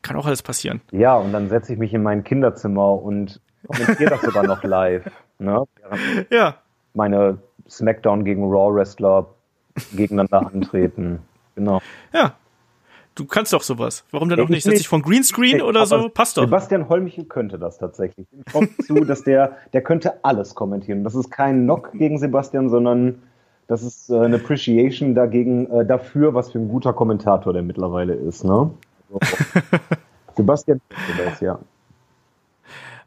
Kann 0.01 0.17
auch 0.17 0.25
alles 0.25 0.43
passieren. 0.43 0.81
Ja, 0.91 1.15
und 1.15 1.31
dann 1.31 1.49
setze 1.49 1.73
ich 1.73 1.79
mich 1.79 1.93
in 1.93 2.03
mein 2.03 2.23
Kinderzimmer 2.23 3.01
und 3.01 3.39
kommentiere 3.67 4.09
das 4.11 4.21
sogar 4.21 4.43
noch 4.43 4.63
live. 4.63 5.09
Ne? 5.39 5.63
Ja. 6.29 6.55
Meine 6.93 7.39
SmackDown 7.69 8.23
gegen 8.23 8.43
Raw 8.43 8.73
Wrestler 8.73 9.27
gegeneinander 9.93 10.47
antreten. 10.53 11.19
Genau. 11.55 11.81
Ja. 12.13 12.35
Du 13.15 13.25
kannst 13.25 13.53
doch 13.53 13.63
sowas. 13.63 14.03
Warum 14.11 14.27
denn 14.27 14.39
auch 14.41 14.49
nicht? 14.49 14.63
Setz 14.63 14.77
dich 14.79 14.87
von 14.89 15.01
Greenscreen 15.01 15.61
oder 15.61 15.85
so? 15.85 16.09
Passt 16.09 16.35
doch. 16.35 16.43
Sebastian 16.43 16.89
Hollmichel 16.89 17.23
könnte 17.23 17.57
das 17.57 17.77
tatsächlich. 17.77 18.27
Ihm 18.33 18.43
kommt 18.51 18.71
zu, 18.83 18.93
dass 19.05 19.23
der, 19.23 19.57
der 19.71 19.81
könnte 19.81 20.23
alles 20.23 20.53
kommentieren. 20.53 21.05
Das 21.05 21.15
ist 21.15 21.31
kein 21.31 21.63
Knock 21.63 21.93
gegen 21.93 22.17
Sebastian, 22.19 22.69
sondern 22.69 23.21
das 23.67 23.83
ist 23.83 24.09
äh, 24.09 24.19
eine 24.19 24.35
Appreciation 24.35 25.15
dagegen, 25.15 25.69
äh, 25.71 25.85
dafür, 25.85 26.33
was 26.33 26.51
für 26.51 26.59
ein 26.59 26.67
guter 26.67 26.91
Kommentator 26.91 27.53
der 27.53 27.63
mittlerweile 27.63 28.13
ist. 28.13 28.43
Ne? 28.43 28.71
So. 29.09 29.19
Sebastian 30.35 30.81
das, 31.17 31.39
ja. 31.39 31.57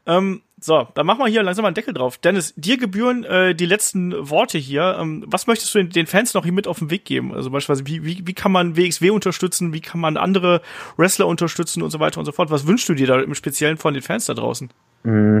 Ähm, 0.07 0.41
so, 0.61 0.87
dann 0.93 1.05
machen 1.05 1.19
wir 1.19 1.27
hier 1.27 1.43
langsam 1.43 1.63
mal 1.63 1.69
einen 1.69 1.75
Deckel 1.75 1.93
drauf. 1.93 2.17
Dennis, 2.17 2.53
dir 2.55 2.77
gebühren 2.77 3.23
äh, 3.23 3.55
die 3.55 3.65
letzten 3.65 4.29
Worte 4.29 4.57
hier. 4.57 4.97
Ähm, 4.99 5.23
was 5.27 5.47
möchtest 5.47 5.73
du 5.73 5.83
den 5.83 6.05
Fans 6.05 6.33
noch 6.33 6.43
hier 6.43 6.53
mit 6.53 6.67
auf 6.67 6.79
den 6.79 6.91
Weg 6.91 7.05
geben? 7.05 7.33
Also 7.33 7.49
beispielsweise, 7.49 7.87
wie, 7.87 8.03
wie, 8.03 8.27
wie 8.27 8.33
kann 8.33 8.51
man 8.51 8.75
WXW 8.75 9.11
unterstützen? 9.11 9.73
Wie 9.73 9.81
kann 9.81 10.01
man 10.01 10.17
andere 10.17 10.61
Wrestler 10.97 11.27
unterstützen 11.27 11.81
und 11.81 11.91
so 11.91 11.99
weiter 11.99 12.19
und 12.19 12.25
so 12.25 12.31
fort? 12.31 12.51
Was 12.51 12.67
wünschst 12.67 12.89
du 12.89 12.93
dir 12.93 13.07
da 13.07 13.19
im 13.19 13.35
Speziellen 13.35 13.77
von 13.77 13.93
den 13.93 14.03
Fans 14.03 14.25
da 14.25 14.33
draußen? 14.33 14.69
Mm, 15.03 15.39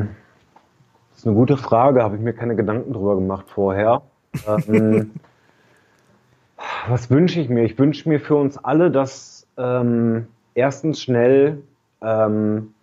das 1.11 1.19
ist 1.19 1.27
eine 1.27 1.35
gute 1.35 1.57
Frage. 1.57 2.03
Habe 2.03 2.15
ich 2.15 2.21
mir 2.21 2.33
keine 2.33 2.55
Gedanken 2.55 2.93
drüber 2.93 3.15
gemacht 3.15 3.45
vorher. 3.49 4.01
ähm, 4.47 5.11
was 6.87 7.09
wünsche 7.09 7.41
ich 7.41 7.49
mir? 7.49 7.65
Ich 7.65 7.77
wünsche 7.77 8.07
mir 8.07 8.19
für 8.19 8.35
uns 8.35 8.57
alle, 8.57 8.91
dass 8.91 9.47
ähm, 9.57 10.27
erstens 10.55 11.01
schnell 11.01 11.63
ähm, 12.01 12.73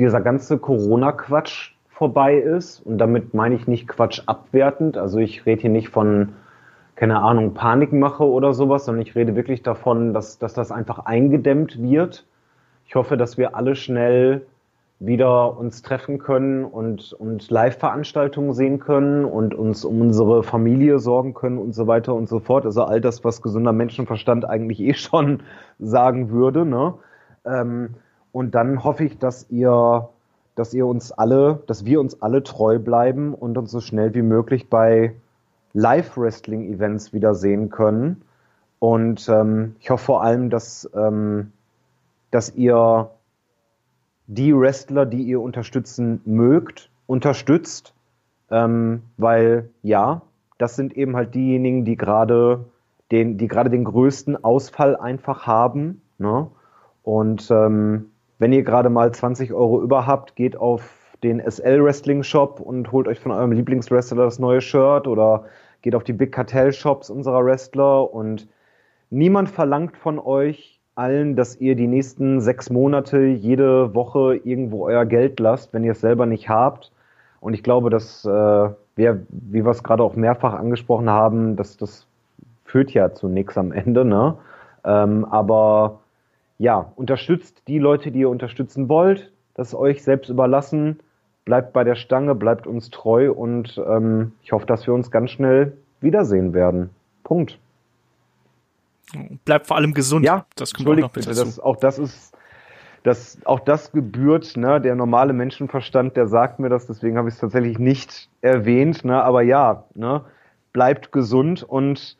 dieser 0.00 0.20
ganze 0.20 0.58
Corona-Quatsch 0.58 1.72
vorbei 1.88 2.38
ist. 2.38 2.80
Und 2.80 2.98
damit 2.98 3.34
meine 3.34 3.54
ich 3.54 3.68
nicht 3.68 3.86
Quatsch 3.86 4.22
abwertend. 4.26 4.96
Also 4.96 5.18
ich 5.18 5.44
rede 5.46 5.62
hier 5.62 5.70
nicht 5.70 5.90
von, 5.90 6.30
keine 6.96 7.20
Ahnung, 7.20 7.54
Panikmache 7.54 8.24
oder 8.24 8.54
sowas, 8.54 8.86
sondern 8.86 9.02
ich 9.02 9.14
rede 9.14 9.36
wirklich 9.36 9.62
davon, 9.62 10.14
dass, 10.14 10.38
dass 10.38 10.54
das 10.54 10.72
einfach 10.72 11.00
eingedämmt 11.00 11.80
wird. 11.80 12.26
Ich 12.86 12.94
hoffe, 12.94 13.16
dass 13.16 13.38
wir 13.38 13.54
alle 13.54 13.76
schnell 13.76 14.46
wieder 14.98 15.58
uns 15.58 15.80
treffen 15.80 16.18
können 16.18 16.64
und, 16.64 17.14
und 17.14 17.50
Live-Veranstaltungen 17.50 18.52
sehen 18.52 18.78
können 18.78 19.24
und 19.24 19.54
uns 19.54 19.84
um 19.84 20.00
unsere 20.00 20.42
Familie 20.42 20.98
sorgen 20.98 21.32
können 21.32 21.56
und 21.56 21.74
so 21.74 21.86
weiter 21.86 22.14
und 22.14 22.28
so 22.28 22.38
fort. 22.38 22.66
Also 22.66 22.84
all 22.84 23.00
das, 23.00 23.24
was 23.24 23.40
gesunder 23.40 23.72
Menschenverstand 23.72 24.44
eigentlich 24.44 24.80
eh 24.80 24.94
schon 24.94 25.42
sagen 25.78 26.30
würde. 26.30 26.66
Ne? 26.66 26.94
Ähm, 27.46 27.94
und 28.32 28.54
dann 28.54 28.84
hoffe 28.84 29.04
ich, 29.04 29.18
dass 29.18 29.50
ihr, 29.50 30.08
dass 30.54 30.74
ihr 30.74 30.86
uns 30.86 31.12
alle, 31.12 31.62
dass 31.66 31.84
wir 31.84 32.00
uns 32.00 32.22
alle 32.22 32.42
treu 32.42 32.78
bleiben 32.78 33.34
und 33.34 33.58
uns 33.58 33.70
so 33.70 33.80
schnell 33.80 34.14
wie 34.14 34.22
möglich 34.22 34.68
bei 34.68 35.14
Live-Wrestling-Events 35.72 37.12
wiedersehen 37.12 37.70
können. 37.70 38.22
Und 38.78 39.28
ähm, 39.28 39.76
ich 39.80 39.90
hoffe 39.90 40.04
vor 40.04 40.22
allem, 40.22 40.50
dass, 40.50 40.88
ähm, 40.94 41.52
dass 42.30 42.54
ihr 42.54 43.10
die 44.26 44.56
Wrestler, 44.56 45.06
die 45.06 45.22
ihr 45.22 45.40
unterstützen 45.40 46.20
mögt, 46.24 46.90
unterstützt, 47.06 47.94
ähm, 48.50 49.02
weil 49.16 49.70
ja, 49.82 50.22
das 50.58 50.76
sind 50.76 50.96
eben 50.96 51.16
halt 51.16 51.34
diejenigen, 51.34 51.84
die 51.84 51.96
gerade 51.96 52.64
den, 53.10 53.38
die 53.38 53.48
gerade 53.48 53.70
den 53.70 53.84
größten 53.84 54.42
Ausfall 54.44 54.96
einfach 54.96 55.46
haben. 55.46 56.00
Ne? 56.18 56.46
Und 57.02 57.50
ähm, 57.50 58.10
wenn 58.40 58.52
ihr 58.52 58.64
gerade 58.64 58.88
mal 58.88 59.12
20 59.12 59.52
Euro 59.52 59.80
über 59.82 60.06
habt, 60.06 60.34
geht 60.34 60.56
auf 60.56 60.82
den 61.22 61.40
SL 61.40 61.84
Wrestling 61.84 62.22
Shop 62.22 62.58
und 62.58 62.90
holt 62.90 63.06
euch 63.06 63.20
von 63.20 63.32
eurem 63.32 63.52
Lieblingswrestler 63.52 64.24
das 64.24 64.38
neue 64.38 64.62
Shirt 64.62 65.06
oder 65.06 65.44
geht 65.82 65.94
auf 65.94 66.04
die 66.04 66.14
Big 66.14 66.32
Cartel 66.32 66.72
Shops 66.72 67.10
unserer 67.10 67.44
Wrestler 67.44 68.12
und 68.12 68.48
niemand 69.10 69.50
verlangt 69.50 69.96
von 69.96 70.18
euch 70.18 70.80
allen, 70.94 71.36
dass 71.36 71.60
ihr 71.60 71.76
die 71.76 71.86
nächsten 71.86 72.40
sechs 72.40 72.70
Monate 72.70 73.20
jede 73.26 73.94
Woche 73.94 74.36
irgendwo 74.42 74.86
euer 74.86 75.04
Geld 75.04 75.38
lasst, 75.38 75.74
wenn 75.74 75.84
ihr 75.84 75.92
es 75.92 76.00
selber 76.00 76.24
nicht 76.24 76.48
habt. 76.48 76.92
Und 77.40 77.52
ich 77.52 77.62
glaube, 77.62 77.90
dass 77.90 78.24
äh, 78.24 78.28
wir, 78.28 79.26
wie 79.28 79.64
wir 79.64 79.70
es 79.70 79.82
gerade 79.82 80.02
auch 80.02 80.16
mehrfach 80.16 80.54
angesprochen 80.54 81.10
haben, 81.10 81.56
dass 81.56 81.76
das 81.76 82.06
führt 82.64 82.92
ja 82.92 83.12
zu 83.12 83.28
nichts 83.28 83.58
am 83.58 83.72
Ende, 83.72 84.04
ne? 84.04 84.36
Ähm, 84.84 85.26
aber 85.26 85.99
ja, 86.60 86.92
unterstützt 86.96 87.62
die 87.68 87.78
Leute, 87.78 88.10
die 88.10 88.20
ihr 88.20 88.28
unterstützen 88.28 88.90
wollt. 88.90 89.32
Das 89.54 89.68
ist 89.68 89.74
euch 89.74 90.04
selbst 90.04 90.28
überlassen. 90.28 91.00
Bleibt 91.46 91.72
bei 91.72 91.84
der 91.84 91.94
Stange, 91.94 92.34
bleibt 92.34 92.66
uns 92.66 92.90
treu 92.90 93.32
und 93.32 93.82
ähm, 93.88 94.32
ich 94.42 94.52
hoffe, 94.52 94.66
dass 94.66 94.86
wir 94.86 94.92
uns 94.92 95.10
ganz 95.10 95.30
schnell 95.30 95.72
wiedersehen 96.02 96.52
werden. 96.52 96.90
Punkt. 97.24 97.58
Bleibt 99.46 99.68
vor 99.68 99.78
allem 99.78 99.94
gesund. 99.94 100.26
Ja, 100.26 100.44
das 100.54 100.74
kommt 100.74 100.86
auch 100.86 100.96
noch 100.96 101.10
bitte. 101.10 101.30
Das, 101.30 101.58
auch 101.58 101.76
das 101.76 101.98
ist, 101.98 102.36
das, 103.04 103.38
auch 103.46 103.60
das 103.60 103.90
gebührt, 103.90 104.58
ne, 104.58 104.82
der 104.82 104.94
normale 104.96 105.32
Menschenverstand, 105.32 106.14
der 106.14 106.26
sagt 106.26 106.58
mir 106.58 106.68
das, 106.68 106.86
deswegen 106.86 107.16
habe 107.16 107.30
ich 107.30 107.36
es 107.36 107.40
tatsächlich 107.40 107.78
nicht 107.78 108.28
erwähnt, 108.42 109.02
ne, 109.06 109.24
aber 109.24 109.40
ja, 109.40 109.84
ne, 109.94 110.26
bleibt 110.74 111.10
gesund 111.10 111.62
und 111.62 112.18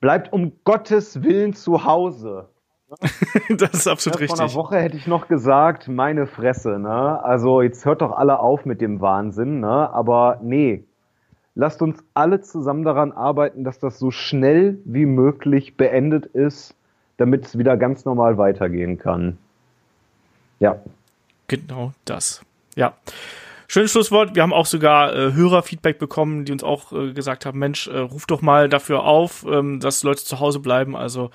bleibt 0.00 0.32
um 0.32 0.54
Gottes 0.64 1.22
Willen 1.22 1.54
zu 1.54 1.84
Hause. 1.84 2.48
das 3.56 3.72
ist 3.72 3.88
absolut 3.88 4.20
richtig. 4.20 4.36
Vor 4.36 4.46
einer 4.46 4.54
Woche 4.54 4.76
hätte 4.76 4.96
ich 4.96 5.06
noch 5.06 5.28
gesagt, 5.28 5.88
meine 5.88 6.26
Fresse, 6.26 6.78
ne? 6.78 7.22
Also 7.24 7.60
jetzt 7.62 7.84
hört 7.84 8.00
doch 8.00 8.12
alle 8.12 8.38
auf 8.38 8.64
mit 8.64 8.80
dem 8.80 9.00
Wahnsinn, 9.00 9.60
ne? 9.60 9.90
Aber 9.92 10.38
nee. 10.42 10.84
Lasst 11.58 11.80
uns 11.80 12.04
alle 12.12 12.42
zusammen 12.42 12.84
daran 12.84 13.12
arbeiten, 13.12 13.64
dass 13.64 13.78
das 13.78 13.98
so 13.98 14.10
schnell 14.10 14.78
wie 14.84 15.06
möglich 15.06 15.76
beendet 15.76 16.26
ist, 16.26 16.76
damit 17.16 17.46
es 17.46 17.56
wieder 17.58 17.78
ganz 17.78 18.04
normal 18.04 18.36
weitergehen 18.36 18.98
kann. 18.98 19.38
Ja. 20.60 20.78
Genau 21.48 21.92
das. 22.04 22.42
Ja. 22.74 22.92
Schönes 23.68 23.90
Schlusswort. 23.90 24.36
Wir 24.36 24.42
haben 24.42 24.52
auch 24.52 24.66
sogar 24.66 25.14
äh, 25.14 25.32
Hörerfeedback 25.32 25.98
bekommen, 25.98 26.44
die 26.44 26.52
uns 26.52 26.62
auch 26.62 26.92
äh, 26.92 27.12
gesagt 27.12 27.46
haben, 27.46 27.58
Mensch, 27.58 27.88
äh, 27.88 27.98
ruft 27.98 28.30
doch 28.30 28.42
mal 28.42 28.68
dafür 28.68 29.04
auf, 29.04 29.44
ähm, 29.50 29.80
dass 29.80 30.02
Leute 30.02 30.22
zu 30.24 30.38
Hause 30.38 30.60
bleiben. 30.60 30.94
Also 30.94 31.30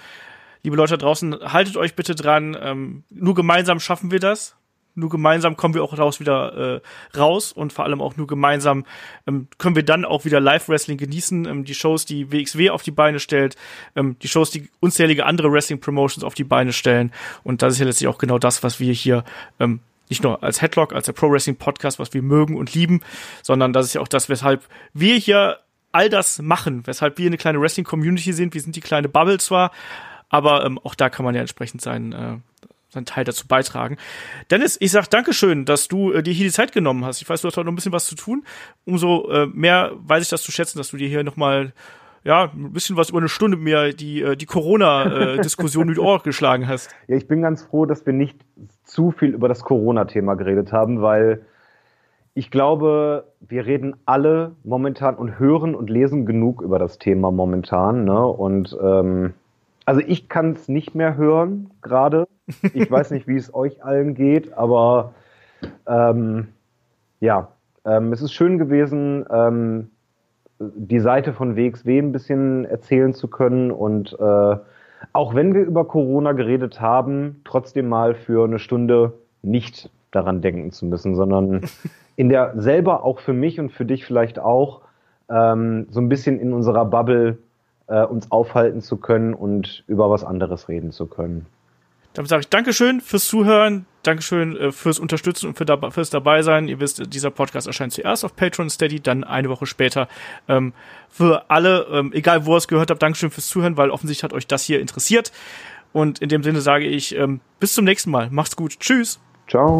liebe 0.64 0.76
Leute 0.76 0.98
da 0.98 1.06
draußen, 1.06 1.54
haltet 1.54 1.78
euch 1.78 1.96
bitte 1.96 2.16
dran. 2.16 2.58
Ähm, 2.60 3.04
nur 3.10 3.36
gemeinsam 3.36 3.80
schaffen 3.80 4.12
wir 4.12 4.20
das. 4.20 4.56
Nur 4.94 5.10
gemeinsam 5.10 5.56
kommen 5.56 5.74
wir 5.74 5.84
auch 5.84 5.96
daraus 5.96 6.20
wieder 6.20 6.82
äh, 6.84 7.18
raus 7.18 7.54
und 7.54 7.72
vor 7.72 7.86
allem 7.86 8.02
auch 8.02 8.18
nur 8.18 8.28
gemeinsam 8.28 8.86
ähm, 9.26 9.48
können 9.58 9.76
wir 9.78 9.84
dann 9.84 10.04
auch 10.04 10.26
wieder 10.26 10.42
Live-Wrestling 10.42 10.98
genießen. 10.98 11.46
Ähm, 11.46 11.64
die 11.64 11.76
Shows, 11.76 12.06
die 12.06 12.32
WXW 12.32 12.72
auf 12.72 12.84
die 12.84 12.92
Beine 12.92 13.20
stellt, 13.20 13.56
ähm, 13.96 14.18
die 14.22 14.28
Shows, 14.28 14.52
die 14.52 14.70
unzählige 14.82 15.26
andere 15.26 15.50
Wrestling-Promotions 15.52 16.26
auf 16.26 16.34
die 16.34 16.44
Beine 16.44 16.74
stellen. 16.74 17.14
Und 17.44 17.62
das 17.62 17.74
ist 17.74 17.80
ja 17.80 17.86
letztlich 17.86 18.10
auch 18.10 18.18
genau 18.18 18.38
das, 18.38 18.64
was 18.64 18.82
wir 18.82 18.92
hier 18.92 19.24
ähm, 19.62 19.80
nicht 20.10 20.24
nur 20.24 20.44
als 20.44 20.62
Headlock, 20.62 20.92
als 20.94 21.06
der 21.06 21.14
Pro 21.14 21.32
Wrestling 21.32 21.56
Podcast, 21.56 21.98
was 21.98 22.14
wir 22.14 22.22
mögen 22.22 22.58
und 22.58 22.74
lieben, 22.74 23.02
sondern 23.44 23.72
das 23.72 23.86
ist 23.86 23.94
ja 23.94 24.02
auch 24.02 24.10
das, 24.10 24.28
weshalb 24.28 24.68
wir 24.94 25.16
hier 25.16 25.60
all 25.94 26.10
das 26.10 26.42
machen, 26.42 26.86
weshalb 26.86 27.18
wir 27.18 27.28
eine 27.28 27.38
kleine 27.38 27.62
Wrestling 27.62 27.86
Community 27.86 28.34
sind. 28.34 28.54
Wir 28.54 28.62
sind 28.62 28.76
die 28.76 28.82
kleine 28.82 29.08
Bubble 29.08 29.38
zwar, 29.38 29.72
aber 30.32 30.66
ähm, 30.66 30.80
auch 30.80 30.96
da 30.96 31.10
kann 31.10 31.26
man 31.26 31.36
ja 31.36 31.42
entsprechend 31.42 31.82
seinen, 31.82 32.14
äh, 32.14 32.38
seinen 32.90 33.06
Teil 33.06 33.26
dazu 33.26 33.48
beitragen. 33.48 33.98
Dennis, 34.50 34.78
ich 34.80 34.92
sag 34.92 35.08
Dankeschön, 35.10 35.66
dass 35.66 35.88
du 35.88 36.12
äh, 36.12 36.24
dir 36.24 36.34
hier 36.34 36.46
die 36.46 36.52
Zeit 36.52 36.72
genommen 36.72 37.06
hast. 37.06 37.22
Ich 37.22 37.30
weiß, 37.30 37.42
du 37.42 37.48
hast 37.48 37.58
heute 37.58 37.66
noch 37.66 37.74
ein 37.74 37.76
bisschen 37.76 37.92
was 37.92 38.08
zu 38.08 38.16
tun. 38.16 38.44
Umso 38.86 39.30
äh, 39.30 39.46
mehr 39.48 39.92
weiß 39.98 40.24
ich 40.24 40.30
das 40.30 40.42
zu 40.42 40.52
schätzen, 40.52 40.80
dass 40.80 40.90
du 40.90 40.98
dir 40.98 41.08
hier 41.08 41.24
nochmal 41.24 41.74
ja, 42.24 42.52
ein 42.54 42.72
bisschen 42.72 42.98
was 42.98 43.10
über 43.10 43.18
eine 43.18 43.30
Stunde 43.30 43.58
mehr 43.58 43.94
die, 43.94 44.22
äh, 44.22 44.36
die 44.36 44.46
Corona-Diskussion 44.46 45.88
mit 45.88 46.00
Ohr 46.00 46.22
geschlagen 46.24 46.68
hast. 46.68 46.90
Ja, 47.08 47.18
ich 47.18 47.28
bin 47.28 47.42
ganz 47.42 47.64
froh, 47.64 47.86
dass 47.86 48.06
wir 48.06 48.14
nicht 48.14 48.40
zu 48.84 49.12
viel 49.12 49.30
über 49.30 49.48
das 49.48 49.62
Corona-Thema 49.64 50.36
geredet 50.36 50.72
haben, 50.72 51.02
weil 51.02 51.46
ich 52.34 52.52
glaube, 52.52 53.26
wir 53.42 53.66
reden 53.66 53.96
alle 54.06 54.56
momentan 54.64 55.16
und 55.16 55.40
hören 55.40 55.76
und 55.76 55.90
lesen 55.90 56.26
genug 56.26 56.62
über 56.62 56.80
das 56.80 56.98
Thema 56.98 57.32
momentan. 57.32 58.06
Ne? 58.06 58.26
Und 58.26 58.78
ähm, 58.82 59.34
Also 59.92 60.04
ich 60.08 60.30
kann 60.30 60.54
es 60.54 60.70
nicht 60.70 60.96
mehr 60.96 61.18
hören 61.18 61.70
gerade. 61.82 62.26
Ich 62.74 62.90
weiß 62.90 63.12
nicht, 63.12 63.28
wie 63.28 63.36
es 63.36 63.54
euch 63.54 63.84
allen 63.84 64.16
geht, 64.16 64.54
aber 64.54 65.14
ähm, 65.86 66.48
ja, 67.20 67.50
ähm, 67.84 68.14
es 68.14 68.22
ist 68.22 68.32
schön 68.32 68.58
gewesen, 68.58 69.26
ähm, 69.30 69.90
die 70.60 71.02
Seite 71.02 71.34
von 71.34 71.58
WXW 71.58 72.00
ein 72.00 72.14
bisschen 72.14 72.64
erzählen 72.64 73.14
zu 73.14 73.28
können 73.28 73.70
und 73.70 74.14
äh, 74.18 74.56
auch 75.12 75.36
wenn 75.36 75.54
wir 75.54 75.64
über 75.64 75.84
Corona 75.84 76.32
geredet 76.32 76.80
haben, 76.80 77.42
trotzdem 77.44 77.90
mal 77.90 78.16
für 78.16 78.46
eine 78.46 78.60
Stunde 78.60 79.12
nicht 79.42 79.90
daran 80.12 80.42
denken 80.42 80.72
zu 80.72 80.86
müssen, 80.86 81.16
sondern 81.16 81.64
in 82.16 82.30
der 82.30 82.54
selber 82.56 83.04
auch 83.04 83.20
für 83.20 83.34
mich 83.34 83.60
und 83.60 83.74
für 83.74 83.84
dich 83.84 84.06
vielleicht 84.06 84.40
auch 84.40 84.84
ähm, 85.30 85.88
so 85.90 86.00
ein 86.00 86.08
bisschen 86.08 86.40
in 86.40 86.54
unserer 86.54 86.86
Bubble 86.86 87.40
äh, 87.92 88.06
uns 88.06 88.32
aufhalten 88.32 88.82
zu 88.82 88.98
können 88.98 89.34
und 89.34 89.84
über 89.88 90.10
was 90.10 90.24
anderes 90.24 90.70
reden 90.70 90.92
zu 90.92 91.06
können. 91.06 91.46
Damit 92.14 92.30
sage 92.30 92.42
ich 92.42 92.50
Dankeschön 92.50 93.00
fürs 93.00 93.28
Zuhören, 93.28 93.86
Dankeschön 94.04 94.58
äh, 94.58 94.72
fürs 94.72 95.00
Unterstützen 95.00 95.48
und 95.48 95.58
für 95.58 95.66
da, 95.66 95.92
fürs 95.92 96.10
Dabeisein. 96.10 96.68
Ihr 96.68 96.80
wisst, 96.80 97.14
dieser 97.14 97.32
Podcast 97.32 97.68
erscheint 97.68 97.94
zuerst 97.94 98.26
auf 98.26 98.36
Patreon 98.36 98.70
Steady, 98.70 99.00
dann 99.00 99.24
eine 99.24 99.50
Woche 99.50 99.66
später. 99.66 100.08
Ähm, 100.48 100.74
für 101.10 101.50
alle, 101.50 101.88
ähm, 101.92 102.12
egal 102.14 102.46
wo 102.46 102.54
ihr 102.54 102.58
es 102.58 102.68
gehört 102.68 102.92
habt, 102.92 103.02
Dankeschön 103.02 103.30
fürs 103.30 103.48
Zuhören, 103.48 103.78
weil 103.78 103.92
offensichtlich 103.92 104.24
hat 104.24 104.34
euch 104.34 104.48
das 104.48 104.64
hier 104.64 104.80
interessiert. 104.82 105.32
Und 105.94 106.20
in 106.20 106.30
dem 106.30 106.44
Sinne 106.44 106.62
sage 106.62 106.86
ich 106.86 107.16
ähm, 107.16 107.42
bis 107.60 107.74
zum 107.74 107.86
nächsten 107.86 108.12
Mal. 108.12 108.30
Macht's 108.30 108.56
gut. 108.56 108.80
Tschüss. 108.80 109.20
Ciao. 109.48 109.80